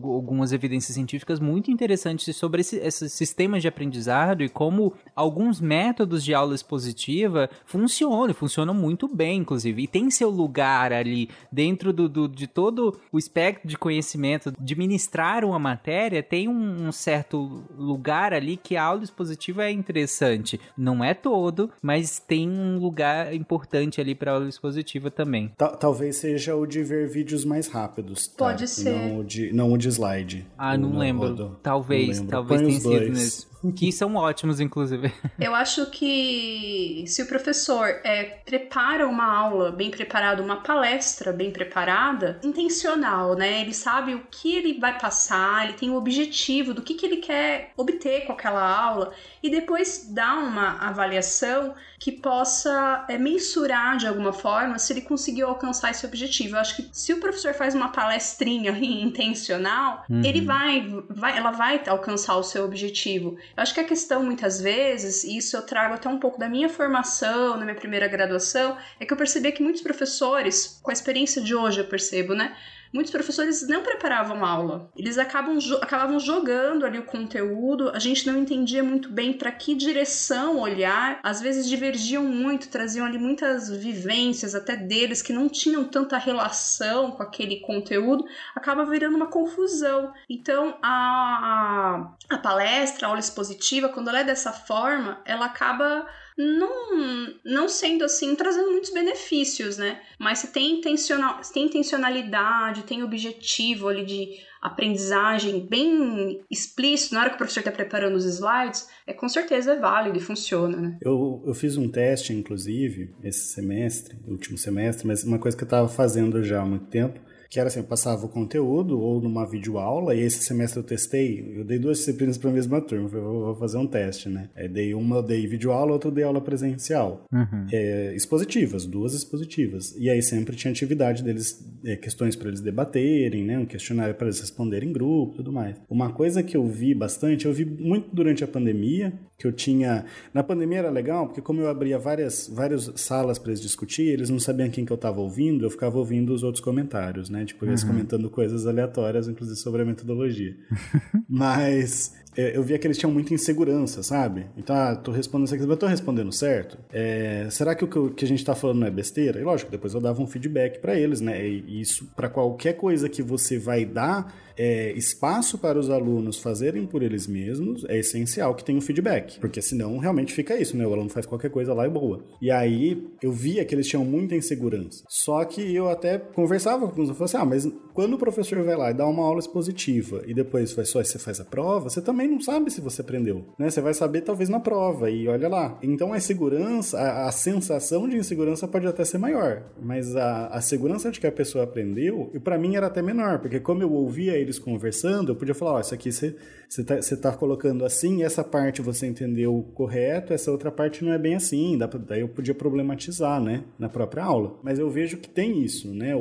o, 0.01 0.13
algumas 0.13 0.53
evidências 0.53 0.95
científicas 0.95 1.41
muito 1.41 1.69
interessantes 1.69 2.33
sobre 2.37 2.61
esse, 2.61 2.77
esses 2.77 3.11
sistemas 3.11 3.61
de 3.61 3.67
aprendizado 3.67 4.41
e 4.41 4.47
como 4.47 4.93
alguns 5.13 5.59
métodos 5.59 5.88
métodos 5.89 6.23
de 6.23 6.33
aula 6.33 6.53
expositiva 6.53 7.49
funcionam, 7.65 8.33
funcionam 8.33 8.73
muito 8.73 9.07
bem, 9.07 9.39
inclusive, 9.39 9.83
e 9.83 9.87
tem 9.87 10.11
seu 10.11 10.29
lugar 10.29 10.93
ali 10.93 11.29
dentro 11.51 11.91
do, 11.91 12.07
do 12.07 12.27
de 12.27 12.47
todo 12.47 12.99
o 13.11 13.17
espectro 13.17 13.67
de 13.67 13.77
conhecimento 13.77 14.53
de 14.59 14.75
ministrar 14.75 15.43
uma 15.43 15.57
matéria, 15.57 16.21
tem 16.21 16.47
um, 16.47 16.87
um 16.87 16.91
certo 16.91 17.63
lugar 17.77 18.33
ali 18.33 18.55
que 18.55 18.77
a 18.77 18.83
aula 18.83 19.03
expositiva 19.03 19.65
é 19.65 19.71
interessante. 19.71 20.59
Não 20.77 21.03
é 21.03 21.13
todo, 21.13 21.71
mas 21.81 22.19
tem 22.19 22.47
um 22.49 22.77
lugar 22.77 23.33
importante 23.33 23.99
ali 23.99 24.13
para 24.13 24.33
aula 24.33 24.47
expositiva 24.47 25.09
também. 25.09 25.51
Talvez 25.79 26.17
seja 26.17 26.55
o 26.55 26.65
de 26.65 26.83
ver 26.83 27.09
vídeos 27.09 27.43
mais 27.43 27.67
rápidos. 27.67 28.27
Tá? 28.27 28.45
Pode 28.45 28.67
ser. 28.67 28.91
Não 28.91 29.19
o 29.19 29.23
de, 29.23 29.51
não 29.51 29.73
o 29.73 29.77
de 29.77 29.87
slide. 29.87 30.45
Ah, 30.57 30.77
não 30.77 30.97
lembro. 30.97 31.57
Talvez, 31.63 32.19
não 32.19 32.25
lembro. 32.25 32.29
talvez 32.29 32.61
tenha 32.61 32.79
sido 32.79 33.13
nesse 33.13 33.48
que 33.75 33.91
são 33.91 34.15
ótimos, 34.15 34.59
inclusive. 34.59 35.13
Eu 35.39 35.53
acho 35.53 35.87
que 35.87 37.03
se 37.07 37.21
o 37.21 37.27
professor 37.27 37.87
é, 38.03 38.23
prepara 38.45 39.07
uma 39.07 39.25
aula 39.25 39.71
bem 39.71 39.91
preparada, 39.91 40.41
uma 40.41 40.57
palestra 40.57 41.33
bem 41.33 41.51
preparada, 41.51 42.39
intencional, 42.43 43.35
né? 43.35 43.61
Ele 43.61 43.73
sabe 43.73 44.15
o 44.15 44.23
que 44.31 44.55
ele 44.55 44.79
vai 44.79 44.97
passar, 44.97 45.65
ele 45.65 45.73
tem 45.73 45.89
o 45.89 45.95
objetivo 45.95 46.73
do 46.73 46.81
que, 46.81 46.93
que 46.93 47.05
ele 47.05 47.17
quer 47.17 47.73
obter 47.75 48.25
com 48.25 48.33
aquela 48.33 48.63
aula 48.63 49.13
e 49.43 49.49
depois 49.49 50.07
dá 50.09 50.35
uma 50.35 50.77
avaliação 50.79 51.75
que 51.99 52.13
possa 52.13 53.05
é, 53.09 53.17
mensurar 53.17 53.97
de 53.97 54.07
alguma 54.07 54.31
forma 54.31 54.79
se 54.79 54.93
ele 54.93 55.01
conseguiu 55.01 55.47
alcançar 55.47 55.91
esse 55.91 56.05
objetivo. 56.05 56.55
Eu 56.55 56.59
acho 56.61 56.77
que 56.77 56.89
se 56.93 57.11
o 57.13 57.19
professor 57.19 57.53
faz 57.53 57.75
uma 57.75 57.89
palestrinha 57.89 58.71
intencional, 58.71 60.05
uhum. 60.09 60.23
ele 60.23 60.41
vai, 60.41 60.87
vai, 61.09 61.37
ela 61.37 61.51
vai 61.51 61.81
alcançar 61.87 62.37
o 62.37 62.43
seu 62.43 62.63
objetivo. 62.63 63.37
Eu 63.55 63.61
acho 63.61 63.73
que 63.73 63.81
a 63.81 63.83
questão, 63.83 64.23
muitas 64.23 64.61
vezes, 64.61 65.25
e 65.25 65.37
isso 65.37 65.57
eu 65.57 65.61
trago 65.61 65.95
até 65.95 66.07
um 66.07 66.19
pouco 66.19 66.39
da 66.39 66.47
minha 66.47 66.69
formação, 66.69 67.57
na 67.57 67.65
minha 67.65 67.75
primeira 67.75 68.07
graduação, 68.07 68.77
é 68.99 69.05
que 69.05 69.11
eu 69.11 69.17
percebi 69.17 69.51
que 69.51 69.61
muitos 69.61 69.81
professores, 69.81 70.79
com 70.81 70.91
a 70.91 70.93
experiência 70.93 71.41
de 71.41 71.53
hoje 71.53 71.81
eu 71.81 71.85
percebo, 71.85 72.33
né? 72.33 72.55
Muitos 72.91 73.11
professores 73.11 73.67
não 73.67 73.83
preparavam 73.83 74.45
aula. 74.45 74.91
Eles 74.95 75.17
acabam, 75.17 75.57
acabavam 75.81 76.19
jogando 76.19 76.85
ali 76.85 76.97
o 76.97 77.05
conteúdo, 77.05 77.89
a 77.89 77.99
gente 77.99 78.25
não 78.25 78.37
entendia 78.37 78.83
muito 78.83 79.09
bem 79.09 79.33
para 79.33 79.51
que 79.51 79.75
direção 79.75 80.59
olhar, 80.59 81.19
às 81.23 81.39
vezes 81.41 81.67
divergiam 81.67 82.23
muito, 82.23 82.69
traziam 82.69 83.05
ali 83.05 83.17
muitas 83.17 83.69
vivências 83.69 84.55
até 84.55 84.75
deles 84.75 85.21
que 85.21 85.33
não 85.33 85.47
tinham 85.47 85.83
tanta 85.83 86.17
relação 86.17 87.11
com 87.11 87.23
aquele 87.23 87.59
conteúdo, 87.61 88.25
acaba 88.55 88.85
virando 88.85 89.15
uma 89.15 89.27
confusão. 89.27 90.13
Então, 90.29 90.77
a, 90.81 92.09
a, 92.29 92.35
a 92.35 92.37
palestra, 92.37 93.05
a 93.05 93.09
aula 93.09 93.19
expositiva, 93.19 93.89
quando 93.89 94.09
ela 94.09 94.21
é 94.21 94.23
dessa 94.23 94.51
forma, 94.51 95.21
ela 95.25 95.45
acaba 95.45 96.07
não, 96.39 97.33
não 97.43 97.67
sendo 97.67 98.05
assim, 98.05 98.33
trazendo 98.33 98.71
muitos 98.71 98.93
benefícios, 98.93 99.77
né? 99.77 99.99
Mas 100.17 100.39
se 100.39 100.53
tem, 100.53 100.77
intencional, 100.77 101.43
se 101.43 101.51
tem 101.51 101.65
intencionalidade, 101.65 102.83
tem 102.83 103.03
objetivo 103.03 103.89
ali 103.89 104.05
de 104.05 104.37
aprendizagem 104.61 105.67
bem 105.67 106.41
explícito 106.49 107.13
na 107.13 107.21
hora 107.21 107.29
que 107.29 107.35
o 107.35 107.37
professor 107.37 107.59
está 107.59 107.71
preparando 107.71 108.15
os 108.15 108.23
slides, 108.23 108.87
é 109.05 109.13
com 109.13 109.27
certeza 109.27 109.73
é 109.73 109.79
válido 109.79 110.17
e 110.17 110.21
funciona, 110.21 110.77
né? 110.77 110.97
Eu, 111.01 111.43
eu 111.45 111.53
fiz 111.53 111.75
um 111.75 111.89
teste, 111.89 112.31
inclusive, 112.31 113.13
esse 113.21 113.53
semestre, 113.53 114.17
último 114.25 114.57
semestre, 114.57 115.05
mas 115.07 115.23
uma 115.25 115.39
coisa 115.39 115.57
que 115.57 115.63
eu 115.63 115.67
estava 115.67 115.89
fazendo 115.89 116.41
já 116.41 116.61
há 116.61 116.65
muito 116.65 116.87
tempo, 116.87 117.19
que 117.49 117.59
era 117.59 117.67
assim, 117.67 117.79
eu 117.79 117.85
passava 117.85 118.25
o 118.25 118.29
conteúdo 118.29 118.99
ou 118.99 119.19
numa 119.19 119.49
videoaula, 119.49 120.13
e 120.13 120.21
esse 120.21 120.43
semestre 120.43 120.79
eu 120.79 120.83
testei, 120.83 121.53
eu 121.55 121.63
dei 121.63 121.79
duas 121.79 121.97
disciplinas 121.97 122.37
para 122.37 122.49
a 122.49 122.53
mesma 122.53 122.79
turma, 122.79 123.09
eu 123.11 123.23
vou 123.23 123.55
fazer 123.55 123.77
um 123.77 123.87
teste, 123.87 124.29
né? 124.29 124.49
Aí 124.55 124.67
dei 124.67 124.93
uma, 124.93 125.17
eu 125.17 125.23
dei 125.23 125.47
videoaula, 125.47 125.93
outra 125.93 126.09
eu 126.09 126.13
dei 126.13 126.23
aula 126.23 126.41
presencial. 126.41 127.25
Uhum. 127.33 127.65
É, 127.71 128.13
expositivas, 128.15 128.85
duas 128.85 129.13
expositivas. 129.13 129.95
E 129.97 130.09
aí 130.09 130.21
sempre 130.21 130.55
tinha 130.55 130.71
atividade 130.71 131.23
deles, 131.23 131.59
é, 131.83 131.95
questões 131.95 132.35
para 132.35 132.49
eles 132.49 132.61
debaterem, 132.61 133.43
né? 133.43 133.57
Um 133.57 133.65
questionário 133.65 134.13
para 134.13 134.27
eles 134.27 134.39
responderem 134.39 134.89
em 134.89 134.93
grupo 134.93 135.37
tudo 135.37 135.51
mais. 135.51 135.75
Uma 135.89 136.11
coisa 136.11 136.43
que 136.43 136.55
eu 136.55 136.65
vi 136.67 136.93
bastante, 136.93 137.45
eu 137.45 137.53
vi 137.53 137.65
muito 137.65 138.13
durante 138.13 138.43
a 138.43 138.47
pandemia, 138.47 139.13
que 139.39 139.47
eu 139.47 139.53
tinha... 139.53 140.03
Na 140.33 140.43
pandemia 140.43 140.79
era 140.79 140.89
legal, 140.91 141.25
porque 141.25 141.41
como 141.41 141.61
eu 141.61 141.69
abria 141.69 141.97
várias, 141.97 142.49
várias 142.53 142.91
salas 142.95 143.39
para 143.39 143.51
eles 143.51 143.61
discutir, 143.61 144.03
eles 144.03 144.29
não 144.29 144.37
sabiam 144.37 144.69
quem 144.69 144.83
que 144.83 144.91
eu 144.91 144.95
estava 144.95 145.21
ouvindo, 145.21 145.65
eu 145.65 145.69
ficava 145.69 145.97
ouvindo 145.97 146.33
os 146.33 146.43
outros 146.43 146.61
comentários, 146.61 147.29
né? 147.29 147.45
Tipo, 147.45 147.65
eles 147.65 147.81
uhum. 147.81 147.89
comentando 147.89 148.29
coisas 148.29 148.67
aleatórias, 148.67 149.29
inclusive 149.29 149.57
sobre 149.57 149.81
a 149.81 149.85
metodologia. 149.85 150.57
Mas 151.27 152.13
eu 152.55 152.63
via 152.63 152.77
que 152.77 152.85
eles 152.85 152.97
tinham 152.97 153.11
muita 153.11 153.33
insegurança, 153.33 154.03
sabe? 154.03 154.47
Então, 154.57 154.75
ah, 154.75 154.95
tô 154.95 155.11
respondendo 155.11 155.47
isso 155.47 155.55
aqui, 155.55 155.65
mas 155.65 155.77
tô 155.77 155.87
respondendo 155.87 156.31
certo? 156.31 156.77
É, 156.91 157.47
será 157.49 157.75
que 157.75 157.83
o 157.83 158.09
que 158.11 158.25
a 158.25 158.27
gente 158.27 158.43
tá 158.43 158.55
falando 158.55 158.79
não 158.79 158.87
é 158.87 158.91
besteira? 158.91 159.39
E 159.39 159.43
lógico, 159.43 159.71
depois 159.71 159.93
eu 159.93 160.01
dava 160.01 160.21
um 160.21 160.27
feedback 160.27 160.79
para 160.79 160.99
eles, 160.99 161.21
né? 161.21 161.45
E 161.47 161.81
isso, 161.81 162.09
para 162.15 162.29
qualquer 162.29 162.73
coisa 162.73 163.09
que 163.09 163.21
você 163.21 163.57
vai 163.57 163.85
dar 163.85 164.33
é, 164.59 164.91
espaço 164.91 165.57
para 165.57 165.79
os 165.79 165.89
alunos 165.89 166.37
fazerem 166.37 166.85
por 166.85 167.01
eles 167.01 167.25
mesmos, 167.27 167.85
é 167.85 167.97
essencial 167.97 168.53
que 168.53 168.63
tenha 168.63 168.77
um 168.77 168.81
feedback, 168.81 169.39
porque 169.39 169.61
senão 169.61 169.97
realmente 169.97 170.33
fica 170.33 170.59
isso, 170.59 170.75
né? 170.75 170.85
O 170.85 170.93
aluno 170.93 171.09
faz 171.09 171.25
qualquer 171.25 171.49
coisa 171.49 171.73
lá 171.73 171.87
e 171.87 171.89
boa. 171.89 172.25
E 172.41 172.51
aí 172.51 173.07
eu 173.23 173.31
via 173.31 173.63
que 173.63 173.73
eles 173.73 173.87
tinham 173.87 174.03
muita 174.03 174.35
insegurança. 174.35 175.05
Só 175.07 175.45
que 175.45 175.73
eu 175.73 175.89
até 175.89 176.17
conversava 176.17 176.89
com 176.89 176.97
eles, 176.97 177.09
eu 177.09 177.15
falava 177.15 177.25
assim, 177.25 177.37
ah, 177.37 177.45
mas 177.45 177.67
quando 177.93 178.15
o 178.15 178.17
professor 178.17 178.61
vai 178.61 178.75
lá 178.75 178.91
e 178.91 178.93
dá 178.93 179.07
uma 179.07 179.23
aula 179.23 179.39
expositiva 179.39 180.23
e 180.27 180.33
depois 180.33 180.73
faz 180.73 180.89
só 180.89 181.01
você 181.01 181.17
faz 181.17 181.39
a 181.39 181.45
prova, 181.45 181.89
você 181.89 182.01
também 182.01 182.28
não 182.29 182.41
sabe 182.41 182.69
se 182.71 182.81
você 182.81 183.01
aprendeu, 183.01 183.45
né? 183.57 183.69
Você 183.69 183.81
vai 183.81 183.93
saber 183.93 184.21
talvez 184.21 184.49
na 184.49 184.59
prova 184.59 185.09
e 185.09 185.27
olha 185.27 185.47
lá. 185.47 185.77
Então 185.81 186.11
a 186.11 186.19
segurança, 186.19 186.99
a, 186.99 187.27
a 187.27 187.31
sensação 187.31 188.09
de 188.09 188.17
insegurança 188.17 188.67
pode 188.67 188.87
até 188.87 189.05
ser 189.05 189.17
maior, 189.17 189.63
mas 189.81 190.15
a, 190.15 190.47
a 190.47 190.61
segurança 190.61 191.11
de 191.11 191.19
que 191.19 191.27
a 191.27 191.31
pessoa 191.31 191.63
aprendeu, 191.63 192.29
e 192.33 192.39
para 192.39 192.57
mim 192.57 192.75
era 192.75 192.87
até 192.87 193.01
menor, 193.01 193.39
porque 193.39 193.59
como 193.59 193.81
eu 193.81 193.91
ouvia 193.91 194.37
ele 194.37 194.49
eles 194.49 194.59
conversando, 194.59 195.31
eu 195.31 195.35
podia 195.35 195.53
falar, 195.53 195.73
ó, 195.73 195.77
oh, 195.77 195.79
isso 195.79 195.93
aqui 195.93 196.11
você 196.11 196.35
está 196.67 197.31
tá 197.31 197.37
colocando 197.37 197.85
assim, 197.85 198.23
essa 198.23 198.43
parte 198.43 198.81
você 198.81 199.07
entendeu 199.07 199.65
correto, 199.73 200.33
essa 200.33 200.51
outra 200.51 200.71
parte 200.71 201.03
não 201.03 201.13
é 201.13 201.17
bem 201.17 201.35
assim, 201.35 201.77
dá 201.77 201.87
pra, 201.87 201.99
daí 201.99 202.21
eu 202.21 202.27
podia 202.27 202.53
problematizar, 202.53 203.41
né, 203.41 203.63
na 203.77 203.87
própria 203.87 204.23
aula. 204.23 204.59
Mas 204.63 204.79
eu 204.79 204.89
vejo 204.89 205.17
que 205.17 205.29
tem 205.29 205.63
isso, 205.63 205.93
né, 205.93 206.15
o, 206.15 206.19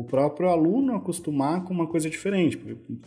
o 0.00 0.04
próprio 0.08 0.48
aluno 0.48 0.94
acostumar 0.94 1.64
com 1.64 1.72
uma 1.72 1.86
coisa 1.86 2.08
diferente. 2.08 2.58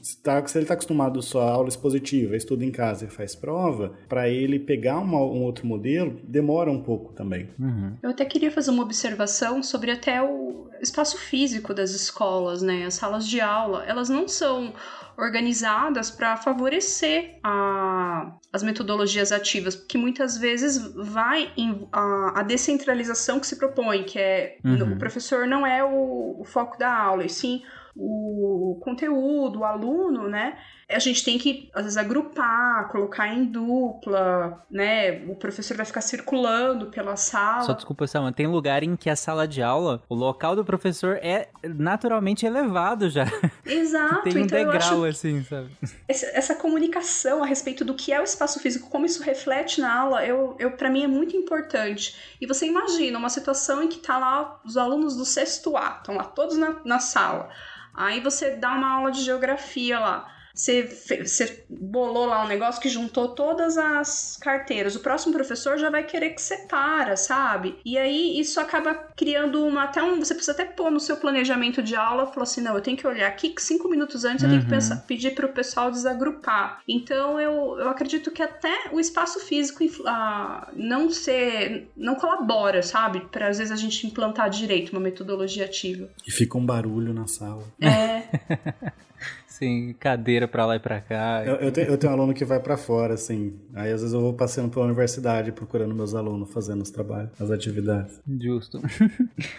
Se, 0.01 0.21
tá, 0.21 0.45
se 0.47 0.57
ele 0.57 0.63
está 0.63 0.75
acostumado 0.75 1.21
só 1.21 1.41
a 1.41 1.51
aula 1.51 1.69
expositiva, 1.69 2.30
estuda 2.37 2.63
em 2.63 2.71
casa 2.71 3.05
e 3.05 3.09
faz 3.09 3.35
prova, 3.35 3.93
para 4.07 4.29
ele 4.29 4.59
pegar 4.59 4.99
uma, 4.99 5.17
um 5.17 5.43
outro 5.43 5.65
modelo, 5.65 6.19
demora 6.23 6.71
um 6.71 6.81
pouco 6.81 7.13
também. 7.13 7.49
Uhum. 7.59 7.97
Eu 8.03 8.09
até 8.09 8.25
queria 8.25 8.51
fazer 8.51 8.71
uma 8.71 8.83
observação 8.83 9.63
sobre 9.63 9.91
até 9.91 10.21
o 10.21 10.69
espaço 10.81 11.17
físico 11.17 11.73
das 11.73 11.91
escolas, 11.91 12.61
né, 12.61 12.85
as 12.85 12.95
salas 12.95 13.27
de 13.27 13.39
aula, 13.39 13.85
elas 13.85 14.09
não 14.09 14.27
são 14.27 14.51
são 14.51 14.73
organizadas 15.17 16.09
para 16.09 16.35
favorecer 16.35 17.37
a, 17.43 18.33
as 18.51 18.63
metodologias 18.63 19.31
ativas, 19.31 19.75
que 19.75 19.97
muitas 19.97 20.37
vezes 20.37 20.77
vai 20.95 21.51
em, 21.55 21.87
a, 21.91 22.39
a, 22.39 22.43
descentralização 22.43 23.39
que 23.39 23.45
se 23.45 23.55
propõe, 23.55 24.03
que 24.03 24.17
é 24.17 24.57
uhum. 24.63 24.93
o 24.93 24.97
professor 24.97 25.45
não 25.45 25.65
é 25.65 25.83
o, 25.83 26.37
o 26.39 26.43
foco 26.43 26.77
da 26.77 26.91
aula, 26.91 27.23
e 27.23 27.29
sim 27.29 27.61
o 27.95 28.79
conteúdo, 28.81 29.59
o 29.59 29.65
aluno, 29.65 30.29
né? 30.29 30.57
A 30.91 30.99
gente 30.99 31.23
tem 31.23 31.37
que, 31.37 31.69
às 31.73 31.83
vezes, 31.83 31.97
agrupar, 31.97 32.89
colocar 32.89 33.27
em 33.27 33.45
dupla, 33.45 34.63
né? 34.69 35.23
O 35.27 35.35
professor 35.35 35.75
vai 35.75 35.85
ficar 35.85 36.01
circulando 36.01 36.87
pela 36.87 37.15
sala. 37.15 37.61
Só 37.61 37.73
desculpa, 37.73 38.07
Sama, 38.07 38.31
tem 38.31 38.47
lugar 38.47 38.83
em 38.83 38.95
que 38.95 39.09
a 39.09 39.15
sala 39.15 39.47
de 39.47 39.61
aula, 39.61 40.03
o 40.09 40.15
local 40.15 40.55
do 40.55 40.65
professor 40.65 41.17
é 41.21 41.49
naturalmente 41.63 42.45
elevado 42.45 43.09
já. 43.09 43.25
Exato. 43.65 44.23
tem 44.23 44.37
um 44.37 44.45
então, 44.45 44.57
degrau, 44.57 45.05
assim, 45.05 45.43
sabe? 45.43 45.69
Essa 46.07 46.55
comunicação 46.55 47.43
a 47.43 47.45
respeito 47.45 47.85
do 47.85 47.93
que 47.93 48.11
é 48.11 48.19
o 48.19 48.23
espaço 48.23 48.59
físico, 48.59 48.89
como 48.89 49.05
isso 49.05 49.23
reflete 49.23 49.79
na 49.79 49.93
aula, 49.93 50.25
eu, 50.25 50.55
eu 50.59 50.71
para 50.71 50.89
mim 50.89 51.03
é 51.03 51.07
muito 51.07 51.35
importante. 51.35 52.15
E 52.39 52.45
você 52.45 52.65
imagina 52.65 53.17
uma 53.17 53.29
situação 53.29 53.83
em 53.83 53.87
que 53.87 53.99
tá 53.99 54.17
lá 54.17 54.59
os 54.65 54.77
alunos 54.77 55.15
do 55.15 55.25
sexto 55.25 55.77
A, 55.77 55.97
estão 55.97 56.15
lá 56.15 56.23
todos 56.23 56.57
na, 56.57 56.81
na 56.83 56.99
sala. 56.99 57.49
Aí 57.93 58.19
você 58.21 58.51
dá 58.51 58.73
uma 58.73 58.89
aula 58.89 59.11
de 59.11 59.21
geografia 59.21 59.99
lá. 59.99 60.40
Você, 60.53 60.83
você 60.83 61.65
bolou 61.69 62.25
lá 62.25 62.43
um 62.43 62.47
negócio 62.47 62.81
que 62.81 62.89
juntou 62.89 63.29
todas 63.29 63.77
as 63.77 64.37
carteiras. 64.39 64.95
O 64.95 64.99
próximo 64.99 65.33
professor 65.33 65.77
já 65.77 65.89
vai 65.89 66.03
querer 66.03 66.31
que 66.31 66.41
separa, 66.41 67.15
sabe? 67.15 67.77
E 67.85 67.97
aí 67.97 68.39
isso 68.39 68.59
acaba 68.59 68.93
criando 68.93 69.65
uma 69.65 69.83
até 69.83 70.01
um. 70.03 70.19
Você 70.19 70.33
precisa 70.33 70.51
até 70.51 70.65
pôr 70.65 70.91
no 70.91 70.99
seu 70.99 71.17
planejamento 71.17 71.81
de 71.81 71.95
aula, 71.95 72.27
falou 72.27 72.43
assim: 72.43 72.61
não, 72.61 72.75
eu 72.75 72.81
tenho 72.81 72.97
que 72.97 73.07
olhar 73.07 73.27
aqui 73.27 73.49
que 73.49 73.61
cinco 73.61 73.89
minutos 73.89 74.25
antes 74.25 74.43
uhum. 74.43 74.49
eu 74.49 74.51
tenho 74.51 74.61
que 74.61 74.73
uhum. 74.73 74.79
pensar, 74.79 74.97
pedir 75.07 75.33
para 75.33 75.45
o 75.45 75.53
pessoal 75.53 75.91
desagrupar. 75.91 76.81
Então 76.87 77.39
eu, 77.39 77.79
eu 77.79 77.89
acredito 77.89 78.31
que 78.31 78.41
até 78.41 78.89
o 78.91 78.99
espaço 78.99 79.39
físico 79.39 79.83
não 80.75 81.09
ser. 81.09 81.89
não 81.95 82.15
colabora, 82.15 82.83
sabe? 82.83 83.21
Para 83.31 83.47
às 83.47 83.57
vezes 83.57 83.71
a 83.71 83.75
gente 83.75 84.05
implantar 84.05 84.49
direito 84.49 84.91
uma 84.91 85.01
metodologia 85.01 85.65
ativa. 85.65 86.09
E 86.25 86.31
fica 86.31 86.57
um 86.57 86.65
barulho 86.65 87.13
na 87.13 87.27
sala. 87.27 87.63
É. 87.81 88.23
Sim, 89.61 89.93
cadeira 89.99 90.47
pra 90.47 90.65
lá 90.65 90.75
e 90.75 90.79
pra 90.79 90.99
cá. 90.99 91.43
Eu, 91.45 91.57
eu, 91.57 91.71
tenho, 91.71 91.87
eu 91.89 91.95
tenho 91.95 92.11
um 92.11 92.15
aluno 92.15 92.33
que 92.33 92.43
vai 92.43 92.59
para 92.59 92.75
fora, 92.75 93.13
assim. 93.13 93.59
Aí 93.75 93.91
às 93.91 94.01
vezes 94.01 94.11
eu 94.11 94.19
vou 94.19 94.33
passeando 94.33 94.71
pela 94.71 94.85
universidade 94.85 95.51
procurando 95.51 95.93
meus 95.93 96.15
alunos 96.15 96.51
fazendo 96.51 96.81
os 96.81 96.89
trabalhos, 96.89 97.29
as 97.39 97.51
atividades. 97.51 98.19
Justo. 98.39 98.81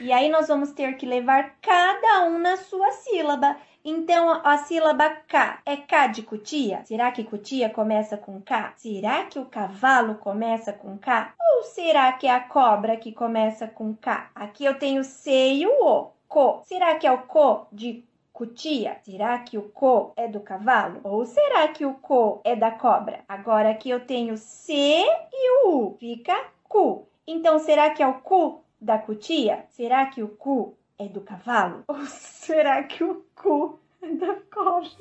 E 0.01 0.11
aí 0.11 0.29
nós 0.29 0.49
vamos 0.49 0.73
ter 0.73 0.97
que 0.97 1.07
levar 1.07 1.55
cada 1.63 2.25
um 2.25 2.37
na 2.37 2.57
sua 2.57 2.91
sílaba. 2.91 3.57
Então 3.85 4.41
a 4.45 4.59
sílaba 4.59 5.09
K 5.29 5.61
é 5.65 5.77
K 5.77 6.09
de 6.09 6.23
cutia? 6.23 6.83
Será 6.85 7.13
que 7.13 7.23
cutia 7.23 7.71
começa 7.71 8.17
com 8.17 8.41
K? 8.41 8.75
Será 8.77 9.27
que 9.27 9.39
o 9.39 9.45
cavalo 9.45 10.17
começa 10.17 10.73
com 10.73 10.99
K? 10.99 11.33
Ou 11.41 11.63
será 11.63 12.13
que 12.15 12.27
é 12.27 12.35
a 12.35 12.41
cobra 12.41 12.97
que 12.97 13.13
começa 13.13 13.69
com 13.69 13.95
K? 13.95 14.31
Aqui 14.35 14.65
eu 14.65 14.75
tenho 14.75 15.05
C 15.05 15.31
e 15.31 15.67
o 15.67 15.85
O. 15.85 16.11
Co. 16.27 16.63
Será 16.65 16.97
que 16.97 17.07
é 17.07 17.13
o 17.13 17.19
co 17.19 17.67
de 17.71 18.03
cutia? 18.33 18.99
Será 19.05 19.39
que 19.39 19.59
o 19.59 19.69
co 19.71 20.13
é 20.17 20.27
do 20.27 20.41
cavalo? 20.41 21.01
Ou 21.05 21.25
será 21.25 21.69
que 21.69 21.85
o 21.85 21.95
co 21.95 22.41
é 22.45 22.57
da 22.57 22.71
cobra? 22.71 23.25
Agora 23.29 23.71
aqui 23.71 23.91
eu 23.91 24.01
tenho 24.07 24.37
C 24.37 24.73
e 25.33 25.67
o 25.67 25.77
U. 25.77 25.97
Fica 25.99 26.35
cu. 26.65 27.07
Então 27.27 27.59
será 27.59 27.91
que 27.91 28.03
é 28.03 28.07
o 28.07 28.21
cu 28.21 28.65
da 28.81 28.99
cutia? 28.99 29.65
Será 29.69 30.07
que 30.07 30.23
o 30.23 30.29
cu 30.29 30.77
é 30.99 31.07
do 31.07 31.21
cavalo? 31.21 31.85
Ou 31.87 32.05
será 32.07 32.83
que 32.83 33.05
o 33.05 33.25
cu 33.35 33.79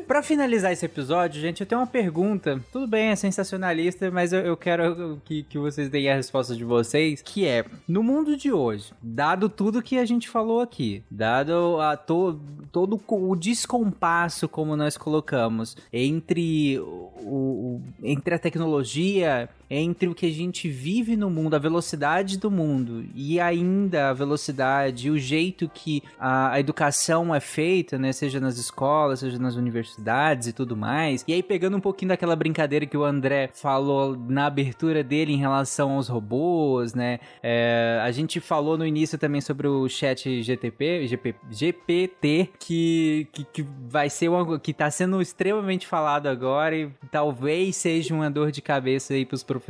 Pra 0.08 0.22
finalizar 0.24 0.72
esse 0.72 0.86
episódio, 0.86 1.42
gente, 1.42 1.62
eu 1.62 1.68
tenho 1.68 1.82
uma 1.82 1.88
pergunta. 1.88 2.62
Tudo 2.72 2.88
bem, 2.88 3.10
é 3.10 3.16
sensacionalista, 3.16 4.10
mas 4.12 4.32
eu, 4.34 4.40
eu 4.42 4.56
quero 4.58 5.20
que, 5.26 5.44
que 5.44 5.58
vocês 5.58 5.90
deem 5.90 6.10
a 6.10 6.16
resposta 6.16 6.56
de 6.56 6.64
vocês, 6.64 7.22
que 7.22 7.46
é, 7.46 7.66
no 7.88 8.04
mundo 8.04 8.38
de 8.38 8.52
hoje, 8.52 8.94
dado 9.02 9.50
tudo 9.50 9.82
que 9.82 9.98
a 9.98 10.06
gente 10.06 10.30
falou 10.30 10.62
aqui, 10.62 11.04
dado 11.10 11.80
a 11.82 11.98
to, 11.98 12.40
todo 12.72 13.00
o 13.08 13.36
descompasso, 13.36 14.48
como 14.48 14.76
nós 14.76 14.98
colocamos, 14.98 15.76
entre, 15.92 16.80
o, 16.80 16.84
o- 17.22 17.82
entre 18.04 18.36
a 18.36 18.40
tecnologia, 18.40 19.50
entre 19.74 20.10
o 20.10 20.14
que 20.14 20.26
a 20.26 20.32
gente 20.32 20.68
vive 20.68 21.16
no 21.16 21.30
mundo, 21.30 21.56
a 21.56 21.60
velocidade 21.60 22.38
do 22.38 22.52
mundo, 22.52 23.06
e 23.16 23.40
ainda 23.40 24.10
a 24.10 24.14
velocidade, 24.14 25.10
o 25.10 25.18
jeito 25.18 25.70
que 25.74 26.04
a, 26.20 26.52
a 26.52 26.60
educação 26.60 27.34
é 27.34 27.40
feita, 27.40 27.98
né, 27.98 28.12
seja 28.12 28.40
nas 28.42 28.58
escolas, 28.58 29.22
seja 29.22 29.40
nas 29.40 29.56
universidades 29.56 30.50
e 30.50 30.54
tudo 30.54 30.76
mais. 30.76 31.24
E 31.26 31.34
aí 31.34 31.42
pegando 31.42 31.78
um 31.78 31.80
pouquinho 31.80 32.10
daquela 32.10 32.36
brincadeira 32.36 32.86
que 32.86 32.98
o 32.98 33.06
André 33.06 33.50
falou 33.54 34.18
na 34.28 34.48
abertura 34.48 35.04
dele 35.04 35.32
em 35.32 35.38
relação 35.38 35.92
aos 35.92 36.10
robôs, 36.10 36.94
né? 36.94 37.20
É, 37.42 38.02
a 38.04 38.12
gente 38.12 38.42
falou 38.42 38.78
no 38.78 38.86
início 38.86 39.18
também 39.18 39.40
sobre 39.40 39.68
o 39.68 39.88
chat 39.88 40.44
GTP, 40.44 41.08
GP, 41.08 41.36
GPT, 41.50 42.50
que, 42.60 43.28
que, 43.32 43.44
que 43.46 43.66
vai 43.88 44.10
ser 44.10 44.28
uma, 44.28 44.60
que 44.60 44.74
tá 44.74 44.92
sendo 44.92 45.22
extremamente 45.22 45.88
falado 45.88 46.28
agora 46.28 46.76
e 46.76 46.92
talvez 47.10 47.78
seja 47.78 48.14
uma 48.14 48.30
dor 48.30 48.52
de 48.52 48.62
cabeça 48.62 49.14
aí 49.14 49.26
pros 49.26 49.44
professores, 49.44 49.61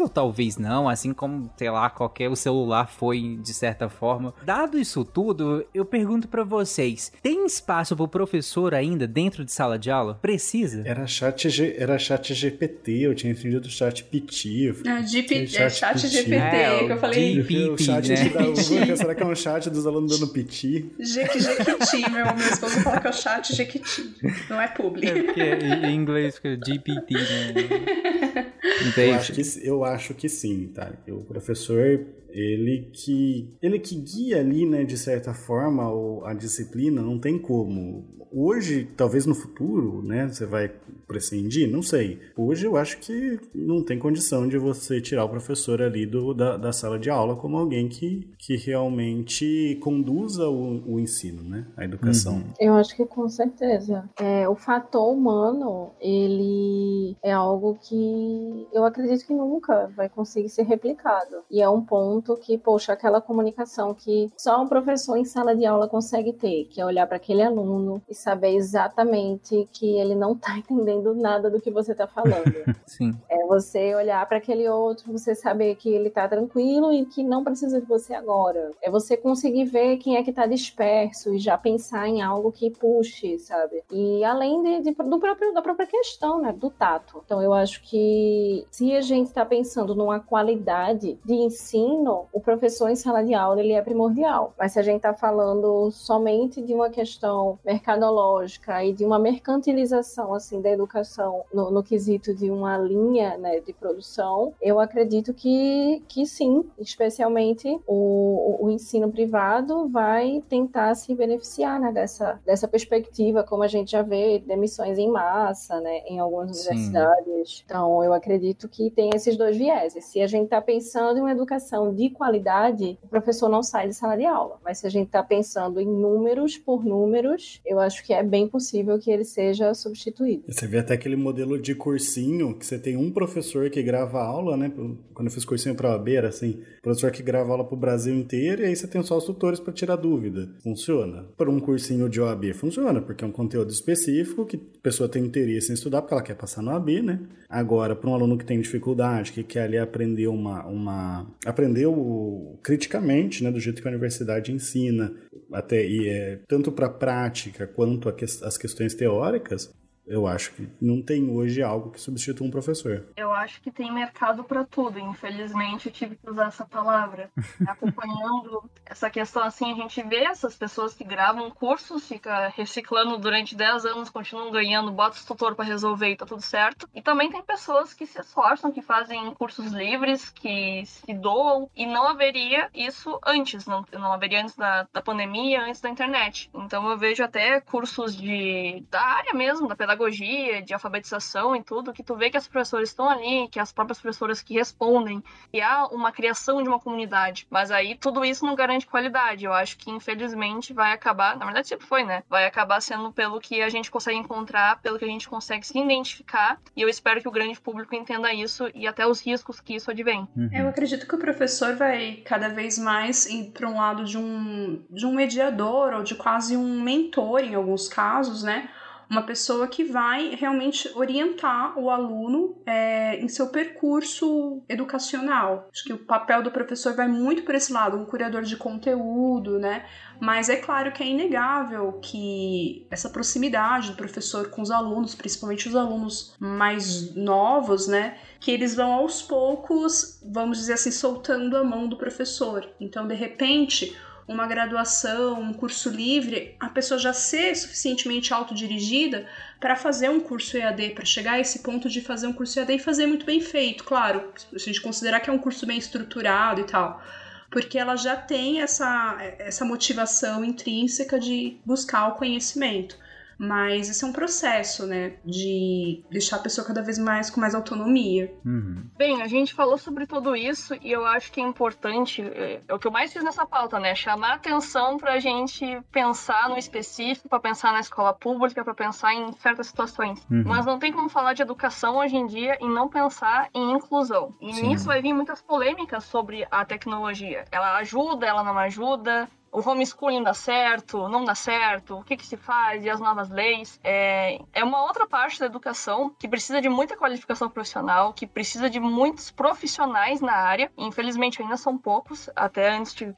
ou 0.00 0.08
talvez 0.08 0.56
não, 0.56 0.88
assim 0.88 1.12
como, 1.12 1.50
sei 1.56 1.70
lá, 1.70 1.88
qualquer 1.90 2.28
o 2.28 2.36
celular 2.36 2.88
foi 2.88 3.38
de 3.42 3.52
certa 3.54 3.88
forma. 3.88 4.34
Dado 4.44 4.78
isso 4.78 5.04
tudo, 5.04 5.64
eu 5.74 5.84
pergunto 5.84 6.28
pra 6.28 6.44
vocês, 6.44 7.12
tem 7.22 7.44
espaço 7.46 7.96
pro 7.96 8.06
professor 8.08 8.74
ainda 8.74 9.06
dentro 9.06 9.44
de 9.44 9.52
sala 9.52 9.78
de 9.78 9.90
aula? 9.90 10.14
Precisa? 10.20 10.82
Era 10.86 11.06
chat, 11.06 11.48
G- 11.48 11.74
era 11.78 11.98
chat 11.98 12.32
GPT, 12.34 12.92
eu 13.06 13.14
tinha 13.14 13.32
entendido 13.32 13.68
chat 13.68 14.04
PT. 14.04 14.74
É, 14.86 15.02
GP, 15.06 15.46
Chat 15.46 15.62
é 15.62 15.70
chat 15.70 15.92
PT. 16.02 16.08
GPT, 16.10 16.36
É, 16.36 16.84
que 16.86 16.92
eu 16.92 16.98
falei. 16.98 17.32
G- 17.34 17.38
Eu 17.40 17.44
vi 17.44 17.68
o 17.70 17.78
chat 17.78 18.08
né? 18.08 18.28
da 18.28 18.96
será 18.96 19.14
que 19.14 19.22
é 19.22 19.26
um 19.26 19.34
chat 19.34 19.68
dos 19.70 19.86
alunos 19.86 20.18
dando 20.18 20.32
PT? 20.32 20.84
Jequi- 21.00 21.40
Jequiti, 21.40 22.10
meu, 22.10 22.26
meu 22.34 22.48
esposo 22.48 22.80
fala 22.82 23.00
que 23.00 23.06
é 23.06 23.10
o 23.10 23.12
chat 23.12 23.54
Jequiti. 23.54 24.14
Não 24.48 24.60
é 24.60 24.68
publi. 24.68 25.08
É 25.08 25.22
porque 25.22 25.40
em 25.42 25.94
inglês 25.94 26.36
fica 26.36 26.50
GPT, 26.50 27.14
né? 27.14 28.52
Não 28.62 29.04
Eu 29.04 29.14
acho, 29.14 29.32
que, 29.32 29.42
eu 29.62 29.84
acho 29.84 30.14
que 30.14 30.28
sim, 30.28 30.68
tá? 30.68 30.92
O 31.08 31.24
professor, 31.24 32.06
ele 32.32 32.90
que 32.92 33.48
ele 33.62 33.78
que 33.78 33.94
guia 33.96 34.40
ali, 34.40 34.66
né, 34.66 34.84
de 34.84 34.96
certa 34.96 35.32
forma, 35.34 35.90
o- 35.92 36.24
a 36.24 36.34
disciplina, 36.34 37.02
não 37.02 37.18
tem 37.18 37.38
como. 37.38 38.04
Hoje, 38.32 38.88
talvez 38.96 39.26
no 39.26 39.34
futuro, 39.34 40.02
né, 40.02 40.28
você 40.28 40.46
vai 40.46 40.70
prescindir, 41.08 41.68
não 41.68 41.82
sei. 41.82 42.20
Hoje 42.36 42.64
eu 42.64 42.76
acho 42.76 42.98
que 42.98 43.40
não 43.52 43.84
tem 43.84 43.98
condição 43.98 44.46
de 44.48 44.56
você 44.56 45.00
tirar 45.00 45.24
o 45.24 45.28
professor 45.28 45.82
ali 45.82 46.06
do, 46.06 46.32
da, 46.32 46.56
da 46.56 46.72
sala 46.72 46.96
de 46.96 47.10
aula 47.10 47.34
como 47.34 47.56
alguém 47.58 47.88
que, 47.88 48.28
que 48.38 48.56
realmente 48.56 49.76
conduza 49.82 50.48
o, 50.48 50.94
o 50.94 51.00
ensino, 51.00 51.42
né, 51.42 51.66
a 51.76 51.84
educação. 51.84 52.44
Eu 52.60 52.74
acho 52.74 52.94
que 52.96 53.04
com 53.04 53.28
certeza. 53.28 54.08
É, 54.20 54.48
o 54.48 54.54
fator 54.54 55.12
humano, 55.12 55.90
ele 56.00 57.16
é 57.24 57.32
algo 57.32 57.76
que 57.82 58.66
eu 58.72 58.84
acredito 58.84 59.26
que 59.26 59.32
nunca 59.34 59.88
vai 59.96 60.08
conseguir 60.08 60.48
ser 60.48 60.62
replicado. 60.62 61.36
E 61.50 61.60
é 61.60 61.68
um 61.68 61.82
ponto 61.84 62.19
que, 62.36 62.56
poxa, 62.58 62.92
aquela 62.92 63.20
comunicação 63.20 63.94
que 63.94 64.30
só 64.36 64.60
um 64.62 64.68
professor 64.68 65.16
em 65.16 65.24
sala 65.24 65.54
de 65.54 65.64
aula 65.66 65.88
consegue 65.88 66.32
ter, 66.32 66.64
que 66.66 66.80
é 66.80 66.84
olhar 66.84 67.06
para 67.06 67.16
aquele 67.16 67.42
aluno 67.42 68.02
e 68.08 68.14
saber 68.14 68.54
exatamente 68.54 69.68
que 69.72 69.96
ele 69.98 70.14
não 70.14 70.34
tá 70.34 70.56
entendendo 70.58 71.14
nada 71.14 71.50
do 71.50 71.60
que 71.60 71.70
você 71.70 71.94
tá 71.94 72.06
falando. 72.06 72.52
Sim. 72.86 73.14
É 73.28 73.46
você 73.46 73.94
olhar 73.94 74.24
para 74.26 74.38
aquele 74.38 74.68
outro, 74.68 75.12
você 75.12 75.34
saber 75.34 75.74
que 75.76 75.88
ele 75.88 76.10
tá 76.10 76.28
tranquilo 76.28 76.92
e 76.92 77.04
que 77.06 77.22
não 77.22 77.42
precisa 77.44 77.80
de 77.80 77.86
você 77.86 78.14
agora. 78.14 78.70
É 78.82 78.90
você 78.90 79.16
conseguir 79.16 79.64
ver 79.64 79.96
quem 79.98 80.16
é 80.16 80.22
que 80.22 80.32
tá 80.32 80.46
disperso 80.46 81.34
e 81.34 81.38
já 81.38 81.56
pensar 81.58 82.08
em 82.08 82.22
algo 82.22 82.52
que 82.52 82.70
puxe, 82.70 83.38
sabe? 83.38 83.82
E 83.90 84.22
além 84.24 84.62
de, 84.62 84.90
de- 84.90 84.94
do 84.94 85.18
próprio, 85.18 85.52
da 85.52 85.62
própria 85.62 85.86
questão, 85.86 86.40
né? 86.40 86.52
Do 86.52 86.70
tato. 86.70 87.22
Então 87.24 87.42
eu 87.42 87.52
acho 87.52 87.82
que 87.82 88.66
se 88.70 88.94
a 88.94 89.00
gente 89.00 89.32
tá 89.32 89.44
pensando 89.44 89.94
numa 89.94 90.20
qualidade 90.20 91.18
de 91.24 91.34
ensino, 91.34 92.09
o 92.32 92.40
professor 92.40 92.88
em 92.88 92.96
sala 92.96 93.22
de 93.22 93.34
aula 93.34 93.60
ele 93.60 93.72
é 93.72 93.82
primordial. 93.82 94.54
Mas 94.58 94.72
se 94.72 94.78
a 94.78 94.82
gente 94.82 95.00
tá 95.00 95.14
falando 95.14 95.90
somente 95.90 96.60
de 96.62 96.74
uma 96.74 96.90
questão 96.90 97.58
mercadológica 97.64 98.84
e 98.84 98.92
de 98.92 99.04
uma 99.04 99.18
mercantilização 99.18 100.34
assim 100.34 100.60
da 100.60 100.70
educação 100.70 101.44
no, 101.52 101.70
no 101.70 101.82
quesito 101.82 102.34
de 102.34 102.50
uma 102.50 102.76
linha 102.78 103.36
né, 103.38 103.60
de 103.60 103.72
produção, 103.72 104.52
eu 104.60 104.78
acredito 104.78 105.32
que, 105.34 106.02
que 106.08 106.26
sim, 106.26 106.64
especialmente 106.78 107.68
o, 107.86 108.58
o, 108.60 108.66
o 108.66 108.70
ensino 108.70 109.10
privado 109.10 109.88
vai 109.88 110.42
tentar 110.48 110.94
se 110.94 111.14
beneficiar 111.14 111.80
né, 111.80 111.92
dessa, 111.92 112.40
dessa 112.44 112.68
perspectiva, 112.68 113.42
como 113.42 113.62
a 113.62 113.68
gente 113.68 113.92
já 113.92 114.02
vê 114.02 114.38
demissões 114.38 114.98
em 114.98 115.08
massa 115.08 115.80
né, 115.80 116.00
em 116.06 116.18
algumas 116.18 116.56
Sim. 116.56 116.70
universidades. 116.70 117.62
Então, 117.64 118.02
eu 118.02 118.12
acredito 118.12 118.68
que 118.68 118.90
tem 118.90 119.10
esses 119.14 119.36
dois 119.36 119.56
vieses. 119.56 120.04
Se 120.04 120.20
a 120.20 120.26
gente 120.26 120.44
está 120.44 120.60
pensando 120.60 121.18
em 121.18 121.20
uma 121.20 121.32
educação 121.32 121.92
de 122.00 122.10
qualidade, 122.10 122.98
o 123.02 123.08
professor 123.08 123.48
não 123.48 123.62
sai 123.62 123.88
de 123.88 123.94
sala 123.94 124.16
de 124.16 124.24
aula. 124.24 124.58
Mas 124.64 124.78
se 124.78 124.86
a 124.86 124.90
gente 124.90 125.06
está 125.06 125.22
pensando 125.22 125.78
em 125.80 125.86
números 125.86 126.56
por 126.56 126.82
números, 126.82 127.60
eu 127.66 127.78
acho 127.78 128.02
que 128.04 128.14
é 128.14 128.22
bem 128.22 128.48
possível 128.48 128.98
que 128.98 129.10
ele 129.10 129.24
seja 129.24 129.74
substituído. 129.74 130.44
Você 130.48 130.66
vê 130.66 130.78
até 130.78 130.94
aquele 130.94 131.16
modelo 131.16 131.60
de 131.60 131.74
cursinho 131.74 132.54
que 132.54 132.64
você 132.64 132.78
tem 132.78 132.96
um 132.96 133.10
professor 133.10 133.68
que 133.68 133.82
grava 133.82 134.22
aula, 134.22 134.56
né? 134.56 134.72
Quando 135.12 135.28
eu 135.28 135.32
fiz 135.32 135.44
cursinho 135.44 135.74
pra 135.74 135.90
OAB, 135.90 136.08
era 136.08 136.28
assim, 136.28 136.62
professor 136.82 137.10
que 137.10 137.22
grava 137.22 137.50
aula 137.52 137.64
pro 137.64 137.76
Brasil 137.76 138.14
inteiro 138.14 138.62
e 138.62 138.66
aí 138.66 138.76
você 138.76 138.86
tem 138.86 139.02
só 139.02 139.18
os 139.18 139.24
tutores 139.24 139.60
para 139.60 139.72
tirar 139.72 139.96
dúvida. 139.96 140.48
Funciona. 140.62 141.26
Para 141.36 141.50
um 141.50 141.60
cursinho 141.60 142.08
de 142.08 142.20
OAB 142.20 142.54
funciona, 142.54 143.02
porque 143.02 143.24
é 143.24 143.26
um 143.26 143.32
conteúdo 143.32 143.70
específico 143.70 144.46
que 144.46 144.56
a 144.56 144.82
pessoa 144.82 145.08
tem 145.08 145.24
interesse 145.24 145.70
em 145.70 145.74
estudar 145.74 146.00
porque 146.00 146.14
ela 146.14 146.22
quer 146.22 146.36
passar 146.36 146.62
no 146.62 146.70
OAB, 146.70 147.02
né? 147.02 147.20
Agora, 147.48 147.94
para 147.94 148.08
um 148.08 148.14
aluno 148.14 148.38
que 148.38 148.44
tem 148.44 148.60
dificuldade, 148.60 149.32
que 149.32 149.42
quer 149.42 149.64
ali 149.64 149.76
aprender 149.76 150.28
uma 150.28 150.64
uma 150.66 151.26
aprender 151.44 151.86
o, 151.90 152.58
criticamente, 152.62 153.42
né, 153.42 153.50
do 153.50 153.60
jeito 153.60 153.80
que 153.80 153.88
a 153.88 153.90
universidade 153.90 154.52
ensina, 154.52 155.14
até 155.52 155.84
e 155.84 156.08
é 156.08 156.40
tanto 156.48 156.70
para 156.72 156.88
prática 156.88 157.66
quanto 157.66 158.08
a 158.08 158.12
que, 158.12 158.24
as 158.24 158.56
questões 158.56 158.94
teóricas, 158.94 159.70
eu 160.10 160.26
acho 160.26 160.52
que 160.52 160.68
não 160.80 161.00
tem 161.00 161.30
hoje 161.30 161.62
algo 161.62 161.92
que 161.92 162.00
substitua 162.00 162.44
um 162.44 162.50
professor. 162.50 163.06
Eu 163.16 163.32
acho 163.32 163.62
que 163.62 163.70
tem 163.70 163.92
mercado 163.92 164.42
para 164.42 164.64
tudo. 164.64 164.98
Infelizmente, 164.98 165.86
eu 165.86 165.92
tive 165.92 166.16
que 166.16 166.28
usar 166.28 166.48
essa 166.48 166.66
palavra. 166.66 167.30
Acompanhando 167.66 168.68
essa 168.84 169.08
questão 169.08 169.44
assim, 169.44 169.70
a 169.72 169.76
gente 169.76 170.02
vê 170.02 170.24
essas 170.24 170.56
pessoas 170.56 170.94
que 170.94 171.04
gravam 171.04 171.48
cursos, 171.50 172.08
fica 172.08 172.48
reciclando 172.48 173.16
durante 173.18 173.54
10 173.54 173.86
anos, 173.86 174.10
continuam 174.10 174.50
ganhando, 174.50 174.90
bota 174.90 175.16
os 175.16 175.24
tutor 175.24 175.54
para 175.54 175.64
resolver 175.64 176.10
e 176.10 176.16
tá 176.16 176.26
tudo 176.26 176.42
certo. 176.42 176.88
E 176.92 177.00
também 177.00 177.30
tem 177.30 177.42
pessoas 177.42 177.94
que 177.94 178.04
se 178.04 178.20
esforçam, 178.20 178.72
que 178.72 178.82
fazem 178.82 179.32
cursos 179.34 179.70
livres, 179.72 180.28
que 180.28 180.84
se 180.86 181.14
doam, 181.14 181.70
e 181.76 181.86
não 181.86 182.08
haveria 182.08 182.68
isso 182.74 183.20
antes, 183.24 183.64
não, 183.64 183.84
não 183.92 184.12
haveria 184.12 184.42
antes 184.42 184.56
da, 184.56 184.88
da 184.92 185.00
pandemia, 185.00 185.62
antes 185.62 185.80
da 185.80 185.88
internet. 185.88 186.50
Então 186.52 186.90
eu 186.90 186.98
vejo 186.98 187.22
até 187.22 187.60
cursos 187.60 188.16
de 188.16 188.84
da 188.90 189.00
área 189.00 189.34
mesmo, 189.34 189.68
da 189.68 189.76
pedagogia, 189.76 189.99
de 190.08 190.72
alfabetização 190.72 191.54
e 191.54 191.62
tudo, 191.62 191.92
que 191.92 192.02
tu 192.02 192.14
vê 192.14 192.30
que 192.30 192.36
as 192.36 192.46
professoras 192.46 192.88
estão 192.88 193.08
ali, 193.08 193.48
que 193.48 193.58
as 193.58 193.72
próprias 193.72 194.00
professoras 194.00 194.40
que 194.40 194.54
respondem, 194.54 195.22
que 195.52 195.60
há 195.60 195.86
uma 195.86 196.12
criação 196.12 196.62
de 196.62 196.68
uma 196.68 196.78
comunidade. 196.78 197.46
Mas 197.50 197.70
aí 197.70 197.96
tudo 197.96 198.24
isso 198.24 198.46
não 198.46 198.54
garante 198.54 198.86
qualidade. 198.86 199.44
Eu 199.44 199.52
acho 199.52 199.76
que, 199.76 199.90
infelizmente, 199.90 200.72
vai 200.72 200.92
acabar, 200.92 201.36
na 201.36 201.44
verdade 201.44 201.68
sempre 201.68 201.86
foi, 201.86 202.04
né? 202.04 202.22
Vai 202.28 202.46
acabar 202.46 202.80
sendo 202.80 203.12
pelo 203.12 203.40
que 203.40 203.60
a 203.62 203.68
gente 203.68 203.90
consegue 203.90 204.18
encontrar, 204.18 204.80
pelo 204.80 204.98
que 204.98 205.04
a 205.04 205.08
gente 205.08 205.28
consegue 205.28 205.66
se 205.66 205.78
identificar. 205.78 206.58
E 206.76 206.82
eu 206.82 206.88
espero 206.88 207.20
que 207.20 207.28
o 207.28 207.32
grande 207.32 207.60
público 207.60 207.94
entenda 207.94 208.32
isso 208.32 208.70
e 208.74 208.86
até 208.86 209.06
os 209.06 209.20
riscos 209.20 209.60
que 209.60 209.74
isso 209.74 209.90
advém. 209.90 210.28
Uhum. 210.36 210.50
Eu 210.52 210.68
acredito 210.68 211.06
que 211.06 211.14
o 211.14 211.18
professor 211.18 211.74
vai 211.76 212.22
cada 212.24 212.48
vez 212.48 212.78
mais 212.78 213.26
ir 213.26 213.50
para 213.50 213.68
um 213.68 213.76
lado 213.76 214.04
de 214.04 214.16
um, 214.16 214.84
de 214.90 215.06
um 215.06 215.14
mediador 215.14 215.94
ou 215.94 216.02
de 216.02 216.14
quase 216.14 216.56
um 216.56 216.80
mentor 216.80 217.40
em 217.40 217.54
alguns 217.54 217.88
casos, 217.88 218.42
né? 218.42 218.70
Uma 219.10 219.22
pessoa 219.22 219.66
que 219.66 219.82
vai 219.82 220.36
realmente 220.36 220.88
orientar 220.94 221.76
o 221.76 221.90
aluno 221.90 222.56
é, 222.64 223.18
em 223.18 223.26
seu 223.26 223.48
percurso 223.48 224.62
educacional. 224.68 225.68
Acho 225.72 225.82
que 225.82 225.92
o 225.92 225.98
papel 225.98 226.44
do 226.44 226.52
professor 226.52 226.94
vai 226.94 227.08
muito 227.08 227.42
por 227.42 227.56
esse 227.56 227.72
lado, 227.72 227.96
um 227.96 228.04
curador 228.04 228.42
de 228.42 228.56
conteúdo, 228.56 229.58
né? 229.58 229.84
Mas 230.20 230.48
é 230.48 230.56
claro 230.56 230.92
que 230.92 231.02
é 231.02 231.06
inegável 231.06 231.98
que 232.00 232.86
essa 232.88 233.10
proximidade 233.10 233.90
do 233.90 233.96
professor 233.96 234.48
com 234.48 234.62
os 234.62 234.70
alunos, 234.70 235.16
principalmente 235.16 235.68
os 235.68 235.74
alunos 235.74 236.36
mais 236.38 237.12
novos, 237.16 237.88
né? 237.88 238.16
Que 238.38 238.52
eles 238.52 238.76
vão 238.76 238.92
aos 238.92 239.20
poucos, 239.20 240.20
vamos 240.24 240.58
dizer 240.58 240.74
assim, 240.74 240.92
soltando 240.92 241.56
a 241.56 241.64
mão 241.64 241.88
do 241.88 241.96
professor. 241.96 242.64
Então, 242.78 243.08
de 243.08 243.14
repente, 243.14 243.96
uma 244.30 244.46
graduação, 244.46 245.40
um 245.40 245.52
curso 245.52 245.90
livre, 245.90 246.54
a 246.60 246.68
pessoa 246.68 247.00
já 247.00 247.12
ser 247.12 247.52
suficientemente 247.56 248.32
autodirigida 248.32 249.26
para 249.58 249.74
fazer 249.74 250.08
um 250.08 250.20
curso 250.20 250.56
EAD, 250.56 250.90
para 250.90 251.04
chegar 251.04 251.32
a 251.32 251.40
esse 251.40 251.58
ponto 251.58 251.88
de 251.88 252.00
fazer 252.00 252.28
um 252.28 252.32
curso 252.32 252.60
EAD 252.60 252.74
e 252.74 252.78
fazer 252.78 253.06
muito 253.08 253.26
bem 253.26 253.40
feito, 253.40 253.82
claro, 253.82 254.32
se 254.36 254.54
a 254.54 254.58
gente 254.58 254.80
considerar 254.80 255.18
que 255.18 255.28
é 255.28 255.32
um 255.32 255.38
curso 255.38 255.66
bem 255.66 255.76
estruturado 255.76 256.60
e 256.60 256.64
tal. 256.64 257.02
Porque 257.50 257.76
ela 257.76 257.96
já 257.96 258.16
tem 258.16 258.62
essa, 258.62 259.16
essa 259.40 259.64
motivação 259.64 260.44
intrínseca 260.44 261.18
de 261.18 261.56
buscar 261.66 262.06
o 262.06 262.14
conhecimento. 262.14 262.96
Mas 263.40 263.88
esse 263.88 264.04
é 264.04 264.06
um 264.06 264.12
processo, 264.12 264.86
né? 264.86 265.14
De 265.24 266.04
deixar 266.10 266.36
a 266.36 266.40
pessoa 266.40 266.66
cada 266.66 266.82
vez 266.82 266.98
mais 266.98 267.30
com 267.30 267.40
mais 267.40 267.54
autonomia. 267.54 268.30
Uhum. 268.44 268.84
Bem, 268.98 269.22
a 269.22 269.26
gente 269.26 269.54
falou 269.54 269.78
sobre 269.78 270.06
tudo 270.06 270.36
isso 270.36 270.74
e 270.82 270.92
eu 270.92 271.06
acho 271.06 271.32
que 271.32 271.40
é 271.40 271.44
importante, 271.44 272.20
é, 272.20 272.60
é 272.68 272.74
o 272.74 272.78
que 272.78 272.86
eu 272.86 272.90
mais 272.90 273.10
fiz 273.10 273.24
nessa 273.24 273.46
pauta, 273.46 273.80
né? 273.80 273.94
Chamar 273.94 274.34
atenção 274.34 274.98
pra 274.98 275.18
gente 275.18 275.64
pensar 275.90 276.50
no 276.50 276.58
específico, 276.58 277.30
para 277.30 277.40
pensar 277.40 277.72
na 277.72 277.80
escola 277.80 278.12
pública, 278.12 278.62
para 278.62 278.74
pensar 278.74 279.14
em 279.14 279.32
certas 279.32 279.68
situações. 279.68 280.20
Uhum. 280.30 280.44
Mas 280.44 280.66
não 280.66 280.78
tem 280.78 280.92
como 280.92 281.08
falar 281.08 281.32
de 281.32 281.40
educação 281.40 281.96
hoje 281.96 282.16
em 282.16 282.26
dia 282.26 282.58
e 282.60 282.68
não 282.68 282.90
pensar 282.90 283.48
em 283.54 283.72
inclusão. 283.72 284.34
E 284.38 284.52
Sim. 284.52 284.68
nisso 284.68 284.84
vai 284.84 285.00
vir 285.00 285.14
muitas 285.14 285.40
polêmicas 285.40 286.04
sobre 286.04 286.46
a 286.50 286.62
tecnologia. 286.66 287.46
Ela 287.50 287.78
ajuda, 287.78 288.26
ela 288.26 288.44
não 288.44 288.58
ajuda, 288.58 289.26
o 289.52 289.60
homeschooling 289.68 290.22
dá 290.22 290.34
certo, 290.34 291.08
não 291.08 291.24
dá 291.24 291.34
certo, 291.34 291.98
o 291.98 292.04
que, 292.04 292.16
que 292.16 292.26
se 292.26 292.36
faz 292.36 292.84
e 292.84 292.90
as 292.90 293.00
novas 293.00 293.28
leis. 293.30 293.80
É, 293.82 294.38
é 294.52 294.64
uma 294.64 294.82
outra 294.82 295.06
parte 295.06 295.40
da 295.40 295.46
educação 295.46 296.14
que 296.18 296.28
precisa 296.28 296.60
de 296.60 296.68
muita 296.68 296.96
qualificação 296.96 297.50
profissional, 297.50 298.12
que 298.12 298.26
precisa 298.26 298.70
de 298.70 298.78
muitos 298.78 299.30
profissionais 299.30 300.20
na 300.20 300.34
área. 300.34 300.70
Infelizmente 300.78 301.42
ainda 301.42 301.56
são 301.56 301.76
poucos. 301.76 302.30
Até 302.36 302.70
antes 302.70 302.94
de, 302.94 303.14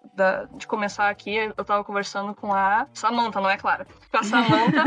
de 0.55 0.67
começar 0.67 1.09
aqui, 1.09 1.35
eu 1.35 1.51
estava 1.51 1.85
conversando 1.85 2.35
com 2.35 2.53
a 2.53 2.87
Samanta, 2.93 3.41
não 3.41 3.51
é 3.51 3.57
claro? 3.57 3.87
Com 4.11 4.19
a 4.19 4.23
Samanta. 4.23 4.83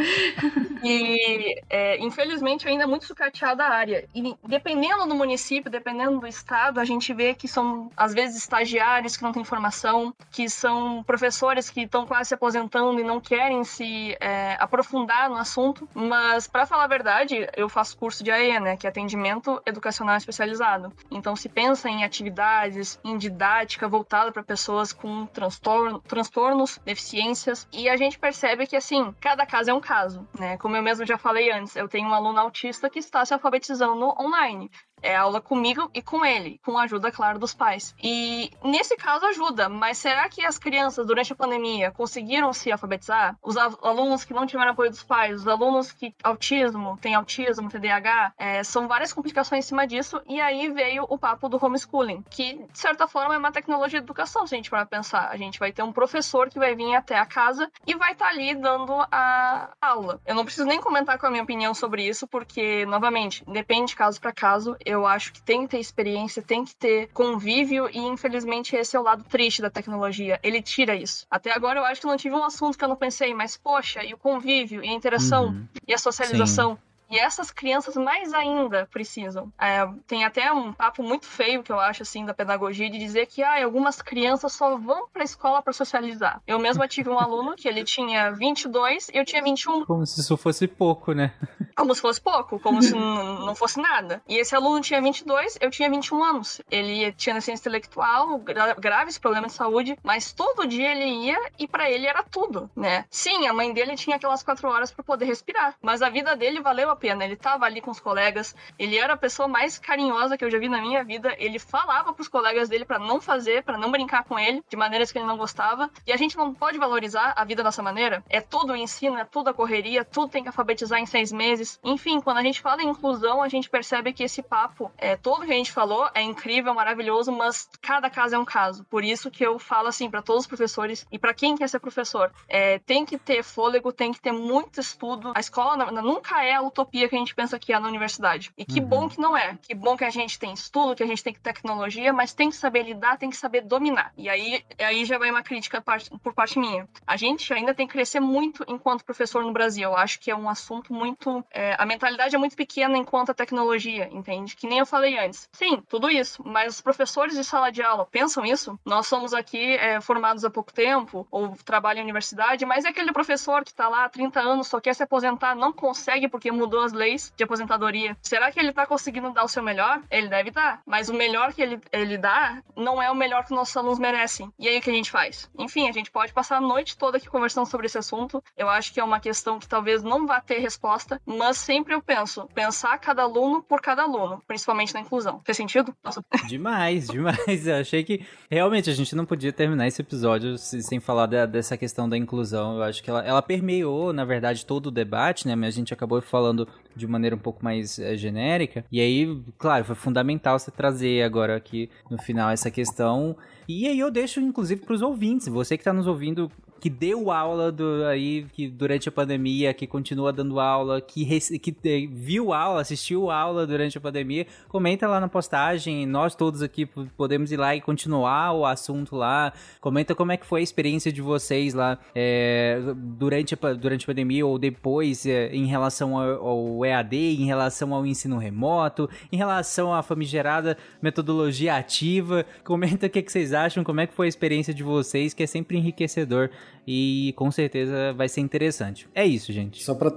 e 0.82 1.60
é, 1.68 1.98
infelizmente 1.98 2.66
ainda 2.66 2.84
é 2.84 2.86
muito 2.86 3.04
sucateada 3.04 3.64
a 3.64 3.70
área. 3.70 4.08
E 4.14 4.34
dependendo 4.46 5.06
do 5.06 5.14
município, 5.14 5.70
dependendo 5.70 6.20
do 6.20 6.26
estado, 6.26 6.80
a 6.80 6.84
gente 6.84 7.12
vê 7.12 7.34
que 7.34 7.46
são 7.46 7.90
às 7.96 8.14
vezes 8.14 8.36
estagiários 8.36 9.16
que 9.16 9.22
não 9.22 9.32
têm 9.32 9.44
formação, 9.44 10.14
que 10.30 10.48
são 10.48 10.69
são 10.70 11.02
professores 11.02 11.68
que 11.68 11.82
estão 11.82 12.06
quase 12.06 12.28
se 12.28 12.34
aposentando 12.34 13.00
e 13.00 13.02
não 13.02 13.20
querem 13.20 13.64
se 13.64 14.16
é, 14.20 14.56
aprofundar 14.60 15.28
no 15.28 15.36
assunto. 15.36 15.88
Mas, 15.92 16.46
para 16.46 16.64
falar 16.64 16.84
a 16.84 16.86
verdade, 16.86 17.48
eu 17.56 17.68
faço 17.68 17.98
curso 17.98 18.22
de 18.22 18.30
AE, 18.30 18.60
né, 18.60 18.76
que 18.76 18.86
é 18.86 18.90
atendimento 18.90 19.60
educacional 19.66 20.16
especializado. 20.16 20.92
Então, 21.10 21.34
se 21.34 21.48
pensa 21.48 21.88
em 21.88 22.04
atividades, 22.04 23.00
em 23.02 23.18
didática 23.18 23.88
voltada 23.88 24.30
para 24.30 24.44
pessoas 24.44 24.92
com 24.92 25.26
transtorno, 25.26 25.98
transtornos, 26.00 26.78
deficiências. 26.84 27.66
E 27.72 27.88
a 27.88 27.96
gente 27.96 28.16
percebe 28.16 28.66
que, 28.66 28.76
assim, 28.76 29.12
cada 29.20 29.44
caso 29.44 29.70
é 29.70 29.74
um 29.74 29.80
caso, 29.80 30.26
né? 30.38 30.56
Como 30.58 30.76
eu 30.76 30.82
mesmo 30.82 31.04
já 31.04 31.18
falei 31.18 31.50
antes, 31.50 31.74
eu 31.74 31.88
tenho 31.88 32.08
um 32.08 32.14
aluno 32.14 32.38
autista 32.38 32.88
que 32.88 33.00
está 33.00 33.24
se 33.24 33.34
alfabetizando 33.34 34.14
online. 34.20 34.70
É 35.02 35.16
aula 35.16 35.40
comigo 35.40 35.90
e 35.94 36.02
com 36.02 36.24
ele, 36.24 36.60
com 36.64 36.78
a 36.78 36.82
ajuda, 36.82 37.10
claro, 37.10 37.38
dos 37.38 37.54
pais. 37.54 37.94
E 38.02 38.50
nesse 38.62 38.96
caso 38.96 39.26
ajuda, 39.26 39.68
mas 39.68 39.98
será 39.98 40.28
que 40.28 40.44
as 40.44 40.58
crianças, 40.58 41.06
durante 41.06 41.32
a 41.32 41.36
pandemia, 41.36 41.90
conseguiram 41.90 42.52
se 42.52 42.70
alfabetizar? 42.70 43.36
Os 43.42 43.56
alunos 43.56 44.24
que 44.24 44.34
não 44.34 44.46
tiveram 44.46 44.72
apoio 44.72 44.90
dos 44.90 45.02
pais, 45.02 45.40
os 45.40 45.48
alunos 45.48 45.92
que 45.92 46.14
autismo, 46.22 46.98
tem 47.00 47.14
autismo, 47.14 47.68
TDAH, 47.68 48.32
é, 48.38 48.62
são 48.62 48.88
várias 48.88 49.12
complicações 49.12 49.64
em 49.64 49.68
cima 49.68 49.86
disso. 49.86 50.20
E 50.26 50.40
aí 50.40 50.70
veio 50.70 51.06
o 51.08 51.18
papo 51.18 51.48
do 51.48 51.64
homeschooling, 51.64 52.22
que 52.30 52.54
de 52.70 52.78
certa 52.78 53.06
forma 53.06 53.34
é 53.34 53.38
uma 53.38 53.52
tecnologia 53.52 54.00
de 54.00 54.04
educação, 54.04 54.46
se 54.46 54.54
a 54.54 54.56
gente 54.56 54.70
for 54.70 54.84
pensar. 54.86 55.28
A 55.30 55.36
gente 55.36 55.58
vai 55.58 55.72
ter 55.72 55.82
um 55.82 55.92
professor 55.92 56.48
que 56.48 56.58
vai 56.58 56.74
vir 56.74 56.94
até 56.94 57.18
a 57.18 57.26
casa 57.26 57.70
e 57.86 57.94
vai 57.94 58.12
estar 58.12 58.26
tá 58.26 58.30
ali 58.30 58.54
dando 58.54 58.92
a 59.10 59.70
aula. 59.80 60.20
Eu 60.26 60.34
não 60.34 60.44
preciso 60.44 60.66
nem 60.66 60.80
comentar 60.80 61.18
com 61.18 61.26
a 61.26 61.30
minha 61.30 61.42
opinião 61.42 61.74
sobre 61.74 62.06
isso, 62.06 62.26
porque, 62.26 62.84
novamente, 62.86 63.44
depende 63.46 63.90
de 63.90 63.96
caso 63.96 64.20
para 64.20 64.32
caso 64.32 64.76
eu 64.90 65.06
acho 65.06 65.32
que 65.32 65.42
tem 65.42 65.62
que 65.62 65.68
ter 65.68 65.78
experiência, 65.78 66.42
tem 66.42 66.64
que 66.64 66.74
ter 66.74 67.08
convívio 67.12 67.88
e 67.88 67.98
infelizmente 67.98 68.74
esse 68.74 68.96
é 68.96 69.00
o 69.00 69.02
lado 69.02 69.24
triste 69.24 69.62
da 69.62 69.70
tecnologia. 69.70 70.38
Ele 70.42 70.60
tira 70.60 70.94
isso. 70.94 71.26
Até 71.30 71.52
agora 71.52 71.78
eu 71.80 71.84
acho 71.84 72.00
que 72.00 72.06
não 72.06 72.16
tive 72.16 72.34
um 72.34 72.44
assunto 72.44 72.76
que 72.76 72.84
eu 72.84 72.88
não 72.88 72.96
pensei, 72.96 73.32
mas 73.32 73.56
poxa, 73.56 74.04
e 74.04 74.12
o 74.12 74.18
convívio, 74.18 74.84
e 74.84 74.88
a 74.88 74.92
interação, 74.92 75.46
uhum. 75.46 75.66
e 75.86 75.94
a 75.94 75.98
socialização. 75.98 76.74
Sim. 76.74 76.89
E 77.10 77.18
essas 77.18 77.50
crianças 77.50 77.96
mais 77.96 78.32
ainda 78.32 78.88
precisam. 78.90 79.52
É, 79.58 79.86
tem 80.06 80.24
até 80.24 80.52
um 80.52 80.72
papo 80.72 81.02
muito 81.02 81.26
feio 81.26 81.62
que 81.62 81.72
eu 81.72 81.78
acho 81.78 82.02
assim 82.02 82.24
da 82.24 82.32
pedagogia 82.32 82.88
de 82.88 82.98
dizer 82.98 83.26
que 83.26 83.42
ah, 83.42 83.62
algumas 83.62 84.00
crianças 84.00 84.52
só 84.52 84.76
vão 84.76 85.08
para 85.12 85.22
a 85.22 85.24
escola 85.24 85.62
para 85.62 85.72
socializar. 85.72 86.40
Eu 86.46 86.58
mesma 86.58 86.88
tive 86.88 87.10
um 87.10 87.18
aluno 87.18 87.56
que 87.56 87.68
ele 87.68 87.84
tinha 87.84 88.30
22 88.30 89.08
e 89.08 89.18
eu 89.18 89.24
tinha 89.24 89.42
21. 89.42 89.84
Como 89.84 90.06
se 90.06 90.20
isso 90.20 90.36
fosse 90.36 90.66
pouco, 90.66 91.12
né? 91.12 91.34
Como 91.76 91.94
se 91.94 92.00
fosse 92.00 92.20
pouco, 92.20 92.60
como 92.60 92.82
se 92.82 92.94
não 92.94 93.54
fosse 93.54 93.80
nada. 93.80 94.20
E 94.28 94.36
esse 94.36 94.54
aluno 94.54 94.82
tinha 94.82 95.00
22, 95.00 95.56
eu 95.62 95.70
tinha 95.70 95.88
21 95.88 96.22
anos. 96.22 96.60
Ele 96.70 97.10
tinha 97.12 97.34
deficiência 97.34 97.62
intelectual, 97.62 98.38
gra 98.38 98.74
graves 98.74 99.18
problemas 99.18 99.52
de 99.52 99.58
saúde, 99.58 99.98
mas 100.02 100.32
todo 100.32 100.66
dia 100.66 100.92
ele 100.92 101.26
ia 101.26 101.38
e 101.58 101.66
para 101.66 101.90
ele 101.90 102.06
era 102.06 102.22
tudo, 102.22 102.70
né? 102.76 103.04
Sim, 103.10 103.46
a 103.46 103.52
mãe 103.52 103.72
dele 103.72 103.96
tinha 103.96 104.16
aquelas 104.16 104.42
quatro 104.42 104.68
horas 104.68 104.90
para 104.90 105.02
poder 105.02 105.24
respirar, 105.24 105.74
mas 105.82 106.02
a 106.02 106.10
vida 106.10 106.36
dele 106.36 106.60
valeu 106.60 106.90
a 106.90 106.96
pena. 107.00 107.24
Ele 107.24 107.36
tava 107.36 107.64
ali 107.64 107.80
com 107.80 107.90
os 107.90 107.98
colegas, 107.98 108.54
ele 108.78 108.98
era 108.98 109.14
a 109.14 109.16
pessoa 109.16 109.48
mais 109.48 109.78
carinhosa 109.78 110.36
que 110.36 110.44
eu 110.44 110.50
já 110.50 110.58
vi 110.58 110.68
na 110.68 110.80
minha 110.80 111.02
vida. 111.02 111.34
Ele 111.38 111.58
falava 111.58 112.12
pros 112.12 112.28
colegas 112.28 112.68
dele 112.68 112.84
para 112.84 112.98
não 112.98 113.20
fazer, 113.20 113.62
para 113.64 113.78
não 113.78 113.90
brincar 113.90 114.24
com 114.24 114.38
ele, 114.38 114.62
de 114.68 114.76
maneiras 114.76 115.10
que 115.10 115.18
ele 115.18 115.26
não 115.26 115.36
gostava. 115.36 115.90
E 116.06 116.12
a 116.12 116.16
gente 116.16 116.36
não 116.36 116.52
pode 116.54 116.78
valorizar 116.78 117.32
a 117.36 117.44
vida 117.44 117.62
dessa 117.62 117.82
maneira. 117.82 118.22
É 118.28 118.40
tudo 118.40 118.72
o 118.74 118.76
ensino, 118.76 119.16
é 119.16 119.24
tudo 119.24 119.50
a 119.50 119.54
correria, 119.54 120.04
tudo 120.04 120.28
tem 120.28 120.42
que 120.42 120.48
alfabetizar 120.48 121.00
em 121.00 121.06
seis 121.06 121.32
meses. 121.32 121.80
Enfim, 121.82 122.20
quando 122.20 122.38
a 122.38 122.42
gente 122.42 122.60
fala 122.60 122.82
em 122.82 122.88
inclusão, 122.88 123.42
a 123.42 123.48
gente 123.48 123.70
percebe 123.70 124.12
que 124.12 124.22
esse 124.22 124.42
papo, 124.42 124.92
é, 124.98 125.16
todo 125.16 125.46
que 125.46 125.52
a 125.52 125.56
gente 125.56 125.72
falou, 125.72 126.08
é 126.14 126.20
incrível, 126.20 126.74
maravilhoso, 126.74 127.32
mas 127.32 127.68
cada 127.80 128.10
caso 128.10 128.34
é 128.34 128.38
um 128.38 128.44
caso. 128.44 128.84
Por 128.84 129.02
isso 129.02 129.30
que 129.30 129.44
eu 129.44 129.58
falo 129.58 129.88
assim 129.88 130.10
para 130.10 130.22
todos 130.22 130.42
os 130.42 130.46
professores 130.46 131.06
e 131.10 131.18
para 131.18 131.32
quem 131.32 131.56
quer 131.56 131.68
ser 131.68 131.80
professor, 131.80 132.32
é, 132.48 132.78
tem 132.78 133.04
que 133.06 133.16
ter 133.16 133.42
fôlego, 133.42 133.92
tem 133.92 134.12
que 134.12 134.20
ter 134.20 134.32
muito 134.32 134.80
estudo. 134.80 135.32
A 135.34 135.40
escola 135.40 135.90
nunca 136.02 136.44
é 136.44 136.54
a 136.54 136.62
utopia 136.62 136.89
utopia 136.90 137.08
que 137.08 137.14
a 137.14 137.18
gente 137.18 137.34
pensa 137.34 137.58
que 137.58 137.72
é 137.72 137.78
na 137.78 137.88
universidade. 137.88 138.52
E 138.58 138.64
que 138.64 138.80
uhum. 138.80 138.86
bom 138.86 139.08
que 139.08 139.20
não 139.20 139.36
é. 139.36 139.56
Que 139.62 139.74
bom 139.74 139.96
que 139.96 140.04
a 140.04 140.10
gente 140.10 140.38
tem 140.38 140.52
estudo, 140.52 140.96
que 140.96 141.02
a 141.02 141.06
gente 141.06 141.22
tem 141.22 141.32
tecnologia, 141.32 142.12
mas 142.12 142.34
tem 142.34 142.50
que 142.50 142.56
saber 142.56 142.82
lidar, 142.82 143.16
tem 143.16 143.30
que 143.30 143.36
saber 143.36 143.62
dominar. 143.62 144.12
E 144.16 144.28
aí, 144.28 144.64
aí 144.78 145.04
já 145.04 145.16
vai 145.16 145.30
uma 145.30 145.42
crítica 145.42 145.82
por 146.22 146.34
parte 146.34 146.58
minha. 146.58 146.88
A 147.06 147.16
gente 147.16 147.52
ainda 147.52 147.72
tem 147.72 147.86
que 147.86 147.92
crescer 147.92 148.20
muito 148.20 148.64
enquanto 148.66 149.04
professor 149.04 149.44
no 149.44 149.52
Brasil. 149.52 149.84
Eu 149.84 149.96
acho 149.96 150.18
que 150.18 150.30
é 150.30 150.36
um 150.36 150.48
assunto 150.48 150.92
muito. 150.92 151.44
É, 151.50 151.76
a 151.78 151.86
mentalidade 151.86 152.34
é 152.34 152.38
muito 152.38 152.56
pequena 152.56 152.98
enquanto 152.98 153.30
a 153.30 153.34
tecnologia, 153.34 154.08
entende? 154.10 154.56
Que 154.56 154.66
nem 154.66 154.80
eu 154.80 154.86
falei 154.86 155.18
antes. 155.18 155.48
Sim, 155.52 155.82
tudo 155.88 156.10
isso. 156.10 156.42
Mas 156.44 156.74
os 156.74 156.80
professores 156.80 157.36
de 157.36 157.44
sala 157.44 157.70
de 157.70 157.82
aula 157.82 158.06
pensam 158.06 158.44
isso? 158.44 158.78
Nós 158.84 159.06
somos 159.06 159.32
aqui 159.32 159.74
é, 159.76 160.00
formados 160.00 160.44
há 160.44 160.50
pouco 160.50 160.72
tempo, 160.72 161.26
ou 161.30 161.56
trabalham 161.64 162.00
em 162.00 162.04
universidade, 162.04 162.66
mas 162.66 162.84
é 162.84 162.88
aquele 162.88 163.12
professor 163.12 163.62
que 163.62 163.70
está 163.70 163.88
lá 163.88 164.04
há 164.04 164.08
30 164.08 164.40
anos, 164.40 164.66
só 164.66 164.80
quer 164.80 164.94
se 164.94 165.02
aposentar, 165.02 165.54
não 165.54 165.72
consegue 165.72 166.28
porque 166.28 166.50
mudou 166.50 166.79
as 166.82 166.92
leis 166.92 167.32
de 167.36 167.44
aposentadoria. 167.44 168.16
Será 168.22 168.50
que 168.50 168.58
ele 168.58 168.72
tá 168.72 168.86
conseguindo 168.86 169.32
dar 169.32 169.44
o 169.44 169.48
seu 169.48 169.62
melhor? 169.62 170.02
Ele 170.10 170.28
deve 170.28 170.50
dar. 170.50 170.80
Mas 170.86 171.08
o 171.08 171.14
melhor 171.14 171.52
que 171.52 171.62
ele, 171.62 171.80
ele 171.92 172.18
dá 172.18 172.62
não 172.76 173.02
é 173.02 173.10
o 173.10 173.14
melhor 173.14 173.44
que 173.44 173.54
nossos 173.54 173.76
alunos 173.76 173.98
merecem. 173.98 174.52
E 174.58 174.68
aí 174.68 174.78
o 174.78 174.80
que 174.80 174.90
a 174.90 174.94
gente 174.94 175.10
faz? 175.10 175.50
Enfim, 175.58 175.88
a 175.88 175.92
gente 175.92 176.10
pode 176.10 176.32
passar 176.32 176.56
a 176.56 176.60
noite 176.60 176.96
toda 176.96 177.16
aqui 177.16 177.28
conversando 177.28 177.66
sobre 177.66 177.86
esse 177.86 177.98
assunto. 177.98 178.42
Eu 178.56 178.68
acho 178.68 178.92
que 178.92 179.00
é 179.00 179.04
uma 179.04 179.20
questão 179.20 179.58
que 179.58 179.68
talvez 179.68 180.02
não 180.02 180.26
vá 180.26 180.40
ter 180.40 180.58
resposta, 180.58 181.20
mas 181.24 181.58
sempre 181.58 181.94
eu 181.94 182.02
penso, 182.02 182.48
pensar 182.54 182.98
cada 182.98 183.22
aluno 183.22 183.62
por 183.62 183.80
cada 183.80 184.02
aluno, 184.02 184.42
principalmente 184.46 184.94
na 184.94 185.00
inclusão. 185.00 185.40
Fez 185.44 185.56
sentido? 185.56 185.94
Nossa. 186.02 186.24
Demais, 186.48 187.06
demais. 187.06 187.66
Eu 187.66 187.76
achei 187.76 188.02
que 188.02 188.26
realmente 188.50 188.90
a 188.90 188.92
gente 188.92 189.14
não 189.14 189.24
podia 189.24 189.52
terminar 189.52 189.86
esse 189.86 190.02
episódio 190.02 190.58
sem 190.58 190.98
falar 190.98 191.26
dessa 191.26 191.76
questão 191.76 192.08
da 192.08 192.16
inclusão. 192.16 192.76
Eu 192.76 192.82
acho 192.82 193.02
que 193.02 193.10
ela, 193.10 193.24
ela 193.24 193.42
permeou, 193.42 194.12
na 194.12 194.24
verdade, 194.24 194.66
todo 194.66 194.86
o 194.86 194.90
debate, 194.90 195.46
né? 195.46 195.54
Mas 195.54 195.68
a 195.68 195.76
gente 195.76 195.94
acabou 195.94 196.20
falando 196.20 196.66
de 196.94 197.06
maneira 197.06 197.36
um 197.36 197.38
pouco 197.38 197.64
mais 197.64 197.98
é, 197.98 198.16
genérica. 198.16 198.84
E 198.90 199.00
aí, 199.00 199.40
claro, 199.58 199.84
foi 199.84 199.94
fundamental 199.94 200.58
você 200.58 200.70
trazer 200.70 201.22
agora 201.22 201.56
aqui 201.56 201.88
no 202.10 202.18
final 202.18 202.50
essa 202.50 202.70
questão. 202.70 203.36
E 203.68 203.86
aí 203.86 203.98
eu 203.98 204.10
deixo, 204.10 204.40
inclusive, 204.40 204.82
para 204.84 204.94
os 204.94 205.02
ouvintes. 205.02 205.48
Você 205.48 205.76
que 205.76 205.82
está 205.82 205.92
nos 205.92 206.06
ouvindo, 206.06 206.50
que 206.80 206.88
deu 206.88 207.30
aula 207.30 207.70
do, 207.70 208.04
aí 208.06 208.46
que 208.52 208.66
durante 208.68 209.08
a 209.08 209.12
pandemia, 209.12 209.74
que 209.74 209.86
continua 209.86 210.32
dando 210.32 210.58
aula, 210.58 211.00
que, 211.00 211.24
que 211.58 212.06
viu 212.10 212.52
aula, 212.52 212.80
assistiu 212.80 213.30
aula 213.30 213.66
durante 213.66 213.98
a 213.98 214.00
pandemia, 214.00 214.46
comenta 214.68 215.06
lá 215.06 215.20
na 215.20 215.28
postagem. 215.28 216.06
Nós 216.06 216.34
todos 216.34 216.62
aqui 216.62 216.86
podemos 217.16 217.52
ir 217.52 217.58
lá 217.58 217.76
e 217.76 217.80
continuar 217.80 218.52
o 218.52 218.64
assunto 218.64 219.14
lá. 219.14 219.52
Comenta 219.80 220.14
como 220.14 220.32
é 220.32 220.36
que 220.36 220.46
foi 220.46 220.60
a 220.60 220.62
experiência 220.62 221.12
de 221.12 221.20
vocês 221.20 221.74
lá 221.74 221.98
é, 222.14 222.80
durante, 222.96 223.54
a, 223.54 223.72
durante 223.74 224.04
a 224.04 224.06
pandemia 224.06 224.46
ou 224.46 224.58
depois 224.58 225.26
é, 225.26 225.54
em 225.54 225.66
relação 225.66 226.18
ao, 226.18 226.46
ao 226.46 226.84
EAD, 226.84 227.16
em 227.16 227.44
relação 227.44 227.94
ao 227.94 228.06
ensino 228.06 228.38
remoto, 228.38 229.08
em 229.30 229.36
relação 229.36 229.92
à 229.92 230.02
famigerada 230.02 230.78
metodologia 231.02 231.76
ativa. 231.76 232.46
Comenta 232.64 233.06
o 233.06 233.10
que, 233.10 233.20
que 233.20 233.30
vocês 233.30 233.52
acham, 233.52 233.84
como 233.84 234.00
é 234.00 234.06
que 234.06 234.14
foi 234.14 234.26
a 234.26 234.28
experiência 234.28 234.72
de 234.72 234.82
vocês, 234.82 235.34
que 235.34 235.42
é 235.42 235.46
sempre 235.46 235.76
enriquecedor 235.76 236.50
e 236.86 237.32
com 237.36 237.50
certeza 237.50 238.12
vai 238.12 238.28
ser 238.28 238.40
interessante. 238.40 239.08
É 239.14 239.24
isso, 239.24 239.52
gente. 239.52 239.82
Só 239.82 239.94
para 239.94 240.12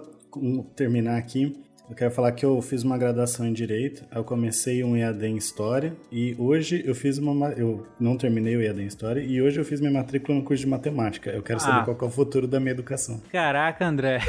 terminar 0.75 1.17
aqui, 1.17 1.55
eu 1.89 1.95
quero 1.95 2.11
falar 2.11 2.31
que 2.31 2.45
eu 2.45 2.61
fiz 2.61 2.83
uma 2.83 2.97
graduação 2.97 3.45
em 3.45 3.53
Direito, 3.53 4.03
eu 4.13 4.23
comecei 4.23 4.83
um 4.83 4.95
EAD 4.95 5.25
em 5.27 5.37
História 5.37 5.93
e 6.11 6.35
hoje 6.39 6.81
eu 6.85 6.95
fiz 6.95 7.17
uma... 7.17 7.49
Eu 7.51 7.85
não 7.99 8.17
terminei 8.17 8.55
o 8.55 8.61
EAD 8.61 8.81
em 8.81 8.87
História 8.87 9.21
e 9.21 9.41
hoje 9.41 9.59
eu 9.59 9.65
fiz 9.65 9.79
minha 9.79 9.91
matrícula 9.91 10.37
no 10.37 10.43
curso 10.43 10.63
de 10.63 10.69
Matemática. 10.69 11.29
Eu 11.29 11.43
quero 11.43 11.59
saber 11.59 11.81
ah. 11.81 11.83
qual 11.83 11.97
é 12.01 12.05
o 12.05 12.09
futuro 12.09 12.47
da 12.47 12.59
minha 12.59 12.71
educação. 12.71 13.21
Caraca, 13.31 13.85
André. 13.85 14.21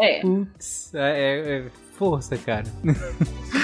é. 0.00 0.20
Putz, 0.22 0.94
é, 0.94 0.98
é, 1.00 1.58
é 1.58 1.64
força, 1.92 2.36
cara. 2.38 2.64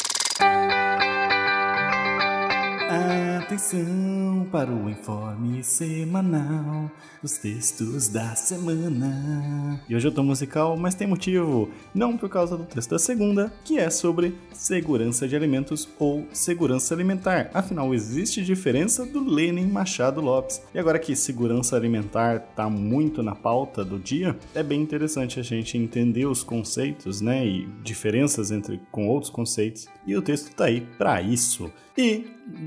Atenção 3.51 4.47
para 4.49 4.71
o 4.71 4.89
informe 4.89 5.61
semanal 5.61 6.89
dos 7.21 7.37
textos 7.37 8.07
da 8.07 8.33
semana. 8.33 9.83
E 9.89 9.93
hoje 9.93 10.07
eu 10.07 10.11
tô 10.13 10.23
musical, 10.23 10.77
mas 10.77 10.95
tem 10.95 11.05
motivo. 11.05 11.69
Não 11.93 12.15
por 12.15 12.29
causa 12.29 12.55
do 12.55 12.63
texto 12.63 12.91
da 12.91 12.97
segunda, 12.97 13.51
que 13.65 13.77
é 13.77 13.89
sobre 13.89 14.37
segurança 14.53 15.27
de 15.27 15.35
alimentos 15.35 15.85
ou 15.99 16.25
segurança 16.31 16.93
alimentar. 16.93 17.51
Afinal, 17.53 17.93
existe 17.93 18.41
diferença 18.41 19.05
do 19.05 19.21
Lenin 19.21 19.67
Machado 19.67 20.21
Lopes. 20.21 20.61
E 20.73 20.79
agora 20.79 20.97
que 20.97 21.13
segurança 21.13 21.75
alimentar 21.75 22.39
tá 22.55 22.69
muito 22.69 23.21
na 23.21 23.35
pauta 23.35 23.83
do 23.83 23.99
dia, 23.99 24.33
é 24.55 24.63
bem 24.63 24.81
interessante 24.81 25.41
a 25.41 25.43
gente 25.43 25.77
entender 25.77 26.25
os 26.25 26.41
conceitos, 26.41 27.19
né, 27.19 27.45
e 27.45 27.67
diferenças 27.83 28.49
entre 28.49 28.79
com 28.89 29.09
outros 29.09 29.29
conceitos. 29.29 29.89
E 30.07 30.15
o 30.15 30.21
texto 30.21 30.55
tá 30.55 30.65
aí 30.65 30.79
para 30.97 31.21
isso. 31.21 31.69
E 32.01 32.25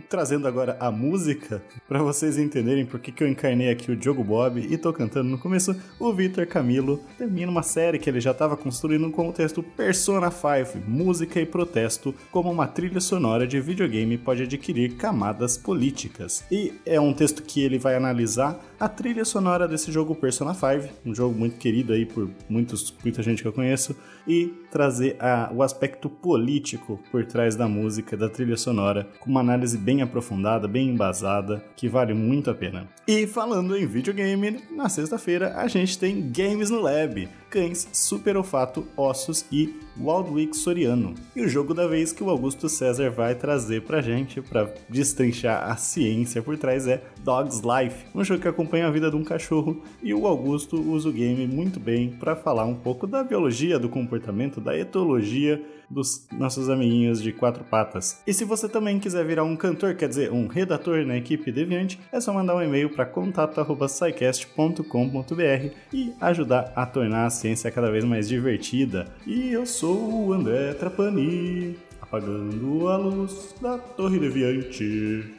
trazendo 0.09 0.47
agora 0.47 0.77
a 0.79 0.93
música, 0.93 1.61
para 1.89 2.01
vocês 2.01 2.39
entenderem 2.39 2.87
por 2.87 3.01
que, 3.01 3.11
que 3.11 3.25
eu 3.25 3.29
encarnei 3.29 3.69
aqui 3.69 3.91
o 3.91 3.97
Diogo 3.97 4.23
Bob 4.23 4.61
e 4.61 4.79
tô 4.79 4.93
cantando 4.93 5.29
no 5.29 5.39
começo, 5.39 5.75
o 5.99 6.13
Vitor 6.13 6.47
Camilo 6.47 7.01
termina 7.19 7.51
uma 7.51 7.65
série 7.65 7.99
que 7.99 8.09
ele 8.09 8.21
já 8.21 8.31
estava 8.31 8.57
construindo 8.57 9.11
com 9.11 9.29
o 9.29 9.33
texto 9.33 9.61
Persona 9.61 10.31
5, 10.31 10.89
Música 10.89 11.41
e 11.41 11.47
Protesto, 11.47 12.15
como 12.31 12.49
uma 12.49 12.69
trilha 12.69 13.01
sonora 13.01 13.45
de 13.45 13.61
videogame 13.61 14.17
pode 14.17 14.45
adquirir 14.45 14.95
camadas 14.95 15.59
políticas. 15.59 16.45
E 16.49 16.75
é 16.87 17.01
um 17.01 17.13
texto 17.13 17.43
que 17.43 17.61
ele 17.61 17.77
vai 17.77 17.97
analisar 17.97 18.57
a 18.79 18.89
trilha 18.89 19.25
sonora 19.25 19.67
desse 19.67 19.91
jogo 19.91 20.15
Persona 20.15 20.55
5, 20.55 20.95
um 21.05 21.13
jogo 21.13 21.37
muito 21.37 21.57
querido 21.57 21.93
aí 21.93 22.07
por 22.07 22.31
muitos, 22.49 22.95
muita 23.03 23.21
gente 23.21 23.43
que 23.43 23.49
eu 23.49 23.53
conheço, 23.53 23.97
e 24.27 24.53
trazer 24.71 25.17
a, 25.21 25.51
o 25.55 25.63
aspecto 25.63 26.09
político 26.09 27.01
por 27.11 27.25
trás 27.25 27.57
da 27.57 27.69
música, 27.69 28.17
da 28.17 28.29
trilha 28.29 28.57
sonora, 28.57 29.09
com 29.21 29.31
uma 29.31 29.41
análise 29.41 29.79
bem 29.79 30.03
aprofundada, 30.03 30.67
bem 30.67 30.89
embasada, 30.89 31.65
que 31.77 31.89
vale 31.89 32.15
muito 32.15 32.51
a 32.51 32.55
pena. 32.55 32.89
E 33.07 33.27
falando 33.27 33.77
em 33.77 33.87
videogame, 33.87 34.63
na 34.71 34.89
sexta-feira 34.89 35.55
a 35.57 35.69
gente 35.69 35.99
tem 35.99 36.31
Games 36.31 36.71
no 36.71 36.81
Lab, 36.81 37.29
cães, 37.55 37.89
super 37.93 38.37
olfato, 38.37 38.85
ossos 38.97 39.47
e 39.53 39.79
Waldwick 39.97 40.57
Soriano. 40.57 41.15
E 41.37 41.41
o 41.41 41.49
jogo 41.49 41.73
da 41.73 41.87
vez 41.87 42.13
que 42.13 42.25
o 42.25 42.29
Augusto 42.29 42.69
César 42.69 43.13
vai 43.13 43.37
trazer 43.37 43.83
pra 43.83 44.03
gente 44.03 44.41
para 44.41 44.75
destrinchar 44.89 45.71
a 45.71 45.77
ciência 45.77 46.43
por 46.43 46.59
trás 46.59 46.89
é 46.89 47.01
Dog's 47.23 47.61
Life, 47.61 48.07
um 48.13 48.25
jogo 48.25 48.43
que 48.43 48.49
acompanha 48.49 48.89
a 48.89 48.91
vida 48.91 49.09
de 49.09 49.15
um 49.15 49.23
cachorro 49.23 49.81
e 50.03 50.13
o 50.13 50.27
Augusto 50.27 50.81
usa 50.81 51.09
o 51.09 51.13
game 51.13 51.47
muito 51.47 51.79
bem 51.79 52.11
para 52.11 52.35
falar 52.35 52.65
um 52.65 52.75
pouco 52.75 53.07
da 53.07 53.23
biologia 53.23 53.79
do 53.79 53.89
comportamento, 53.89 54.61
da 54.61 54.77
etologia 54.77 55.65
dos 55.91 56.27
nossos 56.33 56.69
amiguinhos 56.69 57.23
de 57.23 57.33
quatro 57.33 57.65
patas. 57.65 58.21
E 58.27 58.35
se 58.35 58.45
você 58.45 58.69
também 58.69 58.99
quiser 58.99 59.25
virar 59.25 59.45
um 59.45 59.57
cantor, 59.57 59.95
quer 59.95 60.09
dizer, 60.09 60.33
um 60.33 60.47
redator 60.47 61.05
na 61.07 61.17
equipe 61.17 61.53
Deviante, 61.53 62.01
é 62.13 62.21
só 62.21 62.33
mandar 62.33 62.57
um 62.57 62.63
e-mail 62.63 62.91
para 62.91 63.07
contato@scicast.com.br 63.07 65.75
e 65.93 66.13
ajudar 66.21 66.73
a 66.75 66.87
tornar 66.87 67.27
a 67.27 67.31
ciência 67.31 67.71
cada 67.71 67.91
vez 67.91 68.05
mais 68.05 68.29
divertida. 68.29 69.13
E 69.27 69.51
eu 69.51 69.67
sou 69.67 70.27
o 70.27 70.33
André 70.33 70.75
Trapani, 70.75 71.77
apagando 72.01 72.89
a 72.89 72.97
luz 72.97 73.55
da 73.61 73.79
Torre 73.79 74.19
Deviante. 74.19 75.35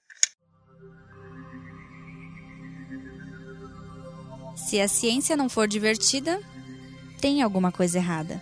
Se 4.55 4.79
a 4.79 4.87
ciência 4.87 5.37
não 5.37 5.47
for 5.47 5.67
divertida, 5.67 6.41
tem 7.21 7.41
alguma 7.41 7.71
coisa 7.71 7.97
errada. 7.97 8.41